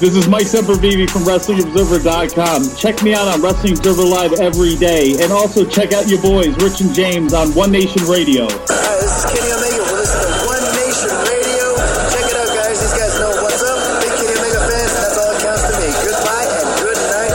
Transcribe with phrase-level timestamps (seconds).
[0.00, 2.76] This is Mike Sempervive from WrestlingObserver.com.
[2.76, 5.14] Check me out on Wrestling Observer Live every day.
[5.22, 8.48] And also check out your boys, Rich and James, on One Nation Radio.
[8.50, 9.86] Hi, this is Kenny Omega.
[9.86, 11.78] We're listening to One Nation Radio.
[12.10, 12.74] Check it out, guys.
[12.82, 13.78] These guys know what's up.
[14.02, 15.86] Big Kenny Omega fans, and that's all that counts to me.
[16.02, 17.32] Goodbye and good night.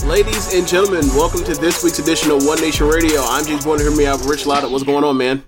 [0.00, 0.08] Bang.
[0.08, 3.20] Ladies and gentlemen, welcome to this week's edition of One Nation Radio.
[3.20, 3.80] I'm James Bourne.
[3.80, 4.66] Hear me out, Rich Lotta.
[4.66, 5.44] What's going on, man?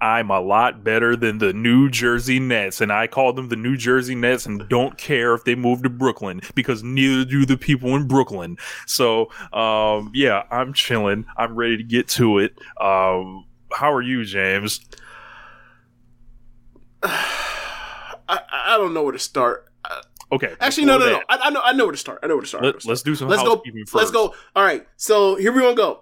[0.00, 3.76] I'm a lot better than the New Jersey Nets, and I call them the New
[3.76, 7.94] Jersey Nets and don't care if they move to Brooklyn because neither do the people
[7.96, 8.56] in Brooklyn.
[8.86, 11.26] So, um, yeah, I'm chilling.
[11.36, 12.54] I'm ready to get to it.
[12.80, 14.80] Um, how are you, James?
[17.02, 17.88] I,
[18.28, 19.72] I don't know where to start.
[20.32, 20.54] Okay.
[20.60, 21.20] Actually, no, no, no.
[21.28, 22.20] I, I know, I know where to start.
[22.22, 22.64] I know where to start.
[22.64, 23.62] Let, let's do some let's go.
[23.92, 24.34] Let's go.
[24.56, 24.86] All right.
[24.96, 26.00] So here we gonna go.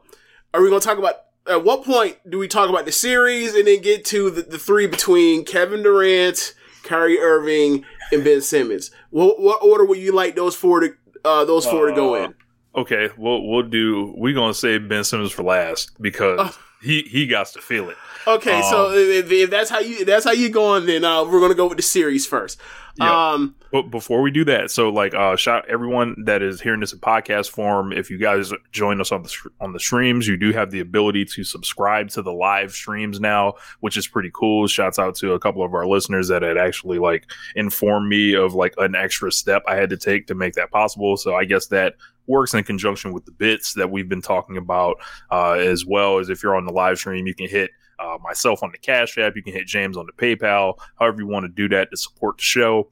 [0.55, 1.17] Are we gonna talk about
[1.51, 4.59] at what point do we talk about the series and then get to the, the
[4.59, 8.91] three between Kevin Durant, Kyrie Irving, and Ben Simmons?
[9.11, 12.25] What what order would you like those four to uh, those four to go Uh,
[12.27, 12.35] in?
[12.77, 14.15] Okay, we'll we'll do.
[14.17, 16.59] We're gonna save Ben Simmons for last because Oh.
[16.83, 17.97] he he got to feel it.
[18.27, 21.41] Okay, so um, if, if that's how you that's how you going, then uh, we're
[21.41, 22.61] gonna go with the series first.
[23.01, 23.31] Yeah.
[23.31, 26.93] Um, But before we do that, so like, uh, shout everyone that is hearing this
[26.93, 27.93] in podcast form.
[27.93, 31.25] If you guys join us on the on the streams, you do have the ability
[31.27, 34.67] to subscribe to the live streams now, which is pretty cool.
[34.67, 38.55] Shouts out to a couple of our listeners that had actually like informed me of
[38.55, 41.17] like an extra step I had to take to make that possible.
[41.17, 41.95] So I guess that
[42.27, 44.97] works in conjunction with the bits that we've been talking about,
[45.31, 48.63] uh, as well as if you're on the live stream, you can hit uh, myself
[48.63, 49.37] on the Cash App.
[49.37, 50.75] You can hit James on the PayPal.
[50.99, 52.91] However you want to do that to support the show.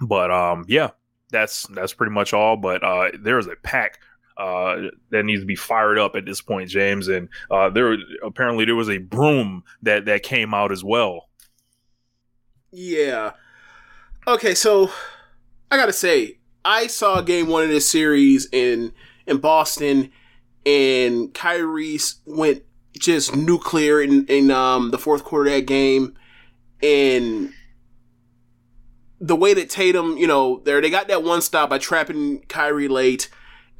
[0.00, 0.90] But um, yeah,
[1.30, 2.56] that's that's pretty much all.
[2.56, 3.98] But uh, there is a pack
[4.36, 4.76] uh,
[5.10, 7.08] that needs to be fired up at this point, James.
[7.08, 11.28] And uh, there apparently there was a broom that that came out as well.
[12.70, 13.32] Yeah.
[14.26, 14.90] Okay, so
[15.70, 18.92] I gotta say, I saw game one of this series in
[19.26, 20.10] in Boston,
[20.64, 22.62] and Kyrie went
[22.98, 26.16] just nuclear in in um, the fourth quarter of that game,
[26.82, 27.52] and
[29.20, 32.88] the way that Tatum, you know, there they got that one stop by trapping Kyrie
[32.88, 33.28] late.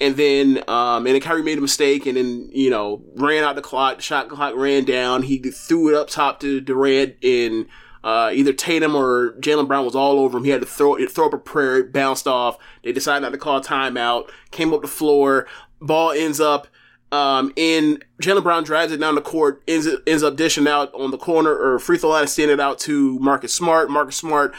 [0.00, 3.54] And then, um, and then Kyrie made a mistake, and then you know ran out
[3.54, 4.00] the clock.
[4.00, 5.22] Shot clock ran down.
[5.22, 7.66] He threw it up top to Durant, and
[8.02, 10.44] uh, either Tatum or Jaylen Brown was all over him.
[10.44, 11.78] He had to throw throw up a prayer.
[11.78, 12.58] It bounced off.
[12.82, 14.28] They decided not to call timeout.
[14.50, 15.46] Came up the floor.
[15.80, 16.66] Ball ends up
[17.12, 19.62] um, in Jaylen Brown drives it down the court.
[19.68, 22.78] Ends ends up dishing out on the corner or free throw line, sending it out
[22.80, 23.90] to Marcus Smart.
[23.90, 24.54] Marcus Smart.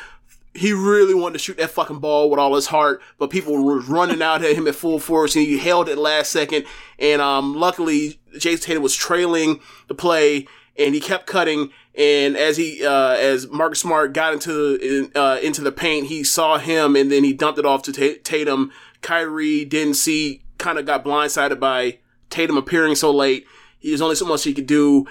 [0.55, 3.79] He really wanted to shoot that fucking ball with all his heart, but people were
[3.79, 6.65] running out at him at full force, and he held it last second.
[6.99, 10.45] And um, luckily, Jayson Tatum was trailing the play,
[10.77, 11.71] and he kept cutting.
[11.95, 16.23] And as he, uh, as Marcus Smart got into in, uh, into the paint, he
[16.23, 18.71] saw him, and then he dumped it off to Ta- Tatum.
[19.01, 21.97] Kyrie didn't see, kind of got blindsided by
[22.33, 23.45] Tatum appearing so late.
[23.81, 25.05] There's only so much he could do.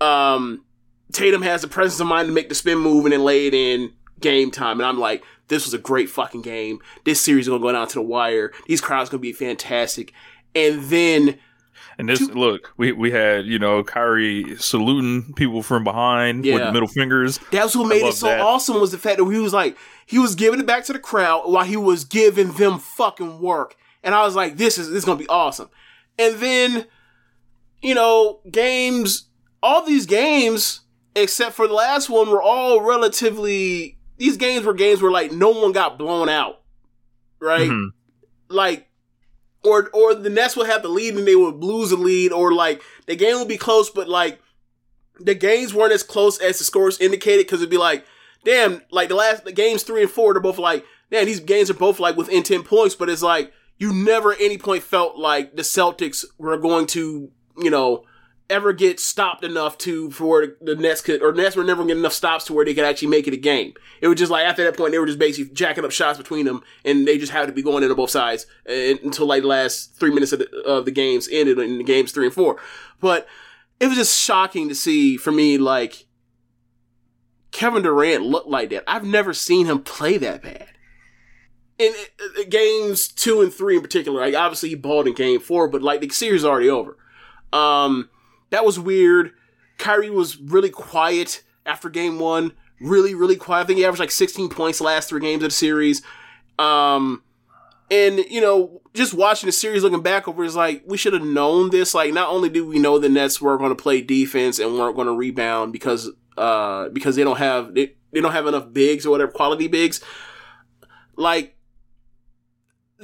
[0.00, 0.64] Um,
[1.12, 3.54] Tatum has the presence of mind to make the spin move and then lay it
[3.54, 4.80] in game time.
[4.80, 6.78] And I'm like, this was a great fucking game.
[7.04, 8.52] This series is gonna go down to the wire.
[8.66, 10.12] These crowds gonna be fantastic.
[10.54, 11.38] And then
[11.98, 16.66] And this look, we we had you know Kyrie saluting people from behind with Yeah.
[16.66, 17.38] the middle fingers.
[17.50, 18.40] That's what made it so that.
[18.40, 19.76] awesome was the fact that he was like,
[20.06, 23.76] he was giving it back to the crowd while he was giving them fucking work.
[24.02, 25.68] And I was like, this is this is gonna be awesome.
[26.18, 26.86] And then,
[27.82, 29.28] you know, games,
[29.62, 30.80] all these games,
[31.16, 33.98] except for the last one, were all relatively.
[34.16, 36.60] These games were games where like no one got blown out,
[37.40, 37.68] right?
[37.70, 37.88] Mhm.
[38.48, 38.88] like
[39.64, 42.52] or or the Nets would have the lead and they would lose the lead, or
[42.52, 44.40] like the game would be close, but like
[45.18, 48.04] the games weren't as close as the scores indicated because it'd be like
[48.44, 51.70] damn, like the last the games three and four, they're both like, man, these games
[51.70, 55.16] are both like within ten points, but it's like you never at any point felt
[55.16, 58.04] like the Celtics were going to, you know,
[58.50, 61.98] ever get stopped enough to for the Nets could or Nets were never gonna get
[61.98, 63.72] enough stops to where they could actually make it a game.
[64.00, 66.44] It was just like after that point they were just basically jacking up shots between
[66.44, 69.42] them and they just had to be going in on both sides and, until like
[69.42, 72.34] the last three minutes of the, of the games ended in the games three and
[72.34, 72.60] four.
[73.00, 73.26] But
[73.80, 76.06] it was just shocking to see for me like
[77.50, 78.84] Kevin Durant look like that.
[78.86, 80.73] I've never seen him play that bad.
[81.76, 81.92] In,
[82.48, 86.00] games two and three in particular, like obviously he balled in game four, but like
[86.00, 86.96] the series is already over.
[87.52, 88.10] Um,
[88.50, 89.32] that was weird.
[89.78, 92.52] Kyrie was really quiet after game one.
[92.80, 93.62] Really, really quiet.
[93.62, 96.02] I think he averaged like 16 points last three games of the series.
[96.58, 97.22] Um,
[97.90, 101.24] and you know, just watching the series, looking back over, is like we should have
[101.24, 101.94] known this.
[101.94, 104.96] Like, not only do we know the Nets were going to play defense and weren't
[104.96, 109.06] going to rebound because uh because they don't have they, they don't have enough bigs
[109.06, 110.00] or whatever quality bigs.
[111.16, 111.56] Like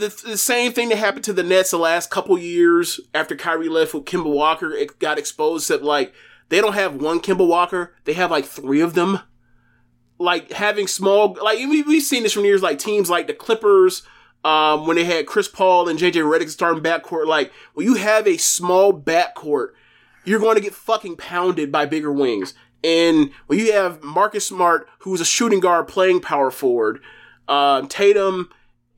[0.01, 3.69] the, the same thing that happened to the Nets the last couple years after Kyrie
[3.69, 6.13] left with Kemba Walker, it got exposed that like
[6.49, 9.21] they don't have one Kemba Walker, they have like three of them.
[10.19, 14.03] Like having small, like we, we've seen this from years, like teams like the Clippers,
[14.45, 17.27] um, when they had Chris Paul and JJ Redick starting backcourt.
[17.27, 19.69] Like when you have a small backcourt,
[20.25, 22.55] you're going to get fucking pounded by bigger wings.
[22.83, 27.01] And when you have Marcus Smart, who's a shooting guard playing power forward,
[27.49, 28.51] um, Tatum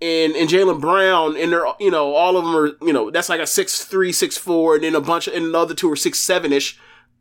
[0.03, 3.29] and and Jaylen Brown, and they're you know all of them are you know that's
[3.29, 5.97] like a six three, six four, and then a bunch of and another two are
[5.97, 6.79] six seven ish,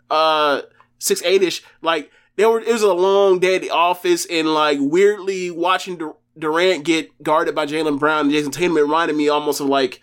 [0.10, 0.62] uh
[0.98, 1.64] six eight ish.
[1.82, 5.98] Like there were it was a long day at the office, and like weirdly watching
[5.98, 9.68] Dur- Durant get guarded by Jalen Brown and Jayson Tatum it reminded me almost of
[9.68, 10.02] like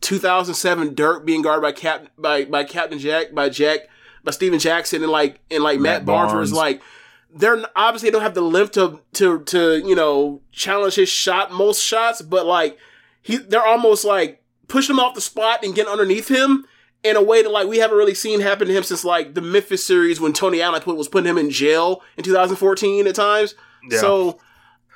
[0.00, 3.80] 2007 Dirk being guarded by Cap by by Captain Jack by Jack
[4.22, 6.52] by Stephen Jackson and like and like Matt, Matt Barnes was Barnes.
[6.52, 6.82] like
[7.34, 11.82] they're obviously don't have the lift to to to you know challenge his shot most
[11.82, 12.78] shots, but like
[13.22, 16.64] he they're almost like pushing him off the spot and getting underneath him
[17.02, 19.40] in a way that like we haven't really seen happen to him since like the
[19.40, 23.54] Memphis series when Tony Allen put, was putting him in jail in 2014 at times.
[23.90, 23.98] Yeah.
[23.98, 24.40] So,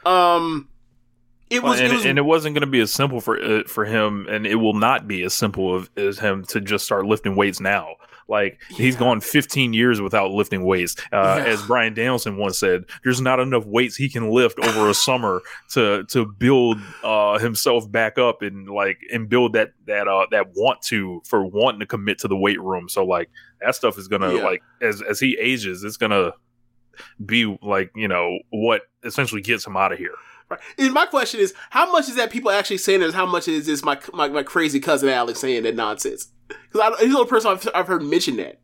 [0.07, 0.69] um,
[1.51, 3.63] it was, and, it was and it wasn't going to be as simple for uh,
[3.67, 7.07] for him, and it will not be as simple of, as him to just start
[7.07, 7.97] lifting weights now.
[8.29, 10.97] Like he's gone 15 years without lifting weights.
[11.13, 11.45] Uh, Yeah.
[11.47, 15.41] As Bryan Danielson once said, "There's not enough weights he can lift over a summer
[15.73, 20.49] to to build uh, himself back up and like and build that that uh, that
[20.55, 23.31] want to for wanting to commit to the weight room." So like
[23.63, 24.43] that stuff is gonna Yeah.
[24.45, 26.33] like as as he ages, it's gonna
[27.25, 30.15] be like you know what essentially gets him out of here.
[30.51, 30.61] Right.
[30.79, 33.15] And my question is, how much is that people actually saying this?
[33.15, 36.33] How much is this my my, my crazy cousin Alex saying that nonsense?
[36.71, 38.61] Because I, he's the only person I've, I've heard mention that.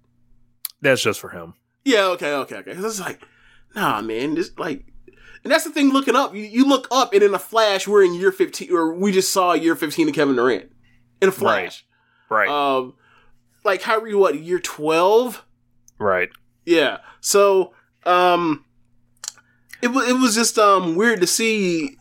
[0.81, 1.55] That's just for him.
[1.85, 2.73] Yeah, okay, okay, okay.
[2.73, 3.23] it's like,
[3.75, 4.85] nah, man, this like,
[5.43, 5.91] and that's the thing.
[5.91, 8.95] Looking up, you, you look up, and in a flash, we're in year fifteen, or
[8.95, 10.71] we just saw year fifteen of Kevin Durant
[11.21, 11.85] in a flash.
[12.31, 12.49] Right.
[12.49, 12.95] Um,
[13.65, 15.45] like Kyrie, what year twelve?
[15.99, 16.31] right.
[16.67, 16.99] Yeah.
[17.21, 17.75] So,
[18.07, 18.65] um,
[19.83, 21.97] it was it was just um weird to see,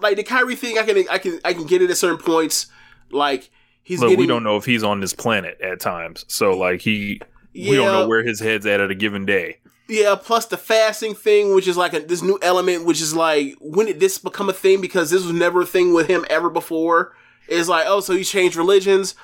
[0.00, 0.78] like the Kyrie thing.
[0.78, 2.66] I can I can I can get it at certain points.
[3.10, 3.50] Like
[3.90, 6.24] he's Look, getting we don't know if he's on this planet at times.
[6.28, 7.20] So like he
[7.52, 9.58] Yeah, we don't know where his head's at at a given day.
[9.88, 10.14] yeah.
[10.14, 13.86] Plus the fasting thing, which is like a, this new element, which is like when
[13.86, 14.80] did this become a thing?
[14.80, 17.16] Because this was never a thing with him ever before.
[17.48, 19.16] It's like oh, so he changed religions.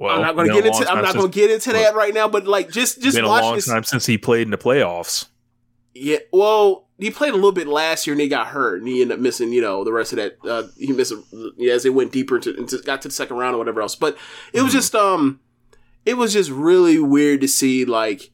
[0.00, 2.12] Well, I'm not going to get into I'm not going to get into that right
[2.12, 2.26] now.
[2.26, 3.66] But like just just been a watch long this.
[3.66, 5.26] time since he played in the playoffs.
[5.94, 9.00] Yeah, well, he played a little bit last year and he got hurt and he
[9.00, 10.36] ended up missing, you know, the rest of that.
[10.44, 11.12] Uh, he missed
[11.56, 13.94] yeah, as they went deeper into, into got to the second round or whatever else.
[13.96, 14.18] But
[14.52, 15.40] it was just um,
[16.04, 18.30] it was just really weird to see like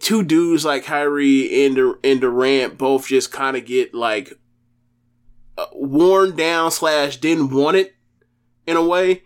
[0.00, 4.32] two dudes like Kyrie and Dur- and Durant both just kind of get like
[5.56, 7.94] uh, worn down slash didn't want it
[8.66, 9.22] in a way.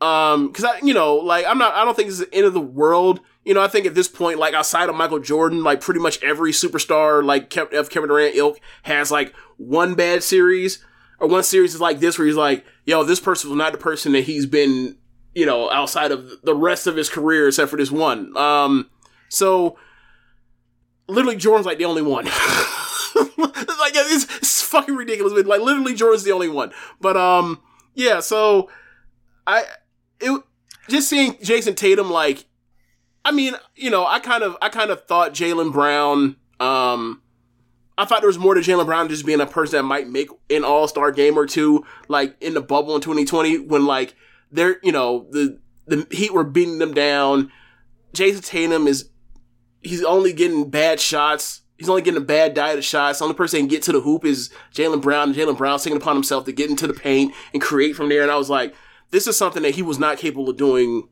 [0.00, 2.54] Um, cause I, you know, like I'm not, I don't think it's the end of
[2.54, 3.20] the world.
[3.48, 6.22] You know, I think at this point, like outside of Michael Jordan, like pretty much
[6.22, 10.84] every superstar, like Kev- of Kevin Durant ilk has like one bad series
[11.18, 13.78] or one series is like this where he's like, yo, this person was not the
[13.78, 14.98] person that he's been,
[15.34, 18.36] you know, outside of the rest of his career except for this one.
[18.36, 18.90] Um,
[19.30, 19.78] so
[21.06, 22.24] literally Jordan's like the only one.
[23.86, 26.70] like it's, it's fucking ridiculous, but like literally Jordan's the only one.
[27.00, 27.62] But um,
[27.94, 28.20] yeah.
[28.20, 28.70] So
[29.46, 29.64] I
[30.20, 30.42] it
[30.88, 32.44] just seeing Jayson Tatum like,
[33.24, 36.36] I mean, you know, I kind of I kind of thought Jaylen Brown.
[36.60, 37.22] Um,
[37.96, 40.28] I thought there was more to Jaylen Brown just being a person that might make
[40.50, 44.14] an All Star game or two, like in the bubble in 2020 when like
[44.50, 47.50] they're you know the the Heat were beating them down.
[48.12, 49.10] Jayson Tatum is
[49.82, 53.20] he's only getting bad shots He's only getting a bad diet of shots.
[53.20, 55.32] The only person that can get to the hoop is Jaylen Brown.
[55.32, 58.22] Jaylen Brown's taking upon himself to get into the paint and create from there.
[58.22, 58.74] And I was like,
[59.10, 61.08] this is something that he was not capable of doing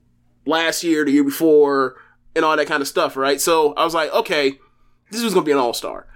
[0.47, 1.97] last year, the year before,
[2.35, 3.41] and all that kind of stuff, right?
[3.41, 4.59] So I was like, okay,
[5.11, 6.07] this was gonna be an all star.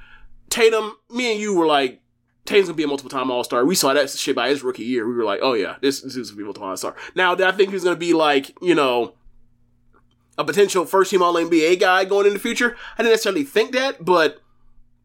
[0.48, 2.00] Tatum, me and you were like,
[2.44, 3.64] Tatum's gonna be a multiple time all star.
[3.64, 5.06] We saw that shit by his rookie year.
[5.06, 6.96] We were like, oh yeah, this, this is gonna be a multiple all star.
[7.14, 9.14] Now, I think he's gonna be like, you know,
[10.38, 12.76] a potential first team All NBA guy going in the future?
[12.96, 14.40] I didn't necessarily think that, but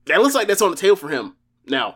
[0.05, 1.36] that looks like that's on the table for him
[1.67, 1.96] now.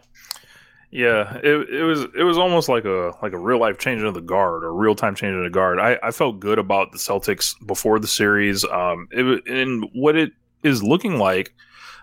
[0.91, 4.15] Yeah, it, it was it was almost like a like a real life changing of
[4.15, 5.77] the guard or real time changing of the guard.
[5.79, 8.65] I, I felt good about the Celtics before the series.
[8.65, 10.31] Um, it, and what it
[10.63, 11.53] is looking like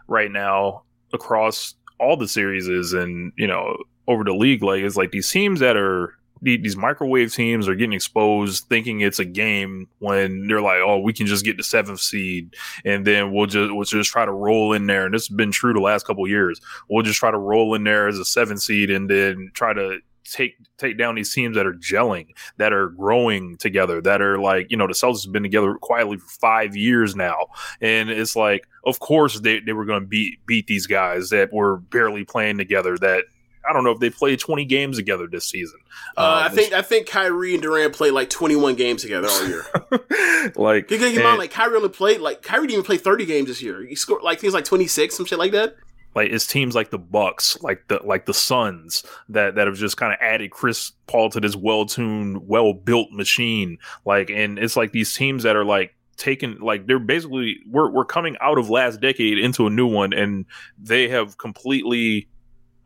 [0.07, 3.77] right now across all the series is and you know
[4.07, 7.95] over the league like is like these teams that are these microwave teams are getting
[7.95, 12.01] exposed thinking it's a game when they're like oh we can just get the seventh
[12.01, 15.35] seed and then we'll just we'll just try to roll in there and this has
[15.35, 18.25] been true the last couple years we'll just try to roll in there as a
[18.25, 19.99] seventh seed and then try to
[20.31, 22.29] take take down these teams that are gelling,
[22.59, 26.19] that are growing together, that are like, you know, the Celtics have been together quietly
[26.19, 27.37] for five years now.
[27.81, 31.79] And it's like, of course they, they were gonna beat beat these guys that were
[31.79, 33.25] barely playing together that
[33.69, 35.79] I don't know if they played 20 games together this season.
[36.17, 39.47] Uh, I Um, think I think Kyrie and Durant played like 21 games together all
[39.49, 39.65] year.
[40.57, 42.85] like You gotta keep in and- mind, like Kyrie only played like Kyrie didn't even
[42.85, 43.85] play 30 games this year.
[43.85, 45.77] He scored like things like 26, some shit like that.
[46.15, 49.97] like it's teams like the Bucks, like the like the Suns that that have just
[49.97, 53.79] kind of added Chris Paul to this well-tuned, well-built machine.
[54.05, 58.07] Like, and it's like these teams that are like taken like they're basically we're we're
[58.07, 60.47] coming out of last decade into a new one, and
[60.79, 62.29] they have completely,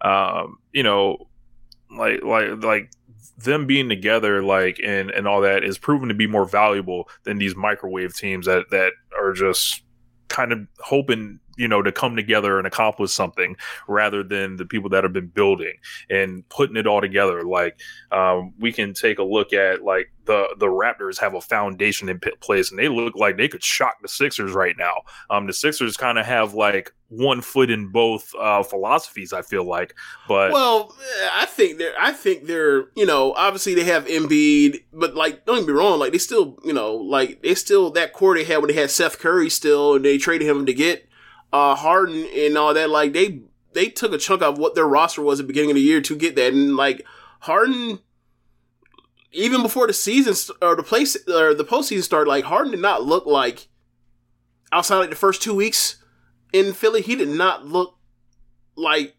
[0.00, 1.28] um, you know,
[1.90, 2.90] like like like
[3.38, 7.38] them being together like and and all that is proven to be more valuable than
[7.38, 9.82] these microwave teams that that are just
[10.28, 13.56] kind of hoping you know to come together and accomplish something
[13.88, 15.74] rather than the people that have been building
[16.08, 17.42] and putting it all together.
[17.42, 17.78] Like
[18.12, 22.20] um, we can take a look at like the the raptors have a foundation in
[22.40, 24.94] place and they look like they could shock the sixers right now.
[25.28, 29.64] Um, the sixers kind of have like one foot in both uh, philosophies i feel
[29.64, 29.94] like
[30.28, 30.94] but Well,
[31.32, 35.58] I think they're I think they're you know obviously they have Embiid, but like don't
[35.58, 38.58] get me wrong, like they still you know like they still that core they had
[38.58, 41.08] when they had Seth Curry still, and they traded him to get
[41.52, 42.90] uh Harden and all that.
[42.90, 43.40] Like they
[43.72, 46.00] they took a chunk of what their roster was at the beginning of the year
[46.00, 47.04] to get that, and like
[47.40, 47.98] Harden.
[49.32, 53.04] Even before the season or the place or the postseason started, like Harden did not
[53.04, 53.68] look like
[54.72, 55.99] outside like the first two weeks
[56.52, 57.96] in Philly, he did not look
[58.76, 59.14] like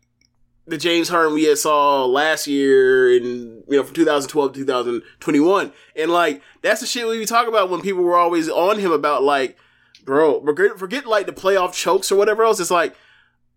[0.67, 5.73] the James Harden we had saw last year in you know from 2012 to 2021
[5.95, 9.23] and like that's the shit we talk about when people were always on him about
[9.23, 9.57] like
[10.05, 12.59] bro forget, forget like the playoff chokes or whatever else.
[12.59, 12.95] It's like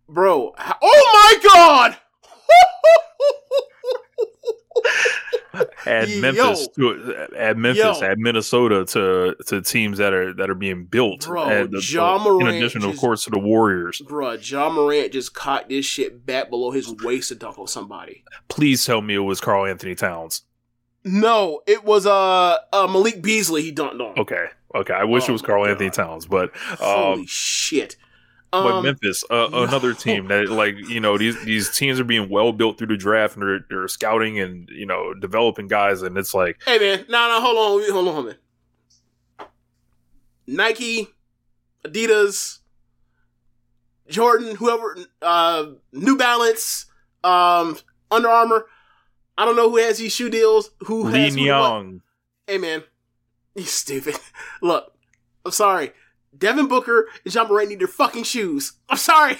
[0.08, 1.10] bro how- oh
[1.42, 1.96] my god
[5.86, 6.20] add Yo.
[6.20, 8.06] Memphis to add Memphis, Yo.
[8.06, 11.26] add Minnesota to to teams that are that are being built.
[11.26, 14.02] Bro, Add the- Ja the- in Morant addition, of course, to the Warriors.
[14.04, 18.24] Bruh, Ja Morant just caught this shit back below his waist to dunk on somebody.
[18.48, 20.42] Please tell me it was Karl-Anthony Towns.
[21.04, 24.18] No, it was uh, uh Malik Beasley he dunked on.
[24.18, 24.94] Okay, okay.
[24.94, 25.70] I wish Oh it was Karl God.
[25.72, 27.96] Anthony Towns, but Holy um, shit.
[28.62, 32.28] But Um, Memphis, uh, another team that like you know these these teams are being
[32.28, 36.16] well built through the draft and they're, they're scouting and you know developing guys, and
[36.16, 38.28] it's like Hey man, no, no, hold on, hold on,
[39.40, 39.48] on.
[40.46, 41.08] Nike,
[41.84, 42.58] Adidas,
[44.08, 46.86] Jordan, whoever, uh, New Balance,
[47.22, 47.78] um,
[48.10, 48.66] Under Armour.
[49.36, 50.70] I don't know who has these shoe deals.
[50.80, 51.40] Who Lee has who.
[51.40, 52.02] Young.
[52.46, 52.84] Hey man,
[53.54, 54.16] you stupid.
[54.62, 54.92] Look,
[55.44, 55.92] I'm sorry.
[56.36, 58.72] Devin Booker and Ja Morant need their fucking shoes.
[58.88, 59.36] I'm sorry.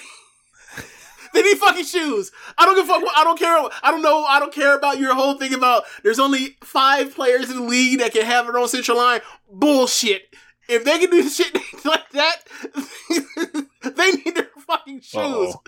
[1.33, 2.31] they need fucking shoes.
[2.57, 3.03] I don't give a fuck.
[3.15, 3.57] I don't care.
[3.83, 4.23] I don't know.
[4.23, 7.99] I don't care about your whole thing about there's only five players in the league
[7.99, 9.21] that can have their own central line.
[9.51, 10.33] Bullshit.
[10.67, 12.37] If they can do shit like that,
[13.83, 15.15] they need their fucking shoes.
[15.15, 15.61] Uh-oh.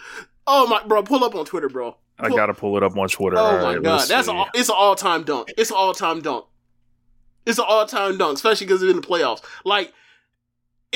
[0.47, 1.97] Oh my, bro, pull up on Twitter, bro.
[2.19, 3.37] I gotta pull it up on Twitter.
[3.37, 4.33] Oh All my right, god, that's see.
[4.33, 4.47] all.
[4.55, 5.53] It's an all time dunk.
[5.57, 6.45] It's an all time dunk.
[7.45, 9.43] It's an all time dunk, especially because it's in the playoffs.
[9.65, 9.93] Like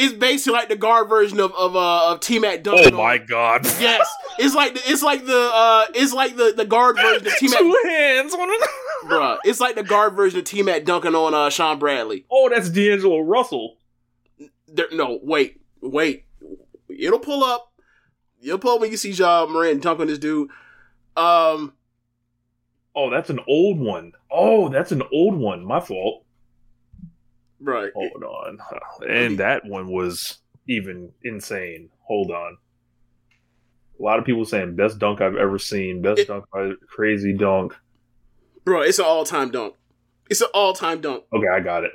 [0.01, 3.65] it's basically like the guard version of of uh, of T Mac Oh my god!
[3.79, 7.33] Yes, it's like the, it's like the uh it's like the the guard version of
[7.39, 7.59] T Mac.
[7.59, 8.35] Two hands.
[9.05, 12.25] Bruh, it's like the guard version of T Mac dunking on uh Shawn Bradley.
[12.31, 13.77] oh, that's D'Angelo Russell.
[14.67, 16.25] There, no, wait, wait.
[16.89, 17.71] It'll pull up.
[18.39, 20.49] You'll pull up when you see Ja Morant dunk on this dude.
[21.15, 21.73] Um,
[22.95, 24.11] Oh, that's an old one.
[24.29, 25.63] Oh, that's an old one.
[25.63, 26.25] My fault.
[27.61, 27.91] Right.
[27.93, 28.57] Hold on.
[29.07, 31.89] And that one was even insane.
[32.01, 32.57] Hold on.
[33.99, 36.01] A lot of people saying best dunk I've ever seen.
[36.01, 37.75] Best It- dunk by crazy dunk.
[38.65, 39.75] Bro, it's an all time dunk.
[40.29, 41.23] It's an all time dunk.
[41.33, 41.91] Okay, I got it.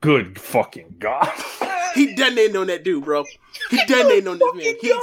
[0.00, 1.28] Good fucking god.
[1.94, 3.22] He detonated on that dude, bro.
[3.68, 4.74] He detonated on that man.
[4.80, 4.94] He,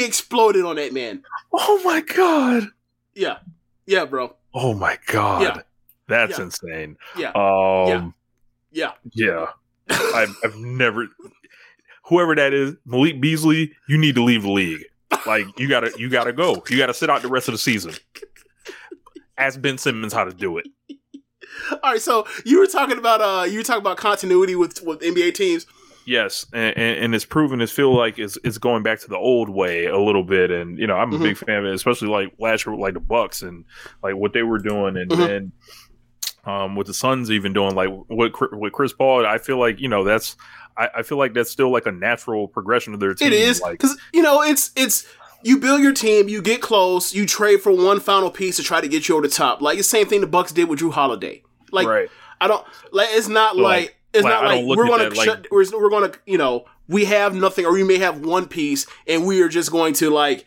[0.00, 1.22] he exploded on that man.
[1.52, 2.66] Oh my god.
[3.14, 3.36] Yeah.
[3.86, 4.34] Yeah, bro.
[4.52, 5.42] Oh my god.
[5.42, 5.56] Yeah.
[6.08, 6.44] That's Yeah.
[6.44, 6.96] insane.
[7.16, 7.28] Yeah.
[7.28, 8.10] Um Yeah.
[8.72, 8.92] Yeah.
[9.12, 9.46] Yeah.
[9.88, 11.08] I've I've never
[12.04, 14.84] whoever that is, Malik Beasley, you need to leave the league.
[15.26, 16.62] Like you gotta you gotta go.
[16.70, 17.94] You gotta sit out the rest of the season.
[19.38, 20.66] Ask Ben Simmons how to do it.
[21.70, 25.00] All right, so you were talking about uh you were talking about continuity with with
[25.00, 25.66] NBA teams.
[26.04, 27.60] Yes, and, and, and it's proven.
[27.60, 30.78] It's feel like it's it's going back to the old way a little bit, and
[30.78, 31.22] you know I'm a Mhm.
[31.22, 33.64] big fan of it, especially like last year like the Bucks and
[34.02, 35.16] like what they were doing, and Mhm.
[35.16, 35.52] then
[36.44, 39.24] um with the Suns even doing like what Chris- with Chris Paul.
[39.26, 40.36] I feel like you know that's
[40.76, 43.28] I, I feel like that's still like a natural progression of their team.
[43.28, 45.06] It is like because you know it's it's
[45.44, 48.80] you build your team, you get close, you trade for one final piece to try
[48.80, 49.60] to get you over the top.
[49.60, 51.42] Like the same thing the Bucks did with Jrue Holiday.
[51.70, 52.08] Like right.
[52.40, 55.16] I don't like it's not So, like, like- it's like, not like we're gonna that,
[55.16, 58.46] like- shut, we're, we're gonna you know we have nothing or we may have one
[58.46, 60.44] piece and we are just going to like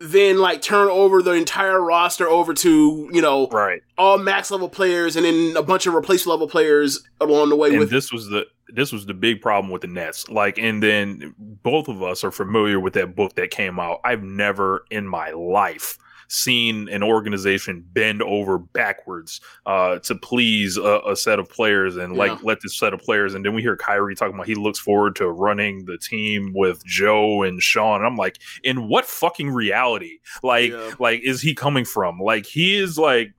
[0.00, 3.82] then like turn over the entire roster over to you know Right.
[3.98, 7.68] all max level players and then a bunch of replaceable level players along the way
[7.70, 10.28] and with this was the this was the big problem with the Nets.
[10.28, 14.00] Like, and then both of us are familiar with that book that came out.
[14.04, 15.98] I've never in my life
[16.32, 22.14] seen an organization bend over backwards uh, to please a, a set of players and
[22.16, 22.38] like Yeah.
[22.42, 23.34] let this set of players.
[23.34, 26.84] And then we hear Kyrie talking about he looks forward to running the team with
[26.86, 27.96] Joe and Sean.
[27.96, 30.18] And I'm like, in what fucking reality?
[30.44, 30.92] Like, Yeah.
[31.00, 32.20] like is he coming from?
[32.20, 33.32] Like, he is like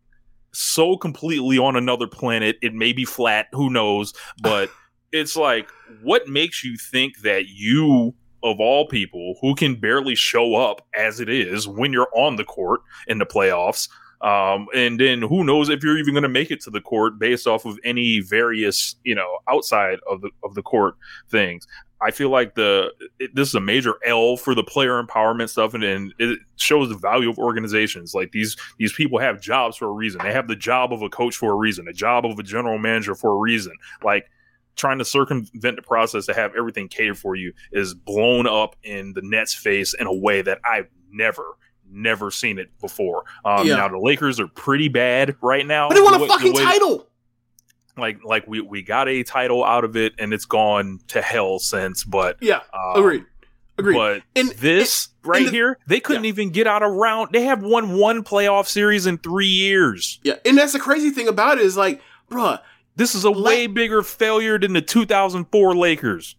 [0.51, 2.57] so completely on another planet.
[2.61, 4.13] It may be flat, who knows?
[4.41, 4.69] But
[5.13, 5.69] it's like,
[6.03, 11.19] what makes you think that you, of all people, who can barely show up as
[11.19, 13.87] it is when you're on the court in the playoffs,
[14.21, 17.17] um, and then who knows if you're even going to make it to the court
[17.17, 20.95] based off of any various, you know, outside of the of the court
[21.29, 21.67] things.
[22.03, 25.73] I feel like the it, this is a major L for the player empowerment stuff,
[25.73, 28.13] and, and it shows the value of organizations.
[28.13, 30.21] Like these these people have jobs for a reason.
[30.23, 32.77] They have the job of a coach for a reason, a job of a general
[32.77, 33.73] manager for a reason.
[34.03, 34.29] Like
[34.81, 39.13] trying to circumvent the process to have everything catered for you is blown up in
[39.13, 41.45] the Nets' face in a way that I've never.
[41.93, 43.25] Never seen it before.
[43.43, 43.75] Um, Yeah.
[43.75, 45.89] Now the Lakers are pretty bad right now.
[45.89, 47.07] but they want The a way- fucking title.
[47.97, 51.59] Like, like we we got a title out of it, and it's gone to hell
[51.59, 52.05] since.
[52.05, 53.25] But Yeah, um, agreed.
[53.77, 53.95] Agreed.
[53.95, 57.29] But And- this right the- here, they couldn't even get out of round.
[57.33, 60.19] They have won one playoff series in three years.
[60.23, 62.61] yeah, and that's the crazy thing about it is like, bruh,
[62.95, 66.35] This is a way bigger failure than the 2004 Lakers.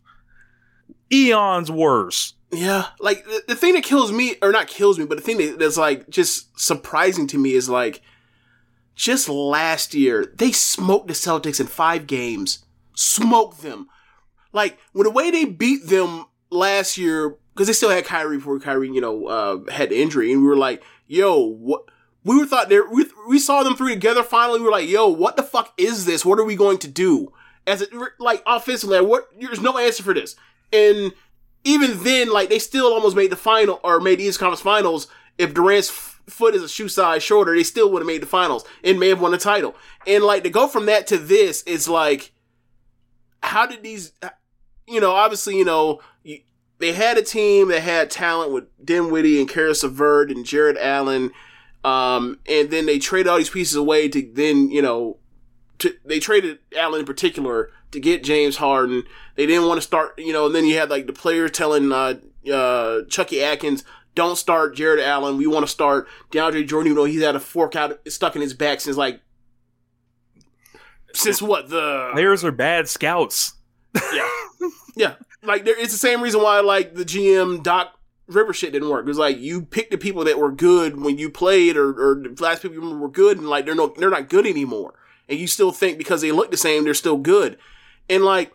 [1.12, 2.34] Eons worse.
[2.50, 5.38] Yeah, like the, the thing that kills me, or not kills me, but the thing
[5.38, 8.02] that, that's like just surprising to me is like,
[8.94, 13.88] just last year they smoked the Celtics in five games, smoked them.
[14.52, 18.60] Like when the way they beat them last year, because they still had Kyrie before
[18.60, 21.84] Kyrie, you know, uh, had the injury, and we were like, yo, what?
[22.24, 22.88] We were thought there.
[22.88, 24.22] We, we saw them three together.
[24.22, 26.24] Finally, we were like, "Yo, what the fuck is this?
[26.24, 27.32] What are we going to do?"
[27.66, 27.86] As
[28.18, 29.28] like offensively, like, what?
[29.38, 30.36] There's no answer for this.
[30.72, 31.12] And
[31.64, 35.08] even then, like they still almost made the final or made the East Conference Finals.
[35.38, 38.26] If Durant's f- foot is a shoe size shorter, they still would have made the
[38.26, 39.74] finals and may have won the title.
[40.06, 42.32] And like to go from that to this is like,
[43.42, 44.12] how did these?
[44.86, 46.40] You know, obviously, you know, you,
[46.78, 51.30] they had a team that had talent with Dinwiddie and Caris LeVert and Jarrett Allen,
[51.84, 55.18] um, and then they traded all these pieces away to then you know
[55.78, 59.02] to, they traded Allen in particular to get James Harden.
[59.36, 61.92] They didn't want to start, you know, and then you had like the players telling
[61.92, 62.14] uh,
[62.52, 65.36] uh, Chucky Atkins, "Don't start Jarrett Allen.
[65.36, 68.42] We want to start DeAndre Jordan." Even though he's had a fork out stuck in
[68.42, 69.20] his back since like
[71.12, 73.54] since what the Players are bad scouts.
[74.14, 74.28] yeah
[74.96, 78.88] yeah like there, it's the same reason why like the GM Doc River shit didn't
[78.88, 79.04] work.
[79.04, 82.14] It was like you picked the people that were good when you played, or, or
[82.14, 84.94] the last people you were good, and like they're no they're not good anymore.
[85.28, 87.58] And you still think because they look the same, they're still good.
[88.08, 88.52] And like,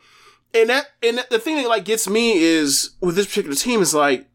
[0.53, 3.82] and that and that, the thing that like gets me is with this particular team
[3.82, 4.27] is like,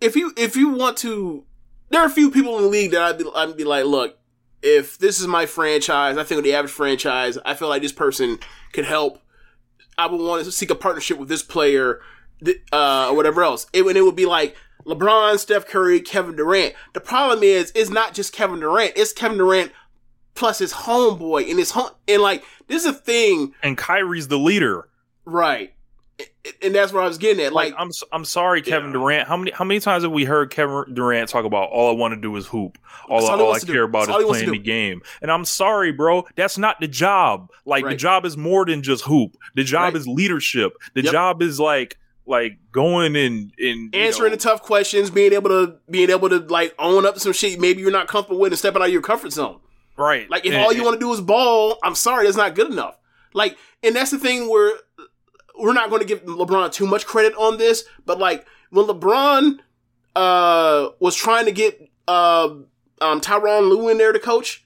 [0.00, 1.44] if you if you want to,
[1.90, 4.18] there are a few people in the league that I'd be I'd be like, look,
[4.62, 7.92] if this is my franchise, I think with the average franchise, I feel like this
[7.92, 8.38] person
[8.72, 9.20] could help.
[9.98, 12.00] I would want to seek a partnership with this player,
[12.72, 13.66] uh, or whatever else.
[13.72, 16.74] It, and it would be like LeBron, Steph Curry, Kevin Durant.
[16.94, 18.92] The problem is, it's not just Kevin Durant.
[18.96, 19.72] It's Kevin Durant
[20.34, 21.90] plus his homeboy and his home.
[22.08, 24.88] And like, this is a thing, And Kyrie's the leader.
[25.24, 25.72] right?
[26.62, 27.52] and that's what I was getting at.
[27.52, 28.92] Like, Like, I'm I'm sorry, Kevin Yeah.
[28.94, 29.28] Durant.
[29.28, 32.12] How many how many times have we heard Kevin Durant talk about all I want
[32.14, 32.76] to do is hoop.
[33.08, 33.72] All, That's all all I to do.
[33.72, 35.00] care about That's is playing the game.
[35.22, 36.26] And I'm sorry, bro.
[36.36, 37.50] That's not the job.
[37.64, 39.36] Like the job is more than just hoop.
[39.54, 39.96] The job Right.
[39.96, 40.72] is leadership.
[40.94, 41.12] The Yep.
[41.12, 41.98] job is like
[42.30, 46.38] like going and and answering know, the tough questions, being able to being able to
[46.38, 48.92] like own up to some shit maybe you're not comfortable with and stepping out of
[48.92, 49.58] your comfort zone.
[49.96, 50.30] right.
[50.30, 52.70] Like if And- all you want to do is ball, I'm sorry, that's not good
[52.70, 52.96] enough.
[53.34, 54.72] Like, and that's the thing where
[55.58, 59.58] we're not going to give LeBron too much credit on this, but like when LeBron
[60.16, 62.48] uh was trying to get uh
[63.00, 64.64] um Tyronn Lue in there to coach,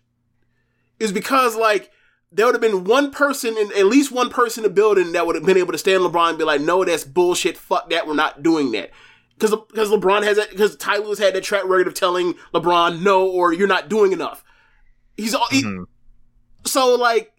[1.01, 1.91] is because like
[2.35, 5.25] there would have been one person in at least one person in the building that
[5.27, 7.57] would have been able to stand LeBron and be like, no, that's bullshit.
[7.57, 8.07] Fuck that.
[8.09, 8.91] We're not doing that.
[9.39, 13.03] Because because LeBron has that because Ty Lue's had that track record of telling LeBron
[13.03, 14.45] no or you're not doing enough.
[15.17, 15.85] He's all he- Mhm.
[16.65, 17.31] so like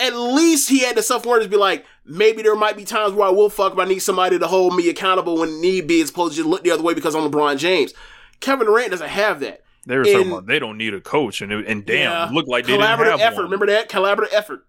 [0.00, 3.12] at least he had the self awareness to be like, maybe there might be times
[3.14, 6.00] where I will fuck, but I need somebody to hold me accountable when need be,
[6.00, 7.92] as opposed to just look the other way because I'm LeBron James.
[8.40, 9.62] Kevin Durant doesn't have that.
[9.88, 12.28] They were talking in- about they don't need a coach, and it- and damn, Yeah.
[12.28, 13.34] it looked like they didn't Collaborative have effort.
[13.36, 13.44] one.
[13.44, 14.64] Remember that collaborative effort.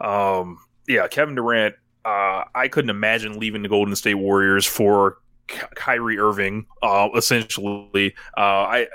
[0.00, 1.74] Um, yeah, Kevin Durant.
[2.04, 5.18] Uh, I couldn't imagine leaving the Golden State Warriors for
[5.48, 6.66] Ky- Kyrie Irving.
[6.82, 8.86] Uh, essentially, uh, I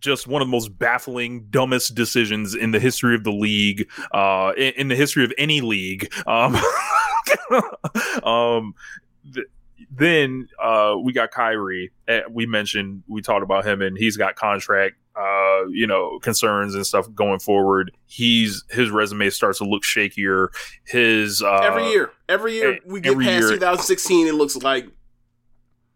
[0.00, 3.88] just one of the most baffling, dumbest decisions in the history of the league.
[4.12, 6.12] Uh, in, in the history of any league.
[6.26, 6.56] Um,
[8.24, 8.74] um.
[9.32, 9.46] th-
[9.90, 11.92] then uh, we got Kyrie.
[12.30, 16.86] We mentioned we talked about him, and he's got contract, uh, you know, concerns and
[16.86, 17.92] stuff going forward.
[18.06, 20.48] He's his resume starts to look shakier.
[20.86, 22.10] His uh, every year.
[22.28, 24.88] Every year e- we get past year- 2016, it looks like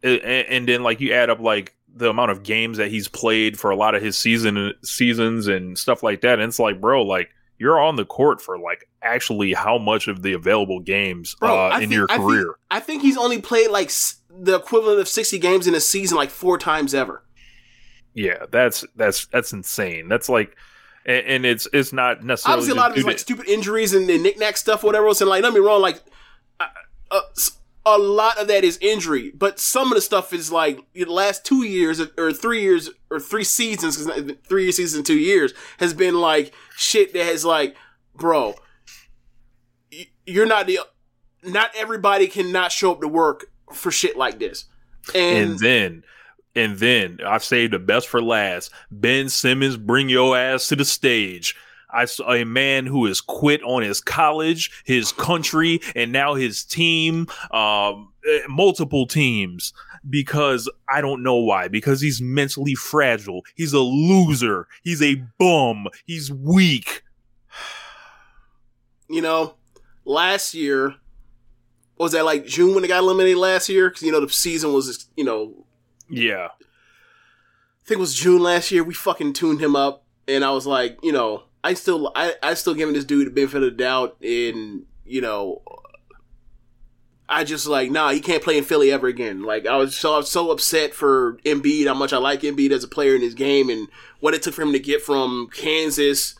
[0.03, 3.59] and, and then like you add up like the amount of games that he's played
[3.59, 7.03] for a lot of his season seasons and stuff like that, and it's like, bro,
[7.03, 11.71] like you're on the court for like actually how much of the available games Bro,
[11.71, 12.55] uh, in think- your I think- career?
[12.71, 16.17] I think he's only played like s- the equivalent of 60 games in a season
[16.17, 17.25] like four times ever.
[18.15, 20.09] yeah, that's that's that's insane.
[20.09, 20.57] That's like,
[21.07, 24.09] and, and it's it's not necessarily Obviously, a lot of it's like stupid injuries and,
[24.11, 25.21] and knick-knack stuff, whatever else.
[25.21, 26.01] And like, don't me wrong, like
[27.11, 27.21] uh,
[27.87, 31.45] a lot of that is injury, but some of the stuff is like the last
[31.45, 36.21] two years or three years or three seasons, 'cause three seasons, two years has been
[36.21, 37.77] like shit that has like,
[38.15, 38.55] bro,
[40.27, 40.81] you're not the,
[41.43, 44.67] not everybody can not show up to work for shit like this.
[45.15, 46.05] And, and then
[46.55, 48.73] and then I've saved the best for last.
[48.91, 51.55] Ben Simmons, bring your ass to the stage.
[51.91, 56.65] I saw a man who has quit on his college, his country, and now his
[56.65, 59.73] team, um, eh, multiple teams.
[60.09, 61.69] Because I don't know why.
[61.69, 63.43] Because he's mentally fragile.
[63.55, 64.67] He's a loser.
[64.83, 65.89] He's a bum.
[66.05, 67.03] He's weak.
[69.09, 69.55] you know,
[70.05, 70.97] last year
[71.99, 73.89] was that like June when it got eliminated last year?
[73.89, 75.67] Because you know the season was you know
[76.09, 76.49] Yeah.
[76.51, 78.85] I think it was June last year.
[78.85, 82.53] We fucking tuned him up, and I was like, you know, I still, I, I
[82.53, 85.63] still giving this dude the benefit of the doubt, and you know,
[87.29, 89.43] I just like, nah, he can't play in Philly ever again.
[89.43, 92.71] Like, I was so, I was so upset for Embiid, how much I like Embiid
[92.71, 93.89] as a player in his game, and
[94.21, 96.35] what it took for him to get from Kansas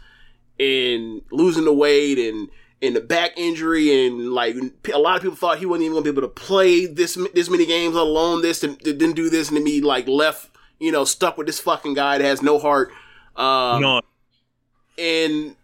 [0.59, 2.49] and losing the weight and
[2.81, 4.57] and the back injury and like
[4.93, 7.51] a lot of people thought he wasn't even gonna be able to play this this
[7.51, 8.63] many games, let alone this.
[8.63, 11.95] And didn't do this, and then be like left, you know, stuck with this fucking
[11.95, 12.91] guy that has no heart.
[13.37, 14.01] Um, no.
[14.97, 15.55] and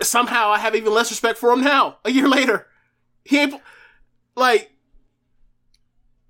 [0.00, 1.98] somehow I have even less respect for him now.
[2.04, 2.66] A year later,
[3.24, 3.54] he ain't
[4.36, 4.72] like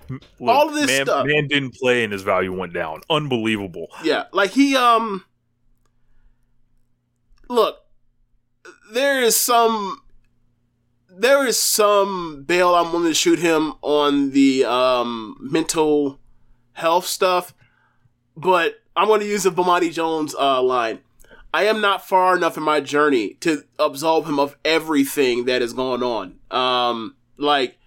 [0.08, 1.26] Look, all of this man, stuff.
[1.26, 3.02] Man didn't play and his value went down.
[3.08, 3.88] Unbelievable.
[4.02, 5.24] yeah, like he um.
[7.48, 7.78] Look,
[8.92, 9.98] there is some.
[11.08, 16.18] There is some bail I'm willing to shoot him on the um mental
[16.72, 17.54] health stuff,
[18.36, 21.00] but I'm going to use the Bomani Jones uh, line.
[21.54, 25.74] I am not far enough in my journey to absolve him of everything that is
[25.74, 26.38] going on.
[26.52, 27.78] Um, like,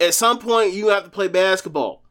[0.00, 2.02] at some point, you have to play basketball.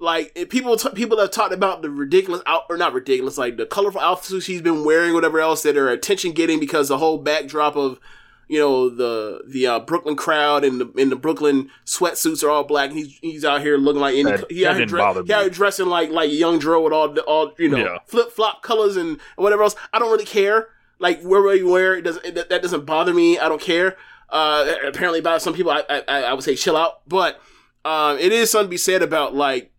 [0.00, 3.64] Like, people t- people have talked about the ridiculous out or not ridiculous, like the
[3.66, 7.76] colorful outfits she's been wearing, whatever else that are attention getting because the whole backdrop
[7.76, 8.00] of
[8.48, 12.64] you know the the uh, Brooklyn crowd and the and the Brooklyn sweatsuits are all
[12.64, 12.90] black.
[12.90, 14.86] And he's he's out here looking like any That- he out here,
[15.24, 17.98] he out here dressing like like young Dro with all the all you know Yeah.
[18.06, 19.76] flip flop colors and whatever else.
[19.92, 20.68] I don't really care.
[20.98, 23.38] Like wherever you wear it doesn't it, that doesn't bother me.
[23.38, 23.96] I don't care.
[24.30, 27.40] Uh, apparently, about some people, I, I I would say chill out, but
[27.84, 29.70] um, it is something to be said about like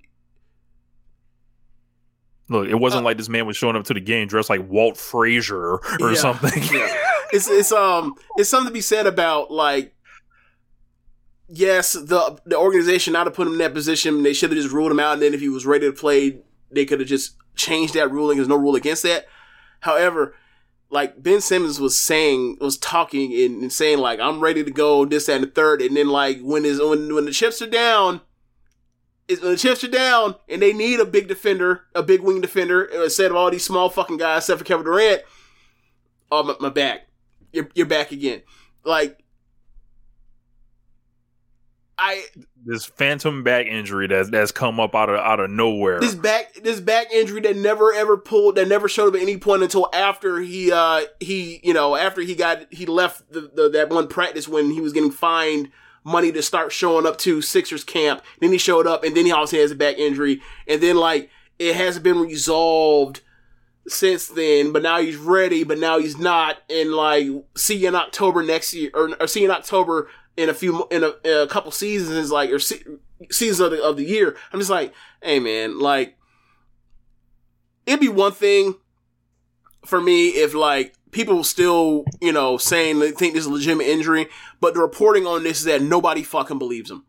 [2.48, 4.98] Look, it wasn't like this man was showing up to the game dressed like Walt
[4.98, 6.14] Frazier or Uh, Yeah.
[6.20, 6.64] something.
[6.72, 6.96] Yeah.
[7.32, 9.96] it's it's um it's something to be said about like
[11.50, 14.74] yes the the organization not to put him in that position they should have just
[14.74, 16.38] ruled him out and then if he was ready to play
[16.72, 19.28] they could have just changed that ruling there's no rule against that
[19.82, 20.36] however
[20.90, 25.06] like Ben Simmons was saying was talking and, and saying like I'm ready to go
[25.06, 27.68] this that, and the third and then like when is when when the chips are
[27.68, 28.22] down
[29.28, 32.42] is when the chips are down and they need a big defender a big wing
[32.42, 35.24] defender instead of all these small fucking guys except for Kevin Durant
[36.32, 37.08] oh my, my back.
[37.52, 38.42] You're you're back again.
[38.84, 39.24] Like
[41.98, 42.24] I
[42.68, 46.00] This phantom back injury that's that's come up out of out of nowhere.
[46.00, 49.38] this back this back injury that never ever pulled that never showed up at any
[49.38, 53.70] point until after he uh he you know after he got he left the, the
[53.70, 55.70] that one practice when he was getting fined
[56.04, 58.24] money to start showing up to Sixers camp.
[58.40, 60.42] Then he showed up and then he also has a back injury.
[60.68, 63.22] And then like it hasn't been resolved
[63.88, 66.58] since then but now he's ready but now he's not.
[66.70, 70.50] And like see you in October next year or, or see you in October in
[70.50, 72.84] a few in a, in a couple seasons like or se-
[73.32, 76.18] seasons of the, of the year I'm just like hey man like
[77.86, 78.76] it'd be one thing
[79.86, 83.86] for me if like people still, you know, saying they think this is a legitimate
[83.88, 84.28] injury,
[84.60, 87.06] but the reporting on this is that nobody fucking believes him.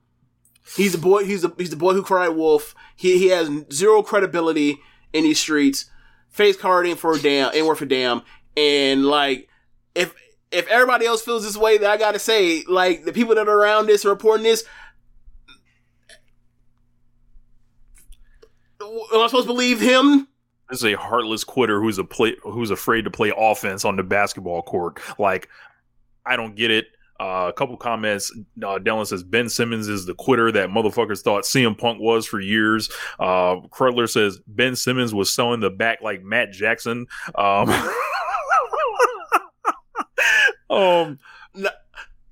[0.76, 1.24] He's a boy.
[1.24, 2.74] He's a he's the boy who cried wolf.
[2.94, 4.78] He he has zero credibility
[5.12, 5.90] in these streets.
[6.28, 8.22] Face card ain't for a damn, ain't worth a damn.
[8.56, 9.48] And like,
[9.94, 10.14] if
[10.50, 13.58] if everybody else feels this way, that I gotta say, like the people that are
[13.58, 14.64] around this reporting this.
[18.80, 20.28] Am I supposed to believe him?
[20.70, 24.02] This is a heartless quitter who's a play who's afraid to play offense on the
[24.02, 25.00] basketball court.
[25.18, 25.48] Like,
[26.24, 26.86] I don't get it.
[27.18, 28.30] Uh, a couple comments.
[28.58, 32.40] Uh, Dylan says Ben Simmons is the quitter that motherfuckers thought CM Punk was for
[32.40, 32.90] years.
[33.18, 37.06] Uh, Crudler says Ben Simmons was selling the back like Matt Jackson.
[37.34, 37.68] Um,
[40.70, 41.18] um,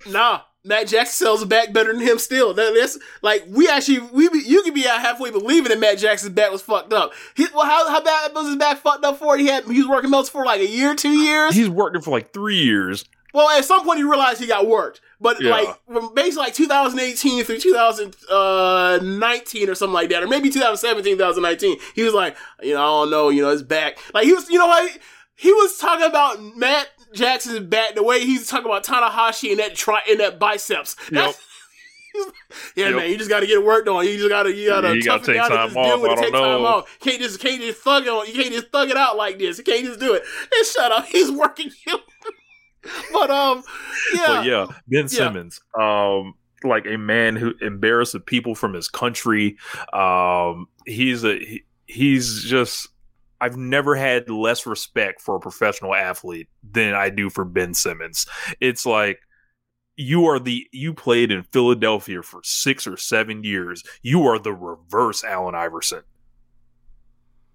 [0.07, 2.53] Nah, Matt Jackson sells it back better than him still.
[2.53, 5.97] That, that's like we actually we be, you could be out halfway believing that Matt
[5.99, 7.13] Jackson's back was fucked up.
[7.35, 9.37] He, well, how how bad was his back fucked up for?
[9.39, 11.55] He had he was working melts for like a year, two years.
[11.55, 13.05] he's working for like three years.
[13.33, 15.51] Well, at some point he realized he got worked, but Yeah.
[15.53, 21.79] like from basically like 2018 through 2019 or something like that, or maybe 2017, 2019,
[21.95, 23.99] he was like, you know, I don't know, you know, his back.
[24.13, 24.99] Like he was, you know what?
[25.35, 29.75] He was talking about Matt Jackson's back the way he's talking about Tanahashi and that
[29.75, 30.97] tri and that biceps.
[31.11, 31.39] That's-
[32.77, 32.97] yeah, Yep.
[32.97, 34.07] man, you just got to get worked on.
[34.07, 35.95] You just got to, you got to You tough it take down and time deal
[35.95, 36.01] off.
[36.03, 36.17] with I it.
[36.17, 36.67] don't Take time know.
[36.67, 36.99] off.
[37.01, 38.27] Can't just, can't just thug it on.
[38.29, 39.59] You can't just thug it out like this.
[39.59, 40.23] You can't just do it.
[40.57, 41.07] And shut up.
[41.07, 41.99] He's working you.
[43.13, 43.65] but um,
[44.15, 48.87] yeah, But yeah, Ben Simmons, um, like a man who embarrassed the people from his
[48.89, 49.57] country.
[49.93, 52.89] Um, he's a he, he's just.
[53.45, 58.27] I've never had less respect for a professional athlete than I do for Ben Simmons.
[58.59, 59.19] It's like
[59.97, 63.83] you are the you played in Philadelphia for six or seven years.
[64.01, 66.05] You are the reverse Allen Iverson.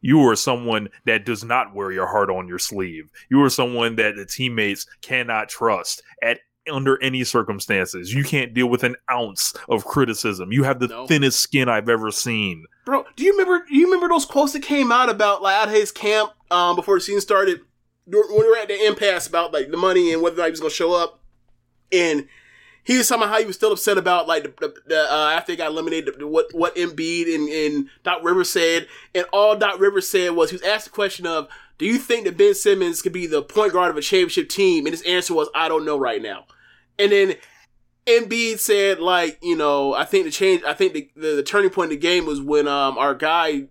[0.01, 3.09] You are someone that does not wear your heart on your sleeve.
[3.31, 8.13] You are someone that the teammates cannot trust at under any circumstances.
[8.13, 10.51] You can't deal with an ounce of criticism.
[10.51, 11.07] You have the No.
[11.07, 12.65] thinnest skin I've ever seen.
[12.85, 13.05] bro.
[13.15, 13.65] Do you remember?
[13.69, 16.75] Do you remember those quotes that came out about like out of his camp um
[16.75, 17.61] before the season started?
[18.05, 20.51] When we were at the impasse about like the money and whether or not he
[20.51, 21.19] was gonna show up,
[21.91, 22.27] and
[22.83, 25.29] he was talking about how he was still upset about like the, the, the uh,
[25.31, 29.55] after he got eliminated, the, what what Embiid and, and Doc Rivers said, and all
[29.55, 32.55] Doc Rivers said was he was asked the question of, "Do you think that Ben
[32.55, 35.67] Simmons could be the point guard of a championship team?" And his answer was, "I
[35.69, 36.45] don't know right now."
[36.99, 37.35] And then
[38.05, 41.69] Embiid said, like, you know, I think the change, I think the, the, the turning
[41.69, 43.67] point in the game was when um our guy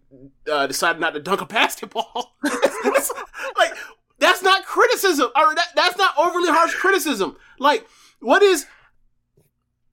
[0.51, 2.37] uh, decided not to dunk a basketball.
[2.43, 3.73] like,
[4.19, 7.37] that's not criticism, or that, that's not overly harsh criticism.
[7.59, 7.87] Like,
[8.21, 8.67] what is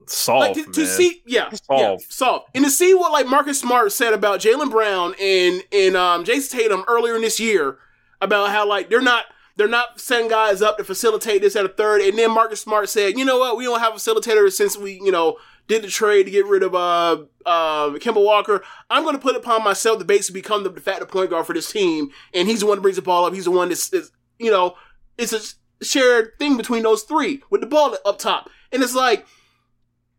[0.07, 1.23] Soft, like to, to see?
[1.25, 2.13] Yeah, yeah, Soft.
[2.13, 6.23] soft, and to see what like Marcus Smart said about Jaylen Brown and and um
[6.23, 7.79] Jayson Tatum earlier in this year
[8.21, 9.25] about how like they're not.
[9.57, 12.01] They're not setting guys up to facilitate this at a third.
[12.01, 13.55] And then Marcus Smart said, you know what?
[13.55, 15.37] We don't have a facilitator since we, you know,
[15.67, 18.61] did the trade to get rid of uh uh Kemba Walker.
[18.89, 21.47] I'm going to put upon myself the base to become the de facto point guard
[21.47, 22.09] for this team.
[22.33, 23.33] And he's the one that brings the ball up.
[23.33, 24.75] He's the one that's, is, you know,
[25.17, 25.39] it's a
[25.83, 28.49] shared thing between those three with the ball up top.
[28.71, 29.25] And it's like,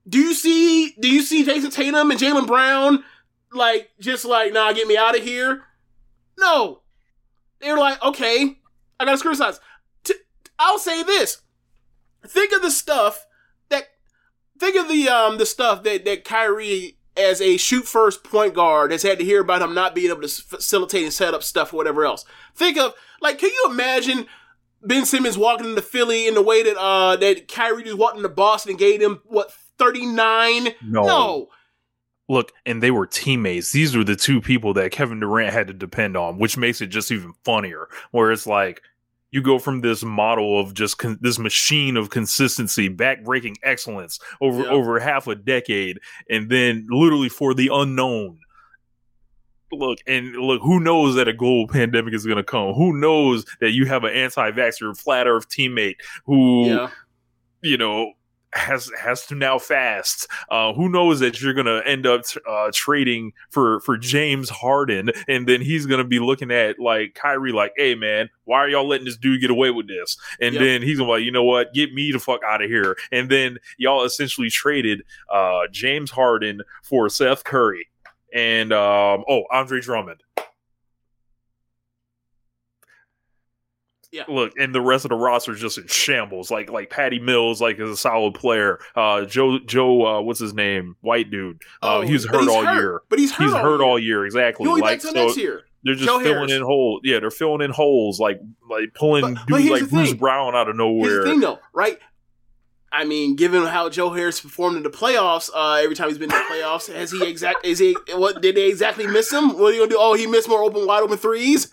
[0.08, 3.04] do you see do you see Jayson Tatum and Jaylen Brown
[3.52, 5.64] like just like nah get me out of here?
[6.38, 6.80] No.
[7.60, 8.58] They're like, okay,
[8.98, 9.60] I gotta scrutinize.
[10.04, 10.14] T-
[10.58, 11.42] I'll say this.
[12.26, 13.26] Think of the stuff
[13.68, 13.84] that
[14.58, 18.92] think of the um the stuff that that Kyrie as a shoot first point guard
[18.92, 21.72] has had to hear about him not being able to facilitate and set up stuff
[21.72, 22.24] or whatever else.
[22.54, 24.26] Think of like can you imagine
[24.82, 28.28] Ben Simmons walking into Philly in the way that uh that Kyrie just walked into
[28.28, 30.68] Boston and gave him what thirty nine?
[30.82, 31.06] No.
[31.06, 31.48] no,
[32.28, 33.70] Look, and they were teammates.
[33.72, 36.88] These were the two people that Kevin Durant had to depend on, which makes it
[36.88, 37.88] just even funnier.
[38.10, 38.82] Where it's like
[39.30, 44.62] you go from this model of just con- this machine of consistency, backbreaking excellence over
[44.64, 44.70] Yeah.
[44.70, 48.38] over half a decade, and then literally for the unknown.
[49.72, 50.62] Look and look.
[50.62, 52.72] Who knows that a global pandemic is going to come?
[52.74, 56.90] Who knows that you have an anti-vaxxer, flat Earth teammate who yeah,
[57.62, 58.12] you know
[58.56, 60.26] has has to now fast.
[60.50, 65.46] Uh, who knows that you're gonna end up uh, trading for for James Harden, and
[65.46, 69.04] then he's gonna be looking at like Kyrie, like, "Hey man, why are y'all letting
[69.06, 70.62] this dude get away with this?" And Yep.
[70.62, 71.72] then he's gonna be like, "You know what?
[71.74, 76.62] Get me the fuck out of here." And then y'all essentially traded uh, James Harden
[76.82, 77.88] for Seth Curry
[78.32, 80.22] and um, oh Andre Drummond.
[84.12, 84.24] Yeah.
[84.28, 86.50] Look, and the rest of the roster is just in shambles.
[86.50, 88.78] Like like Patty Mills, like is a solid player.
[88.94, 90.96] Uh, Joe Joe, uh, what's his name?
[91.00, 91.60] White dude.
[91.82, 92.74] Uh, Oh, he was hurt all hurt.
[92.76, 93.02] year.
[93.08, 93.82] But he's hurt He's all hurt year.
[93.86, 94.24] all year.
[94.26, 94.66] Exactly.
[94.66, 95.62] He'll be like back till so, next year.
[95.82, 96.52] they're just Joe filling Harris.
[96.52, 97.00] in holes.
[97.04, 98.40] Yeah, they're filling in holes, like
[98.70, 100.12] like pulling But- but dudes here's like Bruce.
[100.14, 101.18] Brown out of Here's nowhere.
[101.24, 101.98] the thing, though, right?
[102.92, 106.30] I mean, given how Joe Harris performed in the playoffs, uh, every time he's been
[106.32, 107.66] in the playoffs, has he exact?
[107.66, 108.40] Is he what?
[108.40, 109.58] Did they exactly miss him?
[109.58, 109.96] What are you gonna do?
[109.98, 111.70] Oh, he missed more open, wide open threes.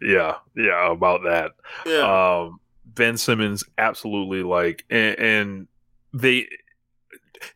[0.00, 1.52] Yeah, yeah, about that.
[1.86, 5.68] Yeah, um Ben Simmons absolutely like and, and
[6.12, 6.48] they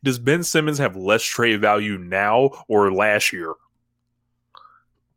[0.02, 3.54] does Ben Simmons have less trade value now or last year?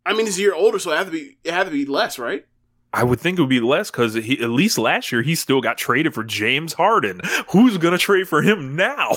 [0.06, 1.38] I mean, he's a year older, so it had to be.
[1.44, 2.46] It had to be less, right?
[2.94, 5.62] I would think it would be less because he at least last year he still
[5.62, 7.22] got traded for James Harden.
[7.50, 9.12] Who's gonna trade for him now?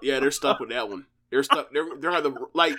[0.00, 1.06] Yeah, they're stuck with that one.
[1.30, 1.70] They're stuck.
[1.72, 2.74] They're they're not the like.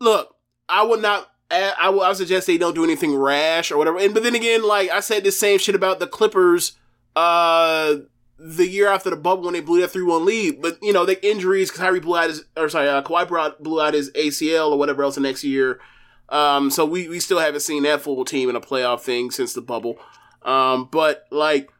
[0.00, 0.34] Look,
[0.68, 1.30] I would not.
[1.50, 3.98] I would, I suggest they don't do anything rash or whatever.
[3.98, 6.72] And but then again, like I said, the same shit about the Clippers.
[7.16, 7.96] Uh,
[8.38, 11.04] the year after the bubble when they blew that three one lead, but you know
[11.04, 11.70] the injuries.
[11.70, 15.16] Kyrie blew out his, or sorry, uh, Kawhi blew out his ACL or whatever else
[15.16, 15.80] the next year.
[16.28, 19.54] Um, so we we still haven't seen that full team in a playoff thing since
[19.54, 19.98] the bubble.
[20.42, 21.70] Um, but like,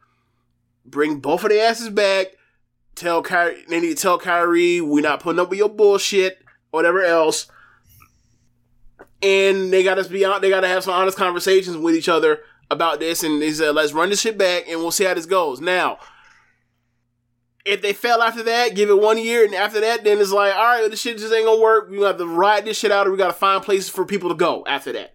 [0.85, 2.35] bring both of their asses back
[2.99, 6.39] tell Kyrie, they need to tell Kyrie, we're not putting up with your bullshit,
[6.71, 7.47] whatever else.
[9.21, 10.41] And they got to be out.
[10.41, 12.39] They got to have some honest conversations with each other
[12.71, 13.23] about this.
[13.23, 15.59] And they said, let's run this shit back, and we'll see how this goes.
[15.59, 15.97] Now,
[17.65, 20.55] if they fail after that, give it one year, and after that, then it's like,
[20.55, 21.89] all right, this shit just ain't gonna work.
[21.89, 24.29] We have to ride this shit out, or we got to find places for people
[24.29, 25.13] to go after that.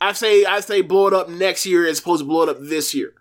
[0.00, 2.56] I say, I say, blow it up next year as opposed to blow it up
[2.60, 3.12] this year.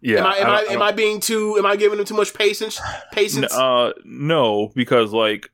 [0.00, 1.56] yeah, am I, am I, don't- am I being too?
[1.58, 2.80] Am I giving them too much patience?
[3.12, 3.52] Patience?
[3.52, 5.50] Uh, no, because like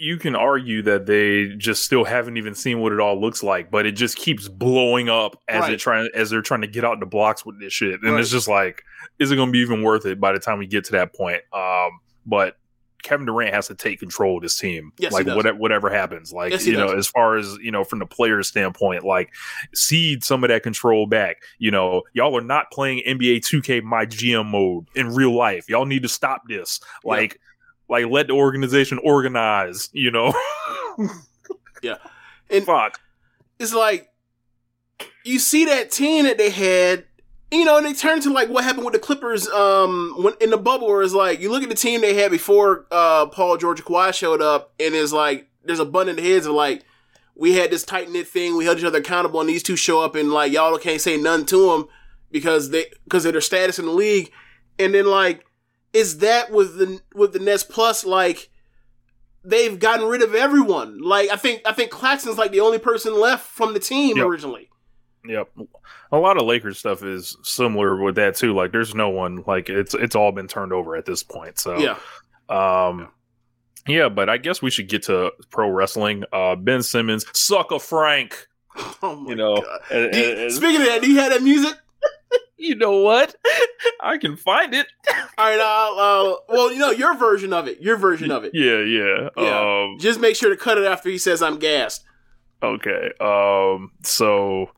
[0.00, 3.70] you can argue that they just still haven't even seen what it all looks like,
[3.70, 5.72] but it just keeps blowing up as Right.
[5.74, 8.20] it trying as they're trying to get out the blocks with this shit, and Right.
[8.20, 8.82] it's just like,
[9.18, 11.14] is it going to be even worth it by the time we get to that
[11.14, 11.42] point?
[11.52, 12.56] Um, but
[13.02, 16.50] Kevin Durant has to take control of this team, Yes, like whatever whatever happens, like
[16.52, 16.98] Yes, you know, does.
[16.98, 19.30] as far as you know, from the player standpoint, like
[19.74, 21.38] cede some of that control back.
[21.58, 25.68] You know, y'all are not playing NBA 2K my GM mode in real life.
[25.68, 26.78] Y'all need to stop this.
[27.04, 27.10] Yeah.
[27.90, 29.90] Like, let the organization organize.
[29.92, 30.32] You know,
[31.82, 31.96] yeah.
[32.48, 32.98] And fuck.
[33.58, 34.08] it's like
[35.24, 37.04] you see that team that they had,
[37.50, 40.50] you know, and they turn to like what happened with the Clippers um when in
[40.50, 43.56] the bubble where it's like you look at the team they had before uh Paul
[43.56, 46.84] George Kawhi showed up and it's like there's a bun in the heads of like
[47.36, 50.02] we had this tight knit thing, we held each other accountable and these two show
[50.02, 51.88] up and like y'all can't say nothing to them
[52.30, 54.30] because they because of their status in the league.
[54.78, 55.46] And then like
[55.92, 58.48] is that with the with the Nets plus like
[59.44, 61.00] they've gotten rid of everyone.
[61.00, 64.26] Like I think I think Claxton's like the only person left from the team Yep.
[64.26, 64.68] originally.
[65.26, 65.50] Yep.
[66.12, 68.54] A lot of Lakers stuff is similar with that too.
[68.54, 71.58] Like, there's no one like it's it's all been turned over at this point.
[71.58, 71.96] So Yeah.
[72.48, 73.08] Um,
[73.86, 76.24] yeah, but I guess we should get to pro wrestling.
[76.32, 78.46] Uh, Ben Simmons, sucker Frank.
[79.02, 79.80] Oh my You know, god.
[79.90, 81.74] and- Do you- and- and- speaking of that, do you have that music?
[82.60, 83.34] You know what?
[84.02, 84.86] I can find it.
[85.38, 87.80] All right, uh, uh, well, you know your version of it.
[87.80, 88.52] Your version of it.
[88.54, 89.28] Yeah, yeah.
[89.36, 89.82] Yeah.
[89.84, 92.04] Um, Just make sure to cut it after he says I'm gassed.
[92.62, 93.10] okay.
[93.20, 94.70] Um, so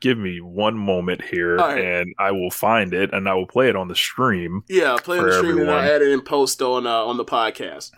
[0.00, 1.82] give me one moment here, right.
[1.84, 4.62] and I will find it, and I will play it on the stream.
[4.68, 7.24] Yeah, play on the stream and I'll add it in post on uh, on the
[7.24, 7.90] podcast.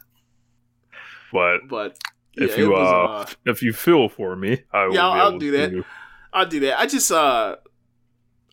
[1.32, 1.98] But But
[2.34, 5.20] if yeah, you was, uh, uh, if you feel for me, I will Yeah, I'll-
[5.20, 5.70] I'll able do that.
[5.70, 5.84] to-
[6.32, 6.78] I'll do that.
[6.80, 7.56] I just uh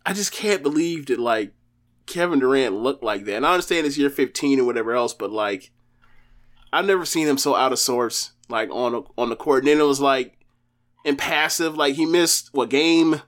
[0.07, 1.51] I just can't believe that like
[2.05, 3.35] Kevin Durant looked like that.
[3.35, 5.71] And I understand it's year 15 or whatever else, but like
[6.71, 9.63] I've never seen him so out of sorts like on the, on the court.
[9.63, 10.37] And then it was like
[11.03, 11.75] impassive.
[11.75, 13.21] Like he missed what game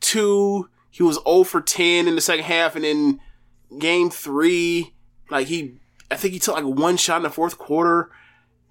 [0.00, 0.70] two.
[0.90, 3.20] he was 0 for 10 in the second half, and then
[3.78, 4.94] game three,
[5.30, 5.78] like he,
[6.10, 8.10] I think he took like one shot in the fourth quarter,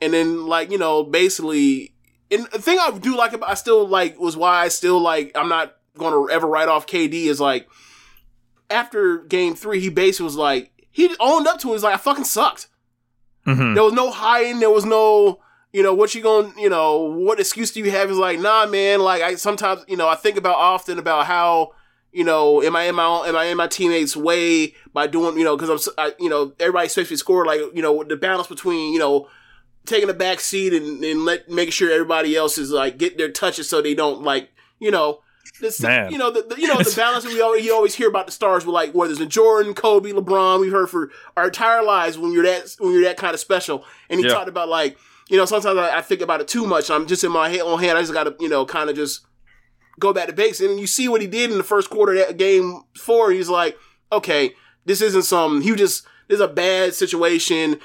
[0.01, 1.93] and then like you know basically,
[2.31, 5.31] and the thing I do like about I still like was why I still like
[5.35, 7.67] I'm not going to ever write off KD is like
[8.69, 11.73] after game three he basically was like he owned up to it.
[11.73, 12.67] He's like I fucking sucked.
[13.45, 13.75] Mhm.
[13.75, 14.59] There was no hiding.
[14.59, 15.39] There was no,
[15.71, 18.09] you know, what you going, you know, what excuse do you have?
[18.09, 19.01] Is like, nah, man.
[19.01, 21.71] Like I sometimes, you know, I think about often about how,
[22.11, 25.37] you know, am I in my own, am I in my teammates' way by doing,
[25.37, 27.45] you know, because I'm, I, you know, everybody expects me to score.
[27.45, 29.27] Like, you know, the balance between, you know,
[29.85, 33.29] taking a back seat and, and let making sure everybody else is like get their
[33.29, 35.19] touches so they don't like, you know.
[35.59, 36.11] This, Man.
[36.11, 38.25] you know the, the you know the balance that we always, you always hear about
[38.25, 40.59] the stars with like whether it's Jordan, Kobe, LeBron.
[40.59, 43.85] We've heard for our entire lives when you're that when you're that kind of special.
[44.09, 44.33] And he Yeah.
[44.33, 44.97] talked about like
[45.29, 46.89] you know sometimes I, I think about it too much.
[46.89, 47.97] I'm just in my head on hand.
[47.97, 49.25] I just got to you know kind of just
[49.99, 50.61] go back to basics.
[50.69, 53.31] And you see what he did in the first quarter of that game four.
[53.31, 53.77] He's like,
[54.11, 54.53] okay,
[54.85, 55.61] this isn't some.
[55.61, 57.79] He just this is a bad situation.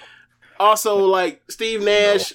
[0.58, 2.34] Also, like Steve Nash,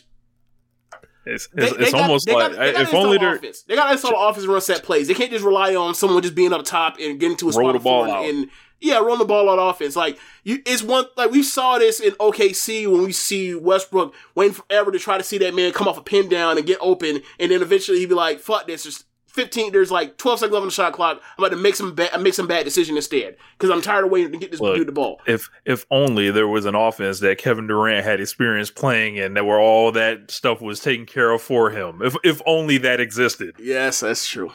[1.26, 3.64] It's, it's, they it's got- almost they got- like they gotta if only they're offense.
[3.64, 5.08] they got to install offense and run set plays.
[5.08, 7.74] They can't just rely on someone just being up top and getting to a spot
[7.74, 8.26] the ball out.
[8.26, 8.50] and
[8.82, 9.96] yeah, run the ball on offense.
[9.96, 14.54] Like you, it's one like we saw this in OKC when we see Westbrook waiting
[14.54, 17.22] forever to try to see that man come off a pin down and get open,
[17.40, 19.04] and then eventually he'd be like, "Fuck this." There's
[19.36, 19.72] 15.
[19.72, 21.22] There's like 12 seconds left on the shot clock.
[21.38, 24.12] I'm about to make some bad, make some bad decision instead because I'm tired of
[24.12, 25.22] waiting to get this Look, dude the ball.
[25.28, 29.46] if if only there was an offense that Kevin Durant had experience playing in that
[29.46, 32.02] where all that stuff was taken care of for him.
[32.02, 33.56] If if only that existed.
[33.60, 34.52] Yes, that's true.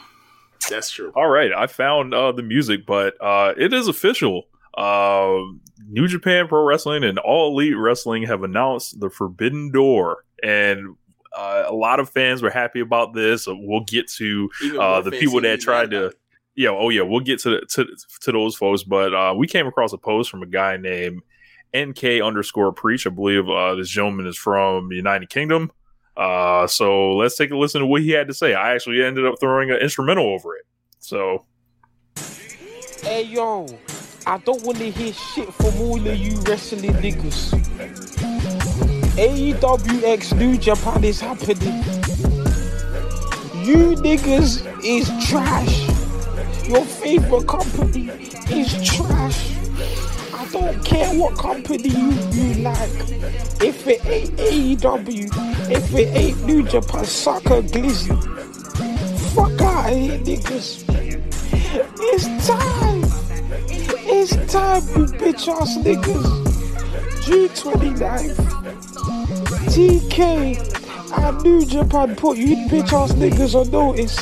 [0.68, 1.12] That's true.
[1.14, 4.44] All right, I found uh, the music, but uh, it is official.
[4.76, 5.38] Uh,
[5.88, 10.96] New Japan Pro Wrestling and All Elite Wrestling have announced the Forbidden Door, and
[11.36, 13.46] uh, a lot of fans were happy about this.
[13.46, 16.12] We'll get to uh, the people that tried to
[16.56, 17.86] yeah oh yeah we'll get to to
[18.20, 21.22] to those folks but uh we came across a post from a guy named
[21.72, 23.06] nk underscore preach.
[23.06, 25.70] I believe uh this gentleman is from the united kingdom.
[26.16, 28.54] Uh so let's take a listen to what he had to say.
[28.54, 30.66] I actually ended up throwing an instrumental over it.
[30.98, 31.46] So.
[33.02, 33.66] Hey yo,
[34.26, 38.19] I don't wanna hear shit from all of you wrestling niggas.
[39.16, 41.82] AEW X New Japan is happening.
[43.64, 45.88] You niggas is trash.
[46.68, 48.08] Your favorite company
[48.50, 49.56] is trash.
[50.32, 52.90] I don't care what company you, you like.
[53.60, 58.16] If it ain't AEW, if it ain't New Japan, sucker glizzy.
[59.34, 60.84] Fuck out of here, niggas.
[61.98, 63.02] It's time.
[64.12, 66.50] It's time, you bitch ass niggas.
[67.24, 68.59] June 29th.
[69.70, 70.18] TK
[71.16, 74.18] and New Japan put you bitch ass niggas on notice.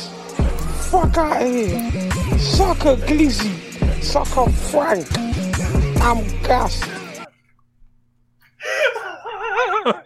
[0.91, 2.39] Fuck out of here.
[2.39, 3.55] Sucker Glizzy.
[4.03, 5.07] Sucker Frank.
[6.01, 6.87] I'm gassed.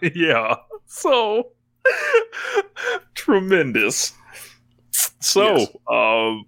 [0.14, 0.54] yeah
[0.86, 1.50] so
[3.14, 4.12] tremendous
[5.20, 5.68] so Yes.
[5.90, 6.44] um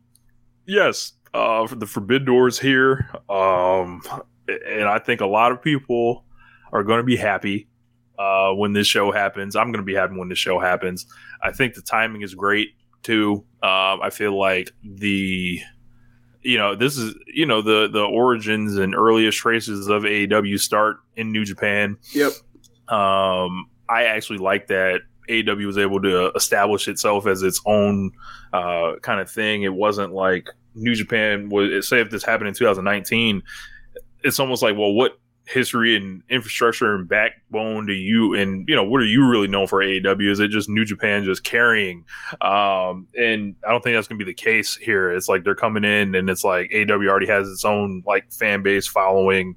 [0.66, 4.00] yes uh the forbidden doors here um
[4.48, 6.24] and i think a lot of people
[6.72, 7.68] are going to be happy
[8.18, 11.06] uh when this show happens i'm going to be happy when this show happens
[11.42, 12.70] i think the timing is great
[13.02, 15.60] too um i feel like the
[16.42, 20.98] you know this is you know the the origins and earliest traces of AEW start
[21.16, 22.32] in New Japan Yep.
[22.88, 28.12] um, I actually like that AEW was able to establish itself as its own
[28.52, 29.64] uh, kind of thing.
[29.64, 31.88] It wasn't like New Japan was.
[31.88, 33.42] Say if this happened in 2019,
[34.22, 38.82] it's almost like, well, what history and infrastructure and backbone do you and you know
[38.82, 40.30] what are you really known for AEW?
[40.30, 42.04] Is it just New Japan just carrying?
[42.40, 45.10] Um, and I don't think that's going to be the case here.
[45.10, 48.62] It's like they're coming in and it's like AEW already has its own like fan
[48.62, 49.56] base following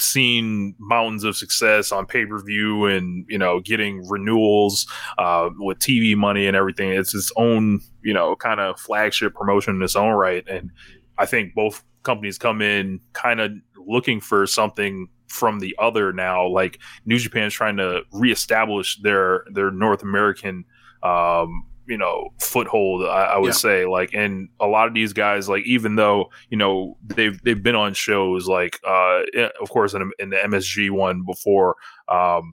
[0.00, 4.86] seen mountains of success on pay per view and you know getting renewals
[5.18, 6.90] uh, with TV money and everything.
[6.90, 10.70] It's its own you know kind of flagship promotion in its own right, and
[11.18, 13.52] I think both companies come in kind of
[13.86, 16.46] looking for something from the other now.
[16.46, 20.64] Like New Japan is trying to reestablish their their North American.
[21.02, 23.52] Um, you know foothold I, I would Yeah.
[23.52, 27.60] say like and a lot of these guys like even though you know they've they've
[27.60, 31.74] been on shows like uh eh, of course in, in the MSG one before
[32.08, 32.52] um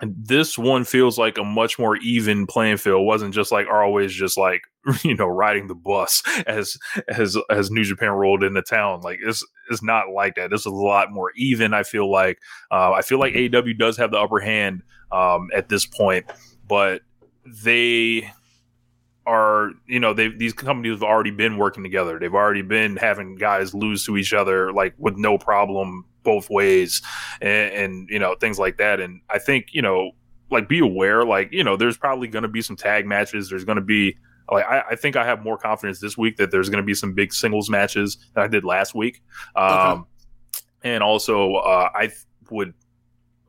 [0.00, 3.00] this one feels like a much more even playing field.
[3.00, 4.62] It wasn't just like always just like
[5.02, 6.76] you know riding the bus as
[7.08, 9.00] as as New Japan rolled into town.
[9.00, 10.50] Like it's it's not like that.
[10.50, 11.72] This is a lot more even.
[11.72, 12.38] I feel like
[12.70, 16.26] uh, I feel like AEW does have the upper hand um, at this point,
[16.68, 17.02] but
[17.64, 18.30] they
[19.26, 22.18] are you know they these companies have already been working together.
[22.18, 27.00] They've already been having guys lose to each other like with no problem both ways,
[27.40, 29.00] and, and you know things like that.
[29.00, 30.10] And I think you know
[30.50, 33.48] like be aware like you know there's probably going to be some tag matches.
[33.48, 34.18] There's going to be
[34.50, 36.94] like I, I, think I have more confidence this week that there's going to be
[36.94, 39.22] some big singles matches that I did last week.
[39.56, 40.02] Um, okay.
[40.82, 42.10] And also, uh, I
[42.50, 42.74] would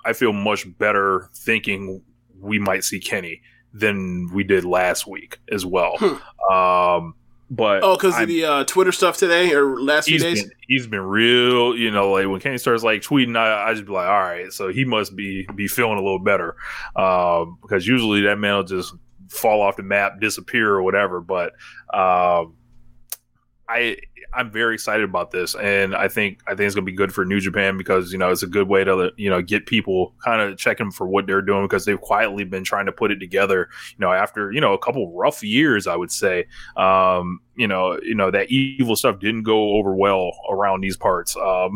[0.06, 2.02] I feel much better thinking
[2.40, 3.42] we might see Kenny
[3.74, 5.98] than we did last week as well.
[6.00, 6.54] Hmm.
[6.54, 7.16] Um,
[7.50, 10.88] but oh, because of the uh, Twitter stuff today or last few days, been, he's
[10.88, 11.78] been real.
[11.78, 14.52] You know, like when Kenny starts like tweeting, I, I just be like, all right,
[14.52, 16.56] so he must be be feeling a little better
[16.96, 18.94] um, because usually that man will just
[19.30, 21.22] fall off the map, disappear or whatever.
[21.22, 21.54] But
[21.94, 22.56] um,
[23.70, 23.98] I
[24.34, 27.26] I'm very excited about this, and I think I think it's gonna be good for
[27.26, 30.42] New Japan because you know it's a good way to you know get people kind
[30.42, 33.70] of checking for what they're doing because they've quietly been trying to put it together.
[33.98, 36.46] You know, after you know a couple rough years, I would say.
[36.76, 41.36] Um, you know, you know that evil stuff didn't go over well around these parts.
[41.36, 41.76] Um,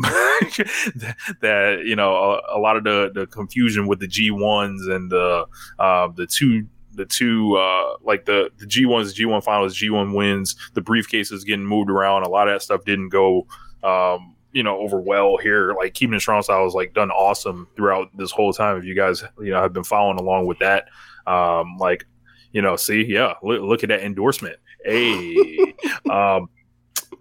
[1.40, 5.10] that, you know a, a, lot of the the confusion with the G ones and
[5.10, 5.46] the
[5.80, 9.90] uh, the two the two uh, like the the G ones, G one finals, G
[9.90, 12.24] one wins, the briefcases getting moved around.
[12.24, 13.46] A lot of that stuff didn't go.
[13.82, 15.74] Um, you know, over well here.
[15.74, 18.76] Like keeping strong style was like done awesome throughout this whole time.
[18.76, 20.88] If you guys, you know, have been following along with that,
[21.26, 22.06] um, like,
[22.52, 24.56] you know, see, yeah, look, look at that endorsement.
[24.84, 25.74] Hey,
[26.10, 26.48] um,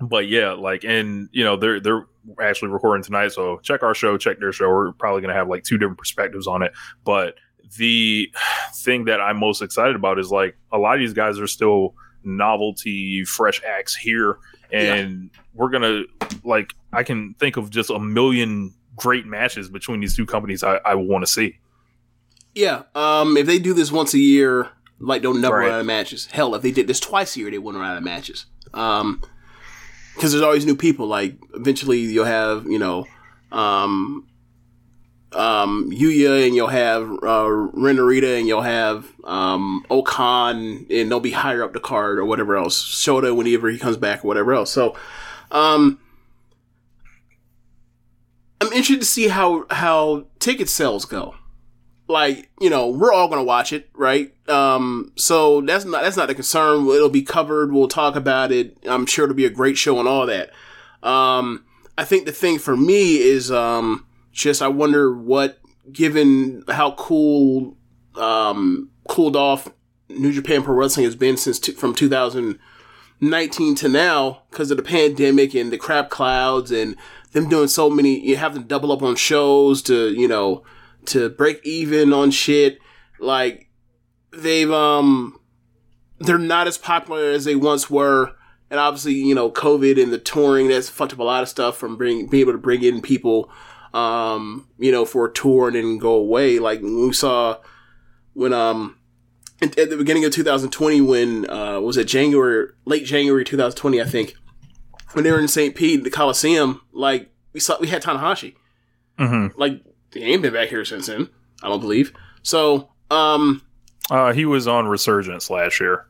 [0.01, 2.05] but yeah, like, and you know, they're they're
[2.41, 4.67] actually recording tonight, so check our show, check their show.
[4.69, 7.35] We're probably gonna have like two different perspectives on it, but
[7.77, 8.31] the
[8.75, 11.95] thing that I'm most excited about is like a lot of these guys are still
[12.23, 14.37] novelty, fresh acts here,
[14.71, 15.41] and yeah.
[15.53, 16.03] we're gonna
[16.43, 20.77] like I can think of just a million great matches between these two companies I,
[20.85, 21.57] I want to see.
[22.53, 24.69] Yeah, um, if they do this once a year,
[24.99, 25.65] like don't never right.
[25.65, 26.27] run out of matches.
[26.27, 28.45] Hell, if they did this twice a year, they wouldn't run out of matches.
[28.73, 29.21] Um,
[30.15, 31.07] because there's always new people.
[31.07, 33.05] Like eventually, you'll have you know,
[33.51, 34.27] um,
[35.33, 41.19] um, Yuya and you'll have uh, Ren Narita and you'll have um, O-Khan and they'll
[41.19, 42.83] be higher up the card or whatever else.
[42.83, 44.71] Shota whenever he comes back or whatever else.
[44.71, 44.95] So,
[45.51, 45.99] um,
[48.59, 51.35] I'm interested to see how how ticket sales go.
[52.07, 54.33] Like you know, we're all gonna watch it, right?
[54.49, 56.87] Um, so that's not that's not the concern.
[56.87, 57.71] It'll be covered.
[57.71, 58.77] We'll talk about it.
[58.87, 60.51] I'm sure it'll be a great show and all that.
[61.01, 61.65] Um,
[61.97, 65.59] I think the thing for me is um just I wonder what,
[65.91, 67.77] given how cool,
[68.15, 69.67] um, cooled off
[70.09, 74.83] New Japan Pro Wrestling has been since t- from 2019 to now because of the
[74.83, 76.95] pandemic and the crap clouds and
[77.31, 80.63] them doing so many, you have to double up on shows to, you know,
[81.05, 82.79] to break even on shit.
[83.19, 83.69] Like,
[84.31, 85.39] they've, um,
[86.19, 88.35] they're not as popular as they once were.
[88.69, 91.77] And obviously, you know, COVID and the touring that's fucked up a lot of stuff
[91.77, 93.49] from bring, being able to bring in people
[93.93, 96.59] um, you know, for a tour and then go away.
[96.59, 97.57] Like we saw
[98.33, 98.97] when um
[99.61, 104.35] at, the beginning of 2020 when uh was it January late January 2020 I think
[105.13, 105.75] when they were in St.
[105.75, 108.55] Pete the Coliseum like we saw we had Tanahashi
[109.19, 109.59] mm-hmm.
[109.59, 109.81] like
[110.13, 111.29] he ain't been back here since then
[111.63, 112.13] I don't believe
[112.43, 113.61] so um
[114.09, 116.07] uh he was on Resurgence last year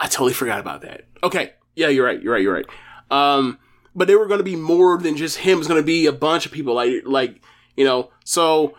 [0.00, 2.66] I totally forgot about that okay yeah you're right you're right you're right
[3.10, 3.58] um
[3.94, 5.58] but they were going to be more than just him.
[5.58, 7.40] It's going to be a bunch of people, like like
[7.76, 8.10] you know.
[8.24, 8.74] So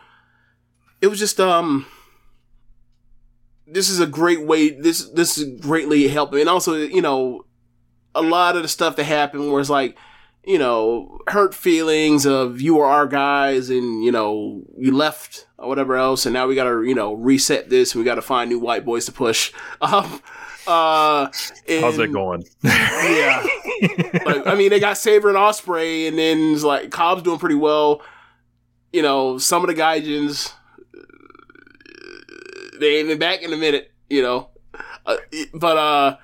[1.01, 1.85] it was just um.
[3.67, 4.69] This is a great way.
[4.69, 7.45] This this is greatly helping, and also you know,
[8.13, 9.97] a lot of the stuff that happened was like,
[10.45, 15.67] you know, hurt feelings of you were our guys, and you know, you left or
[15.67, 18.21] whatever else, and now we got to you know reset this, and we got to
[18.21, 19.51] find new white boys to push.
[19.81, 20.21] Um,
[20.67, 21.29] uh,
[21.67, 22.45] and, How's that going?
[22.63, 23.45] yeah,
[24.45, 28.01] I mean, they got Sabre and Ospreay, and then it's like Cobb's doing pretty well.
[28.91, 30.53] You know, some of the Gaijins,
[32.79, 33.91] they ain't been back in a minute.
[34.09, 34.49] You know,
[35.05, 35.17] uh,
[35.53, 36.17] but uh,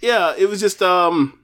[0.00, 1.36] yeah, it was just um.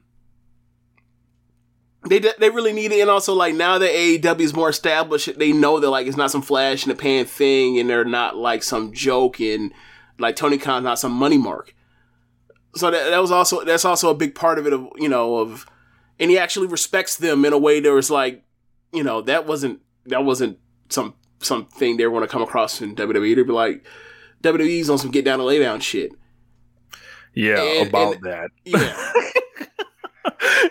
[2.09, 5.51] They, they really need it, and also like now that AEW is more established, they
[5.51, 8.63] know that like it's not some flash in the pan thing, and they're not like
[8.63, 9.73] some joke, and
[10.17, 11.75] like Tony Khan's not some money mark
[12.77, 15.37] so that, that was also that's also a big part of it of you know
[15.37, 15.67] of
[16.19, 18.43] and he actually respects them in a way that was like
[18.93, 20.59] you know that wasn't that wasn't
[20.89, 23.87] some something they want to come across in WWE to be like
[24.43, 26.13] WWE's on some get down and lay down shit.
[27.35, 28.51] Yeah, and, about and, that.
[28.65, 29.13] Yeah.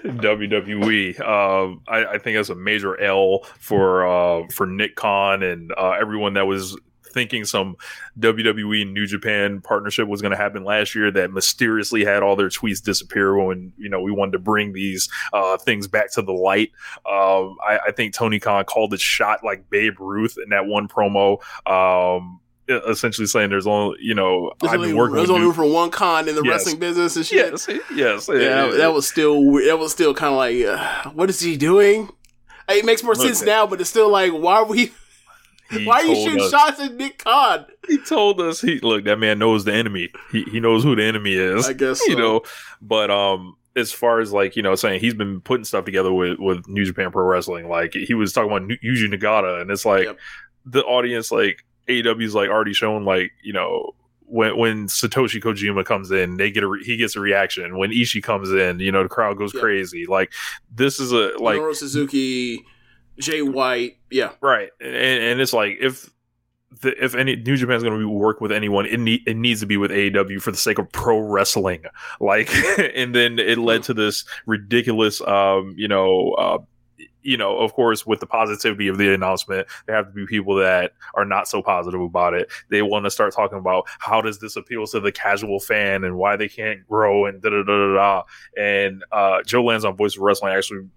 [0.05, 1.19] WWE.
[1.19, 5.91] Um, I, I, think that's a major L for uh, for Nick Khan and uh,
[5.91, 6.77] everyone that was
[7.15, 7.75] thinking some
[8.19, 12.35] WWE and New Japan partnership was going to happen last year that mysteriously had all
[12.35, 16.21] their tweets disappear when you know we wanted to bring these uh, things back to
[16.21, 16.71] the light.
[17.09, 20.87] Um, I, I think Tony Khan called it shot like Babe Ruth in that one
[20.87, 21.39] promo.
[21.67, 25.53] Um, essentially saying there's only you know There's I've only, been working there's only room
[25.53, 26.51] for one Khan in the Yes.
[26.51, 27.51] wrestling business and shit.
[27.51, 28.35] yes yes Yeah,
[28.67, 32.09] that, that was still that was still kind of like, uh, what is he doing?
[32.67, 34.91] It makes more Look, sense now, but it's still like, why are we?
[35.71, 37.65] Why are you shooting us- shots at Nick Khan?
[37.87, 41.03] he told us he look that man knows the enemy he, he knows who the
[41.03, 42.41] enemy is I guess you know
[42.81, 46.39] but um as far as like you know saying he's been putting stuff together with
[46.39, 50.05] with new japan pro wrestling like he was talking about yuji nagata and it's like
[50.05, 50.17] Yep.
[50.65, 53.91] the audience like AEW's like already shown like you know
[54.27, 57.77] when when Satoshi Kojima comes in, they get a re- he gets a reaction.
[57.77, 59.61] When Ishii comes in, you know the crowd goes Yep.
[59.61, 60.07] crazy.
[60.07, 60.33] Like
[60.73, 62.65] this is a like Minoru Suzuki,
[63.19, 66.09] Jay White, yeah, Right, and, and it's like if
[66.81, 69.65] the, if any New Japan's going to work with anyone, it need, it needs to
[69.65, 71.83] be with AEW for the sake of pro wrestling.
[72.19, 72.49] Like,
[72.95, 76.57] and then it led to this ridiculous, um, you know, uh,
[77.25, 80.55] you know, of course, with the positivity of the announcement, there have to be people
[80.55, 82.47] that are not so positive about it.
[82.69, 86.17] They want to start talking about how does this appeal to the casual fan and
[86.17, 88.23] why they can't grow and da da da da da.
[88.57, 90.87] And uh, Joe Lanza on Voice of Wrestling actually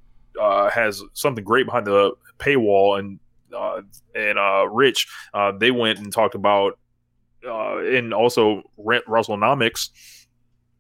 [0.40, 3.18] uh, has something great behind the paywall, and
[3.56, 3.82] uh,
[4.14, 6.78] and uh, Rich, uh, they went and talked about,
[7.46, 9.90] uh, and also Rent Wrestlenomics.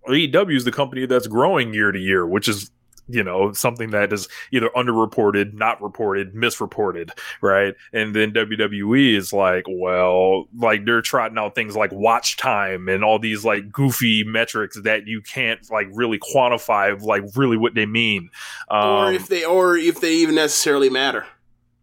[0.06, 2.70] AEW is the company that's growing year to year, which is
[3.08, 7.74] you know something that is either underreported, not reported, misreported, right?
[7.92, 13.02] And then WWE is like, well, like they're trotting out things like watch time and
[13.02, 17.74] all these like goofy metrics that you can't like really quantify, of, like really what
[17.74, 18.30] they mean.
[18.70, 21.24] Um, or if they or if they even necessarily matter.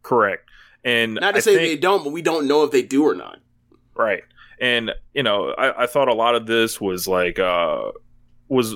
[0.03, 0.49] correct.
[0.83, 3.03] And Not to I say think- they don't, but we don't know if they do
[3.03, 3.39] or not.
[3.95, 4.21] Right.
[4.59, 7.91] And, you know, I, I thought a lot of this was like, uh,
[8.47, 8.75] was,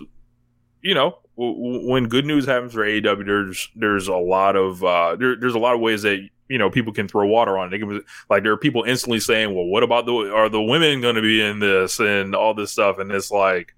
[0.82, 5.38] you know, when good news happens for AEW, there's, there's a lot of, uh, there,
[5.38, 8.04] there's a lot of ways that, you know, people can throw water on it.
[8.30, 11.22] Like, there are people instantly saying, well, what about the, are the women going to
[11.22, 13.00] be in this and all this stuff?
[13.00, 13.74] And it's like,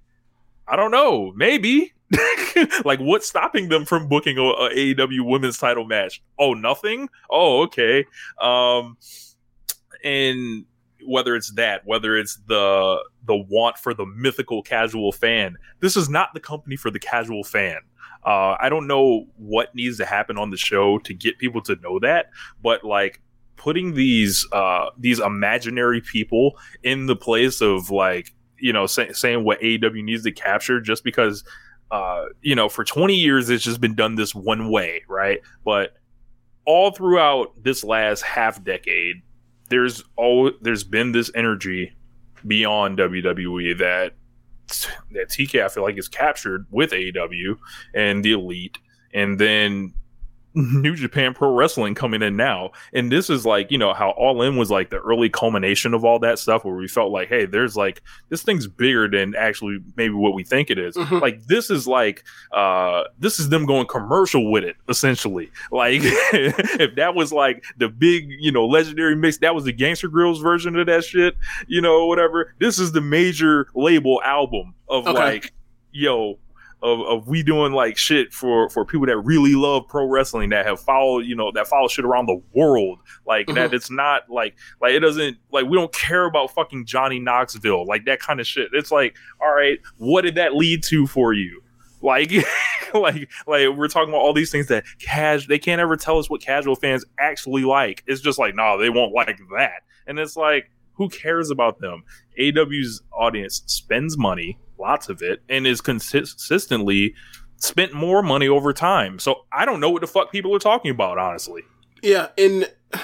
[0.68, 1.94] I don't know, maybe.
[2.84, 6.24] like, what's stopping them from booking a, a AEW women's title match?
[6.40, 7.10] Oh, nothing.
[7.30, 8.06] Oh, okay.
[8.40, 8.98] Um,
[10.04, 10.66] and
[11.06, 16.10] whether it's that, whether it's the the want for the mythical casual fan, this is
[16.10, 17.78] not the company for the casual fan.
[18.26, 21.76] Uh, I don't know what needs to happen on the show to get people to
[21.78, 22.30] know that,
[22.62, 23.22] but like
[23.56, 29.44] putting these uh, these imaginary people in the place of like you know say, saying
[29.44, 31.44] what AEW needs to capture just because
[31.92, 35.42] uh, you know for 20 years it's just been done this one way, right?
[35.64, 35.96] But
[36.66, 39.24] all throughout this last half decade,
[39.72, 41.94] there's all there's been this energy
[42.46, 44.14] beyond WWE that
[45.12, 47.58] that TK I feel like is captured with AEW
[47.96, 48.78] and the Elite,
[49.14, 49.94] and then
[50.54, 54.42] New Japan Pro Wrestling coming in now, and this is like you know how All
[54.42, 57.46] In was like the early culmination of all that stuff, where we felt like, hey,
[57.46, 60.96] there's like this thing's bigger than actually maybe what we think it is.
[60.96, 61.22] Mhm.
[61.22, 65.50] Like this is like uh this is them going commercial with it essentially.
[65.72, 70.10] Like if that was like the big you know legendary mix, that was the Gangsta
[70.12, 71.36] Grillz version of that shit,
[71.68, 72.54] you know whatever.
[72.60, 75.18] This is the major label album of Okay.
[75.18, 75.54] like
[75.94, 76.38] yo
[76.84, 80.66] of, of we doing like shit for for people that really love pro wrestling that
[80.66, 83.00] have followed you know that follow shit around the world.
[83.28, 83.56] Like Mhm.
[83.56, 87.86] that it's not like like it doesn't like we don't care about fucking Johnny Knoxville
[87.86, 88.70] like that kind of shit.
[88.74, 91.62] It's like all right what did that lead to for you?
[92.02, 92.32] Like
[92.96, 96.30] like like we're talking about all these things that cash they can't ever tell us
[96.30, 98.04] what casual fans actually like.
[98.08, 99.82] It's just like no they won't like that.
[100.08, 102.04] And it's like who cares about them?
[102.40, 107.14] Aw's audience spends money lots of it and is consistently
[107.58, 110.90] spent more money over time so i don't know what the fuck people are talking
[110.92, 111.62] about honestly
[112.04, 112.70] Yeah, and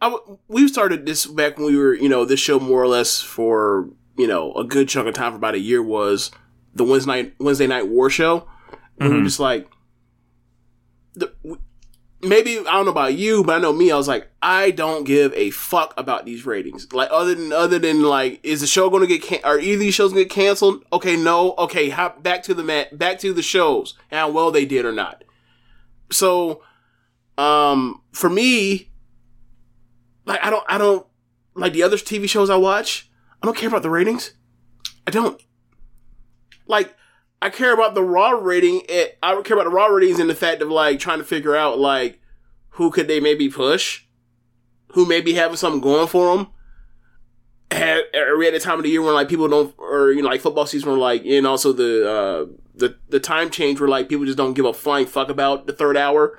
[0.00, 2.86] I w- we've started this back when we were, you know, this show more or
[2.88, 6.30] less for you know a good chunk of time for about a year was
[6.74, 8.46] the Wednesday night Wednesday night war show.
[9.00, 9.24] And we were Mhm.
[9.26, 9.68] just like,
[11.14, 11.32] the,
[12.22, 13.90] maybe I don't know about you, but I know me.
[13.90, 16.92] I was like, I don't give a fuck about these ratings.
[16.92, 19.78] Like other than other than like, is the show going to get can- are either
[19.78, 20.84] these shows going to get canceled?
[20.92, 21.54] Okay, no.
[21.58, 24.84] Okay, hop back to the mat, back to the shows and how well they did
[24.84, 25.24] or not.
[26.10, 26.62] So,
[27.36, 28.90] um, for me,
[30.24, 31.06] like I don't, I don't
[31.54, 33.10] like the other TV shows I watch.
[33.42, 34.32] I don't care about the ratings.
[35.06, 35.40] I don't.
[36.66, 36.94] Like,
[37.40, 38.82] I care about the raw rating.
[38.88, 41.54] It, I care about the raw ratings and the fact of like trying to figure
[41.54, 42.20] out like
[42.70, 44.04] who could they maybe push,
[44.92, 46.48] who maybe having something going for them.
[47.70, 50.22] had are we at a time of the year when like people don't or you
[50.22, 53.88] know like football season where like and also the uh the the time change where
[53.88, 56.38] like people just don't give a flying fuck about the third hour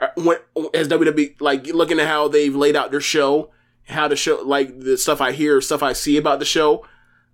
[0.00, 0.38] Uh, when
[0.74, 3.50] as WWE like looking at how they've laid out their show
[3.86, 6.84] how the show like the stuff I hear stuff I see about the show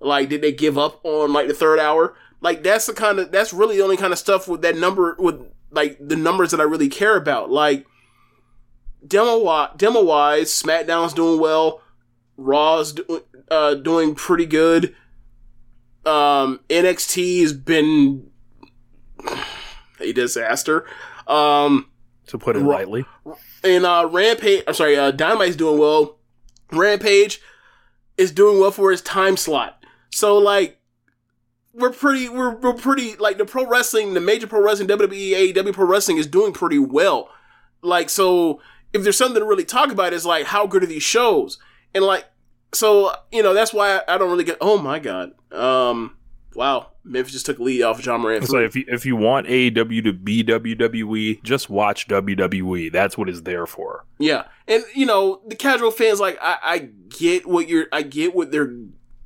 [0.00, 2.14] like did they give up on like the third hour
[2.44, 5.16] like that's the kind of that's really the only kind of stuff with that number
[5.18, 5.40] with
[5.72, 7.84] like the numbers that I really care about like
[9.04, 11.80] demo wi- demo wise SmackDown's doing well
[12.36, 14.94] Raw's do, uh, doing pretty good.
[16.04, 18.28] Um, NXT has been
[20.00, 20.84] a disaster.
[21.26, 21.90] Um,
[22.26, 23.04] to put it Ra- lightly.
[23.62, 26.18] and uh, Rampage, I'm sorry, uh, Dynamite's doing well.
[26.72, 27.40] Rampage
[28.16, 29.84] is doing well for his time slot.
[30.10, 30.78] So like,
[31.74, 35.72] we're pretty, we're, we're pretty like the pro wrestling, the major pro wrestling, WWE, AEW
[35.72, 37.30] pro wrestling is doing pretty well.
[37.82, 38.60] Like, so
[38.92, 41.58] if there's something to really talk about, is like how good are these shows?
[41.94, 42.24] And like,
[42.72, 44.58] so you know that's why I, I don't really get.
[44.60, 46.16] Oh my god, um,
[46.54, 48.46] wow, Memphis just took lead off of Ja Morant.
[48.46, 52.90] So if you if you want AEW to be WWE, just watch WWE.
[52.90, 54.04] That's what it's there for.
[54.18, 58.34] Yeah, and you know the casual fans like I, I get what you're I get
[58.34, 58.74] what they're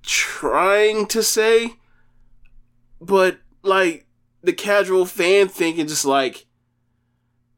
[0.03, 1.75] trying to say,
[3.01, 4.07] but like
[4.43, 6.47] the casual fan thinking just like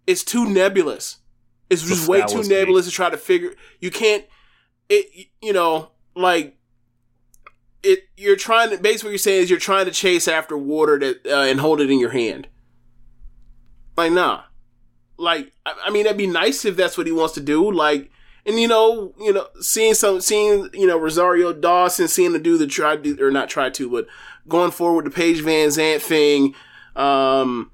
[0.06, 1.18] it's too nebulous.
[1.68, 3.54] It's just way too nebulous to try to figure.
[3.78, 4.24] You can't.
[4.88, 6.56] It you know like
[7.82, 8.08] it.
[8.16, 11.26] You're trying to basically what you're saying is you're trying to chase after water that
[11.26, 12.48] uh, and hold it in your hand.
[13.96, 14.42] Like nah
[15.20, 18.10] like I, I mean that'd be nice if that's what he wants to do like
[18.46, 22.60] and you know you know seeing some seeing you know rosario dawson seeing the dude
[22.60, 24.06] that tried to or not tried to but
[24.48, 26.54] going forward the Paige van zant thing
[26.96, 27.70] um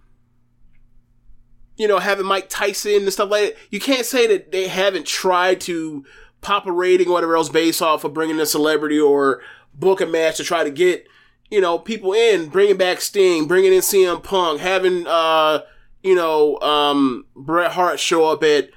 [1.77, 5.07] you know having mike tyson and stuff like that you can't say that they haven't
[5.07, 6.05] tried to
[6.43, 9.41] pop a rating or whatever else based off of bringing a celebrity or
[9.75, 11.07] book a match to try to get
[11.51, 15.61] you know people in bringing back sting bringing in cm punk having uh
[16.07, 18.71] you know, um, Bret Hart show up at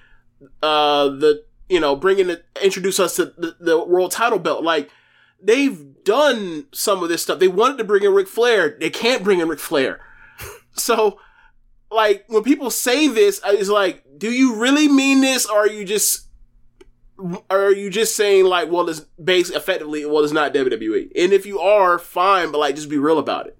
[0.63, 4.63] uh, the, you know, bringing it, introduce us to the, the world title belt.
[4.63, 4.89] Like,
[5.41, 7.39] they've done some of this stuff.
[7.39, 8.77] They wanted to bring in Ric Flair.
[8.79, 9.99] They can't bring in Ric Flair.
[10.73, 11.19] so,
[11.91, 15.85] like, when people say this, it's like, do you really mean this, or are you
[15.85, 16.27] just,
[17.49, 21.11] are you just saying like, well, it's based effectively, well, it's not WWE.
[21.15, 23.59] And if you are, fine, but like, just be real about it.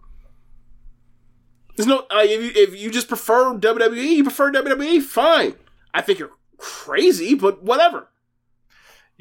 [1.79, 5.55] There's no like if you if you just prefer WWE, you prefer WWE, fine.
[5.93, 8.09] I think you're crazy, but whatever.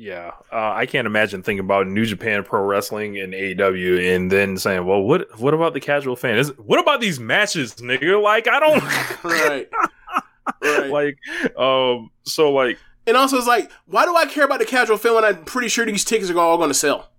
[0.00, 4.56] Yeah, uh, I can't imagine thinking about New Japan Pro Wrestling and AEW and then
[4.56, 6.38] saying, "Well, what what about the casual fan?
[6.38, 8.22] Is, what about these matches, nigga?
[8.22, 8.82] Like, I don't
[9.24, 9.68] right,
[10.62, 10.90] right.
[10.90, 11.18] like,
[11.58, 12.78] um, so like,
[13.08, 15.68] and also it's like, why do I care about the casual fan when I'm pretty
[15.68, 17.10] sure these tickets are all going to sell?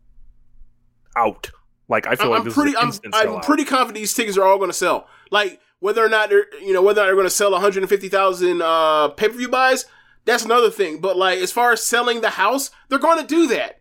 [1.19, 1.51] out.
[1.87, 4.43] Like, I feel I'm, like I'm this pretty, I'm, I'm pretty confident these tickets are
[4.43, 5.07] all going to sell.
[5.31, 8.61] Like whether or not they're, you know, whether or not they're going to sell 150,000
[8.61, 9.85] uh, pay per view buys,
[10.25, 10.99] that's another thing.
[10.99, 13.79] But like as far as selling the house, they're going to do that.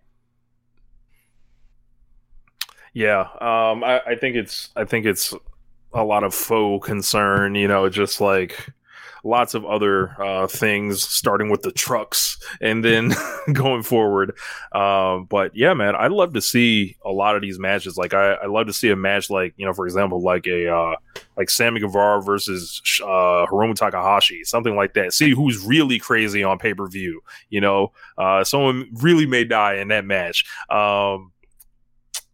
[2.95, 5.35] Yeah, um, I, I think it's I think it's
[5.93, 7.55] a lot of faux concern.
[7.55, 8.71] You know, just like
[9.25, 13.13] lots of other uh, things, starting with the trucks and then
[13.53, 14.37] going forward.
[14.73, 17.97] Um, but yeah, man, I'd love to see a lot of these matches.
[17.97, 20.73] Like, I I love to see a match like you know, for example, like a
[20.73, 20.97] uh,
[21.37, 25.13] like Sammy Guevara versus uh, Hiromu Takahashi, something like that.
[25.13, 27.23] See who's really crazy on pay per view.
[27.49, 30.45] You know, uh, someone really may die in that match.
[30.71, 31.33] Um,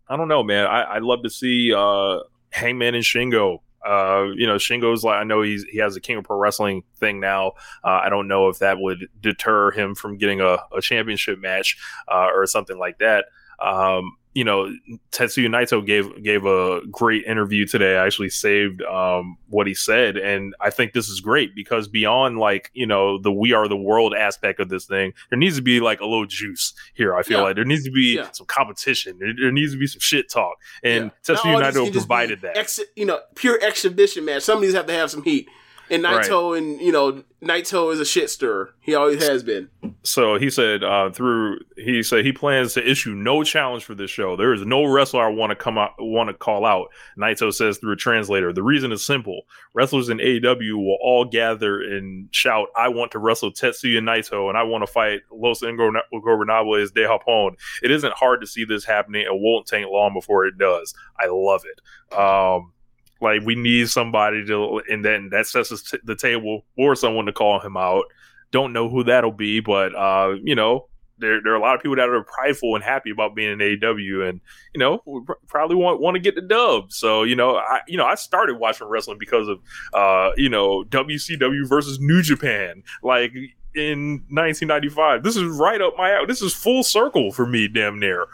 [0.09, 0.67] I don't know, man.
[0.67, 2.21] I, I'd love to see uh,
[2.51, 3.59] Hangman and Shingo.
[3.87, 6.83] Uh, you know, Shingo's like I know he's he has a King of Pro Wrestling
[6.97, 7.53] thing now.
[7.83, 11.77] Uh, I don't know if that would deter him from getting a, a championship match
[12.11, 13.27] uh, or something like that.
[13.61, 14.69] Um, you know,
[15.13, 17.97] Tetsuya Naito gave gave a great interview today.
[17.97, 22.39] I actually saved um, what he said, and I think this is great because beyond
[22.39, 25.63] like you know the "We Are the World" aspect of this thing, there needs to
[25.63, 27.15] be like a little juice here.
[27.15, 27.45] I feel Yeah.
[27.45, 28.31] like there needs to be Yeah.
[28.33, 29.19] some competition.
[29.21, 31.35] There, there needs to be some shit talk, and Yeah.
[31.35, 32.57] Tetsuya Not all these Naito can just be provided that.
[32.57, 34.43] Ex- you know, pure exhibition match.
[34.43, 35.49] Some of these have to have some heat.
[35.91, 38.75] And Naito and you know, Naito is a shit stirrer.
[38.81, 39.69] He always has been.
[40.03, 44.11] So he said uh, through he said he plans to issue no challenge for this
[44.11, 44.37] show.
[44.37, 46.89] There is no wrestler I want to come out want to call out.
[47.19, 48.53] Naito says through a translator.
[48.53, 49.43] The reason is simple.
[49.75, 54.57] Wrestlers in AEW will all gather and shout, "I want to wrestle Tetsuya Naito and
[54.57, 59.23] I want to fight Los Ingobernables de Japón." It isn't hard to see this happening.
[59.23, 60.95] It won't take long before it does.
[61.19, 62.17] I love it.
[62.17, 62.73] Um,
[63.21, 67.27] like we need somebody to, and then that sets us t- the table for someone
[67.27, 68.05] to call him out.
[68.51, 70.89] Don't know who that'll be, but uh, you know,
[71.19, 73.59] there, there are a lot of people that are prideful and happy about being in
[73.59, 74.41] AEW, and
[74.75, 76.93] you know, we pr- probably want want to get the dub.
[76.93, 79.61] So you know, I you know, I started watching wrestling because of
[79.93, 83.33] uh, you know, WCW versus New Japan, like
[83.75, 85.23] in 1995.
[85.23, 86.27] This is right up my alley.
[86.27, 88.27] This is full circle for me, damn near.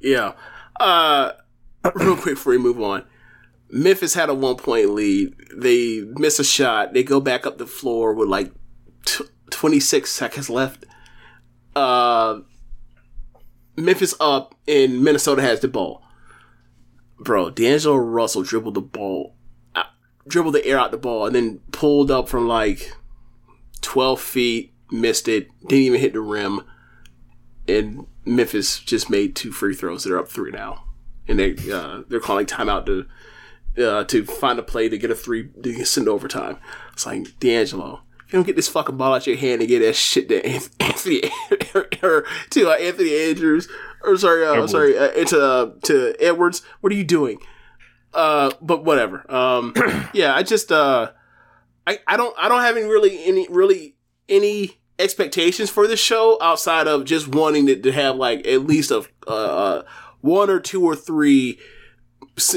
[0.00, 0.32] Yeah.
[0.78, 1.32] Uh,
[1.94, 3.04] real quick before we move on.
[3.70, 5.34] Memphis had a one point lead.
[5.56, 6.92] They miss a shot.
[6.92, 8.52] They go back up the floor with like
[9.04, 10.84] t- 26 seconds left.
[11.74, 12.40] Uh,
[13.76, 16.02] Memphis up and Minnesota has the ball.
[17.18, 19.34] Bro, D'Angelo Russell dribbled the ball,
[19.74, 19.86] out,
[20.28, 22.92] dribbled the air out the ball, and then pulled up from like
[23.80, 26.62] 12 feet, missed it, didn't even hit the rim.
[27.66, 30.04] And Memphis just made two free throws.
[30.04, 30.84] They're up three now.
[31.26, 33.06] And they, uh, they're calling timeout to
[33.78, 36.58] uh, to find a play to get a three to send overtime.
[36.92, 39.80] It's like D'Angelo, if you don't get this fucking ball out your hand and get
[39.80, 40.44] that shit to
[40.80, 41.22] Anthony
[42.02, 43.68] or to uh, Anthony Andrews
[44.02, 47.38] or sorry, uh, sorry, uh, to uh, to Edwards, what are you doing?
[48.14, 49.30] Uh, but whatever.
[49.32, 49.74] Um,
[50.12, 51.10] yeah, I just uh,
[51.86, 53.96] I I don't I don't have any really any really
[54.28, 58.90] any expectations for this show outside of just wanting it to have like at least
[58.90, 59.82] a uh,
[60.20, 61.58] one or two or three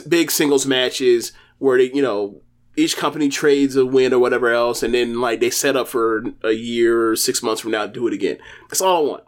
[0.08, 2.42] big singles matches where they, you know,
[2.76, 6.24] each company trades a win or whatever else, and then like they set up for
[6.44, 8.38] a year or six months from now to do it again.
[8.70, 9.24] That's all I want.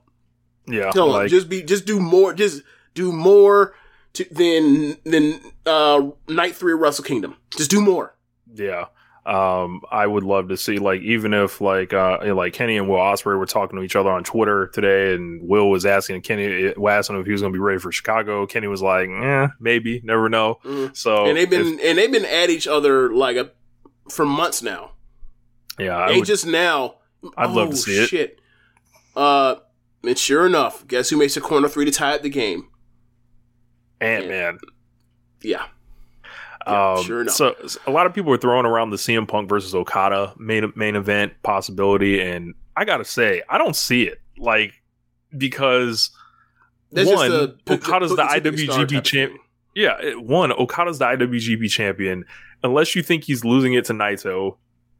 [0.68, 3.76] Yeah, That's all I like, just be, just do more, just do more
[4.14, 7.36] to, than than uh, night three of Wrestle Kingdom.
[7.58, 8.16] Just do more.
[8.54, 8.86] Yeah.
[9.24, 12.98] Um, I would love to see like even if like uh like Kenny and Will
[12.98, 16.92] Ospreay were talking to each other on Twitter today, and Will was asking Kenny was
[16.92, 18.48] asking if he was going to be ready for Chicago.
[18.48, 20.98] Kenny was like, "Eh, maybe, never know." Mhm.
[20.98, 23.52] So and they've been Oh, and they've been at each other like a
[24.10, 24.94] for months now.
[25.78, 26.96] yeah, I They just now.
[27.38, 28.08] I'd love oh, to see it.
[28.08, 28.40] Shit.
[29.16, 29.56] Uh,
[30.04, 32.70] and sure enough, guess who makes a corner three to tie up the game?
[34.00, 34.58] Ant Man.
[35.44, 35.66] Yeah.
[36.68, 37.34] Yeah, Um, sure enough.
[37.36, 40.72] So so a lot of people were throwing around the CM Punk versus Okada main
[40.76, 44.20] main event possibility, and I gotta say, I don't see it.
[44.38, 44.74] Like
[45.38, 46.10] because
[46.92, 49.34] That's one, just the Okada's the put- put the star type IWGP of champ.
[49.76, 52.26] Yeah, it- one Okada's the IWGP champion.
[52.64, 54.58] Unless you think he's losing it to Naito,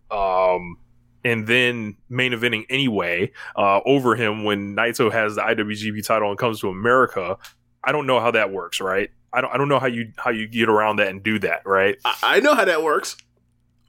[0.10, 0.78] um,
[1.24, 6.40] and then main eventing anyway uh, over him when Naito has the IWGP title and
[6.40, 7.38] comes to America.
[7.84, 9.10] I don't know how that works, right?
[9.34, 9.54] I don't.
[9.54, 11.98] I don't know how you how you get around that and do that, right?
[12.06, 13.16] I, I know how that works,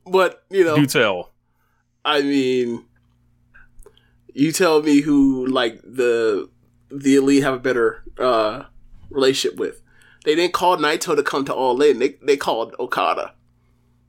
[0.06, 1.30] but you know, Do tell.
[2.04, 2.84] I mean,
[4.34, 6.48] you tell me who like the
[6.90, 8.64] the elite have a better uh
[9.10, 9.82] relationship with.
[10.24, 11.98] They didn't call Naito to come to All In.
[11.98, 13.34] They they called Okada.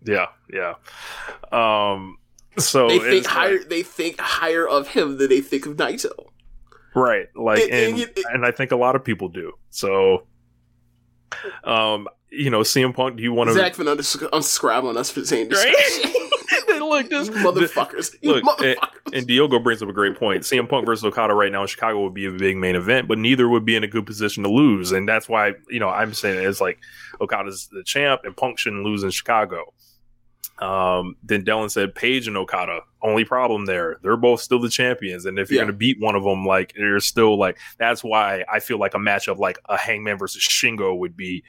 [0.06, 0.76] Yeah, yeah.
[1.52, 2.18] Um.
[2.60, 3.58] So They think higher.
[3.58, 6.12] like- they think higher of him than they think of Naito.
[6.96, 7.28] right?
[7.36, 9.54] Like, it- and it- and I think a lot of people do.
[9.72, 10.28] So,
[11.64, 13.54] um, you know, CM Punk, do you want to?
[13.54, 15.64] Zach been under unscribbling us for saying this.
[15.64, 16.80] Right?
[16.80, 18.16] Look, this motherfuckers.
[18.24, 19.14] Look, and, motherfuckers.
[19.14, 20.44] and Diogo brings up a great point.
[20.44, 23.18] CM Punk versus Okada right now in Chicago would be a big main event, but
[23.18, 24.92] neither would be in a good position to lose.
[24.92, 26.80] And that's why, you know, I'm saying it's like
[27.22, 29.74] Okada's the champ and Punk shouldn't lose in Chicago.
[30.60, 32.82] Um, then Dylan said Page and Okada.
[33.02, 35.64] Only problem there, they're both still the champions, and if you're Yeah.
[35.66, 38.94] going to beat one of them, like you're still like that's why I feel like
[38.94, 41.44] a matchup like a Hangman versus Shingo would be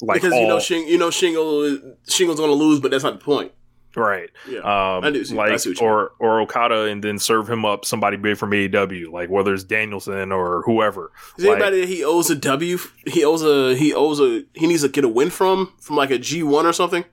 [0.00, 3.18] like because you know all- Shing, you know Shingo Shingo's gonna lose, but that's not
[3.18, 3.52] the point.
[3.96, 4.28] right.
[4.48, 7.64] Yeah, um, I do see- I like see or or Okada and then serve him
[7.64, 11.12] up somebody big from AEW, like whether it's Danielson or whoever.
[11.38, 12.78] Is Like, anybody that he owes a W?
[13.06, 16.10] He owes a he owes a he needs to get a win from from like
[16.10, 17.04] a G one or something.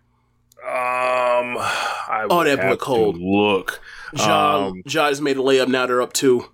[0.71, 3.17] Um, I Oh, that boy cold.
[3.17, 3.81] Look,
[4.13, 5.67] Ja Um, just made a layup.
[5.67, 6.45] Now they're up two.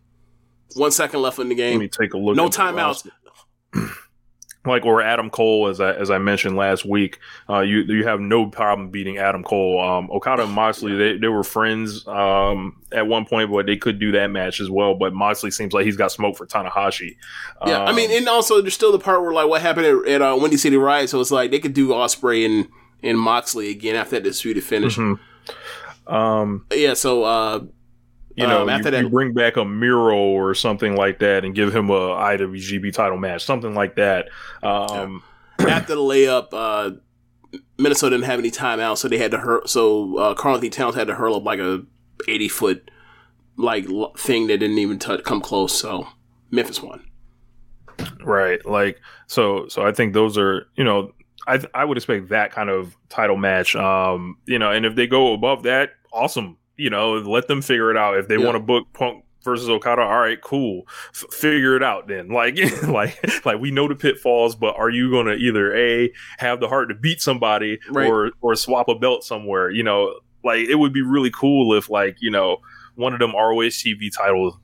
[0.75, 1.73] One second left in the game.
[1.73, 2.35] let me take a look.
[2.35, 3.07] No timeouts.
[4.65, 8.19] Like or Adam Cole, as I as I mentioned last week, uh, you you have
[8.19, 9.79] no problem beating Adam Cole.
[9.81, 13.97] Um, Okada and Moxley, they, they were friends um, at one point, but they could
[13.97, 14.93] do that match as well.
[14.95, 17.15] But Moxley seems like he's got smoke for Tanahashi.
[17.65, 20.05] Yeah, I Um, mean, and also there's still the part where like what happened at,
[20.09, 22.67] at uh, Windy City Riot, so it's like they could do Ospreay and
[23.03, 24.97] and Moxley again after that disputed finish.
[24.97, 25.19] mhm.
[26.07, 27.59] um, Yeah, so uh,
[28.35, 31.43] you know, Um, you, after that- you bring back a Miro or something like that
[31.43, 34.29] and give him a IWGP title match, something like that.
[34.61, 35.23] Um,
[35.59, 36.91] after the layup, uh,
[37.79, 39.61] Minnesota didn't have any timeout, so they had to hurl.
[39.65, 41.83] So uh, Karl-Anthony Towns had to hurl up like a
[42.27, 42.89] eighty foot
[43.55, 45.73] like l- thing that didn't even touch, come close.
[45.79, 46.07] So
[46.51, 47.03] Memphis won.
[48.23, 48.63] right.
[48.65, 51.11] Like, so, so I think those are, you know,
[51.47, 53.75] I, I would expect that kind of title match.
[53.75, 56.57] Um, you know, and if they go above that, awesome.
[56.75, 58.17] You know, let them figure it out.
[58.17, 58.45] If they Yeah.
[58.45, 60.01] want to book Punk versus Okada.
[60.01, 60.83] All right, cool.
[61.15, 62.27] F- figure it out then.
[62.33, 66.59] Like, like, like we know the pitfalls, but are you going to either a have
[66.59, 68.09] the heart to beat somebody Right.
[68.09, 69.71] or or swap a belt somewhere?
[69.71, 72.57] You know, like it would be really cool if like you know
[72.95, 74.57] one of them ROH TV titles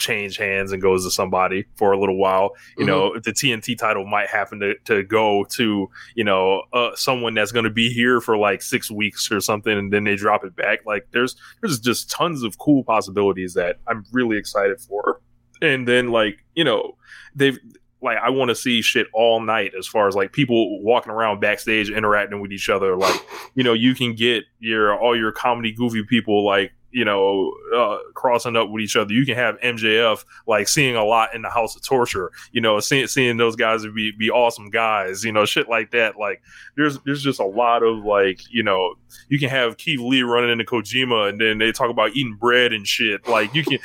[0.00, 2.56] change hands and goes to somebody for a little while.
[2.76, 7.34] You know, the TNT title might happen to, to go to, you know, uh, someone
[7.34, 10.44] that's going to be here for like six weeks or something, and then they drop
[10.44, 10.80] it back.
[10.84, 15.20] Like there's there's just tons of cool possibilities that I'm really excited for.
[15.62, 16.96] And then like you know
[17.34, 17.58] they've
[18.02, 21.40] like I want to see shit all night as far as like people walking around
[21.40, 22.96] backstage interacting with each other.
[22.96, 23.20] Like
[23.54, 27.98] you know you can get your all your comedy goofy people like you know uh,
[28.14, 29.12] crossing up with each other.
[29.12, 32.30] You can have MJF like seeing a lot in the House of Torture.
[32.52, 35.24] You know seeing seeing those guys would be be awesome guys.
[35.24, 36.18] You know shit like that.
[36.18, 36.42] Like
[36.76, 38.94] there's there's just a lot of like you know
[39.28, 42.72] you can have Keith Lee running into Kojima and then they talk about eating bread
[42.72, 43.26] and shit.
[43.28, 43.78] Like you can.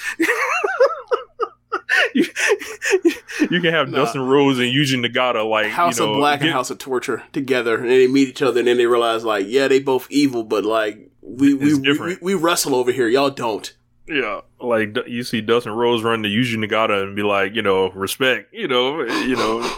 [2.13, 2.25] you,
[3.51, 3.99] you can have Nah.
[3.99, 7.23] Dustin Rhodes and Yuji Nagata like House you know, of Black and House of Torture
[7.33, 10.43] together, and they meet each other, and then they realize like, yeah, they both evil,
[10.43, 13.73] but like we we, we, we wrestle over here, y'all don't.
[14.07, 17.89] Yeah, like you see Dustin Rhodes run to Yuji Nagata and be like, you know,
[17.91, 19.77] respect, you know, you know,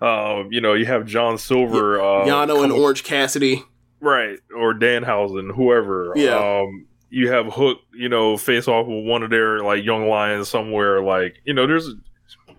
[0.06, 3.62] um, you know, you have John Silver, uh, Yano and Orange Cassidy.
[4.00, 6.12] right, or Danhausen, whoever.
[6.14, 6.60] Yeah.
[6.60, 10.48] Um, you have Hook, you know, face off with one of their like young lions
[10.48, 11.02] somewhere.
[11.02, 11.90] Like, you know, there's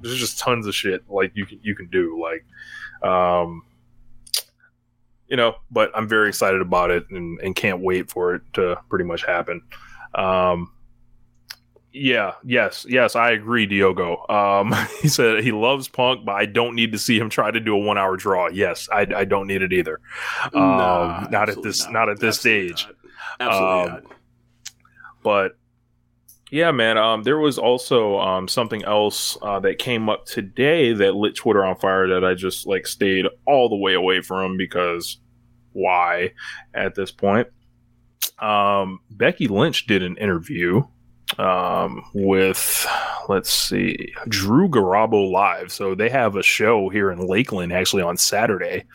[0.02, 2.20] there's just tons of shit like you can you can do.
[2.22, 2.46] Like,
[3.08, 3.64] um,
[5.34, 8.80] you know, but I'm very excited about it and, and can't wait for it to
[8.88, 9.64] pretty much happen.
[10.14, 10.72] Um,
[11.92, 14.30] yeah, yes, yes, I agree, Diogo.
[14.30, 17.60] Um, he said he loves Punk, but I don't need to see him try to
[17.60, 18.48] do a one hour draw.
[18.50, 20.00] Yes, I, I don't need it either.
[20.54, 22.88] Um, not at this, not, at this Absolutely stage.
[23.40, 23.48] not.
[23.48, 24.04] Absolutely Um, not.
[25.24, 25.52] But
[26.52, 31.16] yeah, man, um, there was also um, something else uh, that came up today that
[31.16, 35.18] lit Twitter on fire that I just like stayed all the way away from because
[35.74, 36.32] why
[36.74, 37.48] at this point?
[38.40, 40.84] Um, Becky Lynch did an interview
[41.38, 42.86] um, with,
[43.28, 45.72] let's see, Drew Garabo Live.
[45.72, 48.86] So they have a show here in Lakeland actually on Saturday,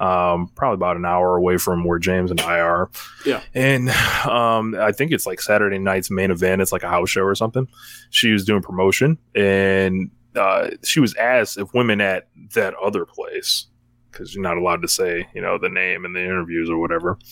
[0.00, 2.90] um, probably about an hour away from where James and I are.
[3.24, 3.40] Yeah.
[3.54, 3.90] And
[4.26, 6.62] um, I think it's like Saturday night's main event.
[6.62, 7.68] It's like a house show or something.
[8.10, 13.66] She was doing promotion and uh, she was asked if women at that other place,
[14.10, 17.18] because you're not allowed to say, you know, the name in the interviews or whatever.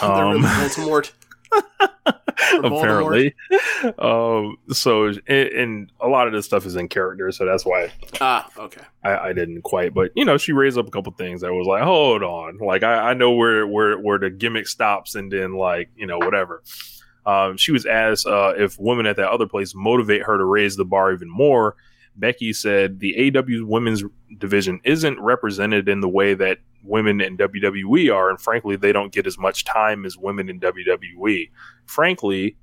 [0.00, 1.12] Um, Voldemort.
[2.64, 3.34] apparently.
[3.98, 7.92] um, so, and, and a lot of this stuff is in character, so that's why
[8.20, 8.80] Ah, okay.
[9.02, 9.94] I, I didn't quite.
[9.94, 12.82] But you know, she raised up a couple things that was like, hold on, like
[12.82, 16.62] I, I know where where where the gimmick stops, and then like you know whatever.
[17.26, 20.76] Um, she was asked uh, if women at that other place motivate her to raise
[20.76, 21.76] the bar even more.
[22.16, 24.04] Becky said the AEW's women's
[24.38, 29.12] division isn't represented in the way that women in WWE are, and frankly, they don't
[29.12, 31.50] get as much time as women in WWE.
[31.86, 32.56] Frankly,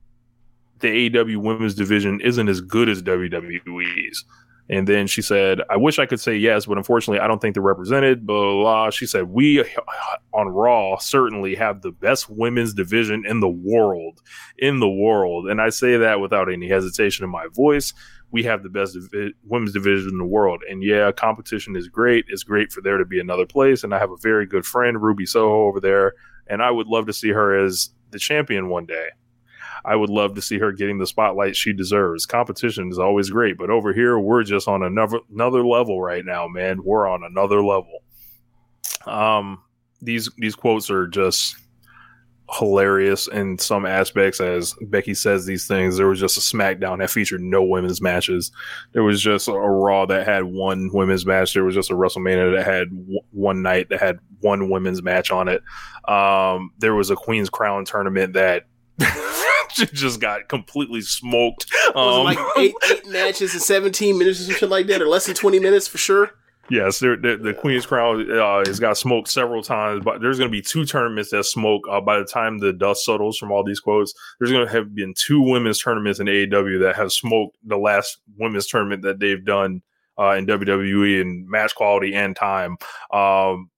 [0.79, 4.25] the AEW women's division isn't as good as WWE's.
[4.69, 7.55] And then she said, I wish I could say yes, but unfortunately, I don't think
[7.55, 8.25] they're represented.
[8.25, 8.89] Blah, blah, blah.
[8.89, 9.65] She said, We uh,
[10.33, 14.21] on Raw certainly have the best women's division in the world.
[14.57, 15.49] In the world.
[15.49, 17.93] And I say that without any hesitation in my voice.
[18.31, 18.97] We have the best
[19.43, 20.63] women's division in the world.
[20.69, 22.25] And yeah, competition is great.
[22.29, 23.83] It's great for there to be another place.
[23.83, 26.13] And I have a very good friend, Ruby Soho, over there.
[26.47, 29.09] And I would love to see her as the champion one day.
[29.83, 32.25] I would love to see her getting the spotlight she deserves.
[32.25, 36.47] Competition is always great, but over here we're just on another another level right now,
[36.47, 36.83] man.
[36.83, 38.03] We're on another level.
[39.05, 39.63] Um,
[40.01, 41.55] these these quotes are just
[42.53, 44.41] hilarious in some aspects.
[44.41, 48.51] As Becky says these things, there was just a SmackDown that featured no women's matches.
[48.93, 51.53] There was just a Raw that had one women's match.
[51.53, 55.31] There was just a WrestleMania that had w- one night that had one women's match
[55.31, 55.61] on it.
[56.07, 58.67] Um, there was a Queen's Crown tournament that
[59.93, 61.67] just got completely smoked.
[61.95, 65.35] Um, like eight eight matches in seventeen minutes or something like that, or less than
[65.35, 66.31] twenty minutes for sure?
[66.71, 70.49] Yes, there, the, the Queen's Crown uh, has got smoked several times, but there's going
[70.49, 73.61] to be two tournaments that smoke uh, by the time the dust settles from all
[73.61, 74.13] these quotes.
[74.39, 78.21] There's going to have been two women's tournaments in AEW that have smoked the last
[78.37, 79.81] women's tournament that they've done
[80.17, 82.77] uh, in WWE in match quality and time.
[83.11, 83.69] Um,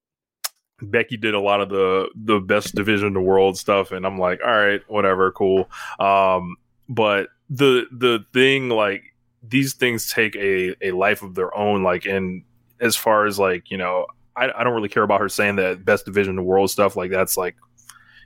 [0.80, 4.20] Becky did a lot of the the best division in the world stuff, and I'm
[4.20, 5.68] like, all right, whatever, cool.
[6.00, 9.02] Um, but the the thing like
[9.41, 12.44] these things take a a life of their own, like in
[12.84, 14.06] as far as like you know
[14.36, 16.96] I, I don't really care about her saying that best division in the world stuff
[16.96, 17.56] like that's like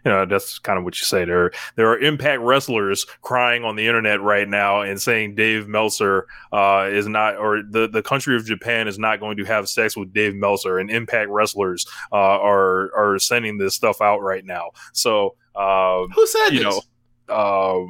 [0.08, 1.26] you know, that's kind of what you say.
[1.26, 6.28] There, there are Impact wrestlers crying on the internet right now and saying Dave Meltzer
[6.53, 9.97] uh, is not, or the the country of Japan is not going to have sex
[9.97, 14.72] with Dave Meltzer, and Impact wrestlers uh, are are sending this stuff out right now.
[14.93, 16.82] So, uh, Who said you this?
[17.28, 17.86] know, uh,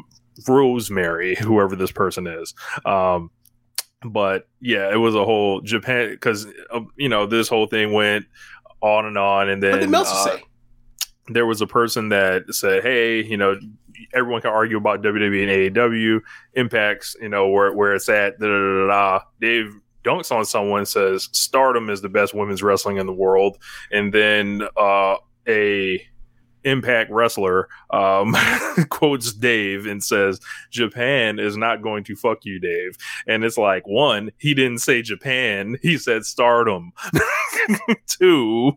[0.48, 2.56] Rosemary, whoever this person is.
[2.86, 3.30] Um,
[4.04, 8.26] but yeah, it was a whole Japan because uh, you know this whole thing went
[8.82, 10.38] on and on, and then uh,
[11.28, 13.60] there was a person that said, "Hey, you know,
[14.14, 16.22] everyone can argue about WWE and AEW
[16.54, 19.20] impacts, you know, where where it's at." Da, da, da, da.
[19.42, 19.74] Dave
[20.04, 23.58] dunks on someone says Stardom is the best women's wrestling in the world,
[23.92, 25.16] and then uh,
[25.48, 26.06] a
[26.64, 28.36] Impact wrestler um,
[28.90, 30.40] quotes Dave and says,
[30.72, 32.98] "Japan is not going to fuck you, Dave."
[33.28, 36.92] And it's like, one, he didn't say Japan; he said Stardom.
[38.08, 38.74] Two,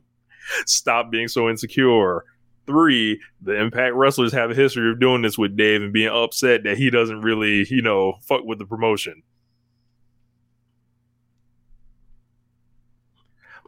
[0.67, 2.25] stop being so insecure.
[2.67, 6.63] Three, the Impact wrestlers have a history of doing this with Dave and being upset
[6.65, 9.23] that he doesn't really, you know, fuck with the promotion.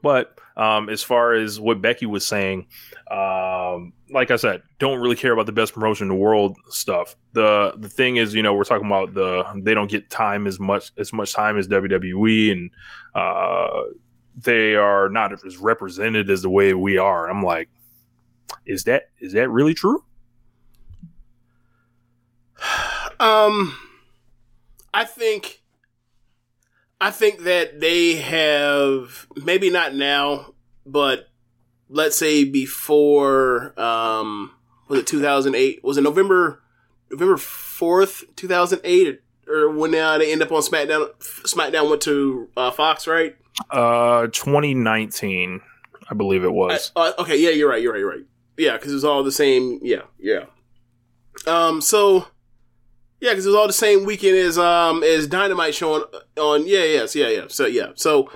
[0.02, 2.66] But um, as far as what Becky was saying,
[3.10, 7.16] um, like I said, don't really care about the best promotion in the world stuff.
[7.32, 10.60] The the thing is, you know, we're talking about the they don't get time as
[10.60, 12.70] much as much time as WWE, and
[13.14, 13.82] uh,
[14.36, 17.28] they are not as represented as the way we are.
[17.28, 17.68] I'm like,
[18.66, 20.04] is that is that really true?
[23.20, 23.76] Um,
[24.92, 25.61] I think,
[27.02, 30.54] I think that they have maybe not now,
[30.86, 31.28] but
[31.88, 34.52] let's say before, um,
[34.86, 35.82] was it 2008?
[35.82, 36.62] Was it November,
[37.10, 39.20] November 4th, 2008?
[39.48, 41.10] Or when uh, they end up on SmackDown,
[41.42, 43.34] SmackDown went to uh, Fox, right?
[43.68, 45.60] Uh, 2019,
[46.08, 46.92] I believe it was.
[46.94, 48.26] Uh, okay, yeah, you're right, you're right, you're right.
[48.56, 49.80] Yeah, because it was all the same.
[49.82, 50.44] Yeah, yeah.
[51.48, 52.28] Um, so
[53.22, 56.02] yeah, because it was all the same weekend as um as Dynamite showing
[56.36, 56.66] on.
[56.66, 57.44] Yeah, yes, yeah, yeah.
[57.46, 58.28] So yeah, so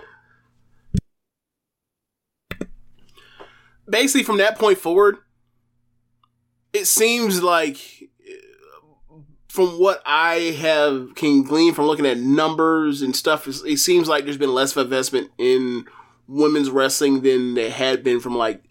[3.90, 5.16] basically from that point forward,
[6.72, 7.78] it seems like
[9.48, 14.22] from what I have can glean from looking at numbers and stuff, it seems like
[14.22, 15.84] there's been less of investment in
[16.28, 18.62] women's wrestling than there had been from like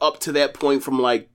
[0.00, 1.30] up to that point from like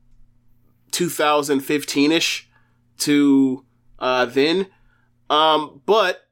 [0.91, 2.49] 2015 ish
[2.97, 3.64] to
[3.99, 4.67] uh, then.
[5.29, 6.27] Um, but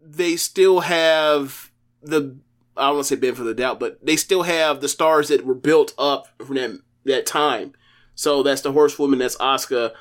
[0.00, 1.70] they still have
[2.02, 2.36] the
[2.76, 5.28] I don't want to say benefit of the doubt, but they still have the stars
[5.28, 7.72] that were built up from that that time.
[8.14, 9.92] So that's the horsewoman, that's Asuka,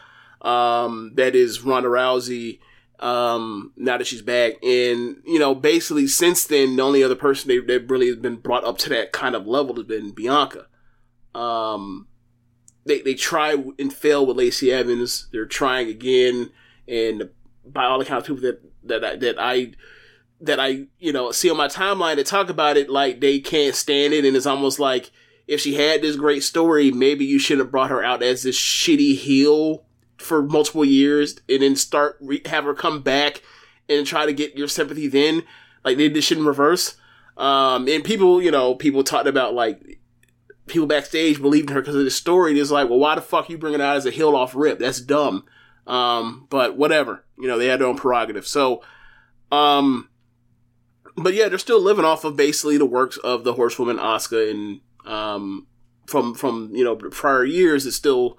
[0.42, 2.60] um, that is Ronda Rousey.
[2.98, 7.50] Um, now that she's back, and you know, basically since then, the only other person
[7.50, 10.68] they, that really has been brought up to that kind of level has been Bianca.
[11.34, 12.08] Um,
[12.86, 15.28] they they try and fail with Lacey Evans.
[15.32, 16.52] They're trying again,
[16.88, 17.30] and
[17.66, 19.72] by all accounts, people that that I, that I
[20.42, 23.76] that I you know see on my timeline that talk about it like they can't
[23.76, 25.12] stand it, and it's almost like
[25.48, 28.60] if she had this great story, maybe you should have brought her out as this
[28.60, 29.86] shitty heel
[30.18, 33.42] for multiple years, and then start re- have her come back
[33.90, 35.08] and try to get your sympathy.
[35.08, 35.44] Then
[35.84, 36.96] like they shit in reverse.
[37.38, 40.00] Um, and people, you know, people talked about like
[40.68, 42.60] people backstage believed in her because of the story.
[42.60, 44.80] It's like, well, why the fuck you bringing it out as a heel off rip?
[44.80, 45.46] That's dumb.
[45.88, 48.48] Um, but whatever, you know, they had their own prerogative.
[48.48, 48.82] So,
[49.52, 50.10] um,
[51.16, 54.82] but yeah, they're still living off of basically the works of the horsewoman Asuka and,
[55.06, 55.68] um,
[56.08, 58.38] from, from, you know, prior years, it's still,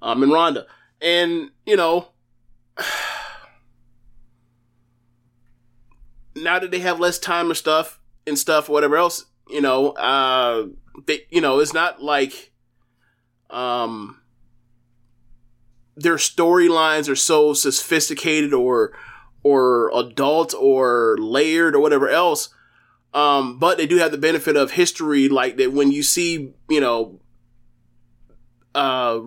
[0.00, 0.66] um, in Ronda.
[1.00, 2.08] And, you know,
[6.34, 10.66] now that they have less time or stuff and stuff, whatever else, you know, uh,
[11.06, 12.52] they, you know, it's not like,
[13.50, 14.20] um,
[15.96, 18.92] their storylines are so sophisticated or,
[19.42, 22.50] or adult or layered or whatever else.
[23.14, 26.80] Um, but they do have the benefit of history, like that when you see, you
[26.80, 27.20] know,
[28.74, 29.20] uh,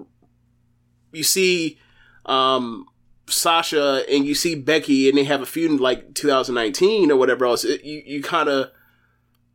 [1.11, 1.79] you see,
[2.25, 2.85] um,
[3.27, 7.45] Sasha and you see Becky and they have a feud in like 2019 or whatever
[7.45, 8.69] else, it, you, you kind of,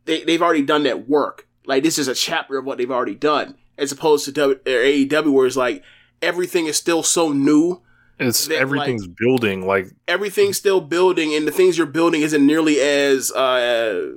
[0.05, 1.47] they, they've already done that work.
[1.67, 5.31] Like this is a chapter of what they've already done, as opposed to w, AEW,
[5.31, 5.83] where it's like
[6.21, 7.81] everything is still so new.
[8.17, 12.79] It's that, everything's building like Everything's still building, and the things you're building isn't nearly
[12.79, 14.13] as uh,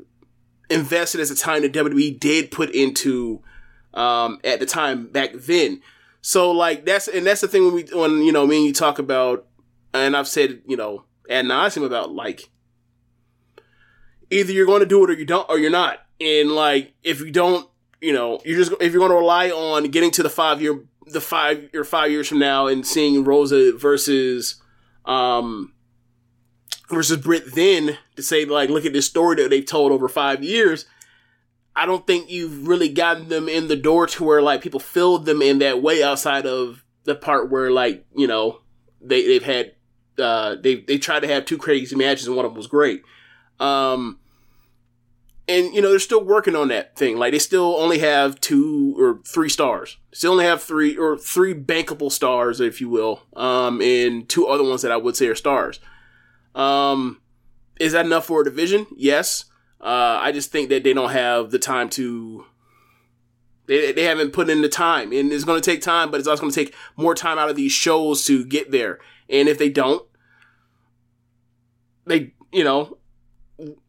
[0.70, 3.43] invested as the time that WWE did put into
[3.95, 5.81] um, at the time back then.
[6.20, 8.73] So like that's and that's the thing when we when you know me and you
[8.73, 9.47] talk about,
[9.93, 12.51] and I've said you know ad nauseum about like
[14.31, 16.01] either you're going to do it or you don't or you're not.
[16.20, 17.69] And like if you don't,
[18.01, 20.85] you know, you're just if you're going to rely on getting to the five year
[21.07, 24.57] the five or five years from now and seeing Rosa versus
[25.05, 25.73] um
[26.89, 30.43] versus Britt then to say like look at this story that they've told over five
[30.43, 30.86] years.
[31.77, 35.27] I don't think you've really gotten them in the door to where like people filled
[35.27, 38.61] them in that way outside of the part where like you know
[39.01, 39.73] they they've had
[40.19, 43.03] uh they they tried to have two crazy matches and one of them was great.
[43.61, 44.19] Um
[45.49, 47.16] and you know they're still working on that thing.
[47.16, 49.97] Like they still only have two or three stars.
[50.12, 54.62] Still only have three or three bankable stars, if you will, um, and two other
[54.65, 55.81] ones that I would say are stars.
[56.55, 57.20] Um,
[57.81, 58.87] is that enough for a division?
[58.97, 59.47] Yes.
[59.81, 62.45] Uh, I just think that they don't have the time to.
[63.66, 66.29] They, they haven't put in the time, and it's going to take time, but it's
[66.29, 68.99] also going to take more time out of these shows to get there.
[69.29, 70.05] And if they don't,
[72.07, 72.98] they you know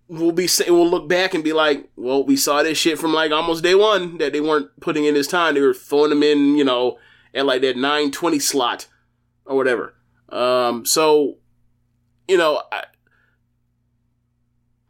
[0.09, 3.31] we'll be we'll look back and be like, well, we saw this shit from like
[3.31, 5.53] almost day one that they weren't putting in this time.
[5.53, 6.97] They were throwing them in, you know,
[7.33, 8.87] at like that nine twenty slot
[9.45, 9.93] or whatever.
[10.29, 11.37] Um, so
[12.27, 12.83] you know, I,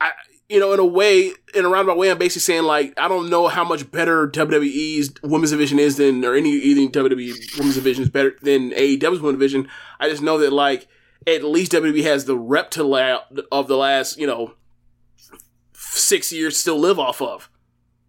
[0.02, 0.12] I,
[0.48, 3.30] you know, in a way, in a roundabout way, I'm basically saying like I don't
[3.30, 8.04] know how much better WWE's women's division is than or any either WWE women's division
[8.04, 9.68] is better than AEW's women's division.
[10.00, 10.88] I just know that like
[11.28, 14.54] at least WWE has the rep to la- of the last you know
[15.98, 17.50] six years still live off of.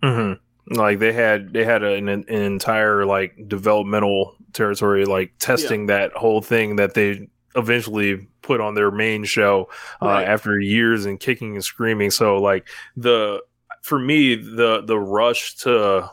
[0.03, 0.75] Mm-hmm.
[0.75, 6.41] Like they had they had an, an entire like developmental territory, like testing that whole
[6.41, 9.69] thing that they eventually put on their main show
[10.01, 10.29] uh, Right.
[10.29, 12.11] after years and kicking and screaming.
[12.11, 13.43] So like the
[13.83, 16.09] for me the the rush to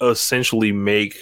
[0.00, 1.16] essentially make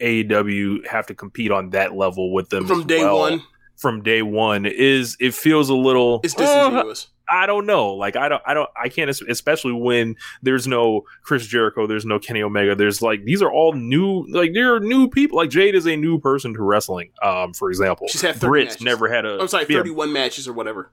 [0.00, 3.42] AEW have to compete on that level with them From day well one,
[3.78, 7.08] from day one is it feels a little it's uh, disingenuous.
[7.30, 7.92] I don't know.
[7.94, 12.18] Like I don't, I don't, I can't, especially when there's no Chris Jericho, there's no
[12.18, 12.74] Kenny Omega.
[12.74, 15.36] There's like these are all new, like they're new people.
[15.36, 17.10] Like Jade is a new person to wrestling.
[17.22, 18.82] Um, for example, She's had 30 Britt matches.
[18.82, 19.38] never had a.
[19.40, 20.90] I'm sorry, yeah, 31 matches or whatever.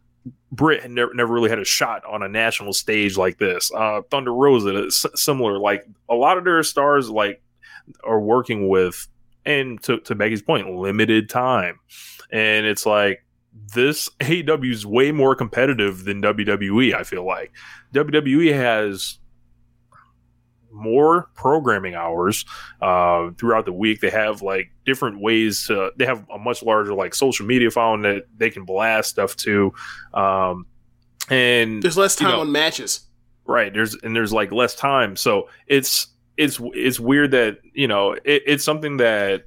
[0.52, 3.72] Britt had never, never really had a shot on a national stage like this.
[3.74, 5.58] Uh, Thunder Rosa, s- similar.
[5.58, 7.42] Like a lot of their stars, like
[8.04, 9.08] are working with,
[9.46, 11.80] and to to Becky's point, limited time,
[12.32, 13.24] and it's like
[13.74, 16.94] this AEW is way more competitive than WWE.
[16.94, 17.52] I feel like
[17.94, 19.20] WWE has
[20.72, 22.44] more programming hours
[22.82, 24.02] uh, throughout the week.
[24.02, 25.92] They have like different ways to.
[25.96, 29.74] They have a much larger like social media following that they can blast stuff to,
[30.14, 30.66] um,
[31.30, 33.02] and There's less you time know, on matches.
[33.46, 36.08] right there's and there's like less time so it's
[36.38, 39.46] it's it's weird that you know it, it's something that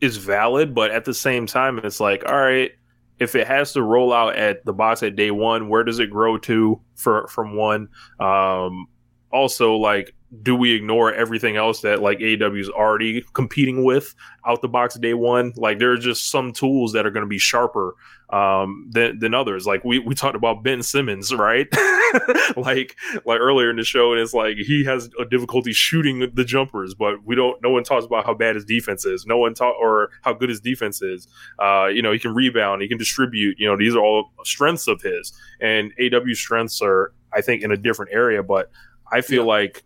[0.00, 2.72] is valid but at the same time it's like all right
[3.18, 6.10] if it has to roll out at the box at day one where does it
[6.10, 8.86] grow to for from one um
[9.32, 14.14] also like do we ignore everything else that like AEW is already competing with
[14.46, 15.52] out the box day one?
[15.56, 17.94] Like there are just some tools that are going to be sharper
[18.32, 19.66] um, than than others.
[19.66, 21.66] Like we we talked about Ben Simmons, right?
[22.56, 26.44] like like earlier in the show, and it's like he has a difficulty shooting the
[26.44, 27.60] jumpers, but we don't.
[27.62, 29.26] No one talks about how bad his defense is.
[29.26, 31.26] No one talk or how good his defense is.
[31.58, 33.58] Uh, you know, he can rebound, he can distribute.
[33.58, 37.72] You know, these are all strengths of his, and AEW strengths are, I think, in
[37.72, 38.42] a different area.
[38.42, 38.70] But
[39.10, 39.82] I feel like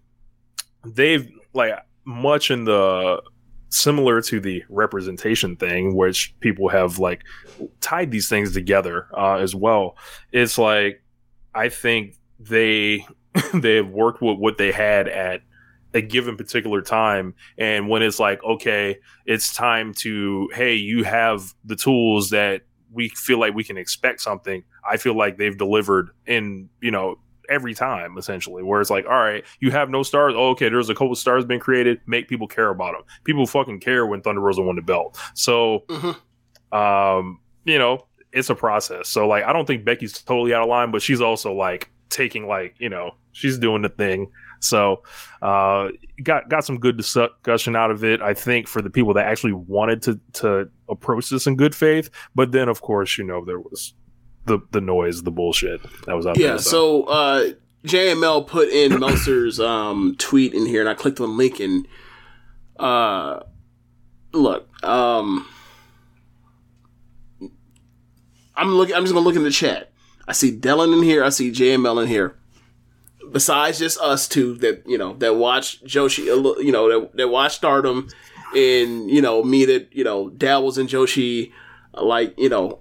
[0.85, 1.73] they've like
[2.05, 3.23] much in the
[3.75, 7.25] similar to the representation thing which people have like
[7.81, 9.97] tied these things together uh, as well.
[10.33, 11.03] It's like
[11.55, 13.07] i think they
[13.55, 15.41] they have worked with what they had at
[15.95, 21.55] a given particular time and when it's like okay it's time to hey you have
[21.65, 26.11] the tools that we feel like we can expect something i feel like they've delivered
[26.27, 27.17] in you know
[27.49, 30.89] every time essentially where it's like all right you have no stars oh, okay there's
[30.91, 34.41] a couple stars been created make people care about them people fucking care when thunder
[34.41, 35.19] rosa won the belt.
[35.35, 36.17] So Mhm.
[36.73, 39.09] um you know it's a process.
[39.09, 42.47] So like i don't think becky's totally out of line but she's also like taking
[42.47, 44.31] like you know she's doing the thing.
[44.61, 45.03] So
[45.43, 45.89] uh
[46.23, 49.53] got got some good discussion out of it i think for the people that actually
[49.53, 52.09] wanted to to approach this in good faith.
[52.35, 53.95] But then of course you know there was
[54.47, 57.51] the the noise the bullshit that was out Yeah, there so uh,
[57.85, 61.87] JML put in Meltzer's um, tweet in here, and I clicked on the link, and
[62.79, 63.41] uh,
[64.33, 65.47] look, um,
[68.57, 68.95] I'm looking.
[68.95, 69.93] I'm just gonna look in the chat.
[70.27, 71.25] I see Dylan in here.
[71.25, 72.37] I see JML in here.
[73.33, 76.25] Besides just us two that you know that watch Joshi,
[76.63, 78.09] you know that, that watch Stardom,
[78.55, 81.53] and you know me that you know dabbles in Joshi,
[81.95, 82.81] like you know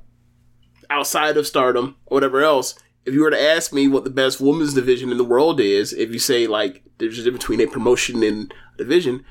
[0.89, 2.76] outside of Stardom or whatever else.
[3.05, 5.91] If you were to ask me what the best women's division in the world is,
[5.93, 9.26] if you say like there's a difference between a promotion and a division,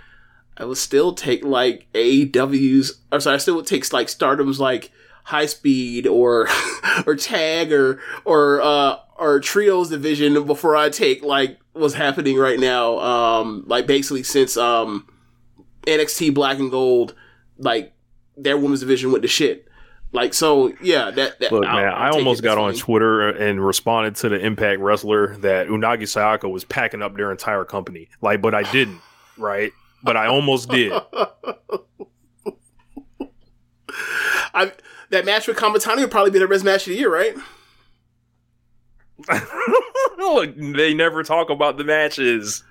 [0.56, 3.00] I would still take like AEW's.
[3.10, 4.90] Or sorry, I still would take like Stardom's like
[5.24, 6.48] High Speed or
[7.06, 12.60] or Tag or or uh or Trios division before I take like what's happening right
[12.60, 12.98] now.
[12.98, 15.08] Um, like basically since um
[15.86, 17.14] NXT Black and Gold,
[17.58, 17.92] like
[18.36, 19.66] their women's division went to shit.
[20.12, 21.10] Like so, yeah.
[21.10, 22.78] That, that Look, man, I almost got on way.
[22.78, 27.64] Twitter and responded to the Impact wrestler that Unagi Sayaka was packing up their entire
[27.64, 28.08] company.
[28.20, 29.00] Like, but I didn't,
[29.38, 29.72] right?
[30.02, 30.92] But I almost did.
[34.54, 34.72] I
[35.10, 37.36] that match with Kamitani would probably be the best match of the year, right?
[40.18, 42.64] Look, they never talk about the matches.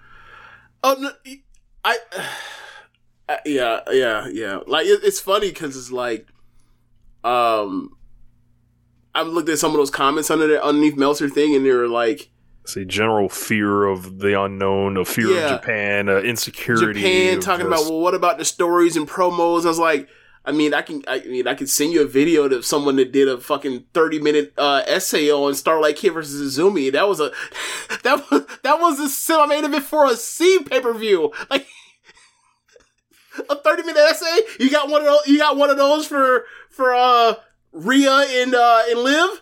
[0.83, 1.11] Oh no,
[1.83, 1.97] I,
[3.29, 4.59] I yeah, yeah, yeah.
[4.67, 6.27] Like it, it's funny because it's like,
[7.23, 7.95] um,
[9.13, 11.87] I've looked at some of those comments under there underneath Meltzer thing, and they were
[11.87, 12.29] like,
[12.65, 15.55] See, general fear of the unknown, a fear Yeah.
[15.55, 17.01] of Japan, uh, insecurity.
[17.01, 19.65] Japan talking just- about well, what about the stories and promos?
[19.65, 20.07] I was like,
[20.45, 23.11] I mean, I can, I mean, I can send you a video of someone that
[23.11, 26.91] did a fucking thirty minute uh, essay on Starlight Kid versus Izumi.
[26.91, 27.31] That was a
[28.03, 31.31] that was that was a semi main event for a C pay per view.
[31.49, 31.67] Like
[33.49, 34.41] a thirty minute essay.
[34.59, 35.27] You got one of those.
[35.27, 37.35] You got one of those for for uh
[37.71, 39.41] Rhea and uh and Liv.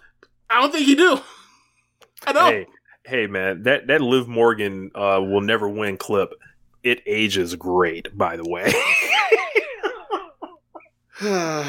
[0.50, 1.20] I don't think you do.
[2.28, 2.46] I know.
[2.46, 2.68] Hey,
[3.06, 6.34] hey, man, that that Liv Morgan uh, will never win clip.
[6.84, 8.72] It ages great, by the way.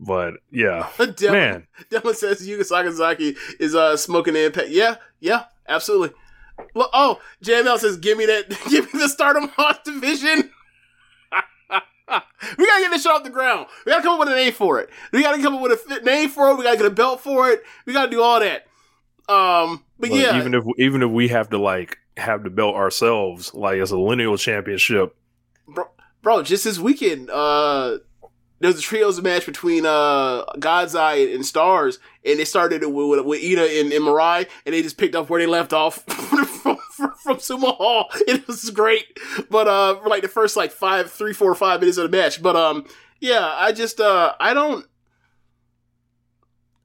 [0.00, 4.70] but yeah, Dylan, man, Dylan says Yuka Sakazaki is uh smoking impact.
[4.70, 6.16] Yeah, yeah, absolutely.
[6.74, 10.50] Well, oh, JML says, "Give me that, give me the Stardom Hot division."
[12.58, 13.66] we gotta get this shit off the ground.
[13.84, 14.90] We gotta come up with a name for it.
[15.12, 16.56] We gotta come up with a fit name for it.
[16.56, 17.62] We gotta get a belt for it.
[17.86, 18.66] We gotta do all that.
[19.28, 22.74] Um, but look, yeah, even if even if we have to like have the belt
[22.76, 25.14] ourselves, like as a lineal championship,
[25.66, 25.84] bro,
[26.22, 27.98] bro, just this weekend, uh,
[28.60, 33.08] there was a trios match between uh God's Eye and Stars, and they started with,
[33.08, 36.04] with, with Ida and, and Mirai, and they just picked up where they left off
[36.06, 38.10] from, from, from Sumo Hall.
[38.28, 39.06] It was great,
[39.50, 42.42] but uh, for like the first like five, three, four, five minutes of the match.
[42.42, 42.86] But um,
[43.20, 44.86] yeah, I just uh, I don't.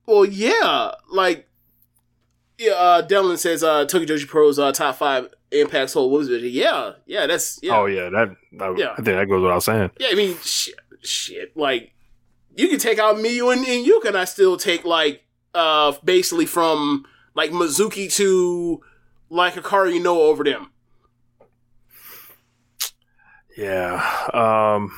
[0.05, 1.47] Well, yeah, like.
[2.59, 6.51] Yeah, uh, Devlin says uh, Tokyo Joshi Pro's uh, top five impacts whole women's division.
[6.51, 7.77] Yeah, yeah, that's yeah.
[7.77, 8.91] oh yeah, that, that Yeah.
[8.91, 9.91] I think that goes without saying.
[9.99, 11.55] Yeah, I mean, shit, shit.
[11.55, 11.93] Like,
[12.55, 15.23] you can take out Miyu and, and Yuka, and I still take like,
[15.53, 17.05] uh, basically from
[17.35, 18.81] like Mizuki to
[19.29, 20.71] like Hikaru know, over them.
[23.57, 24.27] Yeah.
[24.33, 24.91] Um.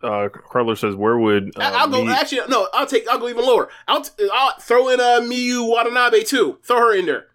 [0.00, 2.08] Uh, Carler says, "Where would uh, I'll go.
[2.08, 2.68] Actually, no.
[2.72, 3.08] I'll take.
[3.08, 3.68] I'll go even lower.
[3.88, 6.58] I'll t- I'll throw in uh Miu Watanabe too.
[6.62, 7.26] Throw her in there.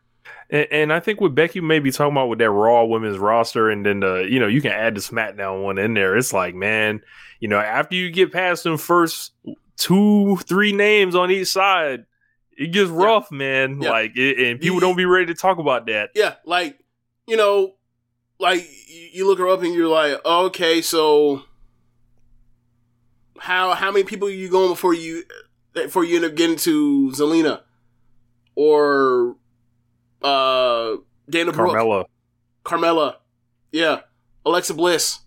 [0.50, 3.70] And, and I think what Becky may be talking about with that Raw women's roster,
[3.70, 6.16] and then uh, you know you can add the SmackDown one in there.
[6.16, 7.02] It's like, man,
[7.44, 9.34] you know, after you get past them first
[9.76, 12.06] two, three names on each side,
[12.58, 13.82] it gets rough, man.
[13.82, 13.90] Yeah.
[13.90, 16.12] Like, it, and people don't be ready to talk about that.
[16.16, 16.80] Yeah, like
[17.28, 17.74] you know,
[18.40, 21.42] like you, look her up and you're like, oh, okay, so
[23.40, 25.26] how how many people are you going before you
[25.74, 27.64] before you end up getting to Zelina
[28.56, 29.36] or
[30.22, 30.96] uh
[31.30, 32.06] Dana Brooke, Carmella,
[32.64, 33.16] Carmella,
[33.74, 34.00] yeah,
[34.46, 35.20] Alexa Bliss.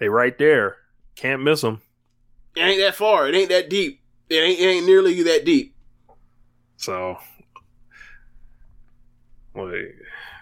[0.00, 0.76] They right there,
[1.16, 1.80] can't miss them.
[2.56, 3.28] It ain't that far.
[3.28, 4.00] It ain't that deep.
[4.28, 5.74] It ain't, it ain't nearly that deep.
[6.76, 7.18] So,
[9.54, 9.92] well, they,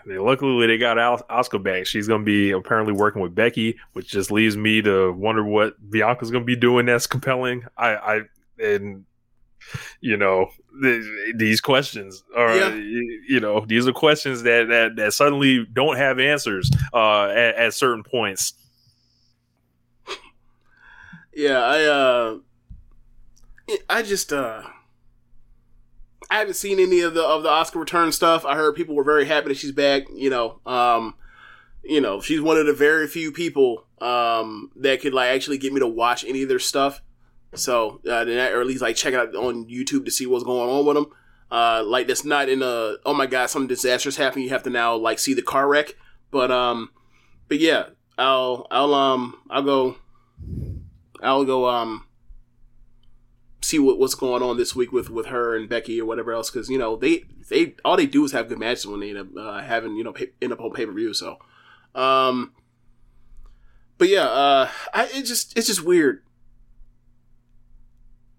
[0.07, 1.87] they luckily they got Al- Asuka back.
[1.87, 6.31] She's gonna be apparently working with Becky, which just leaves me to wonder what Bianca's
[6.31, 6.87] gonna be doing.
[6.87, 7.65] That's compelling.
[7.77, 8.20] I, I
[8.59, 9.05] and
[10.01, 10.49] you know
[10.83, 11.05] th-
[11.37, 12.74] these questions are Yeah.
[12.74, 17.74] you know these are questions that that, that suddenly don't have answers uh, at, at
[17.74, 18.55] certain points.
[21.34, 22.38] Yeah, I uh
[23.88, 24.62] I just uh
[26.30, 28.44] I haven't seen any of the of the Asuka return stuff.
[28.44, 30.60] I heard people were very happy that she's back, you know.
[30.66, 31.14] Um
[31.84, 35.72] you know, she's one of the very few people um that could like actually get
[35.72, 37.02] me to watch any of their stuff.
[37.54, 40.70] So, uh, or at least like check it out on YouTube to see what's going
[40.70, 41.06] on with them.
[41.50, 44.44] Uh like that's not in a oh my god, something disastrous happened.
[44.44, 45.94] You have to now like see the car wreck.
[46.30, 46.90] But um
[47.48, 47.86] but yeah,
[48.18, 49.96] I'll I'll um I'll go
[51.23, 52.07] I'll go um
[53.65, 56.51] see what, what's going on this week with with her and Becky or whatever else
[56.51, 59.19] because you know they they all they do is have good matches when they end
[59.19, 61.15] up uh, having you know pay, end up on pay per view.
[61.15, 61.39] So,
[61.94, 62.53] um,
[63.99, 66.23] but yeah, uh, I it just it's just weird.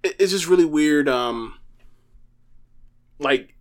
[0.03, 1.07] It, it's just really weird.
[1.07, 1.59] Um,
[3.19, 3.55] like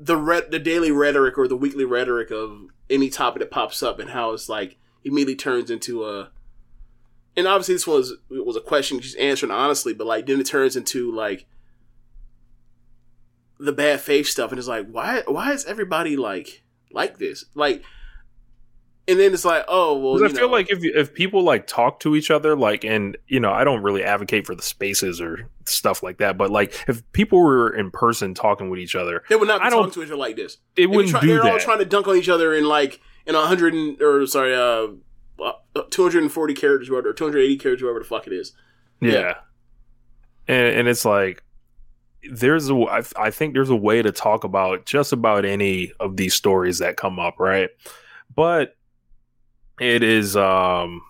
[0.00, 3.98] the red the daily rhetoric or the weekly rhetoric of any topic that pops up
[3.98, 6.30] and how it's like immediately turns into a
[7.36, 10.46] and obviously this was it was a question she's answering honestly, but like then it
[10.46, 11.46] turns into like
[13.58, 17.44] the bad faith stuff and it's like why why is everybody like like this?
[17.54, 17.82] Like
[19.08, 20.18] and then it's like, oh well.
[20.18, 20.52] you I feel know.
[20.52, 23.82] like if if people like talk to each other, like, and you know, I don't
[23.82, 27.90] really advocate for the spaces or stuff like that, but like if people were in
[27.90, 30.36] person talking with each other, They would not be I talking to each other like
[30.36, 30.58] this.
[30.78, 33.34] would wouldn't try, do they're all trying to dunk on each other in like in
[33.34, 34.88] a hundred or sorry, uh,
[35.40, 35.52] uh,
[35.90, 38.32] two hundred and forty characters, whatever, or two hundred eighty characters, whatever the fuck it
[38.32, 38.52] is.
[39.00, 39.12] Yeah.
[39.12, 39.34] Yeah.
[40.48, 41.42] And, and it's like,
[42.30, 46.16] there's a, I, I think there's a way to talk about just about any of
[46.16, 47.70] these stories that come up, right?
[48.34, 48.76] But
[49.80, 51.02] it is, um,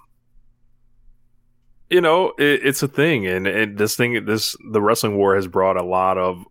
[1.90, 3.26] you know, it, it's a thing.
[3.26, 6.44] And, and this thing, this, the wrestling war has brought a lot of,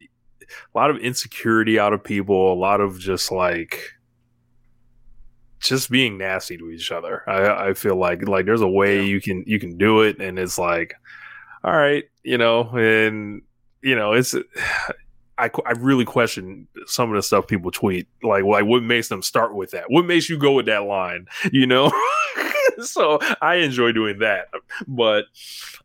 [0.00, 3.92] a lot of insecurity out of people, a lot of just like,
[5.60, 7.22] just being nasty to each other.
[7.28, 9.02] I, I feel like like there's a way Yeah.
[9.02, 10.94] you can you can do it, and it's like,
[11.64, 13.42] all right, you know, and
[13.82, 14.34] you know, it's
[15.38, 18.08] I I really question some of the stuff people tweet.
[18.22, 19.84] Like like what makes them start with that?
[19.90, 21.26] What makes you go with that line?
[21.52, 21.92] You know.
[22.82, 24.48] so I enjoy doing that,
[24.86, 25.24] but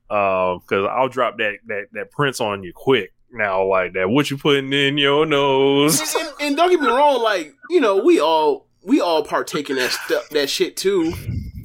[0.10, 4.10] um, because I'll drop that that that Prince on you quick now, like that.
[4.10, 6.00] What you putting in your nose?
[6.16, 9.76] and, and don't get me wrong, like you know, we all we all partake in
[9.78, 11.14] that stuff, that shit too,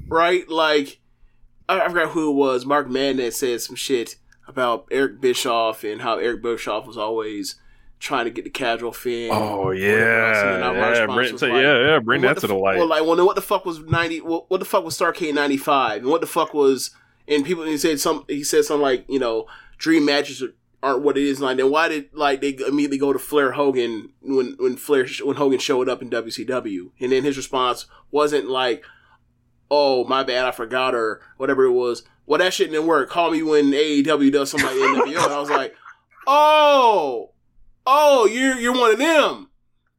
[0.08, 0.48] right?
[0.48, 1.00] Like
[1.68, 4.16] I, I forgot who it was, Mark Madden that said some shit
[4.46, 7.56] about Eric Bischoff and how Eric Bischoff was always
[8.00, 9.30] trying to get the casual fan.
[9.32, 12.54] Oh whatever else, and yeah, yeah, bring, so, like, yeah, yeah, bring that to the
[12.54, 12.78] f- light.
[12.78, 14.20] Well, like, well, then what the fuck was ninety?
[14.20, 16.02] What, what the fuck was Starcade ninety five?
[16.02, 16.90] And what the fuck was?
[17.26, 18.24] And people he said some.
[18.28, 19.46] He said something like, you know,
[19.76, 21.40] dream matches are, aren't what it is.
[21.40, 25.36] Like, then why did like they immediately go to Flair Hogan when when Flair when
[25.36, 26.90] Hogan showed up in WCW?
[27.00, 28.84] And then his response wasn't like,
[29.70, 32.02] "Oh, my bad, I forgot," or whatever it was.
[32.26, 33.08] Well, that shit didn't work.
[33.08, 35.24] Call me when AEW does something NWO.
[35.24, 35.74] and I was like,
[36.26, 37.32] "Oh,
[37.86, 39.48] oh, you're you're one of them."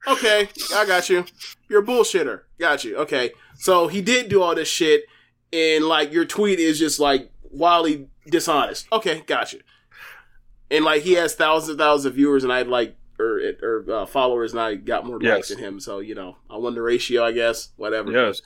[0.07, 1.25] Okay, I got you.
[1.67, 2.41] You're a bullshitter.
[2.57, 2.97] Got you.
[2.97, 3.31] Okay.
[3.57, 5.03] So he did do all this shit,
[5.51, 8.87] and like your tweet is just like wildly dishonest.
[8.93, 9.59] Okay, got you.
[10.71, 14.05] And like he has thousands and thousands of viewers, and I like or or uh,
[14.05, 15.49] followers, and I got more likes Yes.
[15.49, 15.79] than him.
[15.79, 17.69] So you know, I won the ratio, I guess.
[17.75, 18.11] Whatever.
[18.11, 18.41] yes,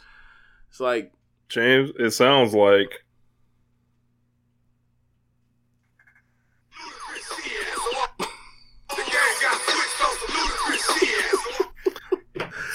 [0.69, 1.11] It's like
[1.49, 1.91] James.
[1.99, 3.03] It sounds like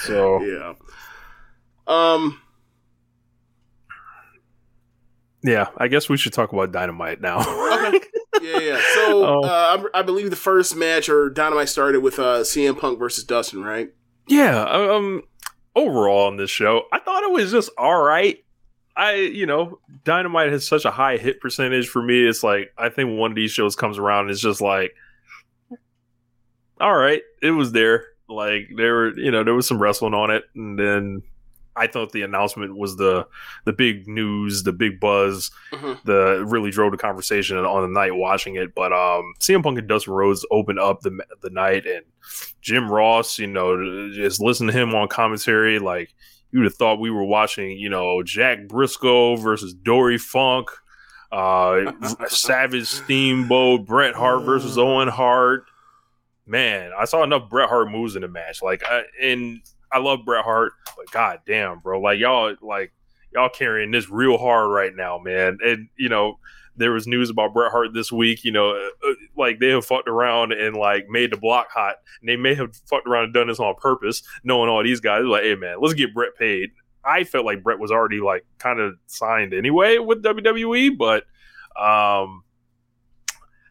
[0.05, 0.41] so.
[0.41, 0.73] yeah.
[1.87, 2.39] Um.
[5.41, 7.39] Yeah, I guess we should talk about Dynamite now.
[7.39, 7.99] Okay.
[8.41, 8.81] Yeah, yeah.
[8.95, 9.41] So Oh.
[9.43, 13.23] uh, I, I believe the first match or Dynamite started with uh, CM Punk versus
[13.23, 13.91] Dustin, right?
[14.27, 15.23] yeah, um,
[15.75, 18.37] overall on this show, I thought it was just all right.
[18.95, 22.27] I, you know, Dynamite has such a high hit percentage for me.
[22.27, 24.93] It's like I think one of these shows comes around, and it's just like,
[26.81, 28.05] all right, it was there.
[28.27, 31.23] Like there were, you know, there was some wrestling on it, and then
[31.75, 33.27] I thought the announcement was the
[33.65, 36.03] the big news, the big buzz, Mhm.
[36.03, 38.75] the really drove the conversation on the night watching it.
[38.75, 42.03] But um, CM Punk and Dustin Rhodes opened up the the night, and
[42.61, 46.13] Jim Ross, you know, just listen to him on commentary, like
[46.51, 50.69] you'd have thought we were watching, you know, Jack Brisco versus Dory Funk,
[51.31, 51.91] uh,
[52.27, 55.65] Savage Steamboat, Bret Hart versus Owen Hart.
[56.47, 58.63] Man, I saw enough Bret Hart moves in the match.
[58.63, 59.61] Like, I, and
[59.91, 62.91] I love Bret Hart, but god damn, bro, like y'all, like
[63.33, 65.57] y'all carrying this real hard right now, man.
[65.63, 66.39] And you know,
[66.75, 68.43] there was news about Bret Hart this week.
[68.43, 72.29] You know, uh, like they have fucked around and like made the block hot, and
[72.29, 75.23] they may have fucked around and done this on purpose, knowing all these guys.
[75.25, 76.69] Like, hey man, let's get Bret paid.
[77.03, 81.23] I felt like Bret was already like kind of signed anyway with WWE, but
[81.81, 82.43] um,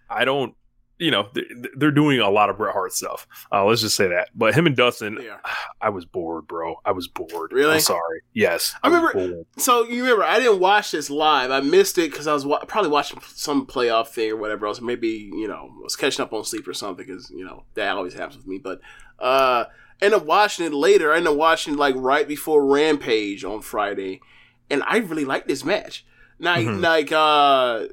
[0.08, 0.54] I don't.
[0.98, 1.28] You know,
[1.76, 3.26] they're doing a lot of Bret Hart stuff.
[3.52, 4.30] Uh, let's just say that.
[4.34, 5.18] But him and Dustin.
[5.80, 6.80] I was bored, bro.
[6.84, 7.52] I was bored.
[7.52, 7.74] Really?
[7.74, 8.22] I'm sorry.
[8.34, 11.52] Yes, I was remember- So you remember, I didn't watch this live.
[11.52, 14.80] I missed it because I was wa- probably watching some playoff thing or whatever else.
[14.80, 17.96] Maybe you know, I was catching up on sleep or something because you know that
[17.96, 18.58] always happens with me.
[18.58, 18.80] But
[19.20, 19.66] uh,
[20.02, 21.12] ended up watching it later.
[21.12, 24.20] I ended up watching like right before Rampage on Friday,
[24.68, 26.04] and I really liked this match.
[26.40, 26.80] Now, Mhm.
[26.82, 27.92] like, uh,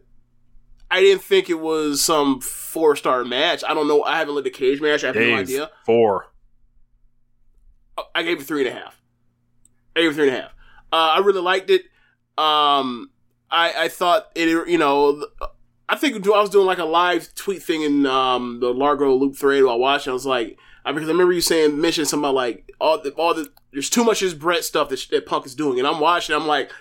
[0.92, 3.64] I didn't think it was some four star match.
[3.68, 4.04] I don't know.
[4.04, 5.04] I haven't looked at cage match.
[5.04, 5.72] I have no idea.
[5.86, 6.32] four.
[8.14, 9.02] I gave it three and a half.
[9.96, 10.52] I gave it three and a half.
[10.92, 11.84] Uh, I really liked it.
[12.38, 13.10] Um,
[13.50, 14.68] I I thought it.
[14.68, 15.26] You know,
[15.88, 19.36] I think I was doing like a live tweet thing in um, the Largo Loop
[19.36, 20.12] thread while watching.
[20.12, 23.12] I was like, I, because I remember you saying mentioning something about like all the
[23.12, 25.88] all the there's too much of this Bret stuff that, that Punk is doing, and
[25.88, 26.36] I'm watching.
[26.36, 26.72] I'm like,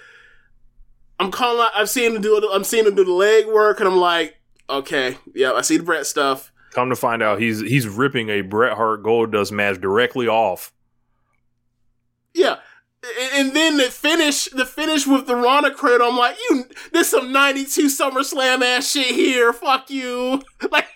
[1.20, 1.60] I'm calling.
[1.62, 2.36] Out, I'm seeing him do.
[2.36, 4.36] it- I'm seeing him do the leg work, and I'm like,
[4.68, 6.52] okay, yeah, I see the Bret stuff.
[6.72, 10.72] Come to find out, he's he's ripping a Bret Hart Goldust match directly off.
[12.34, 12.56] Yeah.
[13.20, 17.10] And, and then the finish, the finish with the Rana cradle, I'm like, you, this
[17.10, 19.52] some 92 SummerSlam ass shit here.
[19.52, 20.42] Fuck you.
[20.70, 20.86] Like,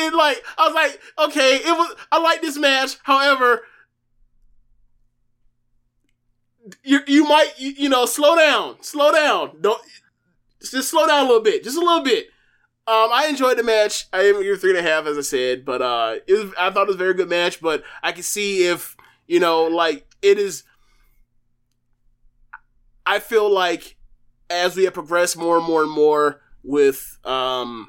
[0.00, 0.98] and like, I was like,
[1.28, 2.96] okay, it was, I like this match.
[3.04, 3.62] However,
[6.82, 9.60] you, you might, you, you know, slow down, slow down.
[9.60, 9.80] Don't,
[10.60, 12.26] just slow down a little bit, just a little bit.
[12.86, 14.06] Um, I enjoyed the match.
[14.14, 16.54] I gave your three and a half, as I said, but uh, it was.
[16.58, 17.60] I thought it was a very good match.
[17.60, 18.96] But I can see if
[19.26, 20.64] you know, like it is.
[23.04, 23.96] I feel like
[24.48, 27.88] as we have progressed more and more and more with um,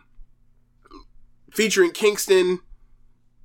[1.51, 2.59] featuring Kingston,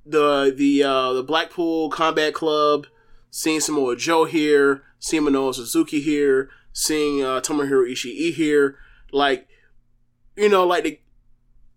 [0.05, 2.87] the the uh, the Blackpool Combat Club,
[3.31, 8.77] seeing Samoa Joe here, seeing Suzuki here, seeing uh, Tomohiro Ishii here,
[9.11, 9.47] like
[10.35, 10.99] you know, like the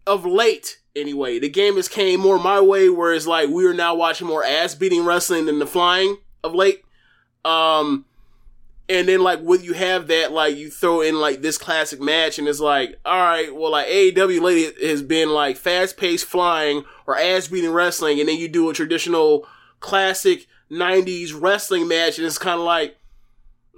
[0.07, 3.95] of late anyway, the game has came more my way, whereas like we are now
[3.95, 6.83] watching more ass beating wrestling than the flying of late.
[7.45, 8.07] Um,
[8.89, 12.39] and then like when you have that, like you throw in like this classic match,
[12.39, 16.85] and it's like, all right, well, like AEW lately has been like fast paced flying
[17.07, 19.47] or ass beating wrestling, and then you do a traditional
[19.81, 22.97] classic '90s wrestling match, and it's kind of like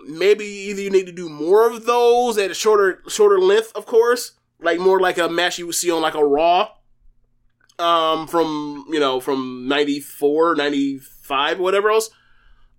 [0.07, 3.87] maybe either you need to do more of those at a shorter shorter length, of
[3.87, 6.71] course, like more like a match you would see on like a Raw,
[7.79, 12.11] um, from you know from 94, 95, whatever else,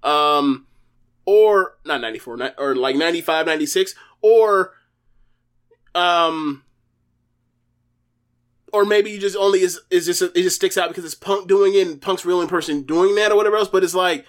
[0.03, 0.68] um,
[1.26, 4.73] or not 94, ni- or like 95, 96, or
[5.95, 6.64] um.
[8.73, 11.49] Or maybe you just only is is just it just sticks out because it's Punk
[11.49, 13.68] doing it and Punk's real in person doing that or whatever else.
[13.68, 14.26] But it's like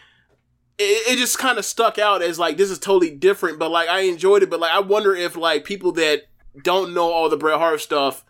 [0.83, 3.59] it, it just kind of stuck out as like this is totally different.
[3.59, 4.51] But like I enjoyed it.
[4.51, 6.23] But like I wonder if like people that
[6.63, 8.25] don't know all the Bret Hart stuff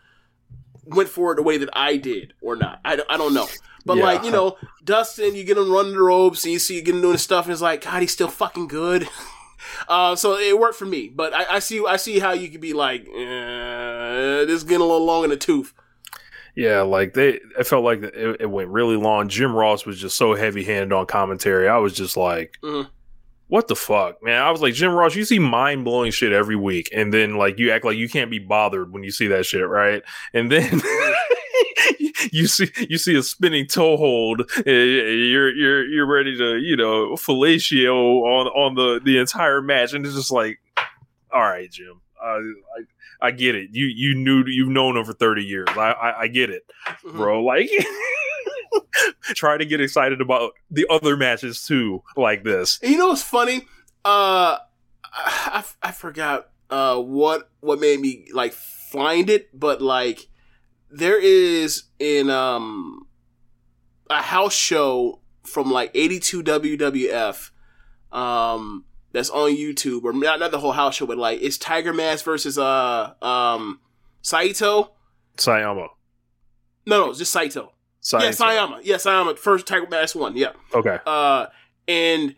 [0.84, 2.80] went for it the way that I did or not.
[2.84, 3.46] I, don't- I don't know.
[3.84, 4.04] But Yeah.
[4.04, 6.94] like you know, Dustin, you get him running the ropes and you see you get
[6.94, 9.08] him doing stuff, and it's like God, he's still fucking good.
[9.88, 12.60] Uh, so it worked for me, but I, I see I see how you could
[12.60, 15.72] be like, eh, this is getting a little long in the tooth.
[16.54, 19.28] Yeah, like they, it felt like it, it went really long.
[19.28, 21.66] Jim Ross was just so heavy handed on commentary.
[21.68, 22.88] I was just like, Mhm.
[23.48, 24.42] what the fuck, man?
[24.42, 27.58] I was like, Jim Ross, you see mind blowing shit every week, and then like
[27.58, 30.02] you act like you can't be bothered when you see that shit, right?
[30.34, 30.80] And then.
[32.30, 34.48] You see, you see a spinning toe hold.
[34.64, 40.06] You're you're you're ready to you know fellatio on on the the entire match, and
[40.06, 40.60] it's just like,
[41.32, 42.00] all right, Jim.
[42.22, 42.82] Uh, I
[43.22, 43.70] I get it.
[43.72, 45.68] You you knew you've known him for thirty years.
[45.70, 46.62] I I, I get it,
[47.04, 47.12] Mhm.
[47.16, 47.44] bro.
[47.44, 47.70] Like,
[49.34, 52.78] try to get excited about the other matches too, like this.
[52.82, 53.62] You know what's funny?
[54.04, 54.58] Uh,
[55.14, 60.28] I, I forgot uh what what made me like find it, but like
[60.90, 63.06] there is in um
[64.10, 67.50] a house show from like 82 WWF
[68.10, 71.92] um that's on YouTube or not not the whole house show but like it's Tiger
[71.92, 73.80] Mask versus uh um
[74.22, 74.92] Saito.
[75.36, 75.88] Sayama.
[76.86, 77.72] No, no, just Saito.
[78.00, 78.24] Saito.
[78.24, 78.80] Yeah, Sayama.
[78.82, 79.38] Yeah, Sayama.
[79.38, 80.36] First Tiger Mask one.
[80.36, 80.52] Yeah.
[80.74, 80.98] Okay.
[81.04, 81.46] Uh,
[81.86, 82.34] and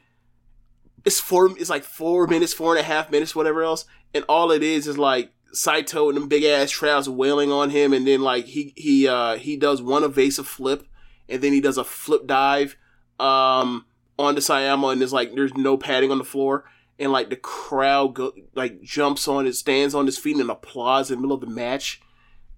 [1.05, 1.57] it's four.
[1.59, 3.85] It's like four minutes, four and a half minutes, whatever else.
[4.13, 7.93] And all it is is like Saito and them big ass trousers wailing on him,
[7.93, 10.87] and then like he he uh he does one evasive flip,
[11.29, 12.77] and then he does a flip dive
[13.21, 13.87] um
[14.19, 16.65] onto Sayama, and it's like there's no padding on the floor.
[16.99, 21.11] And like the crowd go like jumps on it, stands on his feet and applauds
[21.11, 22.01] in the middle of the match,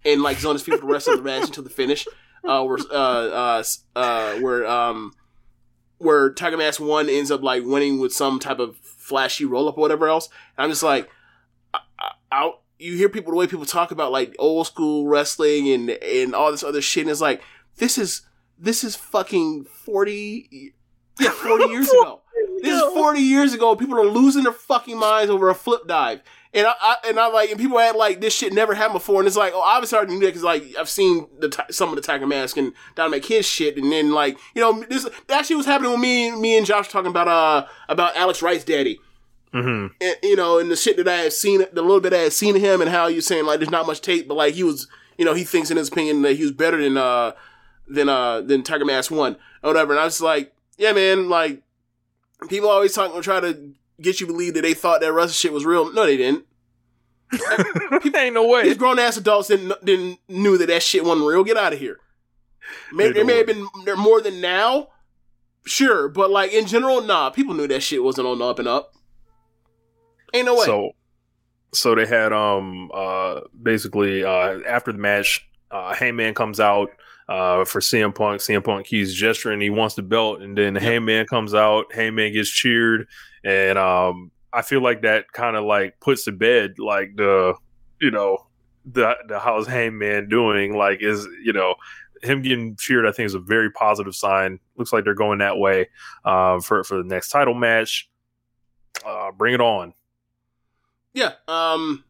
[0.04, 2.06] and like is on his feet for the rest of the match until the finish.
[2.44, 3.62] Uh, where uh uh
[3.96, 5.12] uh where um
[5.98, 9.78] where Tiger Mask one ends up like winning with some type of flashy roll up
[9.78, 10.28] or whatever else.
[10.56, 11.08] And I'm just like,
[11.72, 15.70] I, I, I- you hear people the way people talk about like old school wrestling
[15.70, 17.40] and and all this other shit, and it's like
[17.78, 18.20] this is
[18.58, 20.74] this is fucking forty,
[21.20, 22.20] yeah, forty years ago.
[22.62, 23.76] This is forty years ago.
[23.76, 26.20] People are losing their fucking minds over a flip dive.
[26.54, 29.20] And I, I and I like and people act like this shit never happened before,
[29.20, 31.70] and it's like, oh, obviously I already knew that because like I've seen the ti-
[31.70, 35.06] some of the Tiger Mask and Dynamite Kid shit, and then like you know this
[35.26, 38.64] that shit was happening when me me and Josh talking about uh about Alex Wright's
[38.64, 38.98] daddy,
[39.52, 42.18] hmm and, you know, and the shit that I had seen, the little bit I
[42.18, 44.62] had seen him, and how you're saying like there's not much tape, but like he
[44.62, 44.88] was,
[45.18, 47.32] you know, he thinks in his opinion that he was better than uh
[47.86, 51.62] than uh than Tiger Mask one or whatever, and I was like, yeah, man, like
[52.48, 55.32] people always talk to try to get you to believe that they thought that Russell
[55.32, 55.92] shit was real.
[55.92, 56.44] No, they didn't.
[58.02, 58.64] people, Ain't no way.
[58.64, 61.44] These grown ass adults didn't didn't knew that that shit wasn't real.
[61.44, 61.98] Get out of here.
[62.92, 64.88] Maybe there Ain't no may have been there more than now,
[65.64, 67.30] sure, but like in general, nah.
[67.30, 68.92] People knew that shit wasn't on the up and up.
[70.34, 70.66] Ain't no way.
[70.66, 70.92] So,
[71.72, 76.90] so they had um uh basically uh after the match, uh Heyman comes out
[77.28, 78.40] uh for CM Punk.
[78.40, 81.92] CM Punk he's gesturing, he wants the belt, and then Hangman comes out.
[81.92, 83.08] Hangman gets cheered,
[83.44, 87.54] and um I feel like that kind of like puts to bed like the
[88.00, 88.46] you know
[88.84, 91.74] the the how's Hangman doing like is you know
[92.22, 93.06] him getting cheered.
[93.06, 94.58] I think is a very positive sign.
[94.76, 95.88] Looks like they're going that way
[96.24, 98.08] uh, for for the next title match.
[99.04, 99.92] Uh, bring it on.
[101.12, 101.32] Yeah.
[101.48, 102.04] Um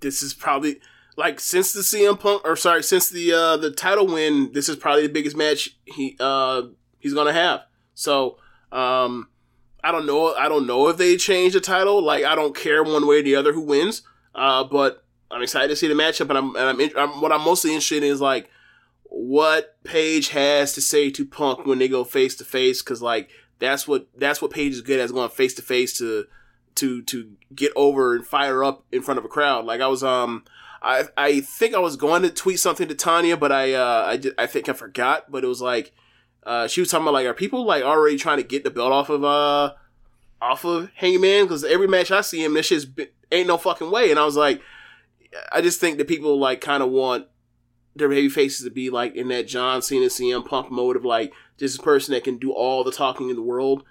[0.00, 0.80] this is probably
[1.20, 4.76] like since the CM Punk or sorry, since the uh the title win, this is
[4.76, 6.62] probably the biggest match he uh
[6.98, 7.60] he's gonna have.
[7.94, 8.38] So
[8.72, 9.28] um
[9.84, 12.02] I don't know I don't know if they change the title.
[12.02, 14.02] Like I don't care one way or the other who wins.
[14.34, 17.32] Uh but I'm excited to see the matchup and I'm and I'm, in, I'm what
[17.32, 18.48] I'm mostly interested in is like
[19.04, 23.28] what Page has to say to Punk when they go face to face because like
[23.58, 26.24] that's what that's what Page is good at is going face to face to
[26.76, 29.66] to to get over and fire up in front of a crowd.
[29.66, 30.44] Like I was um
[30.82, 34.42] I I think I was going to tweet something to Tanya, but I uh I
[34.42, 35.30] I think I forgot.
[35.30, 35.92] But it was like
[36.44, 38.92] uh she was talking about like are people like already trying to get the belt
[38.92, 39.74] off of uh
[40.40, 44.10] off of Hangman because every match I see him this been, ain't no fucking way.
[44.10, 44.62] And I was like
[45.52, 47.26] I just think that people like kind of want
[47.94, 51.32] their baby faces to be like in that John Cena CM Punk mode of like
[51.58, 53.84] this person that can do all the talking in the world,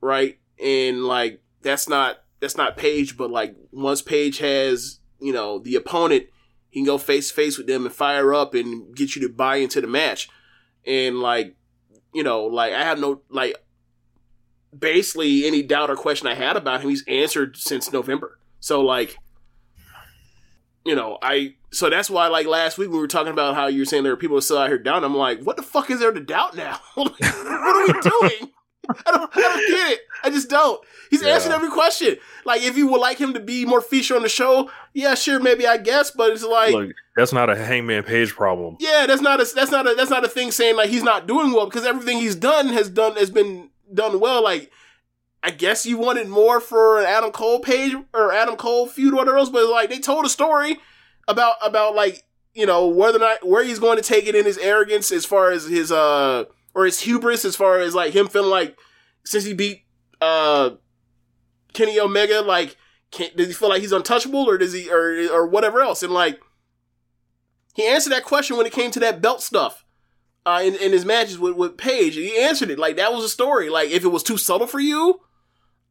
[0.00, 0.38] right?
[0.62, 5.74] And like that's not that's not Page, but like once Page has you know the
[5.74, 6.26] opponent,
[6.70, 9.28] he can go face to face with them and fire up and get you to
[9.32, 10.28] buy into the match.
[10.86, 11.56] And like
[12.12, 13.56] you know, like I have no like
[14.76, 18.38] basically any doubt or question I had about him, he's answered since November.
[18.60, 19.16] So like
[20.84, 23.80] you know, I so that's why like last week we were talking about how you
[23.80, 25.04] were saying there are people still out here down.
[25.04, 26.80] I'm like, what the fuck is there to doubt now?
[26.94, 28.52] what are we doing?
[29.06, 30.00] I don't, I don't get it.
[30.24, 30.80] I just don't.
[31.10, 31.34] He's Yeah.
[31.34, 32.16] answering every question.
[32.44, 35.38] Like, if you would like him to be more featured on the show, yeah, sure,
[35.40, 36.10] maybe I guess.
[36.10, 38.76] But it's like, Look, that's not a Hangman Page problem.
[38.80, 41.26] yeah, that's not a that's not a that's not a thing saying like he's not
[41.26, 44.42] doing well because everything he's done has done has been done well.
[44.42, 44.70] Like,
[45.42, 49.16] I guess you wanted more for an Adam Cole page or Adam Cole feud or
[49.16, 50.78] whatever else, but like they told a story
[51.26, 52.24] about about like
[52.54, 55.24] you know whether or not where he's going to take it in his arrogance as
[55.24, 56.44] far as his uh
[56.74, 58.76] or his hubris as far as like him feeling like
[59.24, 59.82] since he beat
[60.20, 60.70] uh
[61.72, 62.76] Kenny Omega like
[63.10, 66.12] can, does he feel like he's untouchable or does he or or whatever else and
[66.12, 66.40] like
[67.74, 69.84] he answered that question when it came to that belt stuff
[70.44, 72.14] uh, in, in his matches with, with Page.
[72.14, 73.70] He answered it like that was a story.
[73.70, 75.20] Like if it was too subtle for you,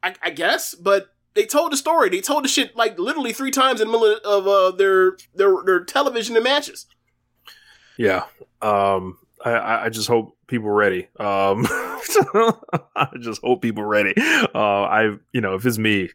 [0.04, 0.76] I, I guess.
[0.76, 2.10] But they told the story.
[2.10, 5.64] They told the shit like literally three times in the middle of uh, their their
[5.66, 6.88] their television and matches.
[7.98, 8.24] Yeah.
[8.62, 11.08] Um, I- I, I just hope people ready.
[11.20, 11.66] Um,
[12.96, 14.14] I just hope people ready.
[14.18, 16.10] Uh, I, you know, if it's me,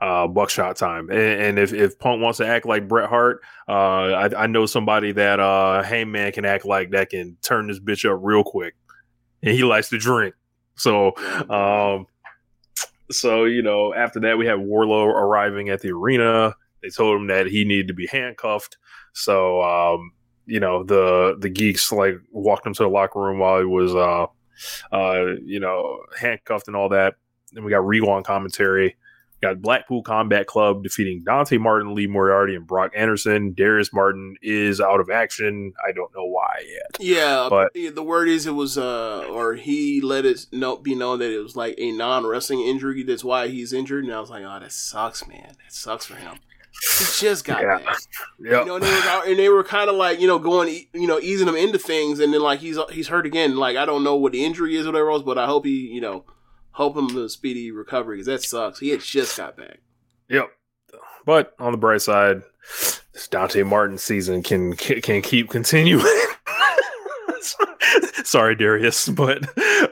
[0.00, 1.10] uh, buckshot time.
[1.10, 4.66] And, and if, if Punk wants to act like Bret Hart, uh, I, I know
[4.66, 8.74] somebody that, uh, Hangman can act like that can turn this bitch up real quick.
[9.42, 10.34] And he likes to drink.
[10.76, 11.16] So,
[11.48, 12.06] um,
[13.10, 16.54] so, you know, after that, we had Wardlow arriving at the arena.
[16.82, 18.76] They told him that he needed to be handcuffed.
[19.14, 20.12] So, um,
[20.48, 23.94] you know, the the geeks like walked him to the locker room while he was,
[23.94, 24.26] uh,
[24.92, 27.14] uh, you know, handcuffed and all that.
[27.52, 28.96] Then we got Regal on commentary.
[29.40, 33.52] Got Blackpool Combat Club defeating Dante Martin, Lee Moriarty, and Brock Anderson.
[33.52, 35.72] Darius Martin is out of action.
[35.86, 36.96] I don't know why yet.
[36.98, 41.20] Yeah, But- the word is it was uh or he let it know be known
[41.20, 43.04] that it was like a non wrestling injury.
[43.04, 44.04] That's why he's injured.
[44.04, 45.52] And I was like, oh, that sucks, man.
[45.62, 46.38] That sucks for him.
[46.98, 47.78] He just got Yeah.
[47.78, 47.96] back.
[48.40, 48.60] Yep.
[48.60, 51.06] You know, and they were and they were kind of like you know going you
[51.06, 53.56] know easing him into things, and then like he's he's hurt again.
[53.56, 55.72] Like I don't know what the injury is or whatever else, but I hope he
[55.88, 56.24] you know
[56.72, 58.78] hope him a speedy recovery because that sucks.
[58.78, 59.78] He had just got back.
[60.28, 60.50] Yep.
[61.26, 62.42] But on the bright side,
[63.12, 66.04] this Dante Martin season can can keep continuing.
[68.24, 69.42] Sorry, Darius, but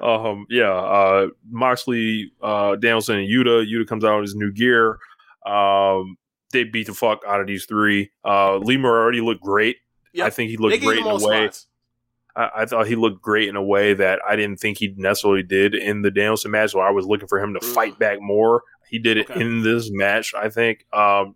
[0.03, 3.65] um, yeah, uh, Moxley, uh, Danielson, and Yuta.
[3.67, 4.99] Yuta comes out in his new gear.
[5.47, 6.17] Um,
[6.57, 8.11] they beat the fuck out of these three.
[8.25, 9.77] Uh, Lee already looked great.
[10.13, 10.27] Yep.
[10.27, 11.51] I think he looked great in a way.
[12.35, 15.43] I, I thought he looked great in a way that I didn't think he necessarily
[15.43, 16.75] did in the Danielson match.
[16.75, 17.75] Where I was looking for him to Mm.
[17.75, 18.63] fight back more.
[18.89, 19.41] He did it Okay.
[19.41, 20.35] in this match.
[20.35, 20.87] I think.
[20.93, 21.35] Um,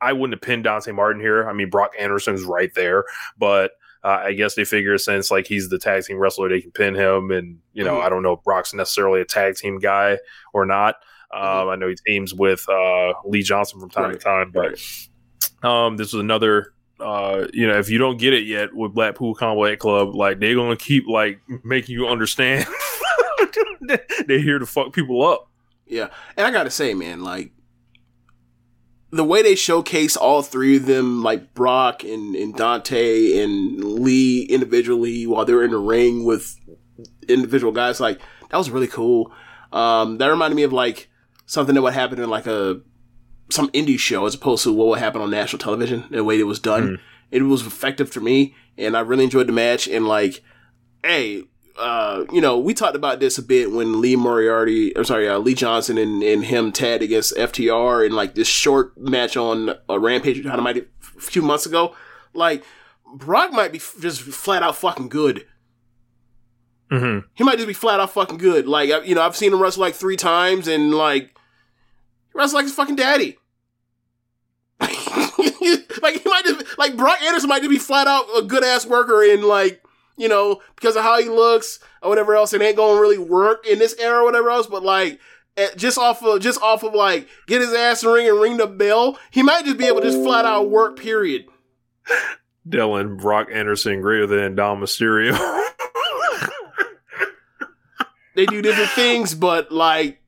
[0.00, 1.48] I wouldn't have pinned Dante Martin here.
[1.48, 3.04] I mean, Brock Anderson's right there,
[3.36, 3.72] but
[4.04, 6.94] uh, I guess they figure since like he's the tag team wrestler, they can pin
[6.94, 7.30] him.
[7.32, 8.04] And you know, Mhm.
[8.04, 10.18] I don't know if Brock's necessarily a tag team guy
[10.52, 10.96] or not.
[11.34, 14.80] Um, I know he teams with uh, Lee Johnson from time to time, but
[15.66, 16.72] um, this was another.
[17.00, 20.54] Uh, you know, if you don't get it yet with Blackpool Combat Club, like they're
[20.54, 22.66] gonna keep like making you understand
[24.26, 25.48] they're here to fuck people up.
[25.86, 27.52] Yeah, and I gotta say, man, like
[29.10, 34.42] the way they showcase all three of them, like Brock and, and Dante and Lee
[34.42, 36.58] individually, while they're in the ring with
[37.28, 39.32] individual guys, like that was really cool.
[39.72, 41.08] Um, that reminded me of like
[41.48, 42.80] something that would happen in like a
[43.50, 46.04] some indie show as opposed to what would happen on national television.
[46.10, 47.00] The way it was done,
[47.30, 49.88] it was effective for me, and I really enjoyed the match.
[49.88, 50.42] And like,
[51.02, 51.44] hey,
[51.78, 55.38] uh, you know, we talked about this a bit when Lee Moriarty, or sorry, uh,
[55.38, 59.98] Lee Johnson and, and him tad against FTR in like this short match on a
[59.98, 61.94] Rampage Dynamite a few months ago.
[62.34, 62.62] Like,
[63.14, 65.46] Brock might be just flat out fucking good.
[66.90, 67.26] Mm-hmm.
[67.34, 68.66] He might just be flat out fucking good.
[68.66, 71.37] Like, you know, I've seen him wrestle like three times and like,
[72.38, 73.36] wrestles like his fucking daddy.
[74.80, 78.86] like, he might just, like, Brock Anderson might just be flat out a good ass
[78.86, 79.82] worker and like,
[80.16, 83.66] you know, because of how he looks or whatever else, it ain't gonna really work
[83.66, 84.66] in this era or whatever else.
[84.66, 85.20] But like,
[85.76, 88.66] just off of just off of like get his ass in ring and ring the
[88.66, 90.98] bell, he might just be able to just flat out work.
[90.98, 91.46] Period.
[92.68, 95.36] Dylan Brock Anderson greater than Dom Mysterio.
[98.38, 100.22] They do different things, but like,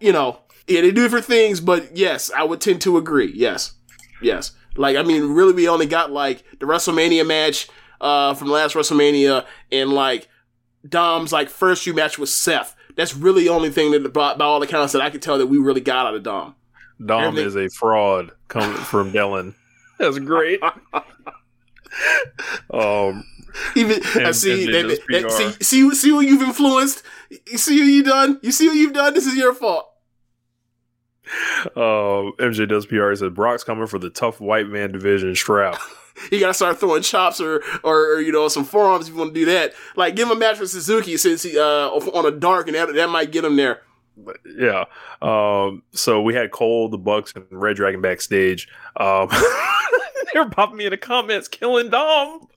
[0.00, 1.60] you know, yeah, they do different things.
[1.60, 3.32] But yes, I would tend to agree.
[3.34, 3.72] Yes,
[4.20, 4.52] yes.
[4.76, 7.68] Like, I mean, really, we only got like the WrestleMania match
[8.00, 10.28] uh, from last WrestleMania and like
[10.86, 12.76] Dom's like first few match with Seth.
[12.94, 15.46] That's really the only thing that, by, by all accounts, that I could tell that
[15.46, 16.54] we really got out of Dom.
[17.04, 19.54] Dom Everything- is a fraud coming from Dylan.
[19.98, 20.60] That's great.
[22.70, 23.24] um,
[23.76, 27.02] Even I And- see, and that, see, see, see what you've influenced.
[27.46, 28.38] You see what you've done.
[28.42, 29.14] You see what you've done.
[29.14, 29.88] This is your fault.
[31.74, 33.10] uh, MJ does PR.
[33.10, 35.78] He said Brock's coming for the tough white man division strap.
[36.32, 39.34] You gotta start throwing chops or, or, or, you know some forearms if you want
[39.34, 39.74] to do that.
[39.96, 42.94] Like give him a match with Suzuki since he uh on a dark and that,
[42.94, 43.82] that might get him there.
[44.58, 44.84] yeah.
[45.20, 48.66] Um, so we had Cole, the Bucks, and Red Dragon backstage.
[48.98, 49.28] Um,
[50.32, 52.48] they were popping me in the comments, killing Dom.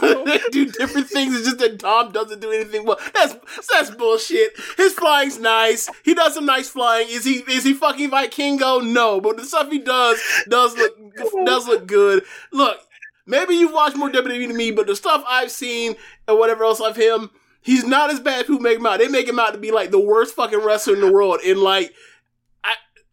[0.00, 1.34] They do different things.
[1.34, 2.98] It's just that Dom doesn't do anything well.
[3.14, 3.34] That's
[3.70, 4.52] that's bullshit.
[4.76, 5.88] His flying's nice.
[6.02, 7.08] He does some nice flying.
[7.08, 8.84] Is he is he fucking Vikingo?
[8.86, 10.96] No, but the stuff he does does look
[11.44, 12.24] does look good.
[12.52, 12.80] Look,
[13.26, 16.80] maybe you've watched more WWE than me, but the stuff I've seen and whatever else
[16.80, 17.30] of him,
[17.62, 18.98] he's not as bad as people make him out.
[18.98, 21.40] They make him out to be like the worst fucking wrestler in the world.
[21.44, 21.94] And like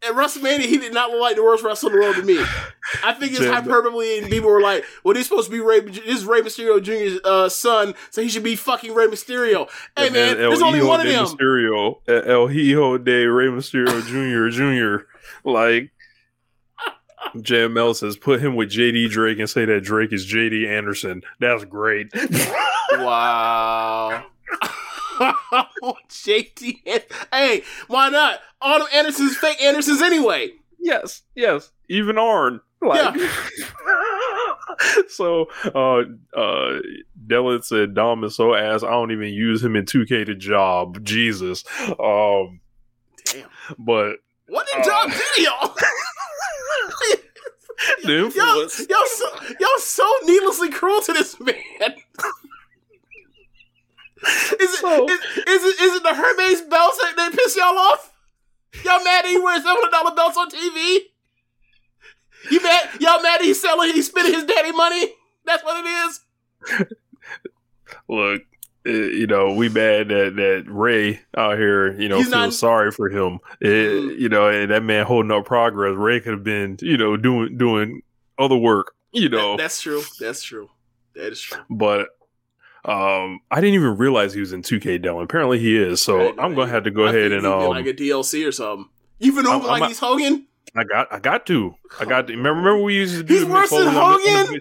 [0.06, 2.38] at WrestleMania, he did not look like the worst wrestler in the world to me.
[3.04, 5.80] I think it's Jim- hyperbole, and people were like, "Well, he's supposed to be Rey.
[5.80, 10.06] This is Rey Mysterio Jr.'s uh, son, so he should be fucking Rey Mysterio." Hey
[10.06, 11.24] And man, there's only Hijo one of them.
[11.24, 14.48] Mysterio, El Hijo de Rey Mysterio Jr.
[14.56, 15.04] Jr.
[15.44, 15.90] Like,
[17.36, 21.22] JML says, put him with JD Drake and say that Drake is JD Anderson.
[21.40, 22.12] That's great.
[22.94, 24.26] Wow.
[26.08, 28.40] JT, hey, why not?
[28.62, 30.50] Them Andersons, fake Andersons anyway.
[30.78, 31.70] yes, yes.
[31.88, 32.60] Even Arn.
[32.80, 33.14] Like,
[35.08, 36.02] so, uh,
[36.36, 36.80] uh,
[37.26, 41.04] Dylan said, Dom is so ass, I don't even use him in 2K to job.
[41.04, 41.62] Jesus.
[42.02, 42.60] Um,
[43.26, 43.48] Damn.
[43.78, 44.16] but
[44.48, 45.74] What did Uh, do to y'all?
[48.04, 48.56] the Y'all,
[48.88, 49.26] y'all, so,
[49.60, 51.54] y'all so needlessly cruel to this man.
[54.24, 57.76] Is it, So- is, is it is it the Hermes belts that, they piss y'all
[57.78, 58.12] off?
[58.84, 60.98] Y'all mad he wears seven hundred dollar belts on TV?
[62.50, 62.88] You mad?
[63.00, 63.92] Y'all mad he's selling?
[63.92, 65.12] He's spending his daddy money?
[65.44, 66.20] That's what it is.
[68.08, 68.42] look,
[68.86, 72.52] uh, you know, we mad that that Rey out here, you know, He's feels not-
[72.54, 73.38] sorry for him.
[73.62, 74.18] Eh, Mhm.
[74.18, 75.94] you know, and that man holding up progress.
[75.96, 78.02] Rey could have been, you know, doing doing
[78.38, 79.56] other work, you know.
[79.56, 80.02] That's true.
[80.18, 80.68] That's true.
[81.14, 81.60] That is true.
[81.68, 82.08] but
[82.84, 85.22] um, I didn't even realize he was in 2K Dylan.
[85.24, 86.02] Apparently, he is.
[86.02, 88.52] So Right, I'm gonna have to go I ahead and um, like a DLC or
[88.52, 88.88] something.
[89.20, 92.60] Even I'm- like he's Hogan, I got I got to I got to remember.
[92.60, 94.60] Remember we used to do He's the worse than on the- Hogan?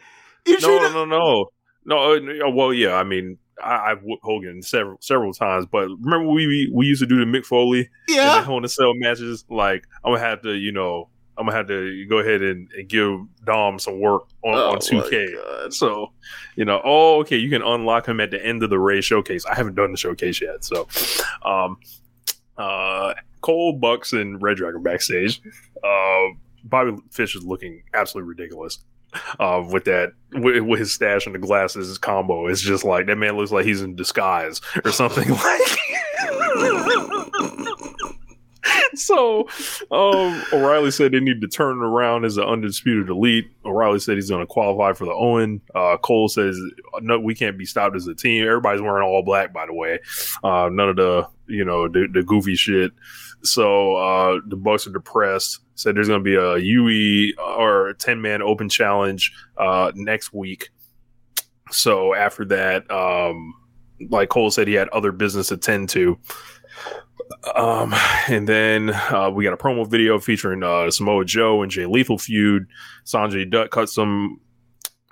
[0.61, 1.45] no, no, no, no,
[1.85, 2.45] no.
[2.47, 2.95] uh, Well, yeah.
[2.95, 7.07] I mean, I, I've whooped Hogan several several times, but remember we we used to
[7.07, 8.35] do the Mick Foley and Yeah.
[8.39, 9.45] the Hell in Cell matches.
[9.49, 11.09] Like I'm gonna have to, you know,
[11.41, 14.77] I'm gonna have to go ahead and, and give Dom some work on, Oh, on
[14.77, 15.73] 2K.
[15.73, 16.11] So,
[16.55, 19.43] you know, oh, okay, you can unlock him at the end of the Rey showcase.
[19.45, 20.87] I haven't done the showcase yet, so,
[21.43, 21.77] um,
[22.57, 25.41] uh, Cole Bucks and Red Dragon backstage.
[25.83, 26.27] Uh,
[26.63, 28.77] Bobby Fish is looking absolutely ridiculous.
[29.39, 33.07] Uh, with that, with, with his stash and the glasses his combo, it's just like
[33.07, 35.27] that man looks like he's in disguise or something.
[35.33, 35.77] like,
[38.95, 39.47] so
[39.91, 43.51] um, O'Reilly said they need to turn around as an undisputed elite.
[43.65, 45.61] O'Reilly said he's going to qualify for the Owen.
[45.75, 46.59] Uh, Cole says
[47.01, 48.45] no, we can't be stopped as a team.
[48.45, 49.99] Everybody's wearing all black, by the way.
[50.43, 52.91] Uh, none of the you know the, the goofy shit.
[53.43, 55.59] So uh, the Bucks are depressed.
[55.75, 60.69] Said there's going to be a UE or ten man open challenge uh, next week.
[61.71, 63.53] So after that, um,
[64.09, 66.19] like Cole said, he had other business to tend to.
[67.55, 67.93] Um,
[68.27, 72.17] and then uh, we got a promo video featuring uh, Samoa Joe and Jay Lethal
[72.17, 72.67] feud.
[73.05, 74.39] Sanjay Dutt cut some,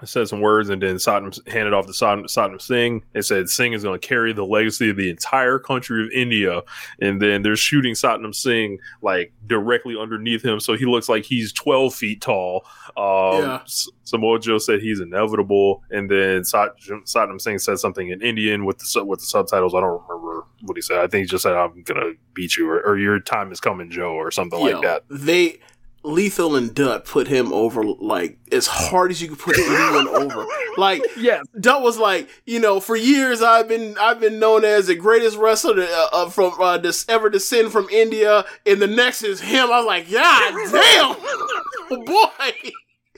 [0.06, 3.04] said some words, and then Satnam handed off to Satnam, Satnam Singh.
[3.14, 6.62] It said Singh is going to carry the legacy of the entire country of India.
[7.02, 11.52] And then they're shooting Satnam Singh like directly underneath him, so he looks like he's
[11.52, 12.66] twelve feet tall.
[12.98, 13.60] Um, Yeah.
[14.04, 18.80] Samoa Joe said he's inevitable, and then Sat- Satnam Singh said something in Indian with
[18.80, 19.76] the with the subtitles.
[19.76, 20.98] I don't remember what he said.
[20.98, 23.90] I think he just said, "I'm gonna beat you," or, or "Your time is coming,
[23.92, 25.04] Joe," or something like that.
[25.12, 25.60] They
[26.04, 30.46] Lethal and Dutt put him over like as hard as you could put anyone over.
[30.78, 31.46] Like Yes.
[31.60, 35.38] Dutt was like, you know, for years I've been I've been known as the greatest
[35.38, 39.42] wrestler to, uh, uh, from uh, this ever descend from India, and the next is
[39.42, 39.66] him.
[39.72, 41.16] I was like, God damn,
[42.06, 42.54] boy,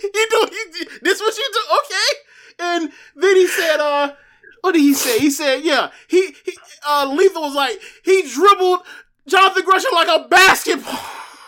[0.03, 1.59] you do you, this what you do?
[1.79, 2.19] Okay,
[2.59, 4.13] and then he said, uh.
[4.61, 5.17] What did he say?
[5.17, 6.55] He said, "Yeah." He, he
[6.87, 8.81] uh, Lethal was like, he dribbled
[9.27, 10.99] Jonathan Gresham like a basketball.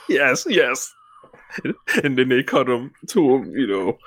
[0.09, 0.91] Yes, yes.
[2.03, 3.97] And then they cut him to him, you know.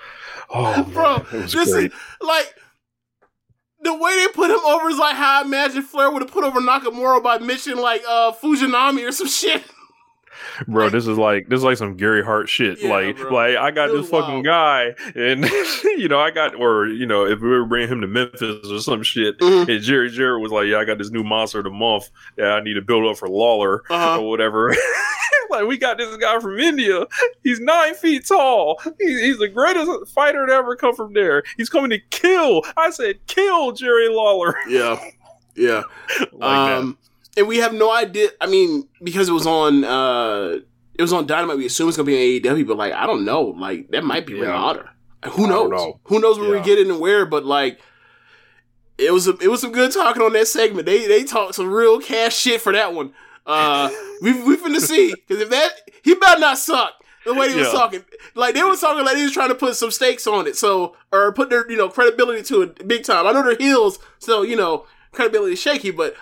[0.50, 1.92] Oh, Bro, man, this great.
[1.92, 2.54] is like
[3.80, 6.44] the way they put him over is like how I imagine Flair would have put
[6.44, 9.62] over Nakamura by mentioning like uh Fujinami or some shit.
[10.68, 10.88] Bro.
[10.90, 12.80] This is like this is like some Gary Hart shit.
[12.82, 13.30] Yeah, like, bro.
[13.32, 14.44] like I got this fucking wild.
[14.44, 15.44] guy, and
[15.84, 18.78] you know, I got, or you know, if we were bringing him to Memphis or
[18.80, 19.68] some shit, Mhm.
[19.68, 22.10] and Jerry Jarrett was like, "Yeah, I got this new monster of the month.
[22.36, 24.20] Yeah, I need to build up for Lawler Uh-huh.
[24.20, 24.74] or whatever."
[25.50, 27.06] like, we got this guy from India.
[27.44, 28.80] He's nine feet tall.
[29.00, 31.42] He, he's the greatest fighter to ever come from there.
[31.56, 32.62] He's coming to kill.
[32.76, 34.56] I said, kill Jerry Lawler.
[34.68, 34.98] Yeah,
[35.54, 35.82] yeah.
[36.20, 36.78] like that.
[36.78, 36.98] um,
[37.36, 38.30] and we have no idea.
[38.40, 40.58] I mean, because it was on uh
[40.94, 43.24] it was on Dynamite, we assume it's gonna be on AEW, but like I don't
[43.24, 43.42] know.
[43.42, 44.90] Like that might be Ring of Honor.
[45.32, 45.70] Who knows?
[45.70, 46.00] know.
[46.04, 46.62] Who knows where we Yeah.
[46.64, 47.26] get it and where?
[47.26, 47.80] But like.
[48.98, 50.86] It was a, it was some good talking on that segment.
[50.86, 53.12] They they talked some real cash shit for that one.
[53.44, 53.90] Uh,
[54.22, 55.70] we we finna see because if that
[56.02, 56.94] he better not suck
[57.26, 57.72] the way he was Yeah.
[57.74, 58.04] talking.
[58.34, 60.96] Like they was talking like he was trying to put some stakes on it, so
[61.12, 63.26] or put their you know credibility to it big time.
[63.26, 66.14] I know they're heels, so you know credibility is shaky, but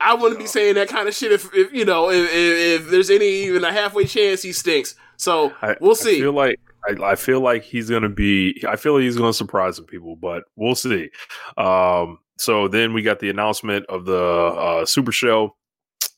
[0.00, 2.90] I wouldn't be saying that kind of shit if, if you know if, if, if
[2.90, 4.94] there's any even a halfway chance he stinks.
[5.16, 6.20] So I, we'll I see.
[6.20, 8.62] feel like I, I feel like he's gonna be.
[8.68, 11.10] I feel like he's gonna surprise some people, but we'll see.
[11.56, 15.56] Um, so then we got the announcement of the uh, Super Show.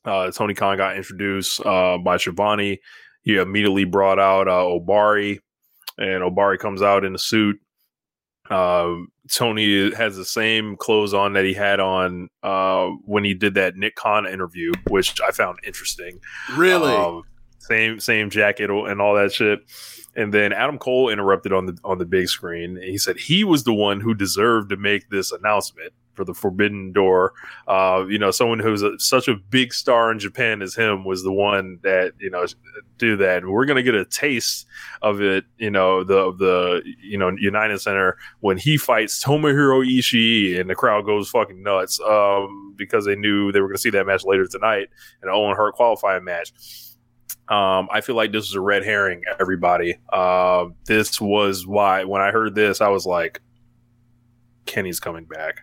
[0.04, 2.78] Uh, Tony Khan got introduced uh, by Shivani.
[3.22, 5.38] He immediately brought out uh, Ohbari,
[5.98, 7.56] and Ohbari comes out in a suit.
[8.50, 13.54] Um, Tony has the same clothes on that he had on uh, when he did
[13.54, 16.20] that Nick Khan interview, which I found interesting.
[16.56, 17.22] really, Um,
[17.58, 19.60] same same jacket and all that shit.
[20.16, 22.76] And then Adam Cole interrupted on the on the big screen.
[22.76, 26.34] And he said he was the one who deserved to make this announcement for the
[26.34, 27.32] Forbidden Door.
[27.68, 31.22] Uh, you know, someone who's a, such a big star in Japan as him was
[31.22, 32.44] the one that you know
[32.98, 33.44] do that.
[33.44, 34.66] And we're gonna get a taste
[35.00, 35.44] of it.
[35.58, 40.74] You know, the the you know United Center when he fights Tomohiro Ishii, and the
[40.74, 44.46] crowd goes fucking nuts um, because they knew they were gonna see that match later
[44.46, 44.88] tonight,
[45.22, 46.52] an Owen Hart qualifying match.
[47.48, 49.98] Um, I feel like this is a red herring, everybody.
[50.12, 53.40] Uh, this was why when I heard this, I was like,
[54.66, 55.62] Kenny's coming back.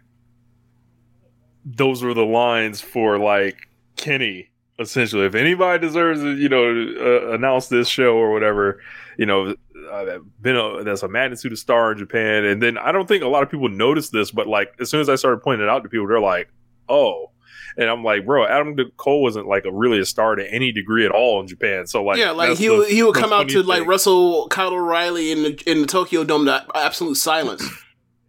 [1.65, 3.57] Those were the lines for like
[3.97, 5.25] Kenny, essentially.
[5.25, 6.65] If anybody deserves to, you know,
[6.99, 8.81] uh, announce this show or whatever,
[9.17, 9.55] you know,
[9.91, 12.45] uh, been a, that's a magnitude of star in Japan.
[12.45, 15.01] And then I don't think a lot of people noticed this, but like as soon
[15.01, 16.49] as I started pointing it out to people, they're like,
[16.87, 17.31] oh.
[17.77, 21.05] And I'm like, bro, Adam Cole wasn't like a really a star to any degree
[21.05, 21.87] at all in Japan.
[21.87, 23.87] So like, yeah, like he the- would he would come out to like thing.
[23.89, 27.67] Russell Kyle O'Reilly in the in the Tokyo Dome to absolute silence.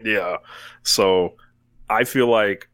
[0.04, 0.38] Yeah.
[0.82, 1.36] So
[1.88, 2.68] I feel like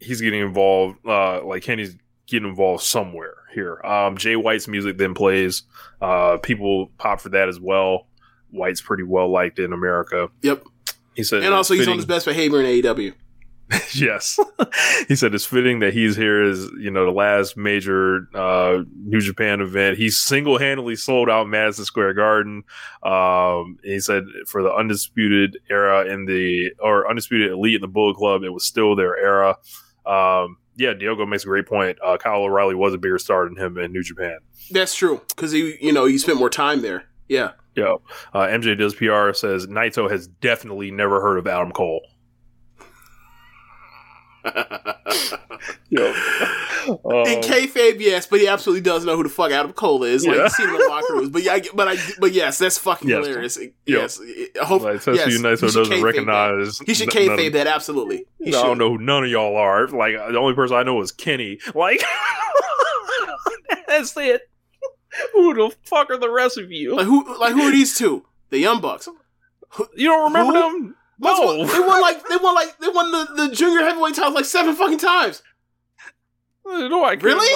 [0.00, 1.96] he's getting involved, uh, like Kenny's
[2.26, 3.80] getting involved somewhere here.
[3.84, 5.62] Um, Jay White's music then plays.
[6.00, 8.06] Uh, people pop for that as well.
[8.50, 10.28] White's pretty well liked in America.
[10.42, 10.64] Yep,
[11.14, 13.14] He said, and also he's on his best behavior in AEW.
[13.94, 14.38] yes.
[15.08, 19.20] he said it's fitting that he's here as, you know, the last major uh, New
[19.20, 19.98] Japan event.
[19.98, 22.64] He single handedly sold out Madison Square Garden.
[23.02, 28.16] Um, he said for the undisputed era in the, or undisputed elite in the Bullet
[28.16, 29.56] Club, it was still their era.
[30.08, 31.98] Um, yeah, Diogo makes a great point.
[32.02, 34.38] Uh, Kyle O'Reilly was a bigger star than him in New Japan.
[34.70, 37.04] That's true because he, you know, he spent more time there.
[37.28, 37.52] Yeah.
[37.74, 37.96] Yeah.
[38.32, 42.02] Uh, MJ does PR says Naito has definitely never heard of Adam Cole.
[45.90, 46.06] Yo.
[46.88, 50.26] Um, In kayfabe, yes, but he absolutely does know who the fuck Adam Cole is.
[50.26, 50.42] Like Yeah.
[50.44, 52.78] you see him in the locker rooms, but yeah, I, but I, but yes, that's
[52.78, 53.26] fucking Yes.
[53.26, 53.58] hilarious.
[53.58, 53.72] Yep.
[53.86, 54.20] Yes,
[54.60, 54.82] I hope.
[54.82, 56.78] like, yes, he Naito should doesn't kayfabe recognize.
[56.78, 56.86] That.
[56.86, 58.26] He should kayfabe of- that absolutely.
[58.38, 58.66] He I should.
[58.66, 59.88] don't know who none of y'all are.
[59.88, 61.58] Like the only person I know is Kenny.
[61.74, 62.02] Like
[63.88, 64.42] that's it.
[65.32, 66.96] Who the fuck are the rest of you?
[66.96, 67.38] Like who?
[67.38, 68.24] Like who are these two?
[68.50, 69.08] The Young Bucks.
[69.96, 70.60] You don't remember Who?
[70.82, 70.96] them?
[71.18, 71.66] What's No.
[71.66, 74.74] they won like they won like they won the, the junior heavyweight titles like seven
[74.74, 75.42] fucking times.
[76.64, 77.48] No, I Really?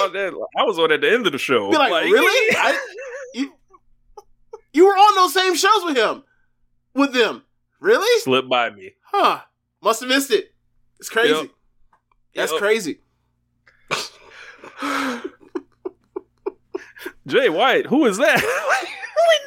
[0.57, 1.69] I was on at the end of the show.
[1.71, 2.55] Be like, really?
[2.59, 2.79] I,
[3.35, 3.53] you,
[4.73, 6.23] you were on those same shows with him,
[6.95, 7.43] with them.
[7.79, 8.21] Really?
[8.21, 8.93] slipped by me.
[9.03, 9.41] Huh?
[9.83, 10.53] Must have missed it.
[10.99, 11.33] It's crazy.
[11.33, 11.49] Yep.
[12.35, 12.59] That's Yep.
[12.61, 12.99] crazy.
[17.27, 18.41] Jay White, who is that?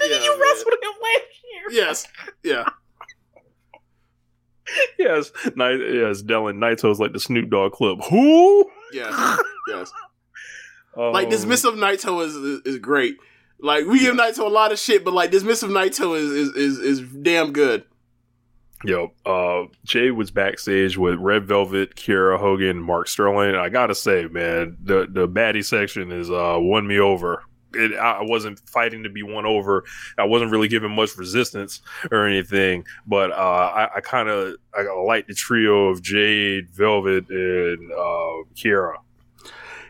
[0.08, 0.38] Yeah, man.
[0.38, 1.64] with him last year.
[1.70, 2.06] Yes.
[2.44, 2.64] Yeah.
[4.98, 7.98] Yes, Night, yes, Dylan Naito's like the Snoop Dogg clip.
[8.10, 8.70] Who?
[8.92, 9.38] Yes.
[9.68, 9.90] Yes.
[10.96, 13.16] Like Um, dismissive Naito is, is is great.
[13.58, 16.78] Like we give Naito a lot of shit, but like dismissive Naito is is is,
[16.78, 17.84] is damn good.
[18.84, 23.54] Yo, uh, Jay was backstage with Red Velvet, Kiera Hogan, Mark Sterling.
[23.56, 27.42] I gotta say, man, the the baddie section is uh won me over.
[27.74, 29.84] It, I wasn't fighting to be won over.
[30.16, 34.82] I wasn't really giving much resistance or anything, but uh, I, I kind of I
[35.04, 38.94] like the trio of Jade, Velvet, and uh, Kiera.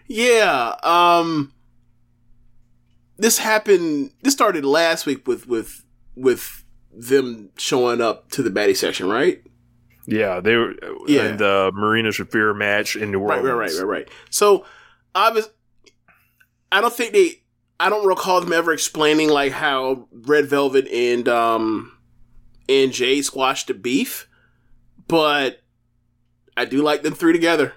[0.07, 0.74] Yeah.
[0.82, 1.53] Um.
[3.19, 4.12] This happened.
[4.23, 5.85] This started last week with with
[6.15, 9.43] with them showing up to the baddie section, right?
[10.07, 10.74] Yeah, they were
[11.07, 11.28] Yeah.
[11.31, 13.74] in the Marina Shafir match in New Right, Orleans.
[13.74, 14.09] right, right, right, right.
[14.31, 14.65] So,
[15.15, 15.48] I was.
[16.70, 17.43] I don't think they.
[17.78, 21.98] I don't recall them ever explaining like how Red Velvet and um
[22.69, 24.28] and Jay squashed the beef,
[25.09, 25.62] but
[26.57, 27.74] I do like them three together.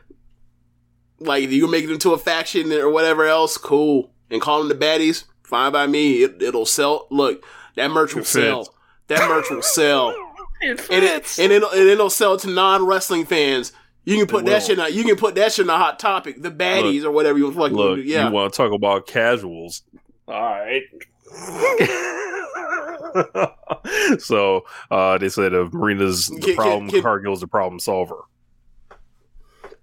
[1.20, 4.70] Like if you make them to a faction or whatever else, cool, and call them
[4.70, 6.24] the baddies, fine by me.
[6.24, 7.08] It, it'll sell.
[7.12, 7.44] Look,
[7.76, 8.74] that merch will sell.
[9.08, 10.16] That merch will sell
[10.62, 13.72] It and it, and it'll, and it'll sell to non wrestling fans.
[14.04, 14.80] You can put that shit.
[14.80, 16.42] On, you can put that shit in a hot topic.
[16.42, 18.02] The baddies or whatever you fucking Look, do.
[18.02, 19.84] Yeah, you want to talk about casuals?
[20.30, 20.84] All right.
[24.19, 28.26] so uh, they said if Marina's the Can- can- problem, can- Cargill's the problem solver.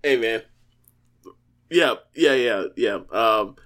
[0.03, 0.43] hey man.
[1.69, 2.99] Yeah, yeah, yeah, yeah.
[3.11, 3.57] Um,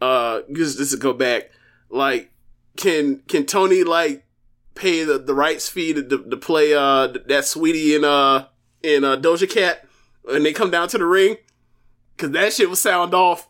[0.00, 1.52] uh, just, just to go back,
[1.88, 2.32] like,
[2.76, 4.24] can can Tony like
[4.74, 8.48] pay the, the rights fee to, to, to play uh that sweetie in uh
[8.82, 9.86] in uh Doja Cat
[10.22, 11.36] when they come down to the ring?
[12.16, 13.48] Cause that shit will sound off.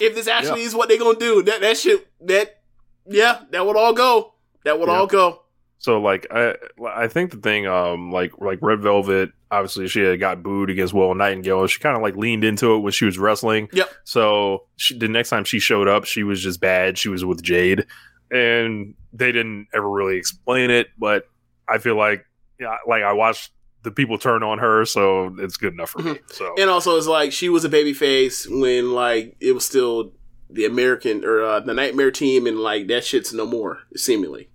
[0.00, 2.60] If this actually is what they're gonna do, that that shit that
[3.06, 4.34] yeah, that would all go.
[4.64, 4.94] That would Yeah.
[4.94, 5.42] all go.
[5.78, 6.54] So like I
[6.86, 10.92] I think the thing um like like Red Velvet obviously she had got booed against
[10.92, 11.66] Will Nightingale.
[11.68, 13.68] She kind of like leaned into it when she was wrestling.
[13.72, 13.88] Yep.
[14.04, 16.98] So she, the next time she showed up, she was just bad.
[16.98, 17.86] She was with Jade,
[18.30, 20.88] and they didn't ever really explain it.
[20.98, 21.28] But
[21.68, 22.24] I feel like
[22.58, 23.52] yeah, like I watched
[23.86, 26.18] the people turn on her, so it's good enough for me.
[26.26, 30.12] So And also, it's like she was a baby face when like it was still
[30.50, 34.50] the American or uh, the Nightmare team, and like that shit's no more seemingly.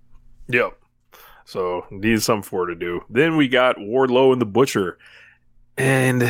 [0.48, 0.78] Yep.
[1.46, 3.00] So needs something for her to do.
[3.08, 4.98] Then we got Wardlow and the Butcher,
[5.78, 6.22] and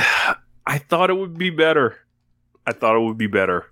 [0.65, 1.99] I thought it would be better.
[2.65, 3.67] I thought it would be better.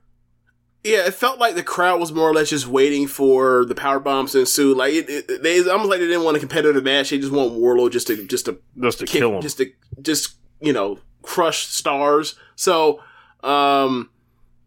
[0.82, 4.01] Yeah, it felt like the crowd was more or less just waiting for the power
[4.01, 4.74] bombs to ensue.
[4.74, 7.11] Like it, it they almost like they didn't want a competitive match.
[7.11, 9.43] They just want Wardlow just to just to Just to kick- kill him.
[9.43, 9.70] just to
[10.01, 12.35] just you know crush stars.
[12.57, 13.02] So,
[13.44, 14.09] um,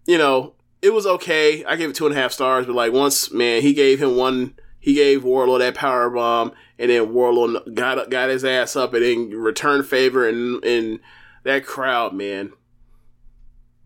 [0.05, 0.53] you know,
[0.83, 1.65] it was okay.
[1.65, 4.15] I gave it two and a half stars, but like once, man, he gave him
[4.15, 4.53] one.
[4.79, 9.03] He gave Wardlow that power bomb, and then Wardlow got got his ass up, and
[9.03, 10.99] then returned favor, and and
[11.43, 12.51] that crowd, man,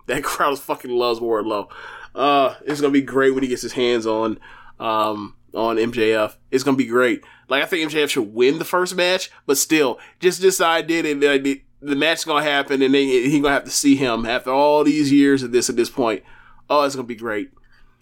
[0.08, 1.70] that crowd fucking loves Wardlow.
[2.18, 4.39] Uh, it's gonna be great when he gets his hands on
[4.80, 6.35] um on MJF.
[6.52, 7.23] It's gonna be great.
[7.48, 11.44] Like I think MJF should win the first match, but still, just this idea that
[11.44, 14.84] the, the match's gonna happen, and then he gonna have to see him after all
[14.84, 16.23] these years of this at this point.
[16.69, 17.52] Oh, it's gonna be great.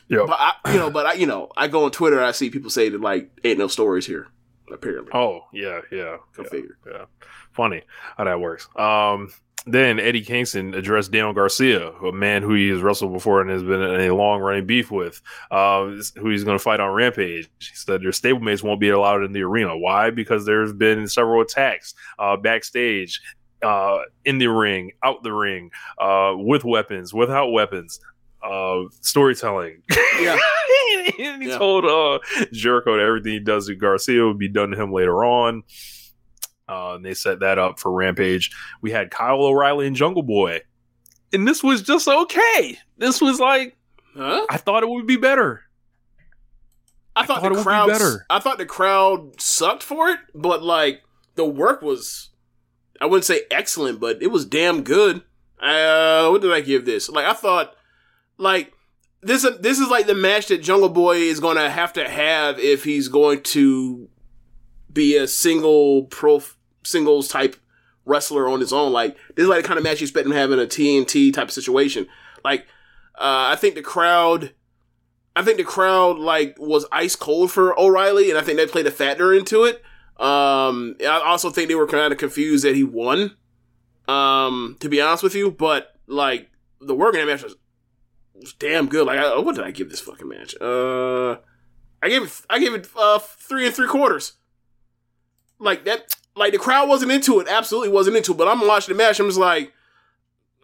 [0.07, 0.27] Yep.
[0.27, 2.69] But I, you know, but I, you know, I go on Twitter, I see people
[2.69, 4.27] say that like ain't no stories here.
[4.71, 6.17] Apparently, Oh yeah, yeah.
[6.35, 6.49] go yeah.
[6.49, 6.77] figure.
[6.89, 7.05] Yeah.
[7.51, 7.83] Funny
[8.17, 8.67] how that works.
[8.75, 9.31] Um,
[9.65, 13.63] then Eddie Kingston addressed Daniel Garcia, a man who he has wrestled before and has
[13.63, 15.21] been in a long running beef with,
[15.51, 15.85] uh,
[16.17, 17.49] who he's going to fight on Rampage.
[17.59, 19.77] He said their stablemates won't be allowed in the arena.
[19.77, 20.11] Why?
[20.11, 23.19] Because there's been several attacks uh, backstage.
[23.63, 27.99] uh, in the ring, out the ring, uh, with weapons, without weapons,
[28.43, 29.81] uh, storytelling.
[30.19, 30.37] Yeah.
[31.19, 31.57] and he Yeah.
[31.57, 32.19] told uh,
[32.53, 35.63] Jericho that everything he does to Garcia would be done to him later on.
[36.67, 38.51] Uh, and they set that up for Rampage.
[38.81, 40.61] We had Kyle O'Reilly and Jungle Boy.
[41.31, 42.77] And this was just okay.
[42.97, 43.75] This was like,
[44.15, 44.45] Huh?
[44.49, 45.61] I thought it would be better.
[47.15, 47.87] I thought, thought the crowd.
[47.87, 48.25] better.
[48.29, 51.01] I thought the crowd sucked for it, but like
[51.35, 52.29] the work was,
[52.99, 55.21] I wouldn't say excellent, but it was damn good.
[55.59, 57.09] Uh, what did I give this?
[57.09, 57.75] Like I thought,
[58.37, 58.73] like
[59.21, 59.45] this.
[59.59, 62.83] This is like the match that Jungle Boy is going to have to have if
[62.83, 64.09] he's going to
[64.91, 66.41] be a single pro
[66.85, 67.55] singles type
[68.05, 68.91] wrestler on his own.
[68.91, 71.47] Like this is like the kind of match you expect him in a TNT type
[71.47, 72.07] of situation.
[72.43, 72.67] Like
[73.15, 74.53] uh, I think the crowd.
[75.37, 78.87] I think the crowd like was ice cold for O'Reilly, and I think they played
[78.87, 79.81] a factor into it.
[80.17, 83.35] Um, I also think they were kind of confused that he won.
[84.07, 86.49] Um, to be honest with you, but like
[86.79, 87.55] the work in that match was,
[88.33, 89.07] was damn good.
[89.07, 90.55] Like, I, what did I give this fucking match?
[90.61, 91.37] Uh,
[92.01, 94.33] I gave it, I gave it uh three and three quarters.
[95.59, 97.47] Like that, like the crowd wasn't into it.
[97.47, 98.37] Absolutely wasn't into it.
[98.37, 99.19] But I'm watching the match.
[99.19, 99.71] I'm just like,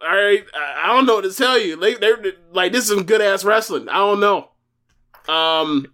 [0.02, 1.76] all right, I, I don't know what to tell you.
[1.76, 2.20] They, they're
[2.52, 3.88] like, this is some good ass wrestling.
[3.88, 4.50] I don't know.
[5.28, 5.86] Um,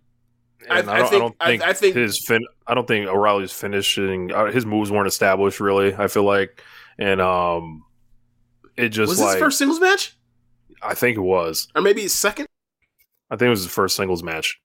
[0.70, 3.06] I- I, I don't, think- I don't think, I think- his fin- I don't think
[3.08, 4.32] O'Reilly's finishing.
[4.32, 5.94] Uh, his moves weren't established really.
[5.94, 6.62] I feel like,
[6.98, 7.84] and um,
[8.76, 10.16] it just was like this first singles match,
[10.82, 11.68] I think it was.
[11.74, 12.46] or maybe his second?
[13.30, 14.60] I think it was his first singles match.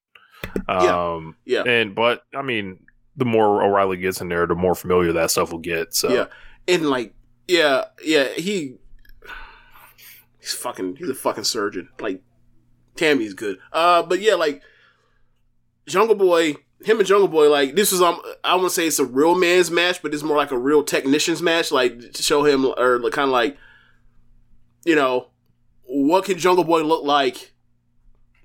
[0.68, 1.14] Yeah.
[1.14, 1.64] Um, Yeah.
[1.64, 2.80] and but I mean,
[3.16, 5.94] the more O'Reilly gets in there, the more familiar that stuff will get.
[5.94, 6.26] So Yeah,
[6.68, 7.14] and like,
[7.48, 8.76] yeah, yeah, he,
[10.40, 11.90] he's fucking, he's a fucking surgeon.
[12.00, 12.22] Like,
[12.96, 13.58] Tammy's good.
[13.72, 14.62] Uh, but yeah, like,
[15.86, 19.00] Jungle Boy, him and Jungle Boy, like, this was um, I want to say it's
[19.00, 21.72] a real man's match, but it's more like a real technician's match.
[21.72, 23.58] Like, to show him, or kind of like,
[24.86, 25.30] you know,
[25.84, 27.54] what can Jungle Boy look like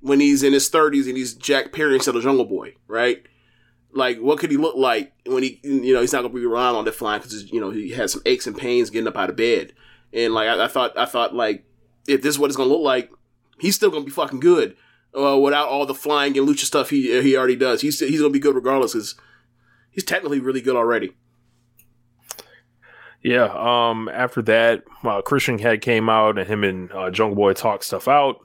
[0.01, 3.25] when he's in his thirties and he's Jack Perry instead of Jungle Boy, right?
[3.99, 6.77] Like what could he look like when he you know he's not gonna be around
[6.77, 9.29] on that flying because you know he has some aches and pains getting up out
[9.29, 9.73] of bed
[10.13, 11.65] and like I, I thought I thought like
[12.07, 13.11] if this is what it's gonna look like
[13.61, 14.77] he's still gonna be fucking good
[15.19, 18.33] uh, without all the flying and lucha stuff he he already does he's he's gonna
[18.33, 19.15] be good regardless because
[19.91, 21.13] he's technically really good already
[23.23, 23.51] Yeah.
[23.53, 24.09] Um.
[24.09, 28.07] After that, uh, Christian had came out and him and uh, Jungle Boy talked stuff
[28.07, 28.37] out.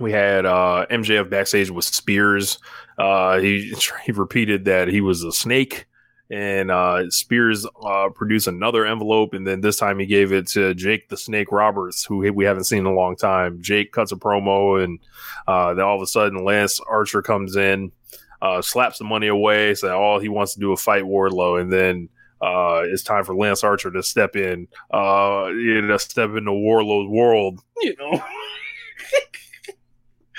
[0.00, 2.58] We had uh, MJF backstage with Spears.
[2.98, 3.74] Uh, he
[4.04, 5.86] he repeated that he was a snake,
[6.30, 10.74] and uh, Spears uh, produced another envelope, and then this time he gave it to
[10.74, 13.60] Jake the Snake Roberts, who we haven't seen in a long time.
[13.60, 14.98] Jake cuts a promo, and
[15.46, 17.92] uh, then all of a sudden Lance Archer comes in,
[18.40, 21.72] uh, slaps the money away, so all he wants to do is fight Wardlow, and
[21.72, 22.08] then
[22.40, 27.08] uh, it's time for Lance Archer to step in, uh, you know, step into Wardlow's
[27.08, 28.22] world, you know.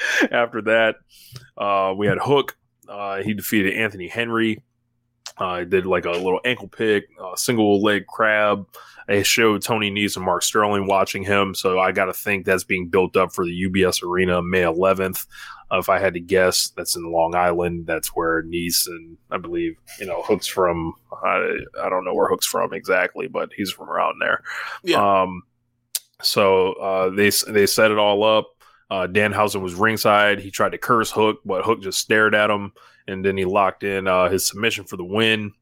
[0.31, 0.95] After that,
[1.57, 2.57] uh, we had Hook.
[2.87, 4.63] Uh, he defeated Anthony Henry.
[5.37, 8.67] Uh, did like a little ankle pick, uh, single leg crab.
[9.07, 12.63] They showed Tony Nese and Mark Sterling watching him, so I got to think that's
[12.63, 15.25] being built up for the UBS Arena May 11th.
[15.71, 17.87] Uh, if I had to guess, that's in Long Island.
[17.87, 20.93] That's where Nice and I believe you know Hook's from.
[21.23, 24.43] I, I don't know where Hook's from exactly, but he's from around there.
[24.83, 25.21] Yeah.
[25.21, 25.43] Um.
[26.21, 28.60] So uh, they they set it all up.
[28.91, 30.41] Uh, Danhausen was ringside.
[30.41, 32.73] He tried to curse Hook, but Hook just stared at him,
[33.07, 35.53] and then he locked in uh, his submission for the win.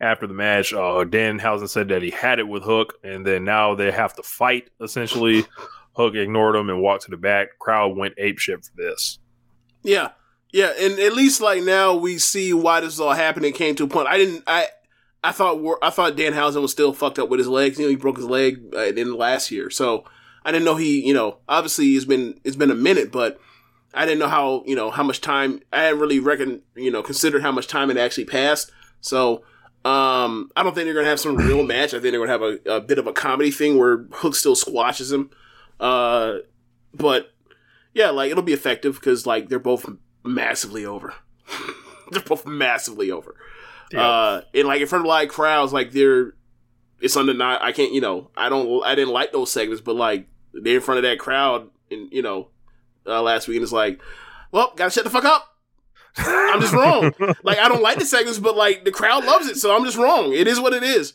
[0.00, 3.74] After the match, uh, Danhausen said that he had it with Hook, and then now
[3.74, 4.70] they have to fight.
[4.80, 5.44] Essentially,
[5.92, 7.58] Hook ignored him and walked to the back.
[7.58, 9.18] Crowd went ape shit for this.
[9.82, 10.12] Yeah,
[10.52, 13.44] yeah, and at least like now we see why this all happened.
[13.44, 13.52] happening.
[13.52, 14.08] Came to a point.
[14.08, 14.44] I didn't.
[14.46, 14.68] I
[15.22, 17.78] I thought I thought Danhausen was still fucked up with his legs.
[17.78, 20.06] You know, he broke his leg uh, in last year, so
[20.46, 21.04] I didn't know he.
[21.06, 23.38] You know, obviously it's been it's been a minute, but
[23.92, 25.60] I didn't know how you know how much time.
[25.72, 28.72] I hadn't really reckon you know considered how much time it actually passed.
[29.00, 29.42] So.
[29.84, 31.94] Um, I don't think they're gonna have some real match.
[31.94, 34.56] I think they're gonna have a, a bit of a comedy thing where Hook still
[34.56, 35.30] squashes him.
[35.78, 36.38] Uh,
[36.92, 37.32] but
[37.94, 39.88] yeah, like it'll be effective because like they're both
[40.24, 41.14] massively over.
[42.10, 43.36] they're both massively over.
[43.94, 46.32] Uh, and like in front of live crowds, like they're
[47.00, 47.64] it's undeniable.
[47.64, 50.80] I can't, you know, I don't, I didn't like those segments, but like they're in
[50.80, 52.48] front of that crowd, and you know,
[53.06, 54.00] uh, last week, and it's like,
[54.52, 55.54] well, gotta shut the fuck up.
[56.18, 57.12] I'm just wrong.
[57.42, 59.98] like I don't like the segments, but like the crowd loves it, so I'm just
[59.98, 60.32] wrong.
[60.32, 61.14] It is what it is.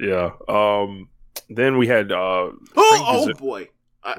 [0.00, 0.30] Yeah.
[0.48, 1.08] Um.
[1.48, 2.12] Then we had.
[2.12, 3.68] uh Oh, oh boy.
[4.04, 4.16] I,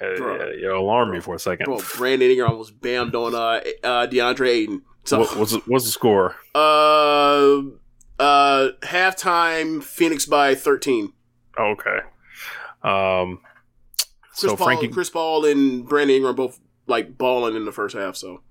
[0.00, 0.36] yeah, Bro.
[0.36, 1.66] yeah, you alarmed me for a second.
[1.66, 4.82] bro, Brandon Ingram almost bammed on uh, uh DeAndre Ayton.
[5.04, 6.36] So what, what's the, what's the score?
[6.54, 7.60] Uh,
[8.18, 11.12] Uh, halftime, Phoenix by 13.
[11.58, 11.98] Okay.
[12.82, 13.40] Um.
[14.30, 17.96] Chris So Paul, Frankie, Chris Paul and Brandon Ingram both like balling in the first
[17.96, 18.16] half.
[18.16, 18.42] So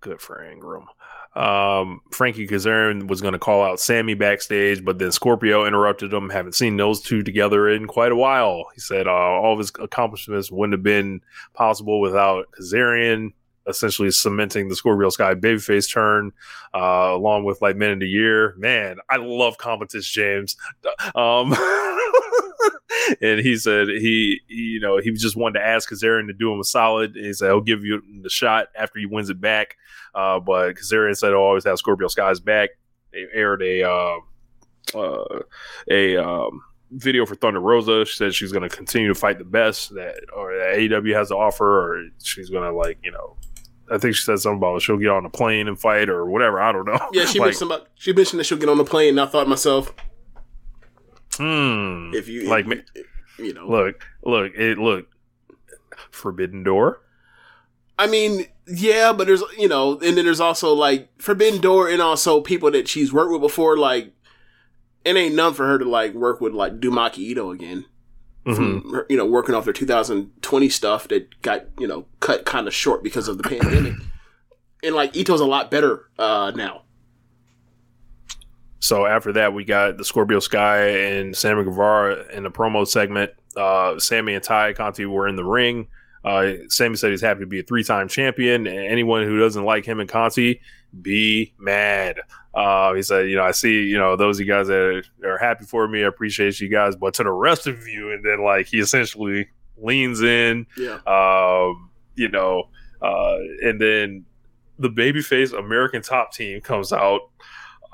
[0.00, 0.86] good for Ingram.
[1.34, 6.30] Um, Frankie Kazarian was going to call out Sammy backstage, but then Scorpio interrupted him.
[6.30, 8.66] Haven't seen those two together in quite a while.
[8.74, 11.20] He said uh, all of his accomplishments wouldn't have been
[11.52, 13.32] possible without Kazarian
[13.66, 16.32] essentially cementing the Scorpio Sky babyface turn,
[16.74, 18.54] uh, along with like Men of the Year.
[18.58, 20.56] Man, I love competence, James.
[21.14, 21.50] Um,
[23.20, 26.52] and he said he, he, you know, he just wanted to ask Kazarian to do
[26.52, 27.14] him a solid.
[27.14, 29.76] He said he'll give you the shot after he wins it back.
[30.14, 32.70] Uh, but Kazarian said he'll always have Scorpio Sky's back.
[33.12, 34.16] They aired a uh,
[34.94, 35.40] uh,
[35.90, 36.60] a um,
[36.90, 38.04] video for Thunder Rosa.
[38.04, 41.28] She said she's going to continue to fight the best that or that AEW has
[41.28, 43.36] to offer, or she's going to like you know.
[43.90, 46.58] I think she said something about she'll get on a plane and fight or whatever.
[46.58, 46.98] I don't know.
[47.12, 49.10] yeah, she Like, mentioned about she mentioned that she'll get on the plane.
[49.10, 49.94] And I thought to myself,
[51.36, 52.82] hmm, if you like if, me.
[53.38, 55.06] you know, Look, look, it look.
[56.10, 57.00] Forbidden Door.
[57.98, 62.02] I mean, yeah, but there's you know, and then there's also like Forbidden Door, and
[62.02, 63.76] also people that she's worked with before.
[63.76, 64.12] Like,
[65.04, 67.84] it ain't none for her to like work with like Dumaki Ito again.
[68.46, 68.90] Mm-hmm.
[68.90, 72.74] From you know working off their 2020 stuff that got you know cut kind of
[72.74, 73.94] short because of the pandemic,
[74.82, 76.82] and like Ito's a lot better uh now.
[78.84, 83.30] So after that, we got the Scorpio Sky and Sammy Guevara in the promo segment.
[83.56, 85.88] Uh, Sammy and Tay Conti were in the ring.
[86.22, 88.66] Uh, Sammy said he's happy to be a three-time champion.
[88.66, 90.60] And anyone who doesn't like him and Conti,
[91.00, 92.20] be mad.
[92.52, 95.32] Uh, he said, you know, I see, you know, those of you guys that are,
[95.32, 96.04] are happy for me.
[96.04, 99.48] I appreciate you guys, but to the rest of you, and then like he essentially
[99.78, 102.68] leans in, Yeah, um, you know,
[103.00, 104.26] uh, and then
[104.78, 107.22] the babyface American Top Team comes out,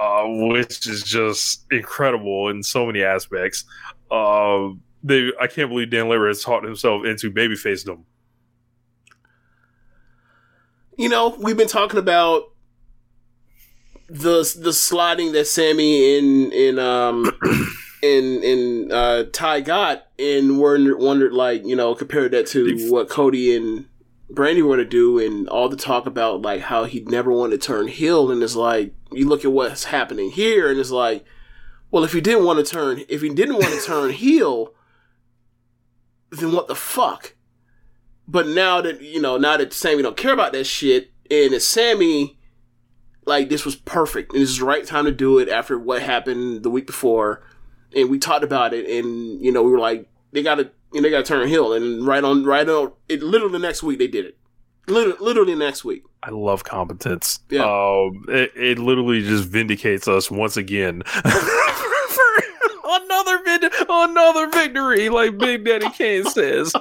[0.00, 3.64] uh, which is just incredible in so many aspects.
[4.10, 8.04] Um, they, I can't believe Dan Lambert has taught himself into babyfacedom.
[11.00, 12.52] you know we've been talking about
[14.10, 17.24] the the sliding that Sammy in in um
[18.02, 23.08] in and uh Tay got and wondered wondered like you know compared that to what
[23.08, 23.86] Cody and
[24.32, 27.66] Brandi were to do and all the talk about like how he never wanted to
[27.66, 31.24] turn heel and it's like you look at what's happening here and it's like
[31.90, 34.72] well if he didn't want to turn if he didn't want to turn heel
[36.30, 37.34] then what the fuck?
[38.26, 41.66] But now that you know now that Sammy don't care about that shit and it's
[41.66, 42.38] Sammy
[43.26, 46.02] like this was perfect and this is the right time to do it after what
[46.02, 47.42] happened the week before
[47.94, 51.02] and we talked about it and you know we were like they gotta you know,
[51.02, 54.24] they gotta turn heel and right on right on it literally next week they did
[54.26, 54.36] it
[54.88, 57.38] literally, literally next week I love competence.
[57.48, 57.62] Yeah.
[57.64, 61.02] Um, it, it literally just vindicates us once again.
[62.92, 66.74] Another vid- another victory, like Big Daddy Kane says.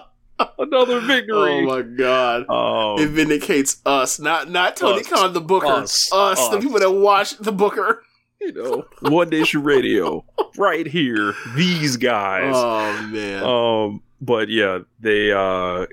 [0.57, 1.35] Another victory.
[1.35, 5.07] oh my god Um, it vindicates us not not Tony Us.
[5.07, 6.09] Khan the Booker Us.
[6.13, 8.03] us, the people that watch the Booker
[8.41, 10.25] you know, One Nation Radio,
[10.57, 11.33] right here.
[11.55, 12.53] These guys.
[12.55, 15.85] oh man Um, but yeah, they uh,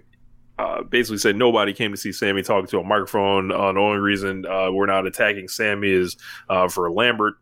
[0.59, 3.52] uh, basically said nobody came to see Sammy talking to a microphone.
[3.52, 6.16] Uh, the only reason uh, we're not attacking Sammy is
[6.48, 7.35] uh, for Lambert.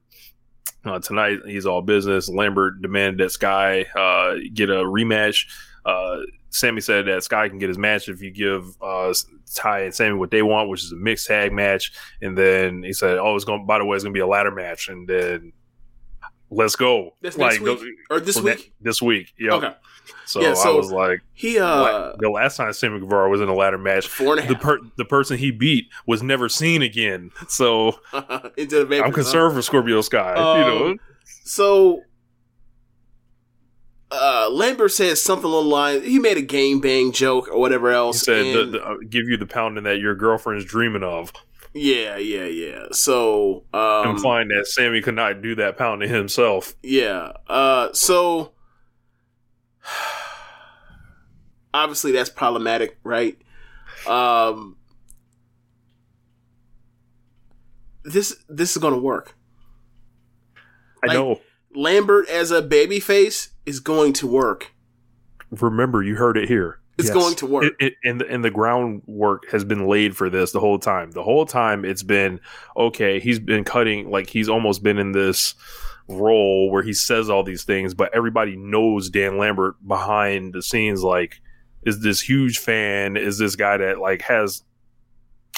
[0.85, 2.29] Uh, tonight, he's all business.
[2.29, 5.47] Lambert demanded that Sky uh, get a rematch.
[5.85, 6.19] Uh,
[6.55, 9.13] Sammy said that Sky can get his match if you give uh,
[9.55, 11.93] Tay and Sammy what they want, which is a mixed tag match.
[12.23, 13.67] And then he said, "Oh, it's going.
[13.67, 15.53] By the way, it's going to be a ladder match." And then
[16.51, 17.11] let's go.
[17.23, 17.81] That's next week?
[18.11, 19.33] or this week this week.
[19.39, 19.53] Yep.
[19.55, 19.75] okay
[20.27, 23.55] So, Yeah, I was like, he uh the last time Sammy Guevara was in a
[23.55, 27.31] ladder match, four and a the per- the person he beat was never seen again.
[27.49, 27.99] So
[28.57, 29.15] into the vapors, I'm huh?
[29.15, 30.35] concerned for Scorpio Sky.
[30.59, 31.01] you know, Um,
[31.45, 32.03] So,
[34.15, 36.03] uh, Lambert says something along the line.
[36.03, 38.21] He made a game bang joke or whatever else.
[38.21, 41.33] he said, and- the, the, uh, "Give you the pounding that your girlfriend's dreaming of,"
[41.73, 42.87] yeah, yeah, yeah.
[42.93, 46.75] So, um, implying that Sammy could not do that pounding himself.
[46.83, 47.33] yeah.
[47.49, 48.53] Uh, so
[51.73, 53.37] obviously that's problematic, right?
[54.07, 54.77] Um,
[58.05, 59.35] this this is gonna work.
[61.03, 61.41] I Like- know.
[61.77, 64.73] Lambert as a baby face is going to work.
[65.51, 66.81] Remember, you heard it here.
[66.97, 67.65] It's going to work.
[67.65, 71.11] It, it, and, the, and the groundwork has been laid for this the whole time.
[71.11, 72.41] The whole time it's been
[72.77, 73.19] okay.
[73.19, 75.55] He's been cutting like he's almost been in this
[76.09, 81.03] role where he says all these things, but everybody knows Dan Lambert behind the scenes.
[81.03, 81.41] Like,
[81.83, 83.17] is this huge fan?
[83.17, 84.63] Is this guy that like has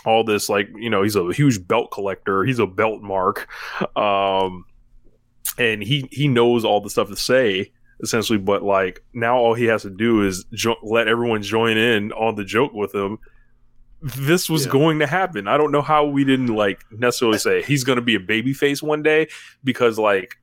[0.06, 2.44] all this like you know he's a huge belt collector.
[2.44, 3.46] He's a belt mark.
[3.96, 4.64] Um,
[5.58, 8.38] and he he knows all the stuff to say essentially.
[8.38, 12.34] But like now, all he has to do is jo- let everyone join in on
[12.36, 13.18] the joke with him.
[14.02, 14.72] This was Yeah.
[14.72, 15.48] going to happen.
[15.48, 18.82] I don't know how we didn't like necessarily say he's going to be a babyface
[18.82, 19.28] one day
[19.64, 20.36] because like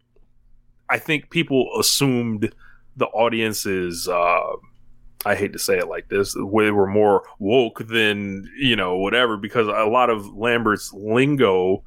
[0.90, 2.54] I think people assumed
[2.98, 4.08] the audience is.
[4.08, 4.42] Uh,
[5.26, 6.36] I hate to say it like this.
[6.36, 11.84] We were more woke than you know whatever because a lot of Lambert's lingo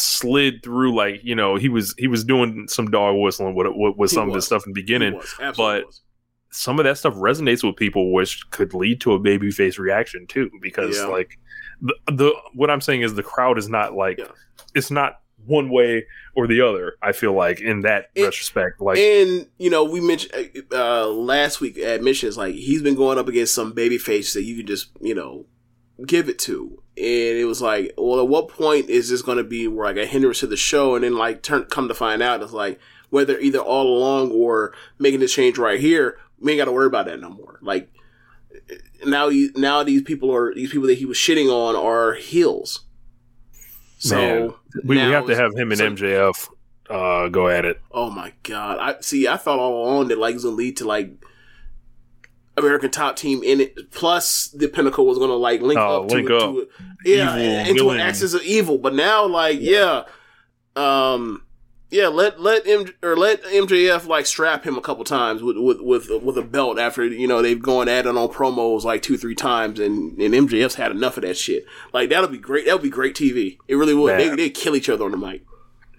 [0.00, 3.96] slid through like you know he was he was doing some dog whistling with with,
[3.96, 5.14] with some of his stuff in the beginning.
[5.14, 6.02] was, but- was.
[6.50, 10.50] Some of that stuff resonates with people, which could lead to a babyface reaction too.
[10.62, 11.04] Because Yeah.
[11.04, 11.38] like
[11.82, 14.28] the, the what I'm saying is the crowd is not like Yeah.
[14.74, 16.94] it's not one way or the other.
[17.02, 21.60] I feel like in that It- retrospect, like and you know, we mentioned uh, last
[21.60, 24.66] week at missions, like he's been going up against some baby face that you can
[24.66, 25.44] just you know
[26.06, 27.06] give it to, and
[27.38, 30.06] it was like, well, at what point is this going to be where like a
[30.06, 32.78] hindrance to the show, and then like turn come to find out, it's like
[33.10, 36.86] whether either all along or making this change right here, we ain't got to worry
[36.86, 37.58] about that no more.
[37.62, 37.90] Like
[39.04, 42.84] now, he, now these people are these people that he was shitting on are heels.
[43.98, 44.54] So Man,
[44.84, 46.48] we, we have to have him and so- MJF
[46.90, 47.80] uh, go at it.
[47.90, 48.78] Oh my god!
[48.78, 49.26] I see.
[49.28, 51.10] I thought all along that like it was gonna lead to like
[52.58, 53.90] American Top Team in it.
[53.90, 56.50] Plus, the Pinnacle was gonna like link Oh, up, link to, it, up.
[56.52, 56.68] to it.
[57.04, 58.00] Yeah, Evil, into villain.
[58.00, 58.78] an axis of evil.
[58.78, 60.04] But now, like, yeah,
[60.76, 61.44] um,
[61.90, 65.80] yeah, let let M or let MJF like strap him a couple times with with
[65.80, 69.16] with with a belt after you know they've gone at it on promos like two
[69.16, 71.64] three times and and MJF's had enough of that shit.
[71.92, 72.66] Like that'll be great.
[72.66, 73.56] That'll be great TV.
[73.68, 74.18] It really would.
[74.18, 74.36] They Man.
[74.36, 75.44] they kill each other on the mic.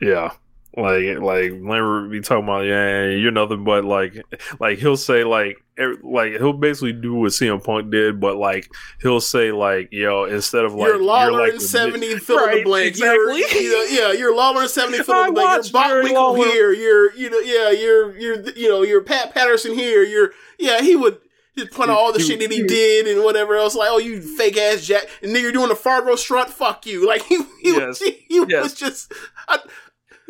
[0.01, 0.31] Yeah.
[0.77, 4.21] Like like Lambert be talking about yeah you're nothing but like
[4.59, 5.57] like he'll say like
[6.03, 8.69] like he'll basically do what CM Punk did but like
[9.01, 12.43] he'll say like yo instead of like you're Lawler like in the- 70 fill in
[12.43, 12.87] the Right, blank.
[12.87, 13.39] exactly.
[13.39, 15.63] You're, you know, yeah, you're Lawler in 70 fill in the blank.
[15.65, 16.45] You're Bob Winkle Lawler.
[16.47, 16.71] here.
[16.73, 20.03] You're you know yeah you're you're you know you're Pat Patterson here.
[20.03, 21.19] You're yeah he would
[21.57, 23.75] just point out all the shit that he he- did and whatever else.
[23.75, 26.49] Like oh you fake ass Jack and then you're doing a Fargo strut.
[26.49, 27.07] Fuck you.
[27.07, 27.99] Like he he, Yes.
[27.99, 28.63] was, he Yes.
[28.63, 29.13] was just
[29.47, 29.57] I,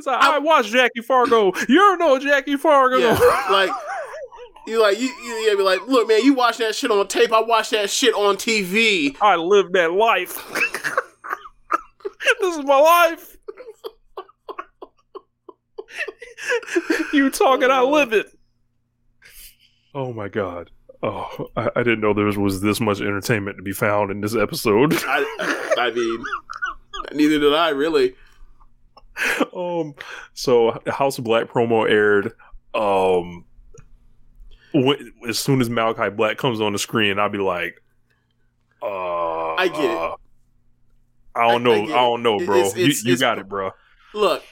[0.05, 1.51] like, I watched Jackie Fargo.
[1.67, 2.97] You're no Jackie Fargo.
[2.97, 3.19] yeah
[3.51, 3.69] like.
[4.69, 7.31] You like you you yeah, be like look man you watch that shit on tape
[7.31, 10.35] I watch that shit on TV I live that life.
[12.39, 13.37] this is my life.
[17.13, 18.27] you talking, I live it.
[19.95, 20.69] Oh my god.
[21.01, 24.21] Oh, I, I didn't know there was, was this much entertainment to be found in
[24.21, 24.93] this episode.
[24.93, 26.23] I, I, I mean
[27.13, 28.13] neither did I really
[29.55, 29.95] um,
[30.33, 32.33] so House of Black promo aired.
[32.73, 33.45] Um,
[34.73, 37.81] when, as soon as Malachi Black comes on the screen, I'll be like,
[38.81, 39.97] uh, I get it.
[39.97, 40.15] uh,
[41.35, 41.73] I don't know.
[41.73, 42.57] I I, don't know, bro.
[42.57, 43.71] it's- it's- you you it's- got it, bro.
[44.13, 44.43] look,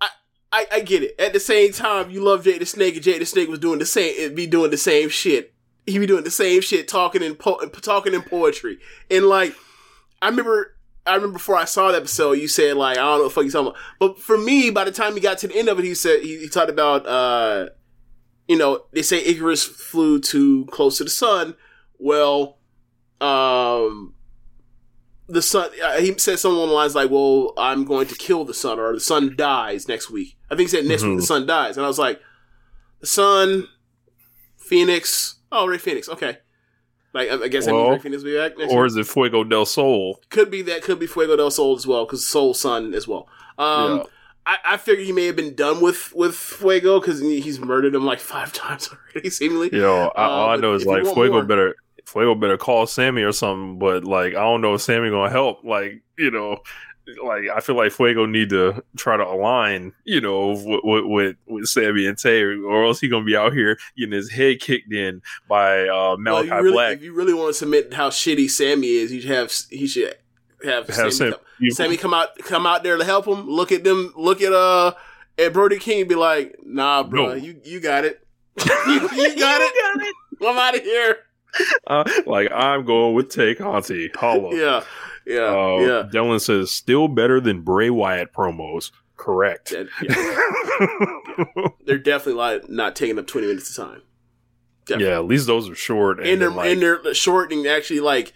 [0.00, 0.08] I,
[0.52, 1.14] I I get it.
[1.18, 3.78] At the same time, you love Jake the Snake, and Jake the Snake was doing
[3.78, 4.34] the same.
[4.34, 5.52] Be doing the same shit.
[5.86, 8.78] He be doing the same shit, talking in po- talking in poetry,
[9.10, 9.54] and like
[10.22, 10.70] I remember.
[11.06, 13.34] I remember before I saw the episode, you said like I don't know what the
[13.34, 13.80] fuck you talking about.
[14.00, 16.22] But for me, by the time he got to the end of it, he said
[16.22, 17.68] he, he talked about uh,
[18.48, 21.54] you know they say Icarus flew too close to the sun.
[21.98, 22.58] Well,
[23.20, 24.14] um,
[25.28, 25.70] the sun.
[25.82, 28.78] Uh, he said something along the lines like, "Well, I'm going to kill the sun,
[28.78, 31.20] or the sun dies next week." I think he said next week Mhm.
[31.20, 32.20] the sun dies, and I was like,
[33.00, 33.68] "The sun,
[34.58, 35.36] Phoenix.
[35.52, 36.08] Oh, Rey Fenix.
[36.08, 36.38] Okay."
[37.12, 38.86] Like I guess that Well, means Rey Fenix will be back next Or week.
[38.90, 40.20] is it Fuego del Sol?
[40.30, 40.82] Could be that.
[40.82, 43.28] Could be Fuego del Sol as well, because Soul Sun as well.
[43.56, 44.02] Um, Yeah.
[44.46, 48.04] I, I figured he may have been done with with Fuego because he's murdered him
[48.04, 49.70] like five times already, seemingly.
[49.72, 51.76] Yo, I, Uh, all I know is like Fuego more- better.
[52.06, 53.78] Fuego better call Sammy or something.
[53.78, 55.64] But like, I don't know if Sammy gonna help.
[55.64, 56.58] Like, you know,
[57.24, 59.94] like I feel like Fuego need to try to align.
[60.04, 63.78] You know, with with, with, Sammy and Tay, or else he gonna be out here
[63.96, 66.96] getting his head kicked in by uh, Well, Malachi you really, Black.
[66.98, 70.14] If you really want to submit how shitty Sammy is, you have he should
[70.62, 73.48] have, Have Sammy, Sam- come, you- Sammy come out come out there to help him.
[73.48, 74.12] Look at them.
[74.16, 74.92] Look at uh
[75.38, 76.00] at Brody King.
[76.00, 77.34] and Be like, nah, bro, No.
[77.34, 78.26] you you got it.
[78.64, 78.64] you,
[78.94, 80.14] you got it.
[80.46, 81.16] I'm out of here.
[81.86, 84.10] Uh, like I'm going with Tay Conti.
[84.14, 84.54] Holla.
[84.54, 84.82] Yeah,
[85.26, 86.08] yeah, Uh, yeah.
[86.12, 88.90] Dylan says still better than Bray Wyatt promos.
[89.16, 89.70] Correct.
[89.70, 91.74] That- yeah.
[91.86, 94.02] They're definitely like not taking up 20 minutes of time.
[94.86, 95.12] Definitely.
[95.12, 96.18] yeah, at least those are short.
[96.18, 98.32] And, and they're then, like, and they're shortening actually like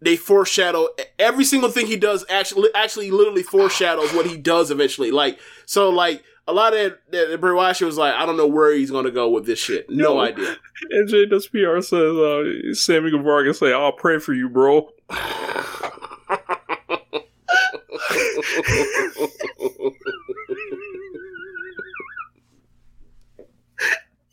[0.00, 5.10] they foreshadow every single thing he does actually actually literally foreshadows what he does eventually
[5.10, 8.72] like so like a lot of that, that Bray was like I don't know where
[8.72, 10.20] he's gonna go with this shit no No.
[10.20, 10.56] idea
[10.90, 14.90] And J does PR says uh, Sammy Guevara can say, "I'll pray for you, bro."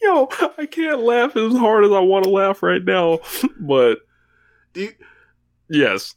[0.02, 0.28] Yo,
[0.58, 3.20] I can't laugh as hard as I want to laugh right now,
[3.60, 4.00] but
[4.74, 4.92] Do you,
[5.70, 6.16] yes,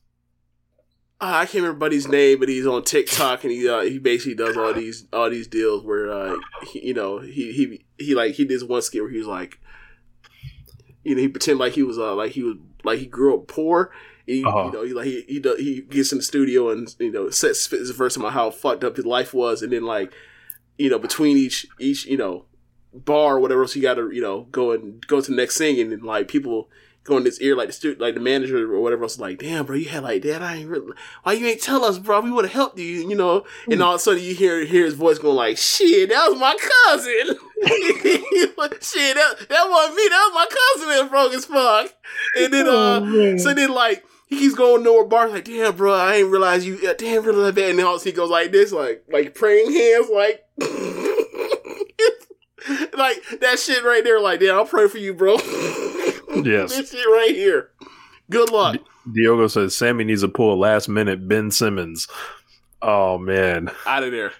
[1.20, 4.34] uh, I can't remember buddy's name, but he's on TikTok and he uh, he basically
[4.34, 6.36] does all these all these deals where uh,
[6.68, 9.26] he, you know he he he like he did this one skit where he was
[9.26, 9.58] like,
[11.04, 13.46] you know, he pretend like he was uh like he was like he grew up
[13.46, 13.92] poor.
[14.26, 14.66] He, Uh-huh.
[14.66, 17.66] You know, he like he he, he gets in the studio and you know sets
[17.68, 20.12] his verse about how fucked up his life was, and then like
[20.76, 22.44] you know between each each you know
[22.92, 25.56] bar or whatever else you got to you know go and go to the next
[25.56, 26.68] thing, and then like people
[27.06, 29.64] go in his ear like the stu- like the manager or whatever else like, damn,
[29.64, 30.42] bro, you had like that.
[30.42, 30.92] I ain't really.
[31.22, 32.20] Why you ain't tell us, bro?
[32.20, 33.44] We would have helped you, you know.
[33.70, 36.38] And all of a sudden you hear hear his voice going like, shit, that was
[36.38, 37.38] my cousin.
[38.80, 40.08] shit, that that wasn't me.
[40.08, 41.94] That was my cousin that broke as fuck.
[42.36, 44.04] And then uh, so then like.
[44.28, 47.54] He keeps going nowhere bars like, damn, bro, I ain't realize you, uh, damn, realize
[47.54, 47.70] that.
[47.70, 50.44] And then all of a sudden he goes like this, like, like praying hands, like,
[52.96, 54.20] like that shit right there.
[54.20, 55.36] Like, damn, I'll pray for you, bro.
[56.44, 56.76] Yes.
[56.76, 57.70] this shit right here.
[58.30, 58.76] Good luck.
[59.12, 62.08] Diogo says Sammy needs to pull a last minute Ben Simmons.
[62.82, 64.32] Oh man, Out of there.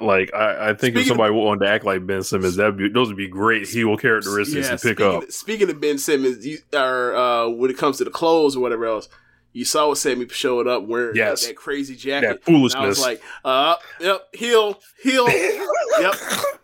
[0.00, 2.88] like I, I think if Speaking somebody wanted to act like Ben Simmons, that be
[2.88, 5.30] those would be great heel characteristics Yeah, to pick speaking, up.
[5.32, 8.86] Speaking of Ben Simmons, you, or uh, when it comes to the clothes or whatever
[8.86, 9.08] else,
[9.52, 11.42] you saw what Sammy showed up wearing Yes.
[11.42, 12.44] that, that crazy jacket.
[12.44, 15.28] That And I was like, uh, yep, heel, heel,
[16.00, 16.14] yep.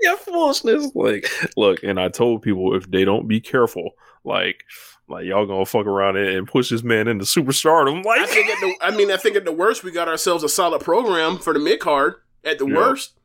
[0.01, 0.91] yeah, foolishness.
[0.95, 1.27] Like,
[1.57, 3.91] look, and I told people if they don't be careful,
[4.25, 4.63] like,
[5.09, 8.05] like y'all gonna fuck around and push this man into superstardom.
[8.05, 10.43] Like, I think at the, I mean, I think at the worst, we got ourselves
[10.45, 12.15] a solid program for the mid card.
[12.45, 12.77] At the Yeah.
[12.77, 13.19] worst,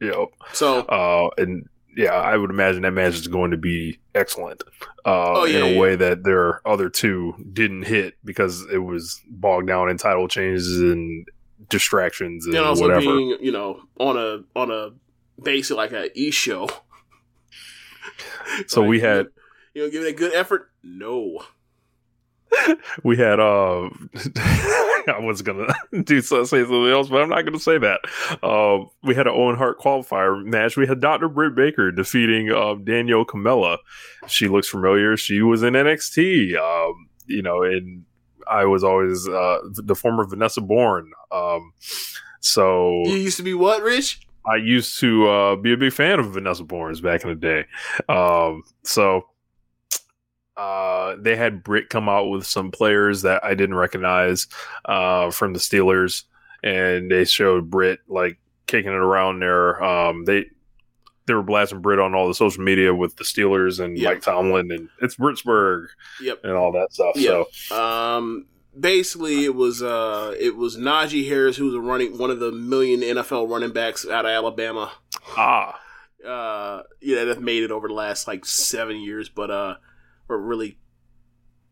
[0.00, 0.28] Yep.
[0.54, 4.62] so Uh, and yeah, I would imagine that match is going to be excellent.
[5.04, 5.80] Uh, Oh, yeah, in a yeah.
[5.80, 10.80] way that their other two didn't hit because it was bogged down in title changes
[10.80, 11.26] and
[11.70, 13.00] distractions and and also whatever.
[13.00, 14.90] being you know on a on a
[15.42, 16.68] basic like a e show.
[18.66, 19.26] so we had
[19.74, 20.70] you know give it a good effort.
[20.82, 21.42] No,
[23.04, 23.88] we had uh
[25.06, 25.72] I was gonna
[26.04, 28.00] do so, say something else, but I'm not gonna say that.
[28.42, 30.76] Uh, we had an Owen Hart qualifier match.
[30.76, 31.28] We had Dr.
[31.28, 33.78] Britt Baker defeating uh, Danielle Kamela.
[34.26, 35.16] She looks familiar.
[35.16, 36.56] She was in NXT.
[36.56, 38.04] Um, you know, and
[38.48, 41.10] I was always uh, the former Vanessa Borne.
[41.30, 41.72] Um,
[42.40, 44.20] so you used to be what, Rich?
[44.46, 47.64] I used to uh, be a big fan of Vanessa Borne's back in the day.
[48.08, 49.26] Um, so
[50.56, 54.46] uh, they had Britt come out with some players that I didn't recognize
[54.84, 56.24] uh, from the Steelers,
[56.62, 59.82] and they showed Britt like kicking it around there.
[59.82, 60.46] Um, they
[61.26, 64.10] they were blasting Britt on all the social media with the Steelers and Yeah.
[64.10, 65.86] Mike Tomlin, and it's Britsburg
[66.20, 66.40] Yep.
[66.44, 67.16] and all that stuff.
[67.16, 67.44] Yeah.
[67.68, 68.46] So Um,
[68.78, 72.52] basically, it was uh, it was Najee Harris who was a running one of the
[72.52, 74.92] million NFL running backs out of Alabama.
[75.36, 75.80] ah,
[76.24, 79.74] Uh, yeah, that made it over the last like seven years, but uh,
[80.28, 80.78] or really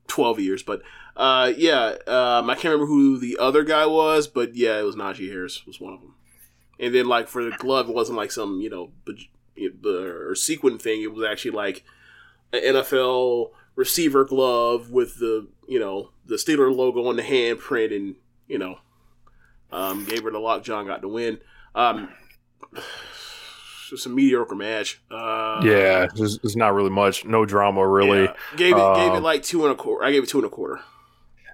[0.06, 0.62] twelve years.
[0.62, 0.82] But
[1.16, 4.96] uh, yeah, um, I can't remember who the other guy was, but yeah, it was
[4.96, 6.14] Najee Harris was one of them.
[6.78, 8.92] And then like for the glove, it wasn't like some you know
[9.84, 11.02] or sequin thing.
[11.02, 11.84] It was actually like
[12.52, 18.16] an NFL receiver glove with the you know the Steeler logo on the handprint, and
[18.48, 18.78] you know
[19.70, 20.62] um, gave her the lock.
[20.62, 21.38] John got the win.
[21.74, 22.08] Um,
[23.92, 25.00] just a mediocre match.
[25.10, 28.24] Uh, yeah, there's not really much, no drama really.
[28.24, 28.34] yeah.
[28.56, 30.04] Gave it gave it Um, like two and a quarter.
[30.04, 30.80] I gave it two and a quarter.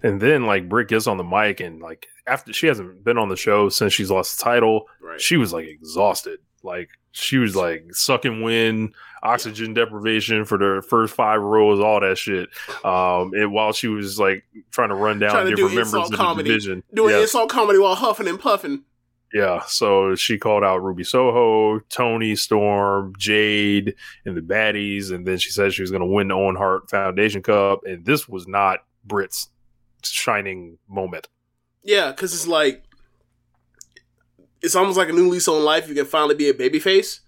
[0.02, 3.28] And then like Britt is on the mic and like after she hasn't been on
[3.28, 5.20] the show since she's lost the title, Right.
[5.20, 6.38] she was like exhausted.
[6.62, 8.94] Like she was like sucking wind,
[9.24, 12.48] oxygen deprivation for the first five rows, all that shit.
[12.84, 15.88] Um, and while she was like trying to run down Trying to do different members
[15.94, 16.48] insult of the comedy.
[16.50, 18.84] division, Doing insult comedy while huffing and puffing.
[19.32, 19.62] Yeah.
[19.66, 23.94] So she called out Ruby Soho, Toni Storm, Jade,
[24.24, 26.90] and the baddies, and then she said she was going to win the Owen Hart
[26.90, 29.48] Foundation Cup, and this was not Britt's
[30.02, 31.28] shining moment.
[31.82, 32.84] Yeah, because it's like
[34.60, 35.88] it's almost like a new lease on life.
[35.88, 37.20] You can finally be a babyface.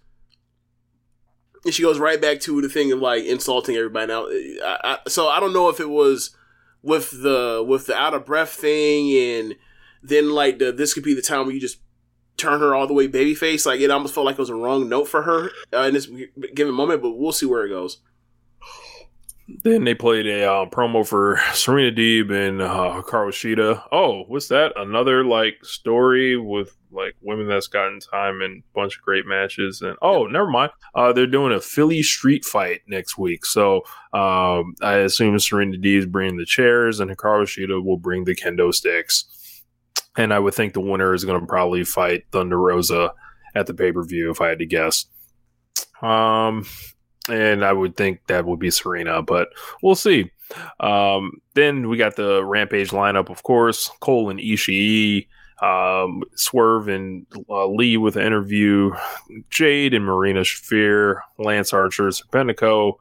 [1.65, 4.07] And she goes right back to the thing of like insulting everybody.
[4.07, 6.35] Now, I, I, so I don't know if it was
[6.83, 9.57] with the with the out of breath thing, and
[10.03, 11.79] then like the this could be the time where you just
[12.41, 13.67] turn her all the way babyface.
[13.67, 16.09] Like it almost felt like it was a wrong note for her uh, in this
[16.55, 17.99] given moment, but we'll see where it goes.
[19.65, 23.83] Then they played a uh, promo for Serena Deeb and uh, Hikaru Shida.
[23.91, 24.73] Oh, what's that?
[24.77, 29.83] Another like story with like women that's gotten time and a bunch of great matches.
[29.83, 30.73] And oh, never mind.
[30.95, 33.45] Uh, they're doing a Philly street fight next week.
[33.45, 38.25] So um, I assume Serena Deeb is bringing the chairs and Hikaru Shida will bring
[38.25, 39.25] the kendo sticks.
[40.21, 43.13] And I would think the winner is going to probably fight Thunder Rosa
[43.55, 45.07] at the pay per view if I had to guess.
[46.03, 46.67] Um,
[47.29, 49.49] and I would think that would be Serena, but
[49.83, 50.31] we'll see.
[50.79, 53.91] Um, then we got the Rampage lineup, of course.
[54.01, 55.27] Cole and Ishii,
[55.63, 58.91] um, Swerve and uh, Lee with an interview,
[59.49, 62.95] Jade and Marina Shafir, Lance Archer, Serpentico,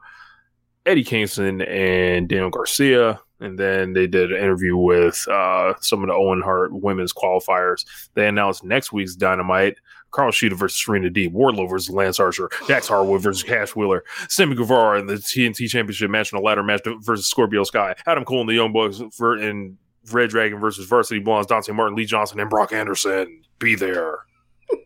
[0.86, 3.20] Eddie Kingston, and Daniel Garcia.
[3.40, 7.84] And then they did an interview with uh, some of the Owen Hart women's qualifiers.
[8.14, 9.78] They announced next week's Dynamite.
[10.10, 14.56] Carl Sheeta versus Serena D, Wardlow versus Lance Archer, Dax Harwood versus Cash Wheeler, Sammy
[14.56, 18.40] Guevara in the TNT Championship match in a ladder match versus Scorpio Sky, Adam Cole
[18.40, 19.78] and the Young Bucks for, and
[20.10, 23.42] Red Dragon versus Varsity Blondes, Dante Martin, Lee Johnson, and Brock Anderson.
[23.60, 24.18] Be there.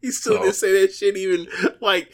[0.00, 1.46] He still So- didn't say that shit even
[1.80, 2.12] like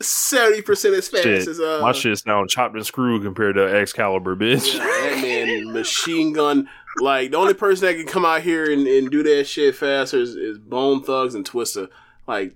[0.00, 1.48] seventy percent as fast Shit.
[1.48, 4.74] as uh My shit's now chopped and screwed compared to Excalibur, bitch.
[4.76, 6.68] Yeah, that man machine gun.
[6.98, 10.18] Like the only person that can come out here and, and do that shit faster
[10.18, 11.88] is, is Bone Thugs and Twista.
[12.26, 12.54] Like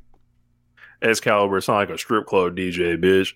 [1.03, 3.33] Excalibur sound like a strip club DJ, bitch.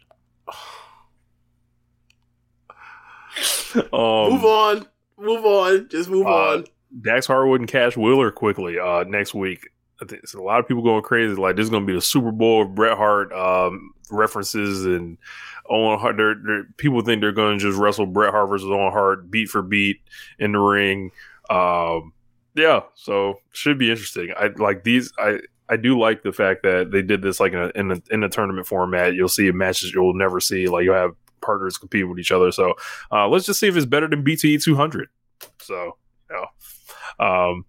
[3.92, 4.86] um, move on,
[5.18, 6.64] move on, just move Uh, on.
[7.02, 9.68] Dax Harwood and Cash Wheeler quickly uh, next week.
[10.04, 11.34] I think a lot of people going crazy.
[11.34, 15.18] Like this is going to be the Super Bowl of Bret Hart um, references and
[15.68, 16.16] Owen Hart.
[16.16, 19.48] They're, they're, people think they're going to just wrestle Bret Hart versus Owen Hart beat
[19.48, 20.00] for beat
[20.38, 21.10] in the ring.
[21.50, 22.12] Um,
[22.54, 24.32] yeah, so should be interesting.
[24.36, 25.12] I like these.
[25.18, 28.02] I I do like the fact that they did this like in a in a,
[28.10, 29.14] in a tournament format.
[29.14, 30.68] You'll see matches you'll never see.
[30.68, 32.52] Like you'll have partners compete with each other.
[32.52, 32.74] So
[33.10, 35.08] uh, let's just see if it's better than BTE 200.
[35.60, 35.96] So
[36.30, 36.46] yeah.
[37.18, 37.64] Um,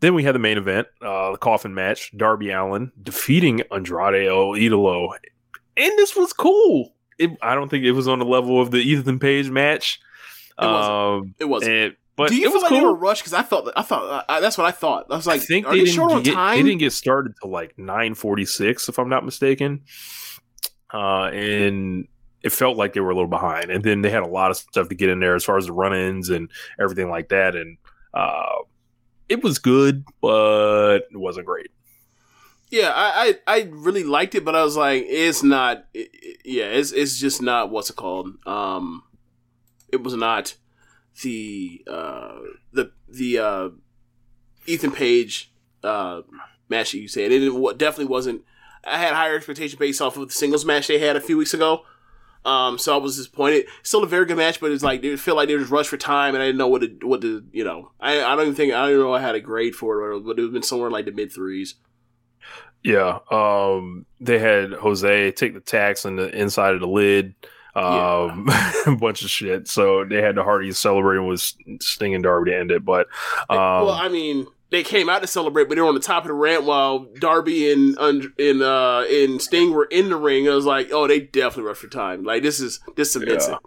[0.00, 2.16] then we had the main event, uh, the coffin match.
[2.16, 5.10] Darby Allin defeating Andrade El Idolo,
[5.76, 6.94] and this was cool.
[7.18, 10.00] It, I don't think it was on the level of the Ethan Page match.
[10.60, 10.92] It wasn't.
[10.92, 11.96] Um, It wasn't.
[12.16, 12.78] but Do you it feel was like cool.
[12.78, 13.22] they were rushed?
[13.22, 15.06] Because I felt, I thought, I, that's what I thought.
[15.10, 16.56] I was like, I think are they they, short on get, time?
[16.56, 19.82] They didn't get started till like nine forty six, if I'm not mistaken.
[20.92, 22.08] Uh, and
[22.42, 23.70] it felt like they were a little behind.
[23.70, 25.66] And then they had a lot of stuff to get in there as far as
[25.66, 26.50] the run ins and
[26.80, 27.56] everything like that.
[27.56, 27.78] And
[28.14, 28.62] uh,
[29.28, 31.70] it was good, but it wasn't great.
[32.70, 35.86] Yeah, I, I, I really liked it, but I was like, it's not.
[35.94, 38.28] It, it- yeah, it's it's just not what's it called.
[38.46, 39.02] Um,
[39.90, 40.54] it was not
[41.22, 42.38] the uh
[42.72, 43.68] the the uh
[44.66, 45.52] Ethan Page
[45.82, 46.22] uh
[46.68, 47.32] match that you said.
[47.32, 48.42] It didn't, definitely wasn't.
[48.84, 51.52] I had higher expectation based off of the singles match they had a few weeks
[51.52, 51.82] ago.
[52.48, 53.66] Um, so I was disappointed.
[53.82, 55.98] Still a very good match, but it's like they feel like they was rushed for
[55.98, 57.90] time, and I didn't know what to what to you know.
[58.00, 60.12] I I don't even think I don't even know I had a grade for it,
[60.12, 61.74] but it would have been somewhere like the mid threes.
[62.82, 63.18] Yeah.
[63.30, 67.34] Um, they had Jose take the tacks on the inside of the lid.
[67.74, 68.48] Um,
[68.86, 69.68] a bunch of shit.
[69.68, 71.40] So they had the Hardys celebrating with
[71.80, 72.84] Sting and Darby to end it.
[72.84, 73.08] But
[73.50, 76.24] um, well, I mean, they came out to celebrate, but they were on the top
[76.24, 80.48] of the ramp while Darby and and uh and Sting were in the ring.
[80.48, 82.24] I was like, oh, they definitely rushed for time.
[82.24, 83.54] Like this is this cements Yeah.
[83.56, 83.60] it.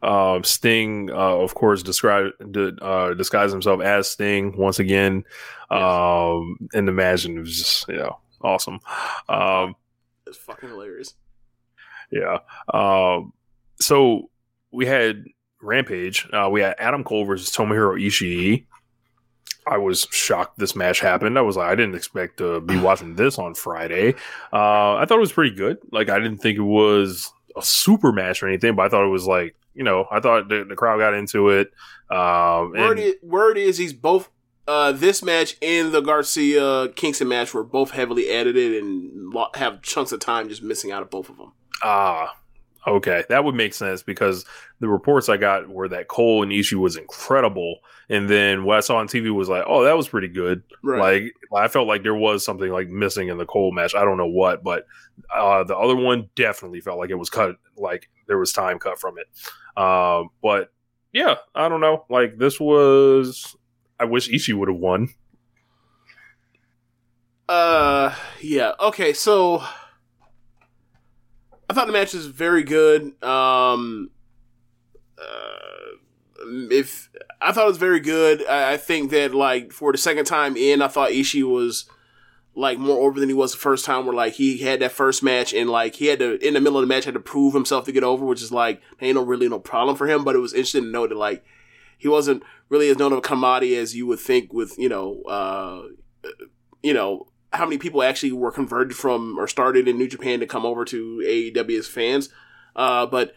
[0.00, 2.32] Um, Sting, uh, of course, described
[2.80, 5.24] uh, disguised himself as Sting once again.
[5.70, 8.78] Um, in the match, and it was just you know awesome.
[9.28, 9.74] Um,
[10.26, 11.14] It's fucking hilarious.
[12.10, 12.38] yeah.
[12.72, 13.32] Um,
[13.80, 14.30] so
[14.70, 15.24] we had
[15.60, 16.28] Rampage.
[16.32, 18.64] Uh, we had Adam Cole versus Tomohiro Ishii.
[19.68, 21.38] I was shocked this match happened.
[21.38, 24.14] I was like, I didn't expect to be watching this on Friday.
[24.52, 25.78] Uh, I thought it was pretty good.
[25.92, 29.10] Like, I didn't think it was a super match or anything, but I thought it
[29.10, 31.72] was like, you know, I thought the, the crowd got into it.
[32.10, 34.30] Um, Word and, is, word is he's both.
[34.66, 39.80] Uh, this match and the Garcia Kingston match were both heavily edited and lo- have
[39.80, 41.52] chunks of time just missing out of both of them.
[41.82, 42.36] Ah,
[42.86, 44.44] okay, that would make sense because
[44.80, 47.78] the reports I got were that Cole and Ishii was incredible,
[48.10, 50.62] and then what I saw on TV was like, oh, that was pretty good.
[50.82, 51.24] Right.
[51.24, 53.94] Like I felt like there was something like missing in the Cole match.
[53.94, 54.86] I don't know what, but
[55.34, 57.56] uh, the other one definitely felt like it was cut.
[57.76, 59.26] Like there was time cut from it.
[59.80, 60.72] Um, but
[61.12, 62.04] yeah, I don't know.
[62.08, 63.56] Like this was.
[64.00, 65.08] I wish Ishii would have won.
[67.48, 68.72] Uh, yeah.
[68.78, 69.62] Okay, so
[71.68, 73.22] I thought the match was very good.
[73.24, 74.10] Um,
[75.20, 75.96] uh,
[76.70, 77.10] if
[77.40, 80.56] I thought it was very good, I, I think that like for the second time
[80.56, 81.88] in, I thought Ishii was
[82.54, 84.04] like more over than he was the first time.
[84.04, 86.78] Where like he had that first match and like he had to in the middle
[86.78, 89.22] of the match had to prove himself to get over, which is like ain't no
[89.24, 90.24] really no problem for him.
[90.24, 91.44] But it was interesting to know that like
[91.96, 95.22] he wasn't really as known of a commodity as you would think with you know
[95.22, 95.82] uh
[96.82, 100.46] you know how many people actually were converted from or started in New Japan to
[100.46, 102.28] come over to AEW as fans.
[102.76, 103.34] Uh, but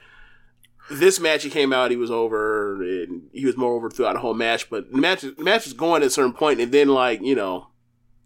[0.99, 4.19] this match, he came out, he was over, and he was more over throughout the
[4.19, 4.69] whole match.
[4.69, 7.35] But the match, the match was going at a certain point, and then like you
[7.35, 7.68] know,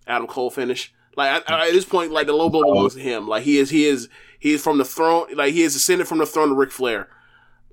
[0.08, 0.94] Adam Cole finish.
[1.16, 3.28] Like I, I, at this point, like the low blow belongs to him.
[3.28, 4.10] Like he is, he is,
[4.40, 5.28] he is from the throne.
[5.34, 7.08] Like he is ascended from the throne of Ric Flair.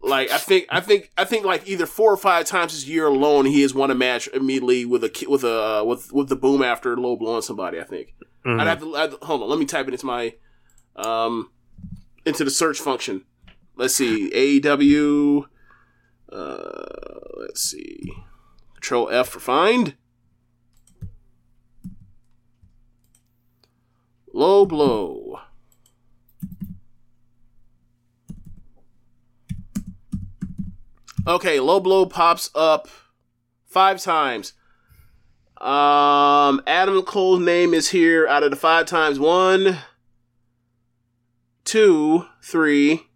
[0.00, 3.06] Like I think, I think, I think, like either four or five times this year
[3.06, 6.36] alone, he has won a match immediately with a with a uh, with with the
[6.36, 7.80] boom after low blowing somebody.
[7.80, 8.14] I think.
[8.44, 9.48] I'd have to I'd, hold on.
[9.48, 10.34] Let me type it into my
[10.96, 11.50] um
[12.24, 13.24] into the search function.
[13.82, 15.46] Let's see AEW.
[16.30, 16.84] Uh,
[17.34, 18.12] let's see.
[18.74, 19.96] Control F for find.
[24.32, 25.40] Low blow.
[31.26, 32.86] Okay, low blow pops up
[33.66, 34.52] five times.
[35.60, 39.18] Um, Adam Cole's name is here out of the five times.
[39.18, 39.78] One,
[41.64, 43.08] two, three,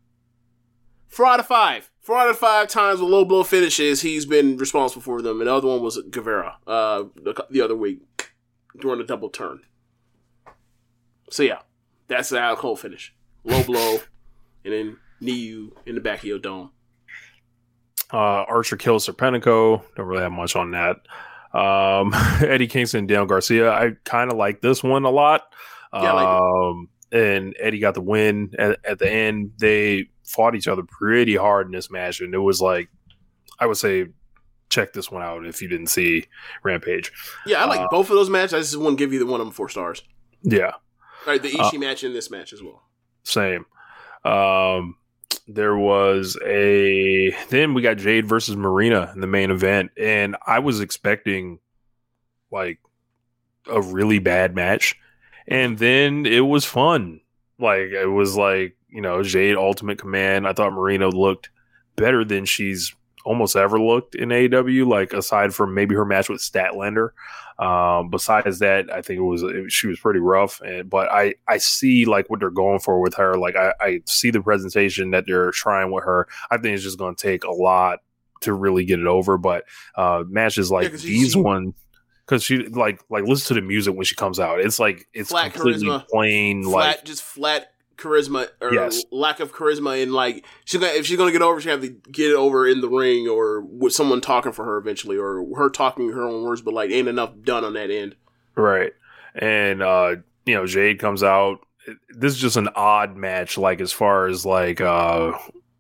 [1.09, 1.91] four out of five.
[2.01, 5.41] Four out of five times with low blow finishes, he's been responsible for them.
[5.41, 8.33] And the other one was Guevara, uh, the, the other week
[8.79, 9.61] during the double turn.
[11.31, 11.61] So yeah,
[12.07, 13.13] that's the Adam Cole finish.
[13.45, 13.99] Low blow,
[14.65, 16.71] and then knee you in the back of your dome.
[18.13, 19.83] Uh, Archer kills Serpentico.
[19.97, 20.99] Don't really have much on that.
[21.53, 23.73] Um, Eddie Kingston, Daniel Garcia.
[23.73, 25.43] I kind of like this one a lot.
[25.93, 29.53] Yeah, like um, and Eddie got the win at, at the end.
[29.59, 32.89] They fought each other pretty hard in this match, and it was like,
[33.59, 34.07] I would say,
[34.69, 36.27] check this one out if you didn't see
[36.63, 37.13] Rampage.
[37.47, 38.53] Yeah, I like Uh, both of those matches.
[38.55, 40.03] I just wouldn't give either one of them four stars.
[40.43, 42.83] Yeah, All right, the Uh, match and this match as well.
[43.25, 43.65] same.
[44.25, 44.97] Um,
[45.49, 50.59] there was a then we got Jade versus Marina in the main event, and I
[50.59, 51.61] was expecting
[52.51, 52.79] like
[53.69, 54.97] a really bad match,
[55.47, 57.21] and then it was fun.
[57.59, 60.47] Like it was like you know Jade Ultimate Command.
[60.47, 61.51] I thought Marina looked
[61.97, 62.95] better than she's
[63.25, 64.87] almost ever looked in AEW.
[64.87, 67.11] Like aside from maybe her match with Statlander.
[67.59, 70.61] Um, besides that, I think it was it, she was pretty rough.
[70.61, 73.37] And but I I see like what they're going for with her.
[73.39, 76.29] Like I, I see the presentation that they're trying with her.
[76.51, 78.01] I think it's just going to take a lot
[78.43, 79.39] to really get it over.
[79.39, 79.65] But
[79.97, 81.75] uh, matches like 'cause you these see- one.
[82.27, 84.59] Because she like like listen to the music when she comes out.
[84.61, 86.09] It's like it's Flat completely charisma.
[86.09, 86.65] plain.
[86.65, 89.05] Flat, like just flat charisma or Yes.
[89.11, 91.89] lack of charisma, and like she's gonna if she's gonna get over, she have to
[92.11, 96.11] get over in the ring or with someone talking for her eventually, or her talking
[96.11, 96.63] her own words.
[96.63, 98.17] But like, ain't enough done on that end.
[98.55, 98.93] Right.
[99.35, 101.61] And uh, you know, Jade comes out.
[102.11, 105.33] This is just an odd match, like as far as like uh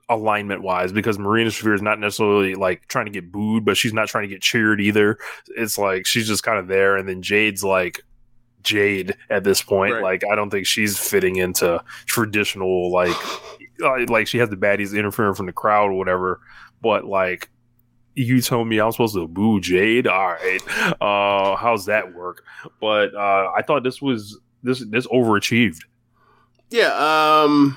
[0.09, 3.93] alignment wise, because Marina Shafir is not necessarily like trying to get booed, but she's
[3.93, 5.19] not trying to get cheered either.
[5.57, 8.05] It's like she's just kind of there, and then Jade's like
[8.67, 9.95] Jade at this point.
[9.95, 10.03] Right.
[10.03, 13.17] Like I don't think she's fitting into traditional like
[13.83, 16.41] uh, like she has the baddies interfering from the crowd or whatever.
[16.83, 17.49] But like
[18.15, 20.07] you told me I'm supposed to boo Jade.
[20.07, 20.61] All right,
[21.01, 22.45] uh, how's that work?
[22.81, 25.85] But uh, I thought this was this this overachieved.
[26.70, 27.77] Yeah, um,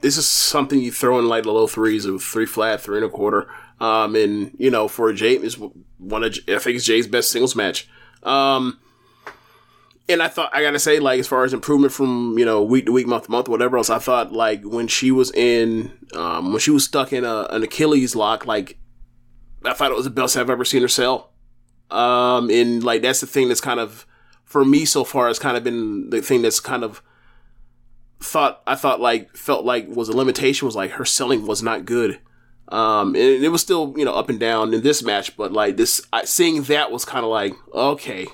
[0.00, 3.06] this is something you throw in like the low threes of three flat, three and
[3.06, 3.48] a quarter.
[3.80, 5.58] Um, and you know, for Jade is
[5.98, 7.88] one of I think it's Jade's best singles match.
[8.22, 8.78] Um,
[10.08, 12.86] and I thought I gotta say, like as far as improvement from you know week
[12.86, 16.52] to week, month to month, whatever else, I thought like when she was in, um,
[16.52, 18.78] when she was stuck in a, an Achilles lock, like
[19.64, 21.32] I thought it was the best I've ever seen her sell.
[21.90, 24.06] Um, and like that's the thing that's kind of
[24.44, 27.02] for me so far has kind of been the thing that's kind of
[28.20, 31.84] thought I thought like felt like was a limitation was like her selling was not
[31.84, 32.20] good.
[32.68, 35.76] Um, and it was still you know up and down in this match, but like
[35.76, 38.26] this I, seeing that was kind of like okay,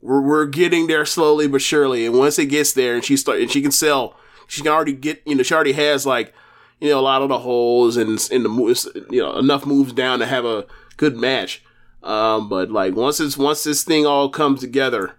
[0.00, 3.40] we're we're getting there slowly but surely, and once it gets there and she start
[3.40, 6.32] and she can sell, she can already get you know she already has like
[6.80, 9.92] you know a lot of the holes and in the moves you know enough moves
[9.92, 11.62] down to have a good match.
[12.02, 15.16] Um, but like once it's once this thing all comes together,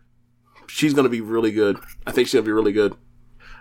[0.67, 1.77] she's gonna be really good.
[2.07, 2.95] I think she's gonna be really good.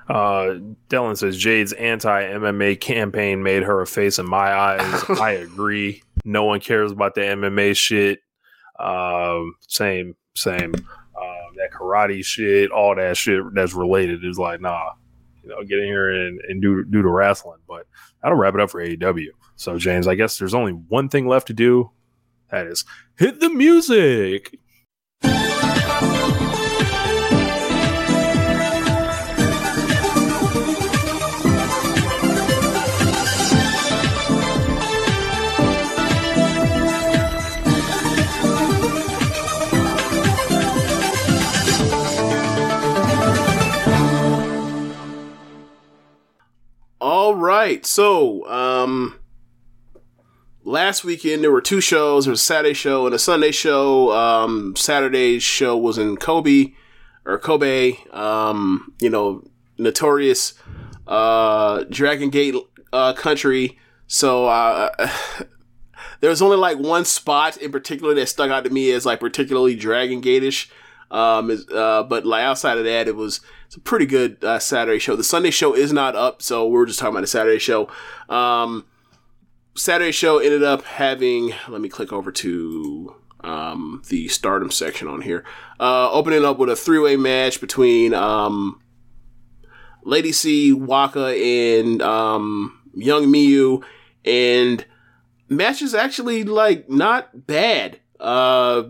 [0.08, 0.56] Uh,
[0.88, 5.04] Dylan says Jade's anti MMA campaign made her a face in my eyes.
[5.20, 6.02] I agree.
[6.24, 8.20] No one cares about the MMA shit.
[8.78, 10.72] Um, same, same.
[11.68, 14.92] That karate shit, all that shit that's related is like, nah,
[15.42, 17.58] you know, get in here and, and do do the wrestling.
[17.66, 17.86] But
[18.22, 19.28] that'll wrap it up for AEW.
[19.56, 21.90] So James, I guess there's only one thing left to do.
[22.50, 22.84] That is
[23.18, 24.58] hit the music.
[47.38, 47.84] Right.
[47.86, 49.18] So, um,
[50.64, 52.24] last weekend there were two shows.
[52.24, 54.12] There was a Saturday show and a Sunday show.
[54.12, 56.74] Um, Saturday's show was in Kobe,
[57.24, 59.42] or Kobe, um, you know,
[59.78, 60.54] notorious
[61.06, 62.54] uh, Dragon Gate
[62.92, 63.78] uh, country.
[64.06, 64.90] So uh,
[66.20, 69.20] there was only like one spot in particular that stuck out to me as like
[69.20, 70.70] particularly Dragon Gate-ish.
[71.10, 74.58] Um, is, uh, but like outside of that, it was it's a pretty good uh,
[74.58, 75.16] Saturday show.
[75.16, 77.88] The Sunday show is not up, so we're just talking about the Saturday show.
[78.28, 78.86] Um,
[79.74, 81.52] Saturday show ended up having.
[81.68, 85.44] Let me click over to um, the Stardom section on here.
[85.80, 88.80] Uh, opening up with a three way match between um,
[90.04, 93.82] Lady C, Waka, and um, Young Miyu,
[94.24, 94.84] and
[95.48, 98.00] match is actually like not bad.
[98.18, 98.84] Uh,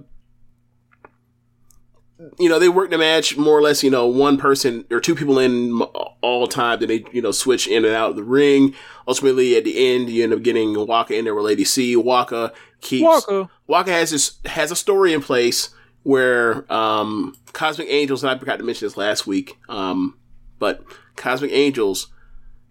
[2.38, 5.14] you know, they work the match more or less, you know, one person or two
[5.14, 5.80] people in
[6.22, 6.78] all time.
[6.78, 8.74] Then they, you know, switch in and out of the ring.
[9.06, 11.96] Ultimately, at the end, you end up getting Waka in there with Lady C.
[11.96, 13.50] Waka keeps Waka.
[13.66, 15.70] Waka has this has a story in place
[16.04, 20.16] where um, Cosmic Angels, and I forgot to mention this last week, um,
[20.58, 20.82] but
[21.16, 22.08] Cosmic Angels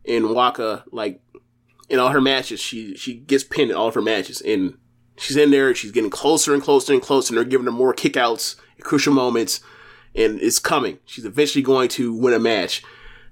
[0.06, 1.22] in Waka, like
[1.90, 4.78] in all her matches, she she gets pinned in all of her matches, and
[5.18, 7.94] she's in there, she's getting closer and closer and closer, and they're giving her more
[7.94, 9.62] kickouts crucial moments,
[10.16, 11.00] and it's coming.
[11.06, 12.84] She's eventually going to win a match.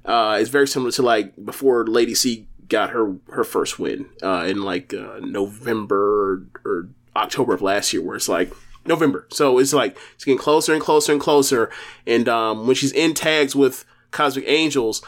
[0.03, 4.45] Uh, it's very similar to like before Lady C got her her first win uh,
[4.47, 8.53] in like uh, November or October of last year, where it's like
[8.85, 9.27] November.
[9.31, 11.71] So it's like it's getting closer and closer and closer.
[12.05, 15.01] And um, when she's in tags with Cosmic Angels,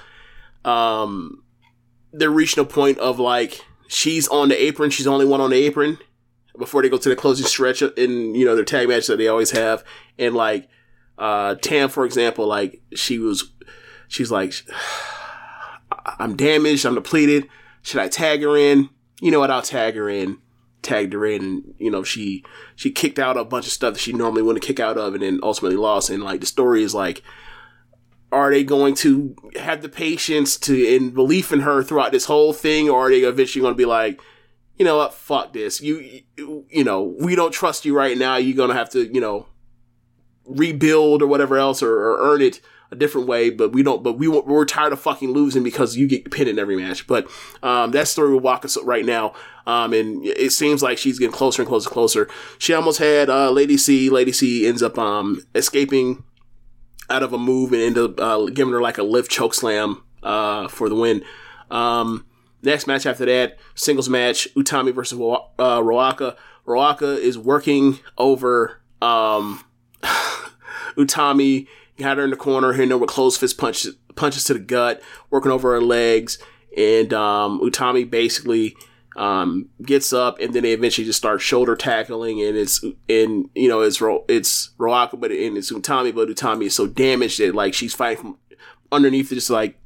[0.66, 1.43] um,
[2.11, 5.51] they're reaching a point of like she's on the apron, she's the only one on
[5.51, 5.99] the apron
[6.57, 9.27] before they go to the closing stretch in you know their tag match that they
[9.27, 9.83] always have.
[10.17, 10.69] And like
[11.17, 13.51] uh, Tam, for example, like she was,
[14.07, 14.53] she's like,
[16.19, 17.47] I'm damaged, I'm depleted.
[17.81, 18.89] Should I tag her in?
[19.21, 19.51] You know what?
[19.51, 20.37] I'll tag her in.
[20.83, 22.45] Tagged her in, and you know she
[22.75, 25.23] she kicked out a bunch of stuff that she normally wouldn't kick out of, and
[25.23, 26.09] then ultimately lost.
[26.09, 27.23] And like the story is like,
[28.31, 32.53] are they going to have the patience to and belief in her throughout this whole
[32.53, 34.21] thing, or are they eventually going to be like,
[34.77, 38.38] you know what, fuck this, you you, know we don't trust you right now.
[38.38, 39.47] You're gonna have to you know
[40.45, 44.03] rebuild or whatever else, or, or earn it a different way, but we don't.
[44.03, 47.07] But we we're tired of fucking losing because you get pinned in every match.
[47.07, 47.27] But
[47.61, 49.33] um, that story will walk us right now,
[49.65, 52.30] um, and it seems like she's getting closer and closer, and closer.
[52.59, 54.09] She almost had uh, Lady C.
[54.09, 56.23] Lady C ends up um, escaping
[57.09, 60.03] out of a move and end up uh, giving her like a lift choke slam
[60.23, 61.23] uh, for the win.
[61.69, 62.25] Um,
[62.63, 66.35] next match after that, singles match: Utami versus uh, Ruaka.
[66.65, 69.63] Ruaka is working over um,
[70.97, 74.59] Utami got her in the corner, hitting her with closed fist punches, punches to the
[74.59, 76.37] gut, working over her legs,
[76.75, 78.75] and um, Utami basically
[79.15, 83.67] um, gets up, and then they eventually just start shoulder tackling, and it's and you
[83.67, 87.55] know it's Ro- it's Ruaka, but and it's Utami, but Utami is so damaged that
[87.55, 88.37] like she's fighting from
[88.91, 89.79] underneath, just like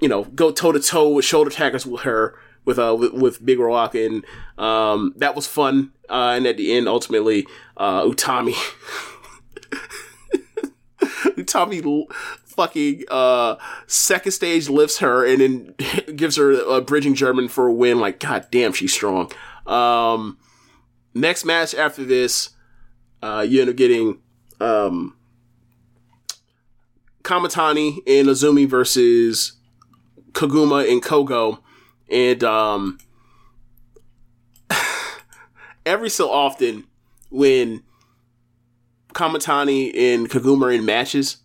[0.00, 2.36] you know go toe to toe with shoulder tackles with her.
[2.66, 4.24] With uh with, with Big Ruaka and
[4.56, 8.54] um that was fun uh and at the end ultimately uh Utami
[11.84, 12.06] l-
[12.44, 13.56] fucking uh
[13.86, 15.74] second stage lifts her and then
[16.16, 18.00] gives her a bridging German for a win.
[18.00, 19.30] Like, god damn, she's strong.
[19.66, 20.38] Um,
[21.14, 22.50] next match after this,
[23.22, 24.20] uh, you end up getting
[24.60, 25.16] um,
[27.22, 29.52] Kamitani and Azumi versus
[30.34, 31.60] Koguma and Kogo,
[32.10, 32.98] and um,
[35.86, 36.84] every so often
[37.30, 37.82] when
[39.14, 41.38] Kamitani and Koguma are in matches,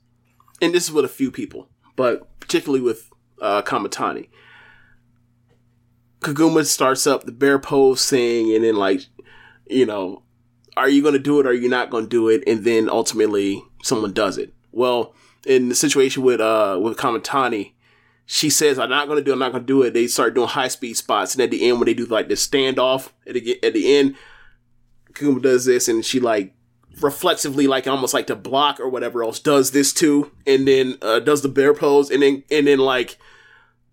[0.62, 3.10] and this is with a few people, but particularly with
[3.42, 4.28] uh, Kamitani.
[6.20, 9.02] Koguma starts up the bear pose thing, and then like,
[9.68, 10.24] you know,
[10.76, 11.46] are you going to do it?
[11.46, 12.44] Or are you not going to do it?
[12.48, 14.54] And then ultimately, someone does it.
[14.72, 15.14] Well,
[15.46, 17.74] in the situation with uh with Kamitani,
[18.32, 19.32] she says, "I'm not to do.
[19.32, 21.68] it, I'm not to do it." They start doing high speed spots, and at the
[21.68, 24.16] end, when they do like the standoff, at the at the end,
[25.16, 26.54] Kuma does this, and she like
[27.02, 31.20] reflexively like almost like to block or whatever else does this too and then uh,
[31.20, 33.18] does the bear pose and then and then like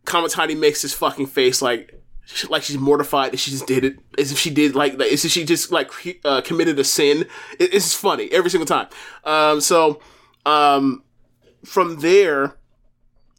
[0.06, 2.02] Kamitani makes his fucking face like
[2.48, 5.24] like she's mortified that she just did it as if she did like, like as
[5.24, 5.92] if she just like
[6.24, 7.26] uh, committed a sin
[7.60, 8.88] it, it's funny every single time
[9.22, 10.00] um so
[10.44, 11.04] um
[11.64, 12.56] from there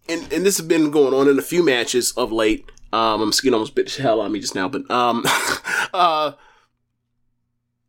[0.09, 3.31] and and this has been going on in a few matches of late um I'm
[3.31, 5.23] skin almost bit the hell of me just now but um
[5.93, 6.33] uh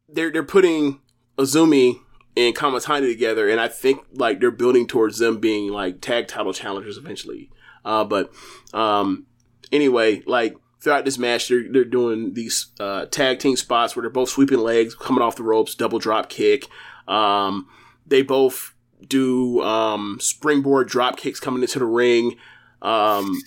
[0.09, 1.01] they're they're putting
[1.39, 2.01] Azumi
[2.37, 6.53] and Kamitani together, and I think like they're building towards them being like tag title
[6.53, 7.51] challengers eventually.
[7.85, 8.33] Uh, but
[8.73, 9.27] um,
[9.73, 14.11] anyway, like throughout this match, they're they're doing these uh, tag team spots where they're
[14.11, 16.67] both sweeping legs, coming off the ropes, double drop kick.
[17.07, 17.69] Um,
[18.07, 18.75] they both
[19.07, 22.37] do um, springboard drop kicks coming into the ring.
[22.83, 23.41] Um,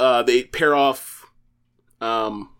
[0.00, 1.26] uh, they pair off
[2.00, 2.50] um,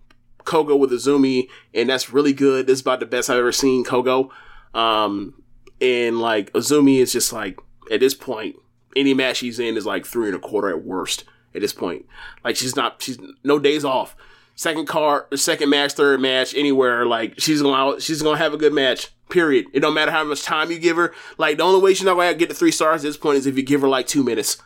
[0.45, 2.67] Kogo with Azumi, and that's really good.
[2.67, 4.31] This is about the best I've ever seen Kogo.
[4.75, 5.43] Um,
[5.81, 7.59] and like Azumi is just like
[7.91, 8.57] at this point,
[8.97, 11.25] any match she's in is like three and a quarter at worst.
[11.55, 12.05] At this point,
[12.45, 14.15] like she's not, she's no days off.
[14.55, 17.07] Second card, second match, third match, anywhere.
[17.07, 19.09] Like she's gonna, she's gonna have a good match.
[19.31, 19.67] Period.
[19.73, 21.15] It don't matter how much time you give her.
[21.37, 23.47] Like the only way she's not gonna get the three stars at this point is
[23.47, 24.59] if you give her like two minutes.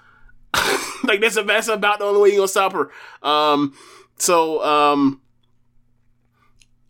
[1.04, 2.90] like that's, that's about the only way you're gonna stop her.
[3.22, 3.74] Um,
[4.18, 5.20] so um,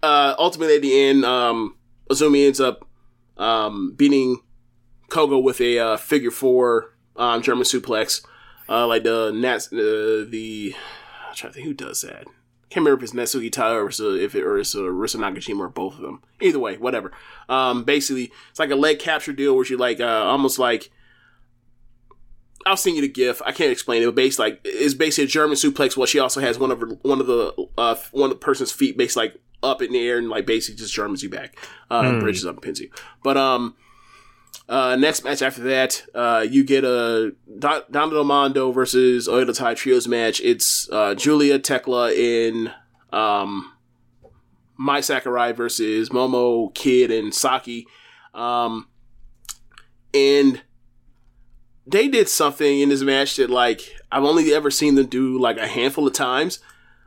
[0.03, 1.77] uh, ultimately at the end, um,
[2.11, 2.87] Azumi ends up
[3.39, 4.41] um, beating
[5.09, 8.25] Kogo with a uh, figure four um, German suplex,
[8.69, 10.75] uh, like the Nats, uh, the
[11.29, 12.27] I'm trying to think who does that.
[12.73, 15.69] Can't remember if it's Natsuki Taira or if it or it's uh, Risa Nakajima or
[15.69, 16.23] both of them.
[16.41, 17.13] Either way, whatever.
[17.47, 20.91] Um, basically, it's like a leg capture deal where she like uh, almost like
[22.65, 23.43] I'll send you the gif.
[23.45, 25.99] I can't explain it, but based like it's basically a German suplex.
[25.99, 28.73] Well, she also has one of her, one of the uh, one of the person's
[28.73, 31.55] feet based like up in the air and like basically just Germans you back,
[31.91, 32.91] uh, bridges up and pins you.
[33.23, 33.77] But um,
[34.73, 39.55] uh, next match after that, uh, you get a Don- Donna del Mondo versus Oedo
[39.55, 40.41] Tai Trios match.
[40.41, 42.73] It's uh, Julia Thekla in
[43.13, 43.71] um,
[44.79, 47.87] Mai Sakurai versus Momo Kid and Saki.
[48.33, 48.89] Um,
[50.15, 50.63] and
[51.87, 55.59] they did something in this match that like I've only ever seen them do like
[55.59, 56.61] a handful of times.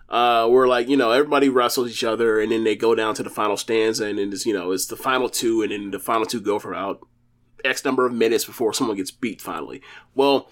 [0.08, 3.24] Uh, where like you know everybody wrestles each other and then they go down to
[3.24, 5.98] the final stanza and then it's you know it's the final two and then the
[5.98, 7.00] final two go for about
[7.64, 9.82] X number of minutes before someone gets beat finally.
[10.14, 10.50] Well,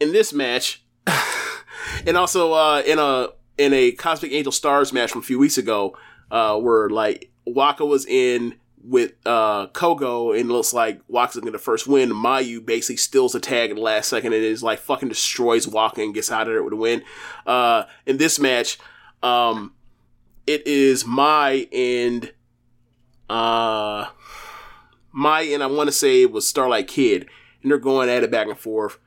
[0.00, 0.82] in this match,
[2.06, 5.58] and also uh, in a in a Cosmic Angel Stars match from a few weeks
[5.58, 5.96] ago,
[6.30, 11.58] uh, where like Waka was in with uh, Kogo and looks like Waka's gonna the
[11.58, 12.10] first win.
[12.10, 16.02] Mayu basically steals the tag in the last second and is like fucking destroys Waka
[16.02, 17.02] and gets out of there with a win.
[17.46, 18.78] Uh, in this match,
[19.22, 19.74] um,
[20.46, 22.32] it is Mai and
[23.28, 24.06] uh
[25.12, 27.26] Mai and I want to say it was Starlight Kid,
[27.62, 28.98] and they're going at it back and forth.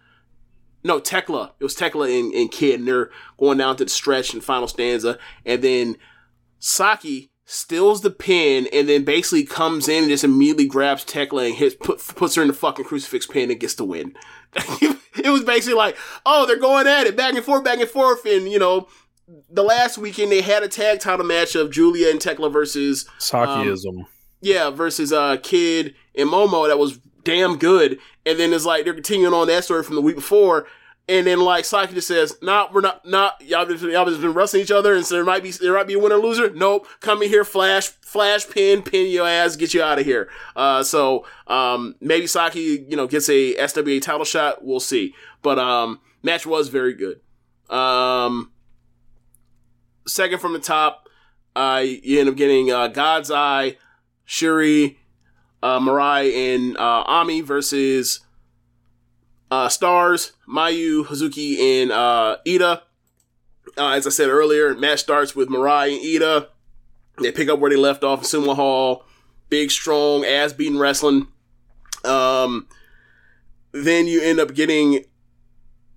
[0.84, 1.52] No, Thekla.
[1.60, 4.68] It was Thekla and, and Kid, and they're going down to the stretch and final
[4.68, 5.98] stanza, and then
[6.60, 11.56] Saki steals the pin and then basically comes in and just immediately grabs Thekla and
[11.56, 14.16] hits put, puts her in the fucking crucifix pin and gets the win.
[14.56, 18.26] it was basically like, oh, they're going at it back and forth, back and forth,
[18.26, 18.88] and you know,
[19.50, 24.00] the last weekend they had a tag title match of Julia and Thekla versus Sakiism.
[24.00, 24.08] Um,
[24.42, 28.00] yeah, versus uh Kid and Momo that was damn good.
[28.26, 30.68] And then it's like they're continuing on that story from the week before.
[31.08, 33.06] And then like Saki just says, "Nah, we're not.
[33.06, 33.66] Not y'all.
[33.66, 35.96] Just, y'all just been wrestling each other, and so there might be there might be
[35.96, 36.52] a winner loser.
[36.52, 40.30] Nope, come in here, flash, flash, pin, pin your ass, get you out of here.
[40.56, 44.64] Uh, so um, maybe Saki, you know, gets a SWA title shot.
[44.64, 45.14] We'll see.
[45.42, 47.20] But um, match was very good.
[47.76, 48.52] Um,
[50.08, 51.10] second from the top,
[51.56, 53.76] uh, you end up getting uh, God's Eye,
[54.32, 54.98] Shuri,
[55.62, 58.22] uh, and uh, Ami versus
[59.52, 62.82] uh, Stars, Mayu, Hazuki, and uh, Iida.
[63.78, 66.48] Uh, as I said earlier, match starts with Mirai and Iida.
[67.22, 69.04] They pick up where they left off in Sumo Hall.
[69.50, 71.28] Big, strong, ass beating wrestling.
[72.06, 72.68] Um,
[73.74, 74.94] then you end up getting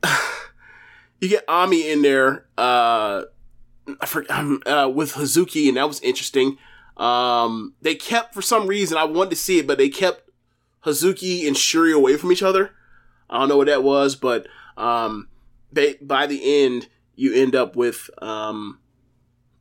[1.21, 2.47] you get Ami in there.
[2.59, 3.23] Uh,
[4.01, 6.59] I forgot um, uh, with Hazuki, and that was interesting.
[6.97, 10.31] Um, they kept for some reason I wanted to see it, but they kept
[10.85, 12.71] Hazuki and Shuri away from each other.
[13.29, 15.29] I don't know what that was, but um,
[15.73, 18.79] they by the end you end up with um,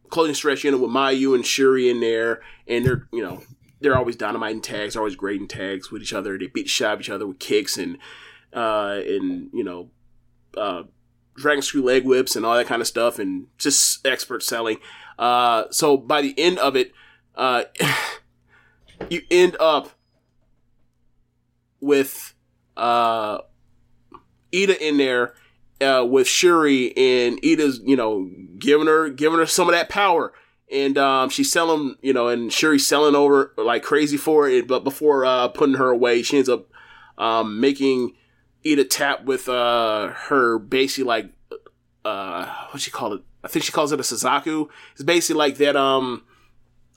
[0.09, 3.41] clothing stretch, you know, with Mayu and Shuri in there, and they're you know
[3.81, 6.37] they're always dynamite in tags, always great in tags with each other.
[6.37, 7.97] They beat of each other with kicks and
[8.53, 9.89] uh, and you know
[10.57, 10.83] uh,
[11.35, 14.77] dragon screw leg whips and all that kind of stuff, and just expert selling.
[15.17, 16.91] Uh, so by the end of it,
[17.35, 17.63] uh,
[19.09, 19.89] you end up
[21.79, 22.33] with
[22.77, 23.39] uh,
[24.51, 25.33] Iida in there
[25.81, 30.33] uh, with Shuri, and Iida's you know giving her giving her some of that power.
[30.71, 34.67] And um, she's selling, you know, and Shuri's selling over like crazy for it.
[34.67, 36.67] But before uh, putting her away, she ends up
[37.17, 38.13] um, making
[38.65, 41.31] Iida tap with uh, her basically like
[42.05, 43.21] uh, what she call it?
[43.43, 44.69] I think she calls it a Suzaku.
[44.93, 45.75] It's basically like that.
[45.75, 46.23] Um,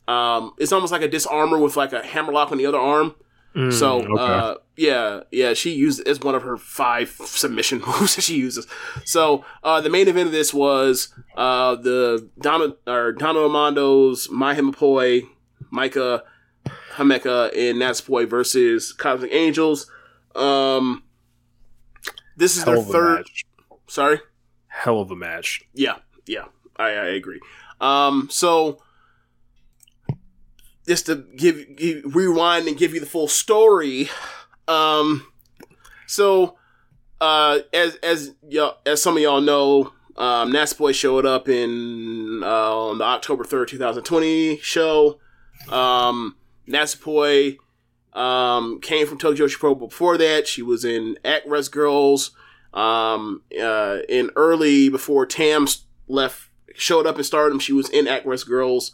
[0.09, 3.15] um, it's almost like a disarmor with like a hammerlock on the other arm.
[3.71, 4.23] so okay.
[4.23, 8.67] uh, yeah, yeah, she used it's one of her five submission moves that she uses.
[9.05, 14.55] So uh, the main event of this was uh, the Donna or Donna Amondo's My
[14.55, 15.27] Himapoi,
[15.71, 16.23] Micah
[16.97, 19.91] Hameka, and Natsupoi versus Cosmic Angels.
[20.35, 21.03] Um,
[22.37, 23.17] this is Hell their third.
[23.19, 23.47] match.
[23.87, 24.21] Sorry.
[24.69, 25.63] Hell of a match.
[25.73, 26.45] Yeah, yeah,
[26.77, 27.41] I, I agree.
[27.81, 28.83] Um, so
[30.87, 34.09] just to give, give rewind and give you the full story.
[34.69, 35.27] Um,
[36.07, 36.57] so
[37.21, 42.77] uh, as as y'all, as some of y'all know, um, Boy showed up in uh,
[42.77, 45.19] on the October third, two thousand twenty show.
[45.71, 46.37] Um,
[47.05, 47.59] Boy
[48.13, 49.75] um, came from Tokyo Pro.
[49.75, 52.33] Before that, she was in Actress Girls.
[52.75, 55.67] Um, uh, in early before Tam
[56.09, 57.59] left, showed up in Stardom.
[57.59, 58.93] She was in Actress Girls.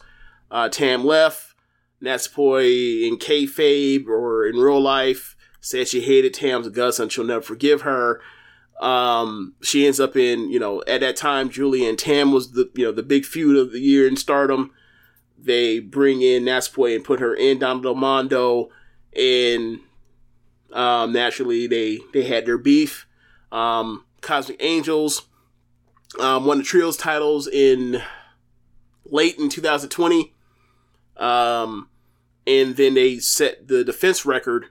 [0.49, 1.52] Uh, Tam left.
[2.03, 7.41] Natsupoi in kayfabe or in real life said she hated Tam's guts and she'll never
[7.41, 8.21] forgive her.
[8.81, 12.69] Um, she ends up in, you know, at that time, Julia and Tam was the,
[12.75, 14.71] you know, the big feud of the year in Stardom.
[15.37, 18.69] They bring in Natsupoi and put her in Donna del Mondo,
[19.15, 19.79] and
[20.71, 23.05] um, naturally they they had their beef.
[23.51, 25.23] Um, Cosmic Angels
[26.19, 28.01] um, won the trios titles in
[29.05, 30.33] late in 2020.
[31.17, 31.89] Um,
[32.45, 34.67] and then they set the defense record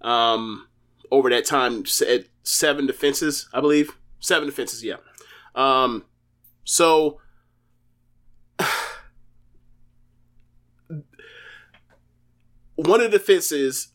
[0.00, 0.68] um,
[1.10, 3.92] over that time at seven defenses, I believe.
[4.20, 4.96] Seven defenses, yeah.
[5.54, 6.04] Um,
[6.64, 7.20] so
[12.76, 13.88] one of the defenses,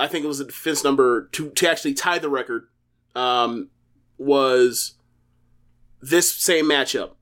[0.00, 2.68] I think it was a defense number to to actually tie the record,
[3.14, 3.70] um,
[4.16, 4.94] was
[6.00, 7.12] this same matchup.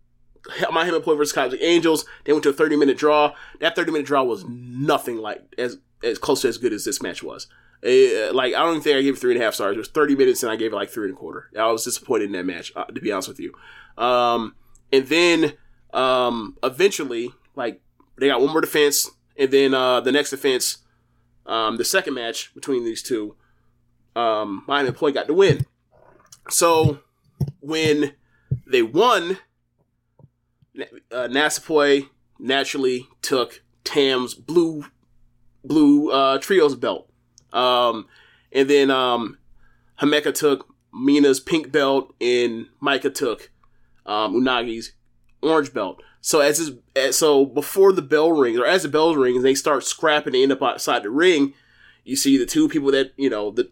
[0.47, 2.05] MaiHimePoi versus Cosmic Angels.
[2.25, 3.35] They went to a 30 minute draw.
[3.61, 7.03] That 30 minute draw was nothing like as as close to as good as this
[7.03, 7.47] match was.
[7.85, 9.77] Uh, like I don't think I gave it three and a half stars.
[9.77, 11.51] It was 30 minutes and I gave it like three and a quarter.
[11.59, 13.53] I was disappointed in that match, uh, to be honest with you.
[13.97, 14.55] Um,
[14.93, 15.55] and then
[15.93, 17.81] um, eventually, like
[18.19, 20.79] they got one more defense, and then uh, the next defense,
[21.47, 23.37] um, the second match between these two,
[24.15, 25.67] um, MaiHimePoi got the win.
[26.49, 27.01] So
[27.61, 28.15] when
[28.67, 29.39] they won,
[31.13, 34.85] uh, Natsupoi naturally took Tam's blue
[35.65, 37.11] blue uh, trios belt,
[37.53, 38.07] um,
[38.53, 39.39] and then um,
[40.01, 43.51] Himeka took Mina's pink belt, and Maika took
[44.05, 44.93] um, Unagi's
[45.43, 46.03] orange belt.
[46.21, 49.55] So as, is, as so before the bell rings, or as the bell rings, they
[49.55, 50.33] start scrapping.
[50.33, 51.55] They end up outside the ring.
[52.05, 53.71] You see the two people that you know the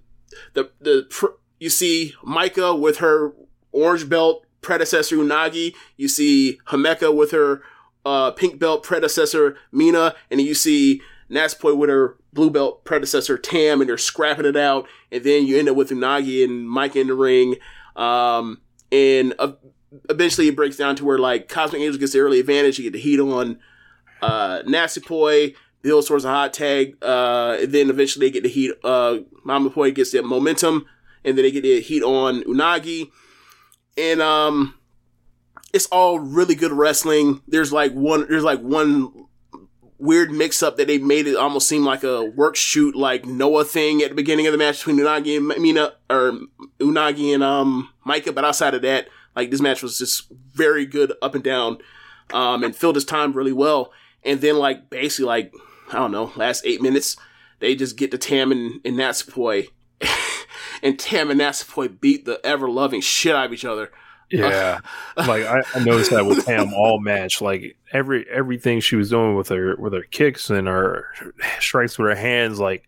[0.54, 3.34] the the you see Maika with her
[3.72, 5.74] orange belt predecessor Unagi.
[5.96, 7.62] You see Himeka with her
[8.04, 13.80] uh, pink belt predecessor Mina, and you see Natsupoi with her blue belt predecessor Tam,
[13.80, 14.86] and they're scrapping it out.
[15.12, 17.56] And then you end up with Unagi and Mike in the ring.
[17.96, 18.60] Um,
[18.90, 19.52] and uh,
[20.10, 22.78] eventually it breaks down to where like Cosmic Angel gets the early advantage.
[22.78, 23.58] You get the heat on
[24.20, 26.96] uh, Natsupoi, builds towards a hot tag.
[27.02, 28.72] Uh, and then eventually they get the heat.
[28.82, 30.86] Uh, Mama Poi gets the momentum,
[31.24, 33.10] and then they get the heat on Unagi.
[33.96, 34.74] And um,
[35.72, 37.42] it's all really good wrestling.
[37.46, 38.26] There's like one.
[38.28, 39.26] There's like one
[39.98, 43.64] weird mix up that they made it almost seem like a work shoot like Noah
[43.64, 46.40] thing at the beginning of the match between Unagi and Mina or
[46.78, 51.12] Unagi and um Maika, but outside of that, like this match was just very good
[51.22, 51.78] up and down,
[52.32, 53.92] um, and filled his time really well.
[54.22, 55.54] And then like basically like
[55.90, 57.16] I don't know, last eight minutes,
[57.60, 59.68] they just get to Tam and, and Natsupoi,
[60.84, 63.90] and Tam and Natsupoi beat the ever loving shit out of each other.
[64.30, 64.80] Yeah,
[65.16, 67.40] like I, I noticed that with Tam all match.
[67.40, 71.06] Like every everything she was doing with her with her kicks and her
[71.58, 72.60] strikes with her hands.
[72.60, 72.84] Like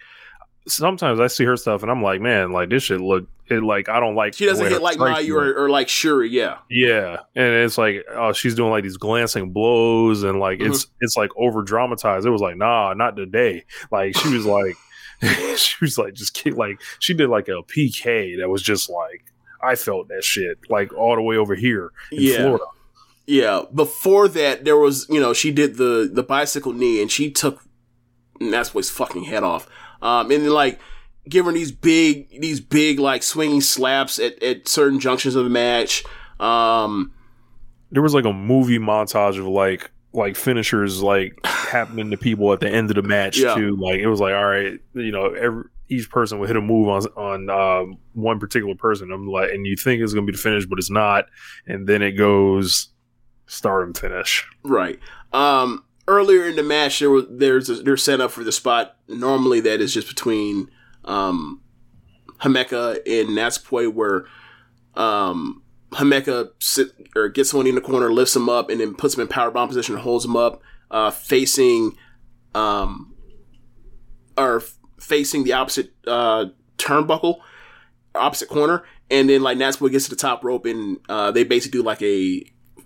[0.69, 3.89] sometimes I see her stuff and I'm like, man, like this shit look it like
[3.89, 4.35] I don't like.
[4.35, 6.59] She doesn't hit like Mayu or, or like Shuri, yeah.
[6.69, 10.73] Yeah, and it's like oh, she's doing like these glancing blows and like Mm-hmm.
[10.73, 12.27] it's it's like over dramatized.
[12.27, 13.65] It was like nah, not today.
[13.93, 14.75] Like she was like
[15.57, 19.25] she was like just kick like she did like a PK that was just like
[19.63, 22.37] I felt that shit like all the way over here in Yeah.
[22.39, 22.65] Florida.
[23.29, 27.31] Yeah, before that, there was you know she did the the bicycle knee and she
[27.31, 27.65] took
[28.41, 29.67] Natsupoi fucking head off.
[30.03, 30.79] Um, and then like
[31.29, 36.05] giving these big these big like swinging slaps at, at certain junctions of the match.
[36.39, 37.13] Um,
[37.91, 41.37] There was like a movie montage of like like finishers like
[41.67, 43.55] happening to people at the end of the match Yeah.
[43.55, 43.77] too.
[43.77, 46.89] Like it was like all right, you know, every each person would hit a move
[46.89, 49.13] on on um, one particular person.
[49.13, 51.27] I'm like, and you think it's gonna be the finish, but it's not,
[51.67, 52.89] and then it goes
[53.47, 54.45] start and finish.
[54.65, 54.99] right.
[55.33, 58.97] Um, earlier in the match, there was there's a, they're set up for the spot.
[59.09, 60.69] Normally, that is just between
[61.05, 61.61] um,
[62.41, 64.25] Himeka and Natsupoi, where
[64.95, 65.63] um,
[65.93, 69.21] Himeka sit or gets someone in the corner, lifts him up, and then puts him
[69.21, 71.97] in power bomb position and holds him up, uh, facing
[72.55, 73.15] um,
[74.37, 74.63] or
[75.01, 76.47] facing the opposite uh,
[76.79, 77.39] turnbuckle,
[78.15, 81.79] opposite corner, and then like Natsupoi gets to the top rope, and uh, they basically
[81.79, 82.45] do like a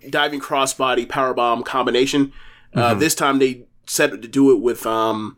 [0.09, 2.33] diving crossbody powerbomb combination.
[2.73, 5.37] Uh, this time they set it to do it with um,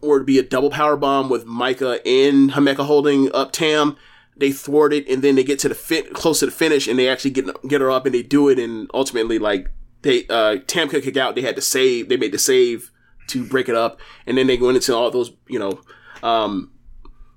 [0.00, 3.96] or to be a double power bomb with Maika and Himeka holding up Tam.
[4.36, 6.98] They thwart it, and then they get to the fit close to the finish, and
[6.98, 9.70] they actually get get her up, and they do it, and ultimately like
[10.04, 11.34] they uh, Tam could kick out.
[11.34, 12.08] They had to save.
[12.08, 12.92] They made the save
[13.28, 15.80] to break it up, and then they went into all those you know
[16.22, 16.70] um,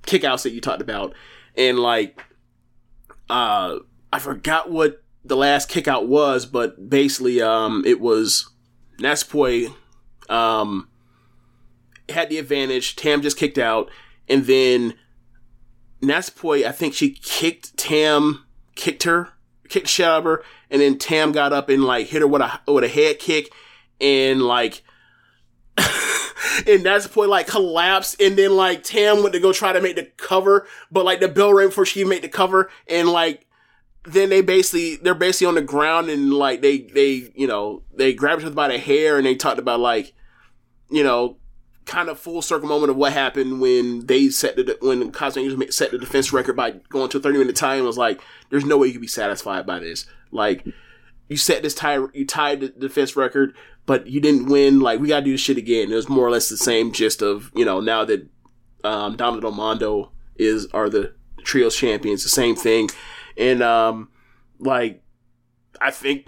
[0.04, 1.16] kickouts that you talked about,
[1.56, 2.22] and like
[3.30, 3.78] uh,
[4.12, 8.50] I forgot what the last kickout was, but basically um, it was
[9.00, 9.74] Natsupoi
[10.30, 10.90] um,
[12.10, 12.98] had the advantage.
[12.98, 13.90] Tam just kicked out,
[14.28, 14.94] and then
[16.02, 19.30] Natsupoi, I think she kicked Tam, kicked her,
[19.76, 22.90] of her, and then Tam got up and like hit her with a with a
[22.90, 23.52] head kick,
[24.00, 24.84] and like.
[26.68, 29.82] and that's the point, like collapsed, and then like Tam went to go try to
[29.82, 33.48] make the cover, but like the bell rang before she made the cover, and like
[34.08, 38.14] then they basically they're basically on the ground and like they they you know they
[38.14, 40.14] grabbed her by the hair and they talked about like
[40.90, 41.38] you know
[41.88, 45.92] kind of full circle moment of what happened when they set the when Angels set
[45.92, 47.84] the defense record by going to a 30 minute time.
[47.84, 50.06] Was like there's no way you can be satisfied by this.
[50.32, 50.66] Like
[51.30, 54.80] you set this tie you tied the defense record, but you didn't win.
[54.80, 55.92] Like we gotta do this shit again.
[55.92, 58.28] It was more or less the same gist of you know now that
[58.84, 62.24] um, Donna del Mondo is are the trios champions.
[62.24, 62.90] The same thing,
[63.38, 64.10] and um,
[64.60, 65.02] like
[65.82, 66.28] I think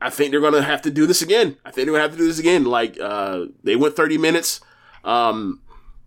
[0.00, 1.56] I think they're gonna have to do this again.
[1.64, 2.64] I think they're gonna have to do this again.
[2.64, 4.60] Like uh, they went thirty minutes,
[5.04, 5.60] um,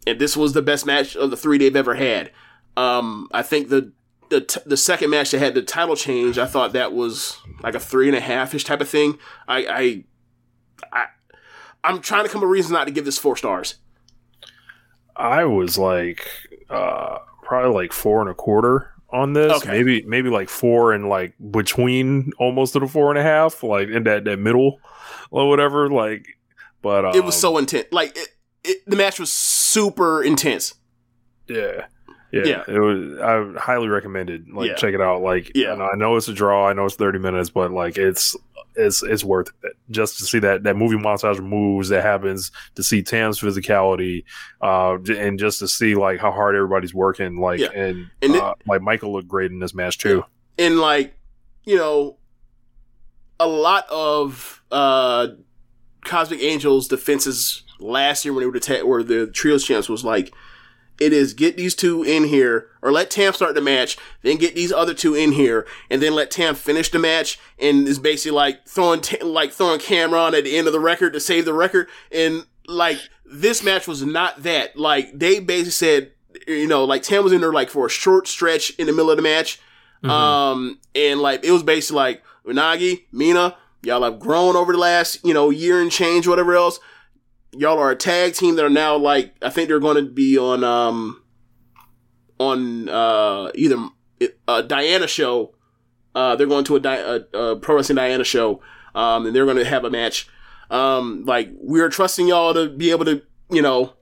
[0.06, 2.32] and this was the best match of the three they've ever had.
[2.76, 3.92] Um, I think the
[4.30, 7.76] the t- the second match that had the title change, I thought that was like
[7.76, 9.17] a three and a half ish type of thing.
[9.48, 10.03] I I
[10.92, 11.06] I
[11.84, 13.76] I'm trying to come up with reasons not to give this four stars.
[15.16, 16.30] I was like
[16.69, 19.51] uh probably like four and a quarter on this.
[19.51, 19.72] Okay.
[19.72, 23.88] Maybe maybe like four and like between almost to the four and a half, like
[23.90, 24.80] in that that middle
[25.32, 25.90] or whatever.
[25.90, 26.27] Like,
[26.82, 27.88] but um, It was so intense.
[27.92, 28.27] Like it,
[28.68, 30.76] it, the match was super intense.
[31.48, 31.86] yeah.
[32.30, 32.64] Yeah, Yeah.
[32.68, 33.18] it was.
[33.22, 34.50] I highly recommended.
[34.50, 34.76] Like, Yeah.
[34.76, 35.22] check it out.
[35.22, 35.72] Like, Yeah.
[35.72, 36.68] and I know it's a draw.
[36.68, 38.36] I know it's thirty minutes, but like, it's
[38.76, 42.84] it's it's worth it just to see that that movie montage moves that happens to
[42.84, 44.26] see Tam's physicality,
[44.62, 47.40] uh, and just to see like how hard everybody's working.
[47.40, 47.70] Like, Yeah.
[47.74, 50.26] and, And it- uh, like Michael looked great in this match too.
[50.60, 51.14] and like
[51.64, 52.18] you know
[53.40, 55.28] a lot of uh
[56.04, 60.04] cosmic angels defenses last year when they were the ta- where the trios champs was
[60.04, 60.34] like
[61.00, 64.56] it is get these two in here or let tam start the match then get
[64.56, 68.36] these other two in here and then let tam finish the match and is basically
[68.36, 71.88] like throwing like throwing Cameron at the end of the record to save the record
[72.12, 76.12] and like this match was not that like they basically said
[76.48, 79.12] you know like tam was in there like for a short stretch in the middle
[79.12, 79.60] of the match
[80.04, 85.24] um, and like it was basically like Unagi, Mina, y'all have grown over the last,
[85.26, 86.80] you know, year and change, whatever else.
[87.58, 90.38] Y'all are a tag team that are now like I think they're going to be
[90.38, 91.24] on um
[92.40, 93.90] on uh either
[94.48, 95.53] a Diana show.
[96.16, 98.61] Uh, they're going to a, Di- a, a pro wrestling Diana show.
[98.95, 100.27] Um, and they're going to have a match.
[100.69, 103.94] Um, like we're trusting y'all to be able to, you know,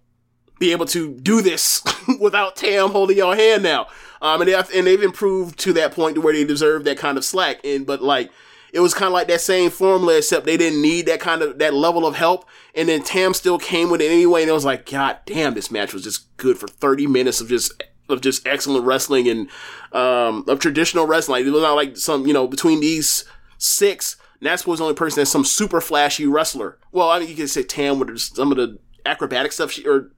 [0.59, 1.83] be able to do this
[2.19, 3.87] without Tam holding your hand now.
[4.21, 6.97] Um, and, they have, and they've improved to that point to where they deserve that
[6.97, 7.59] kind of slack.
[7.65, 8.31] And but like
[8.75, 11.59] it was kind of like that same formula, except they didn't need that kind of
[11.59, 12.45] that level of help.
[12.75, 14.41] And then Tam still came with it anyway.
[14.41, 17.47] And it was like, God damn, this match was just good for thirty minutes of
[17.47, 19.49] just of just excellent wrestling and
[19.93, 21.39] um, of traditional wrestling.
[21.39, 23.23] Like, it was not like some you know between these
[23.57, 24.17] six.
[24.41, 26.77] Natsuko was the only person that's some super flashy wrestler.
[26.91, 30.11] Well, I mean, you could say Tam with some of the acrobatic stuff she or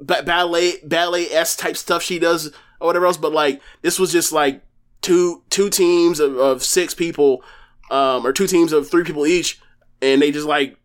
[0.00, 3.18] ba- ballet ballet s type stuff she does or whatever else.
[3.18, 4.62] But like this was just like
[5.02, 7.44] two two teams of, of six people,
[7.90, 9.60] um, or two teams of three people each,
[10.00, 10.76] and they just like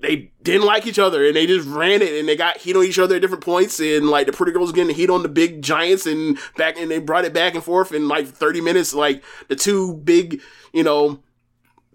[0.00, 2.84] they didn't like each other and they just ran it and they got heat on
[2.84, 5.60] each other at different points and like the pretty girls getting heat on the big
[5.60, 9.22] giants and back and they brought it back and forth in like 30 minutes like
[9.48, 10.40] the two big
[10.72, 11.22] you know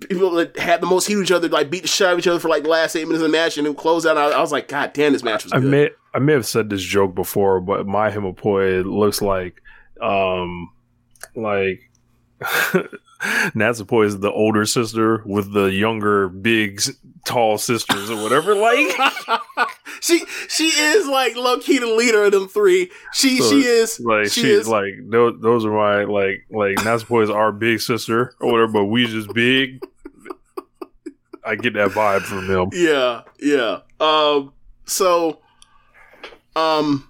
[0.02, 2.28] people that had the most heat each other like beat the shit out of each
[2.28, 4.30] other for like the last eight minutes of the match and then closed out I,
[4.30, 5.72] I was like god damn this match was I good.
[5.72, 9.62] may I may have said this joke before, but my HimePoi looks like
[10.02, 10.72] um
[11.36, 11.90] like
[13.56, 16.82] Natsupoi is the older sister with the younger big
[17.26, 18.56] tall sisters or whatever.
[18.56, 18.88] Like
[20.02, 22.92] she she is like low key the leader of them three.
[23.14, 26.78] She So, she is like she, she, is like those, those are my like like
[26.78, 29.84] Natsupoi is our big sister or whatever, but we just big.
[31.44, 32.70] I get that vibe from them.
[32.74, 33.80] yeah yeah.
[34.00, 34.54] Um
[34.86, 35.40] so
[36.56, 37.08] um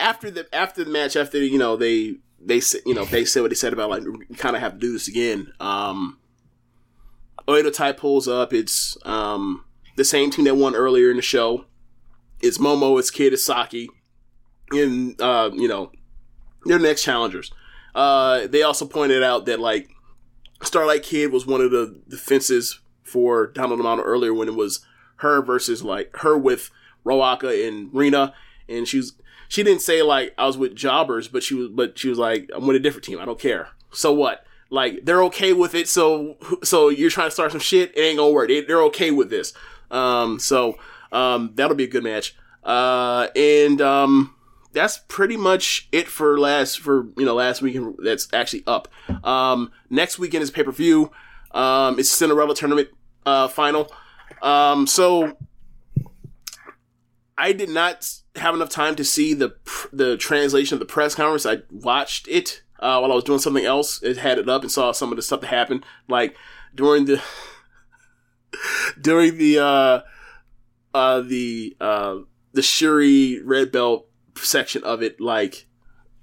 [0.00, 3.40] after the after the match, after you know they they said you know they said
[3.40, 4.02] what they said about like
[4.36, 5.52] kind of have to do this again.
[5.60, 6.18] Um,
[7.48, 8.52] Oedo Tai pulls up.
[8.52, 9.64] It's um
[9.96, 11.66] the same team that won earlier in the show.
[12.40, 12.98] It's Momo.
[12.98, 13.32] It's Kid.
[13.32, 13.88] It's Saki.
[14.70, 15.92] And uh, you know
[16.64, 17.50] they're the next challengers.
[17.94, 19.88] Uh, they also pointed out that like
[20.62, 24.84] Starlight Kid was one of the defenses for Donna del Mondo earlier when it was
[25.16, 26.70] her versus like her with
[27.04, 28.34] Ruaka and Rena,
[28.68, 29.12] and she was
[29.54, 32.50] she didn't say like I was with jobbers, but she was but she was like
[32.52, 33.20] I'm with a different team.
[33.20, 33.68] I don't care.
[33.92, 34.44] So what?
[34.68, 35.86] Like they're okay with it.
[35.86, 37.96] So so you're trying to start some shit.
[37.96, 38.48] It ain't gonna work.
[38.48, 39.52] They, they're okay with this.
[39.92, 40.76] Um, so
[41.12, 42.34] um, that'll be a good match.
[42.64, 44.34] Uh, and um,
[44.72, 47.94] that's pretty much it for last for you know last weekend.
[48.02, 48.88] That's actually up.
[49.22, 51.12] Um, next weekend is pay per view.
[51.52, 52.88] Um, it's Cinderella tournament
[53.24, 53.92] uh, final.
[54.42, 55.36] Um, so
[57.38, 59.54] I did not have enough time to see the
[59.92, 61.46] the translation of the press conference.
[61.46, 64.02] I watched it uh, while I was doing something else.
[64.02, 66.36] It had it up and saw some of the stuff that happened, like
[66.74, 67.22] during the
[69.00, 70.00] during the uh,
[70.92, 72.18] uh, the uh,
[72.52, 74.06] the Shuri red belt
[74.36, 75.20] section of it.
[75.20, 75.66] Like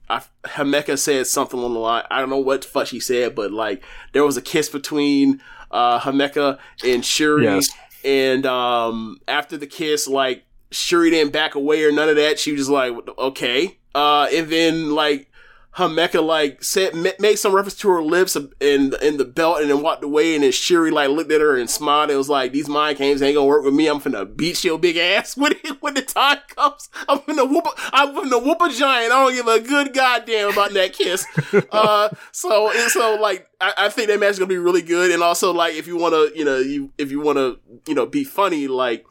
[0.10, 2.04] I, Himeka said something on the line.
[2.12, 5.42] I don't know what the fuck she said, but like there was a kiss between
[5.72, 7.46] uh, Himeka and Shuri.
[7.46, 7.70] Yes.
[8.04, 12.40] And um, after the kiss, like Shuri didn't back away or none of that.
[12.40, 13.78] She was just like, okay.
[13.94, 15.28] Uh, and then like
[15.76, 19.70] Himeka like said ma- made some reference to her lips and in the belt and
[19.70, 20.36] then walked away.
[20.36, 22.10] And then Shuri like looked at her and smiled.
[22.10, 23.88] It was like these mind games ain't gonna work with me.
[23.88, 26.90] I'm finna beat your big ass when it, when the time comes.
[27.08, 27.66] I'm finna whoop.
[27.66, 29.14] a- I'm finna whoop a giant.
[29.14, 31.26] I don't give a good goddamn about that kiss.
[31.72, 35.12] uh, so and so like I, I think that match is gonna be really good.
[35.12, 37.56] And also like if you wanna you know you if you wanna
[37.88, 39.06] you know be funny like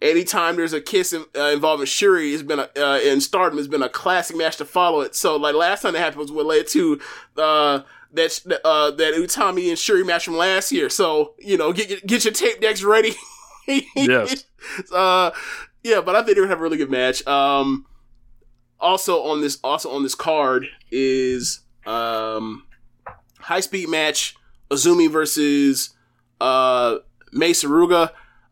[0.00, 3.68] anytime there's a kiss in, uh, involving Shuri, it's been a, uh, in Stardom, it's
[3.68, 5.14] been a classic match to follow it.
[5.14, 7.00] So like last time that happened was related to
[7.36, 7.80] uh,
[8.12, 10.88] that uh, that Utami and Shuri match from last year.
[10.88, 13.14] So you know, get get, your tape decks ready.
[13.94, 14.44] Yes.
[14.94, 15.30] uh,
[15.84, 17.26] yeah, but I think they're gonna have a really good match.
[17.26, 17.84] Um,
[18.80, 22.64] also on this also on this card is um,
[23.40, 24.36] high speed match
[24.70, 25.90] Azumi versus
[26.40, 27.00] uh.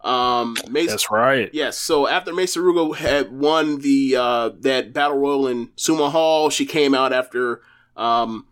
[0.07, 1.51] Um, Mei- That's right.
[1.53, 1.77] Yes.
[1.77, 6.65] So after Mei Suruga had won the uh, that battle royal in Sumo Hall, she
[6.65, 7.61] came out after
[7.97, 8.47] um,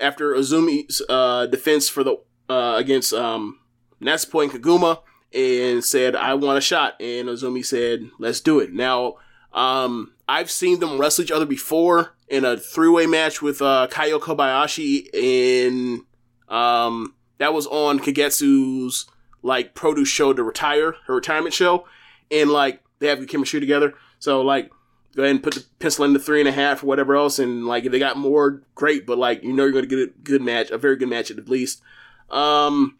[0.00, 2.16] after Azumi's uh, defense for the
[2.48, 3.58] uh, against um,
[4.00, 5.00] Natsuko and Koguma
[5.34, 9.16] and said, "I want a shot." And Azumi said, "Let's do it." Now,
[9.52, 13.88] um, I've seen them wrestle each other before in a three way match with uh,
[13.90, 16.04] Kaho Kobayashi in
[16.48, 19.06] um, that was on Kagetsu's
[19.46, 21.86] like produce show to retire, her retirement show,
[22.30, 23.94] and like they have good chemistry together.
[24.18, 24.70] So like
[25.14, 27.38] go ahead and put the pencil in the three and a half or whatever else,
[27.38, 29.06] and like if they got more, great.
[29.06, 31.30] But like you know you're going to get a good match, a very good match
[31.30, 31.80] at the least.
[32.28, 32.98] Um,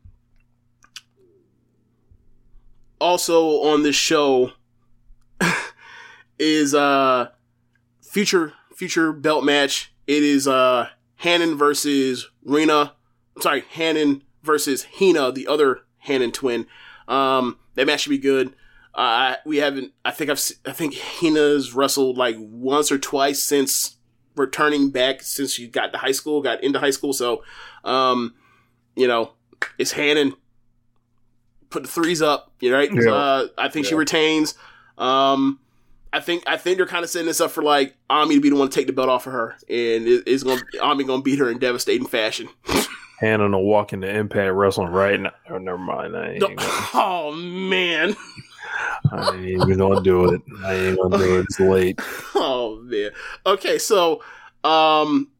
[3.00, 4.52] also on this show
[6.38, 7.30] is uh
[8.00, 9.92] future future belt match.
[10.06, 12.92] It is uh Hanan versus Rena.
[13.34, 16.66] I'm sorry, Hanan versus Hina, the other Hanan twin.
[17.08, 18.48] Um, that match should be good.
[18.94, 19.92] Uh, I, we haven't.
[20.04, 20.40] I think I've.
[20.66, 23.96] I think Hina's wrestled like once or twice since
[24.36, 27.12] returning back since she got to high school, got into high school.
[27.12, 27.42] So,
[27.84, 28.34] um,
[28.94, 29.32] you know,
[29.78, 30.34] it's Hanan.
[31.68, 32.90] Put the threes up, you know, right?
[32.92, 33.12] Yeah.
[33.12, 34.54] Uh, I think she retains.
[34.96, 35.58] Um,
[36.12, 38.48] I think I think they're kind of setting this up for like Ami to be
[38.48, 41.22] the one to take the belt off of her, and it, it's gonna Ami gonna
[41.22, 42.48] beat her in devastating fashion.
[43.18, 45.32] Hannah will walk into Impact Wrestling right now.
[45.50, 46.16] Oh, never mind.
[46.16, 46.60] I ain't, No- gonna,
[46.94, 48.16] oh man.
[49.12, 50.42] I ain't even gonna do it.
[50.64, 51.44] I ain't gonna do it.
[51.48, 52.00] It's late.
[52.34, 53.10] Oh man.
[53.46, 54.22] Okay, so
[54.64, 55.30] um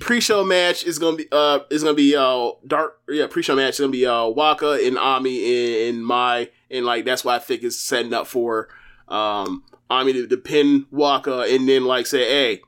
[0.00, 3.80] pre-show match is gonna be uh is gonna be uh dark yeah pre-show match is
[3.80, 7.62] gonna be uh Waka and Ami and, and Mai and like that's why I think
[7.62, 8.68] it's setting up for
[9.08, 12.60] um Ami to, to pin Waka and then like say hey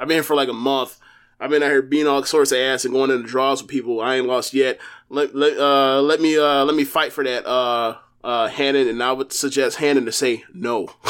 [0.00, 0.98] I've been here for like a month
[1.40, 4.00] I've been out here being all sorts of ass and going into draws with people
[4.00, 7.46] I ain't lost yet let let uh let me uh let me fight for that
[7.46, 10.88] uh uh Hanan and I would suggest Hanan to say no.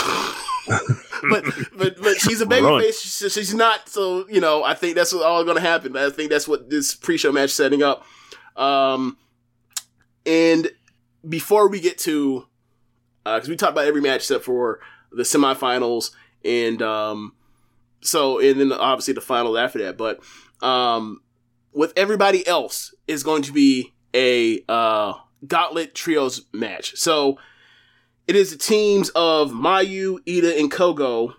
[1.31, 1.45] but
[1.77, 2.83] but but she's a baby Run.
[2.83, 3.01] face.
[3.01, 3.89] She's, she's not.
[3.89, 5.97] So you know, I think that's all going to happen.
[5.97, 8.05] I think that's what this pre-show match is setting up.
[8.57, 9.17] Um,
[10.27, 10.71] and
[11.27, 12.47] before we get to,
[13.25, 16.11] because we talked about every match except for the semifinals
[16.45, 17.35] and um,
[18.01, 19.97] so and then obviously the final after that.
[19.97, 20.21] But
[20.63, 21.21] um,
[21.73, 25.15] with everybody else is going to be a uh
[25.47, 26.97] gauntlet trios match.
[26.97, 27.39] So
[28.27, 31.35] it is the teams of Mayu, Iida, and Kogo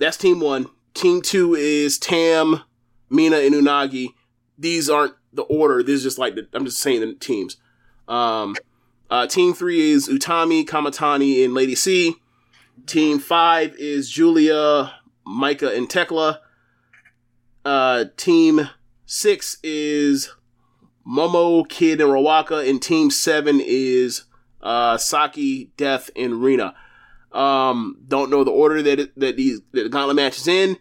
[0.00, 0.66] that's team one.
[0.94, 2.62] Team two is Tam,
[3.10, 4.14] Mina, and Unagi.
[4.58, 5.82] These aren't the order.
[5.82, 7.58] This is just like the, I'm just saying the teams.
[8.08, 8.56] Um,
[9.10, 12.16] uh, team three is Utami, Kamitani, and Lady C.
[12.86, 14.94] Team five is Giulia,
[15.26, 16.38] Maika, and Thekla.
[17.64, 18.70] Uh, team
[19.06, 20.32] six is
[21.06, 22.68] Momo, Kid, and Ruaka.
[22.68, 24.24] And team seven is
[24.62, 26.74] uh, Saki, Death, and Rena.
[27.32, 30.78] Um, don't know the order that it, that these that the gauntlet match is in,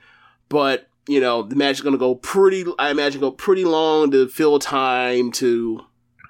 [0.47, 2.65] but you know the match is going to go pretty.
[2.79, 5.81] I imagine go pretty long to fill time to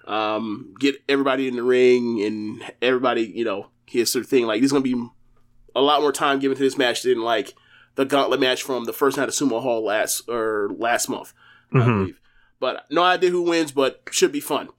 [0.07, 4.45] um, get everybody in the ring and everybody you know his sort of thing.
[4.45, 5.09] Like there's going to be
[5.75, 7.53] a lot more time given to this match than like
[7.99, 11.33] the gauntlet match from the first night of Sumo Hall last or last month,
[11.73, 11.85] I Mhm.
[11.99, 12.19] believe.
[12.57, 14.69] But no idea who wins, but should be fun.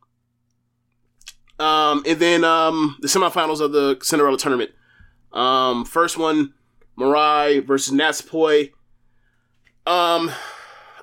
[1.58, 4.70] Um, and then um, the semifinals of the Cinderella tournament.
[5.34, 6.54] Um, first one,
[6.98, 8.72] Mirai versus Natsupoi.
[9.86, 10.30] Um,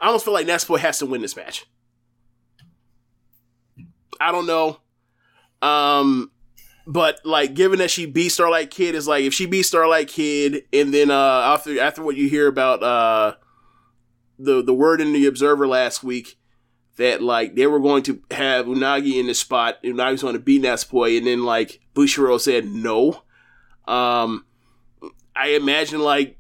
[0.02, 1.68] I almost feel like Natsupoi has to win this match.
[4.20, 4.80] I don't know.
[5.62, 6.32] Um,
[6.88, 10.64] but like, given that she beat Starlight Kid, is like if she beat Starlight Kid,
[10.72, 13.36] and then uh, after after what you hear about uh,
[14.40, 16.38] the the word in the Observer last week
[16.96, 20.62] that like they were going to have Unagi in the spot, Unagi's going to beat
[20.62, 23.22] Natsupoi, and then like Bushiroad said no.
[23.86, 24.46] Um,
[25.36, 26.38] I imagine like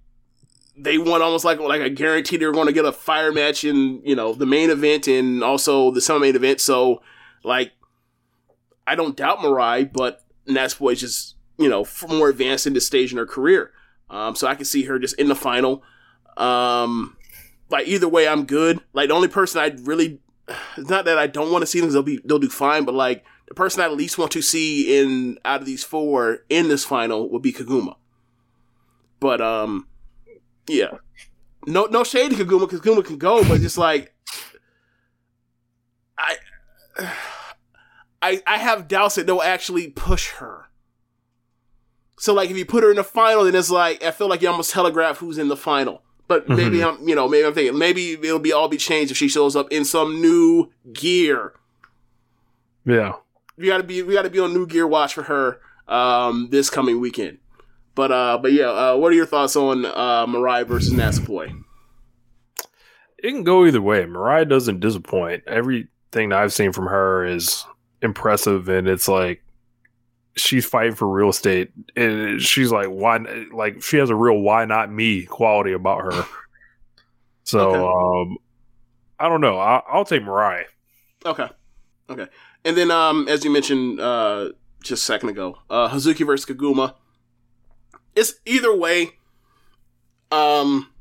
[0.77, 4.01] they want almost like like a guarantee they're going to get a fire match in
[4.06, 6.61] you know the main event and also the semi main event.
[6.61, 7.01] So
[7.43, 7.74] like
[8.88, 13.11] I don't doubt Mirai, but Natsupoi is just you know more advanced in this stage
[13.11, 13.72] in her career.
[14.09, 15.84] Um, so I can see her just in the final.
[16.38, 17.17] Um,
[17.69, 18.80] like either way, I'm good.
[18.93, 20.19] Like the only person I really,
[20.77, 22.85] it's not that I don't want to see them, they'll be they'll do fine.
[22.85, 26.40] But like the person I at least want to see in out of these four
[26.50, 27.95] in this final would be Koguma.
[29.19, 29.88] But um,
[30.67, 30.98] yeah,
[31.66, 34.14] no no shade to Koguma Koguma can go, but just like
[36.17, 36.35] I.
[38.22, 40.66] I, I have doubts that they'll actually push her.
[42.20, 44.42] So like if you put her in the final, then it's like I feel like
[44.42, 46.02] you almost telegraph who's in the final.
[46.28, 49.18] But maybe I'm you know maybe I'm thinking maybe it'll be all be changed if
[49.18, 51.54] she shows up in some new gear.
[52.86, 53.14] Yeah.
[53.56, 57.00] We gotta be we gotta be on new gear watch for her um, this coming
[57.00, 57.38] weekend.
[57.96, 61.64] But uh but yeah, uh, what are your thoughts on uh, Mirai versus Natsupoi?
[63.20, 64.04] It can go either way.
[64.04, 65.44] Mirai doesn't disappoint.
[65.48, 67.66] Everything that I've seen from her is
[68.01, 69.43] impressive, and it's like
[70.35, 71.72] she's fighting for real estate.
[71.95, 73.17] And she's like, why?
[73.53, 76.26] Like she has a real "why not me" quality about her.
[77.43, 78.38] So um,
[79.17, 79.58] I don't know.
[79.58, 80.64] I, I'll take Mirai.
[81.26, 81.48] Okay.
[82.09, 82.27] Okay.
[82.66, 84.50] And then, um, as you mentioned uh,
[84.84, 86.95] just a second ago, uh, Hazuki versus Koguma.
[88.17, 89.11] It's either way.
[90.30, 90.92] Um,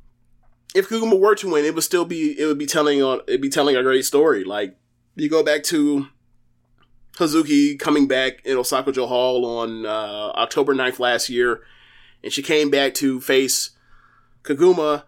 [0.72, 3.40] if Koguma were to win, it would still be it would be telling on it'd
[3.40, 4.44] be telling a great story.
[4.44, 4.76] Like
[5.16, 6.06] you go back to
[7.16, 11.62] Hazuki coming back in Osaka Jo Hall on uh, October 9th last year,
[12.22, 13.70] and she came back to face
[14.42, 15.04] Koguma,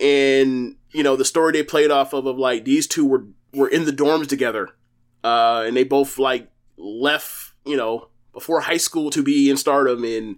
[0.00, 3.68] and you know the story they played off of of like these two were were
[3.68, 4.70] in the dorms together,
[5.24, 10.04] uh, and they both like left you know before high school to be in Stardom,
[10.04, 10.36] and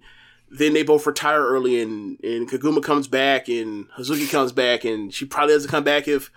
[0.49, 5.13] then they both retire early, and and Koguma comes back, and Hazuki comes back, and
[5.13, 6.31] she probably doesn't come back if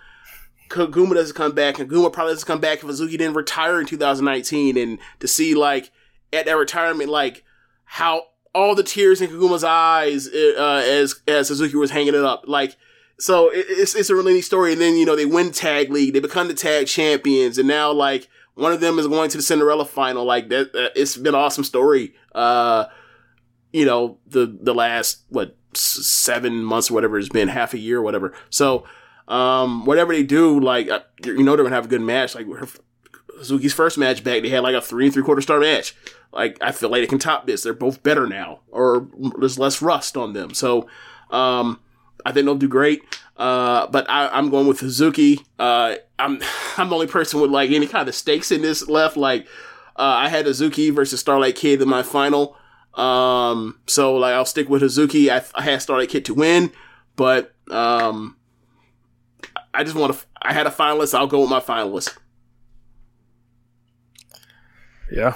[0.69, 1.75] Koguma doesn't come back.
[1.75, 5.91] Koguma probably doesn't come back if Hazuki didn't retire in 2019, and to see like
[6.33, 7.43] at that retirement, like
[7.85, 8.23] how
[8.53, 12.75] all the tears in Koguma's eyes uh, as as Hazuki was hanging it up, like.
[13.19, 15.89] So it, it's it's a really neat story, and then you know they win tag
[15.89, 19.37] league, they become the tag champions, and now like one of them is going to
[19.37, 20.23] the Cinderella final.
[20.23, 22.13] Like that, it's been an awesome story.
[22.35, 22.85] Uh,
[23.73, 27.99] you know the the last what seven months or whatever it's been, half a year
[27.99, 28.33] or whatever.
[28.49, 28.85] So
[29.27, 32.35] um, whatever they do, like uh, you know they're gonna have a good match.
[32.35, 35.95] Like Hazuki's first match back, they had like a three and three quarter star match.
[36.31, 37.63] Like I feel like they can top this.
[37.63, 39.07] They're both better now, or
[39.39, 40.53] there's less rust on them.
[40.53, 40.87] So
[41.29, 41.79] um,
[42.25, 43.03] I think they'll do great.
[43.35, 45.43] Uh, but I, I'm going with Hazuki.
[45.59, 46.41] Uh, I'm
[46.77, 49.17] I'm the only person with like any kind of stakes in this left.
[49.17, 49.45] Like
[49.97, 52.55] uh, I had Hazuki versus Starlight Kid in my final.
[52.93, 55.29] Um, so like I'll stick with Hazuki.
[55.29, 56.71] I, I had Starlight Kid to win,
[57.15, 58.36] but um,
[59.77, 60.25] I just want to.
[60.41, 61.13] I had a finalist.
[61.13, 62.17] I'll go with my finalist.
[65.11, 65.35] Yeah.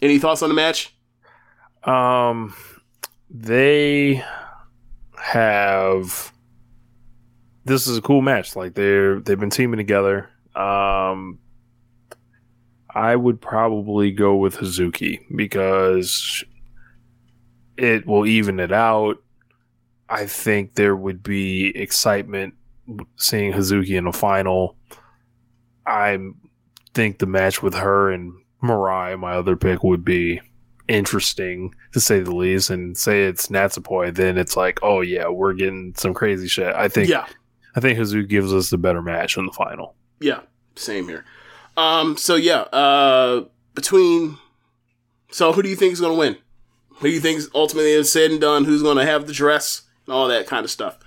[0.00, 0.94] Any thoughts on the match?
[1.82, 2.54] Um,
[3.28, 4.24] they
[5.18, 6.32] have.
[7.64, 8.54] This is a cool match.
[8.54, 10.30] Like they're they've been teaming together.
[10.54, 11.40] Um,
[12.94, 16.44] I would probably go with Hazuki because
[17.76, 19.16] it will even it out.
[20.08, 22.54] I think there would be excitement
[23.16, 24.76] seeing Hazuki in the final.
[25.86, 26.18] I
[26.94, 30.40] think the match with her and Mirai, my other pick, would be
[30.88, 32.70] interesting to say the least.
[32.70, 36.74] And say it's Natsupoi, then it's like, oh yeah, we're getting some crazy shit.
[36.74, 37.26] I think, Yeah,
[37.74, 39.94] I think Hazuki gives us the better match in the final.
[40.20, 40.40] yeah,
[40.76, 41.24] same here.
[41.76, 43.44] Um, so yeah, uh,
[43.74, 44.36] between,
[45.30, 46.36] so who do you think is going to win?
[46.96, 48.64] Who do you think ultimately is said and done?
[48.64, 50.98] Who's going to have the dress and all that kind of stuff?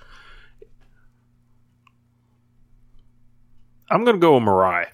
[3.90, 4.86] I'm gonna go with Mirai.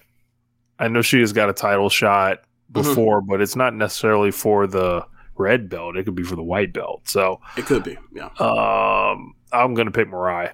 [0.79, 2.39] I know she has got a title shot
[2.73, 2.87] Mm-hmm.
[2.87, 5.05] before, but it's not necessarily for the
[5.35, 5.97] red belt.
[5.97, 7.01] It could be for the white belt.
[7.05, 8.29] So It could be, yeah.
[8.39, 10.53] um, I'm gonna pick Mirai.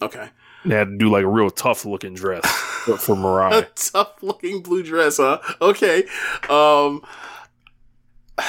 [0.00, 0.28] Okay.
[0.64, 4.62] They had to do like a real tough looking dress for, for A tough looking
[4.62, 5.40] blue dress, huh?
[5.60, 6.04] Okay.
[6.48, 7.02] Um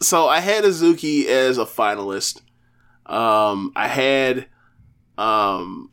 [0.00, 2.40] so I had Hazuki as a finalist.
[3.06, 4.46] Um I had
[5.18, 5.90] um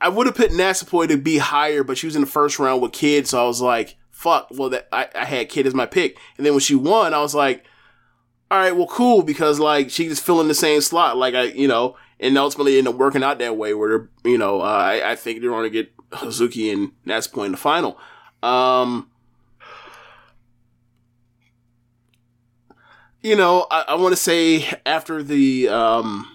[0.00, 2.82] I would have put Natsupoi to be higher, but she was in the first round
[2.82, 5.86] with Kid, so I was like, fuck, well that I, I had Kid as my
[5.86, 6.18] pick.
[6.36, 7.64] And then when she won, I was like,
[8.50, 11.96] all right, well, cool, because like she's filling the same slot, like I, you know,
[12.20, 15.40] and ultimately ended up working out that way where you know, uh, I, I think
[15.40, 17.98] they're going to get Hazuki and Natsupoi in the final.
[18.42, 19.10] Um,
[23.22, 26.33] you know, I, I want to say after the um,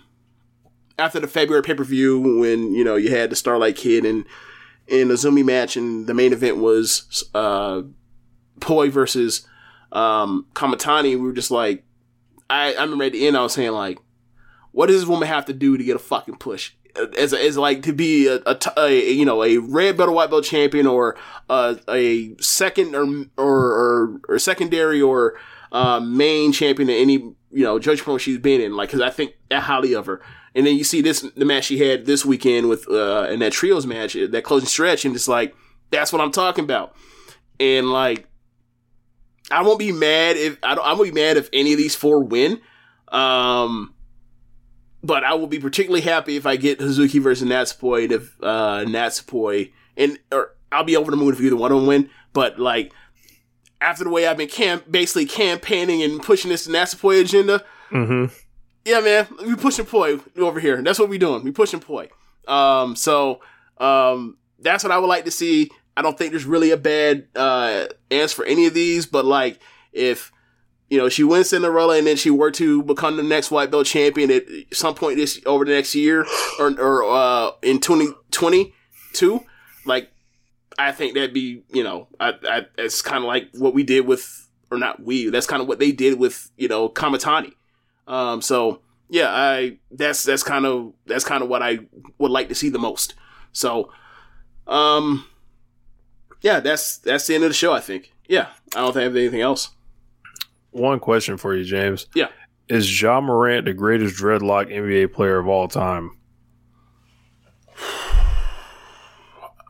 [0.99, 4.25] after the February pay per view when you know you had the Starlight Kid and
[4.89, 7.83] in a Zumi match and the main event was uh,
[8.59, 9.47] Poi versus
[9.91, 11.11] um, Kamitani.
[11.11, 11.83] We were just like,
[12.49, 13.99] I, I remember at the end I was saying like,
[14.71, 16.73] what does this woman have to do to get a fucking push?
[17.17, 20.87] As, as like to be a you know a red belt or white belt champion
[20.87, 21.15] or
[21.49, 23.05] uh, a second or
[23.37, 25.35] or or, or secondary or
[25.71, 29.11] uh, main champion in any you know judge program she's been in like because I
[29.11, 30.21] think that highly of her
[30.55, 33.51] and then you see this the match she had this weekend with uh in that
[33.53, 35.55] trios match that closing stretch and it's like
[35.91, 36.95] that's what I'm talking about.
[37.59, 38.27] And like
[39.51, 41.95] I won't be mad if I don't I won't be mad if any of these
[41.95, 42.61] four win.
[43.09, 43.93] Um
[45.01, 49.71] but I will be particularly happy if I get Hazuki versus Natsupoi if uh Natsupoi
[49.97, 52.09] and or I'll be over the moon if either one of them win.
[52.33, 52.93] But like
[53.81, 58.33] after the way I've been basically campaigning and pushing this Natsupoi agenda Mm-hmm.
[58.85, 60.81] Yeah, man, we pushing Poi over here.
[60.81, 61.43] That's what we doing.
[61.43, 62.09] We pushing Poi.
[62.47, 63.41] Um, so
[63.77, 65.69] um, that's what I would like to see.
[65.95, 69.59] I don't think there's really a bad uh, answer for any of these, but like
[69.91, 70.31] if
[70.89, 73.85] you know she wins Cinderella and then she were to become the next white belt
[73.85, 76.25] champion at some point this over the next year
[76.57, 79.43] or or uh, in 2022,
[79.85, 80.09] like
[80.77, 84.07] I think that'd be you know I, I it's kind of like what we did
[84.07, 85.29] with or not we.
[85.29, 87.53] That's kind of what they did with you know Kamitani.
[88.09, 91.79] Um, so yeah, I that's that's kind of that's kind of what I
[92.17, 93.13] would like to see the most.
[93.53, 93.91] So,
[94.67, 95.25] um,
[96.41, 97.71] yeah, that's that's the end of the show.
[97.71, 98.11] I think.
[98.27, 99.69] Yeah, I don't think I have anything else.
[100.71, 102.07] One question for you, James.
[102.13, 102.27] Yeah.
[102.67, 106.11] Is Ja Morant the greatest dreadlock NBA player of all time?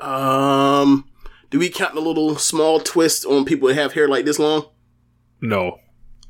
[0.01, 1.05] Um,
[1.49, 4.65] do we count the little small twist on people that have hair like this long?
[5.41, 5.79] No.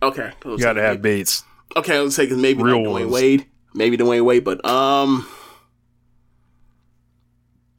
[0.02, 1.44] Okay, You got to have Bates.
[1.76, 3.12] Okay, let's say because maybe Real like Dwyane ones.
[3.14, 5.28] Wade, maybe Dwyane Wade, but um,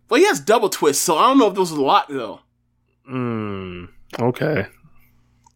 [0.08, 2.40] well, he has double twists, so I don't know if those are a lot though.
[3.10, 3.88] Mm,
[4.20, 4.66] okay.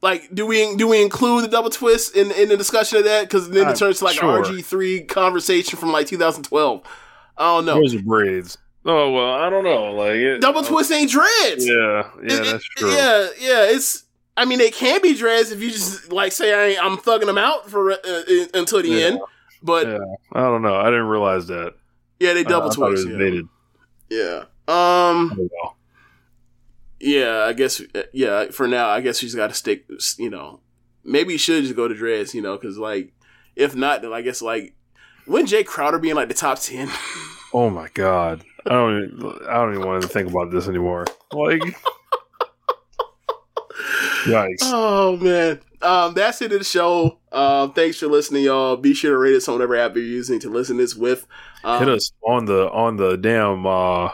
[0.02, 3.22] Like, do we do we include the double twist in in the discussion of that?
[3.22, 4.42] Because then Uh, it turns to like sure.
[4.44, 6.82] RG three conversation from like 2012.
[7.36, 7.74] I don't know.
[7.80, 8.58] Those are braids.
[8.84, 9.92] Oh well, I don't know.
[9.92, 11.66] Like it, Double uh, twist ain't dreads.
[11.66, 12.90] Yeah, yeah, It- that's it- true.
[12.92, 13.62] Yeah, yeah.
[13.74, 14.03] It's.
[14.36, 17.38] I mean, they can be dreads if you just like say I, I'm thugging them
[17.38, 18.22] out for uh, uh,
[18.54, 19.06] until the Yeah.
[19.06, 19.20] end.
[19.62, 19.98] But yeah.
[20.32, 20.74] I don't know.
[20.74, 21.74] I didn't realize that.
[22.20, 23.08] Yeah, they double I, I it twist.
[23.08, 23.44] was
[24.10, 24.44] yeah.
[24.68, 25.08] yeah.
[25.08, 25.48] Um.
[25.62, 25.74] Oh.
[27.00, 27.80] Yeah, I guess.
[28.12, 29.84] Yeah, for now, I guess she's got to stick.
[30.18, 30.60] You know,
[31.04, 32.34] maybe you should just go to dreads.
[32.34, 33.12] You know, because like,
[33.56, 34.74] if not, then I guess like,
[35.26, 36.88] when Jae Crowder be in like the top ten?
[37.52, 38.42] Oh my god.
[38.66, 39.04] I don't.
[39.04, 41.04] Even, I don't even want to think about this anymore.
[41.32, 41.62] Like.
[44.24, 44.58] Yikes.
[44.62, 45.60] oh man.
[45.82, 47.18] Um, that's it of the show.
[47.30, 48.76] Um, thanks for listening, y'all.
[48.78, 51.26] Be sure to rate us on whatever app you're using to listen to this with.
[51.62, 53.66] Um, hit us on the on the damn.
[53.66, 54.10] uh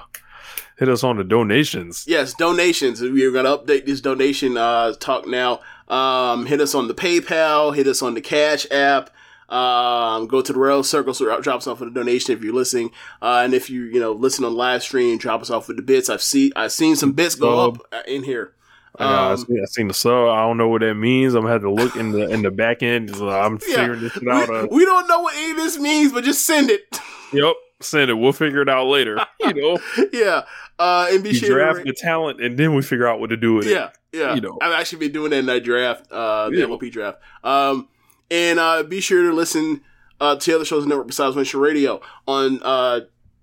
[0.81, 2.07] Hit us on the donations.
[2.09, 3.03] Yes, donations.
[3.03, 5.61] We are to update this donation uh, talk now.
[5.89, 7.77] Um, hit us on the PayPal.
[7.77, 9.11] Hit us on the Cash app.
[9.51, 12.55] Um, go to the Rail Circle, so drop us off with a donation if you're
[12.55, 12.93] listening.
[13.21, 15.83] Uh, and if you you know listen on live stream, drop us off with the
[15.83, 16.09] bits.
[16.09, 18.55] I've seen I've seen some bits go up uh, in here.
[19.01, 20.29] I, know, I Um, seen, I seen the sub.
[20.29, 21.35] I don't know what that means.
[21.35, 23.15] I'm gonna have to look in the in the back end.
[23.17, 23.77] So I'm Yeah.
[23.77, 24.49] figuring this shit out.
[24.49, 27.01] we, Uh, we don't know what any of this means, but just send it.
[27.33, 28.15] yep, send it.
[28.15, 29.19] We'll figure it out later.
[29.41, 29.79] You know,
[30.13, 30.43] yeah.
[30.79, 33.37] Uh, and be you sure draft the talent, and then we figure out what to
[33.37, 33.71] do with it.
[33.73, 34.35] yeah, yeah.
[34.35, 34.59] You know.
[34.63, 36.65] I've actually been doing that in that draft, uh, the Yeah.
[36.67, 37.19] MLP draft.
[37.45, 37.89] Um,
[38.31, 39.83] and uh, be sure to listen
[40.21, 42.01] uh, to other shows on the network besides Winshire Radio.
[42.29, 43.01] On uh,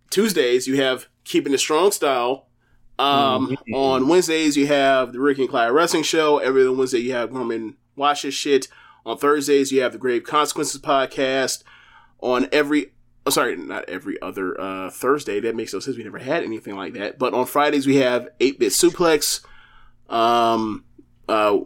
[0.09, 2.46] Tuesdays, you have Keeping the Strong Style.
[2.99, 3.73] Um, Mhm.
[3.75, 6.39] On Wednesdays, you have the Ricky and Clyde Wrestling Show.
[6.39, 8.67] Every other Wednesday, you have Norman Watch This Shit.
[9.05, 11.63] On Thursdays, you have the Grave Consequences Podcast.
[12.19, 12.91] On every
[13.25, 15.41] Oh, sorry, not every other uh, Thursday.
[15.41, 15.97] That makes no sense.
[15.97, 17.19] We never had anything like that.
[17.19, 19.41] But on Fridays we have Eight Bit Suplex.
[20.09, 20.85] Um,
[21.27, 21.57] uh,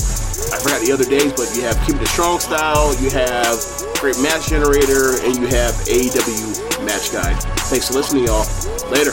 [0.00, 2.92] I forgot the other days, but you have Keep It Strong Style.
[3.00, 3.56] You have
[4.00, 7.40] Great Match Generator, and you have AEW Match Guide.
[7.70, 8.44] Thanks for listening, y'all.
[8.90, 9.12] Later.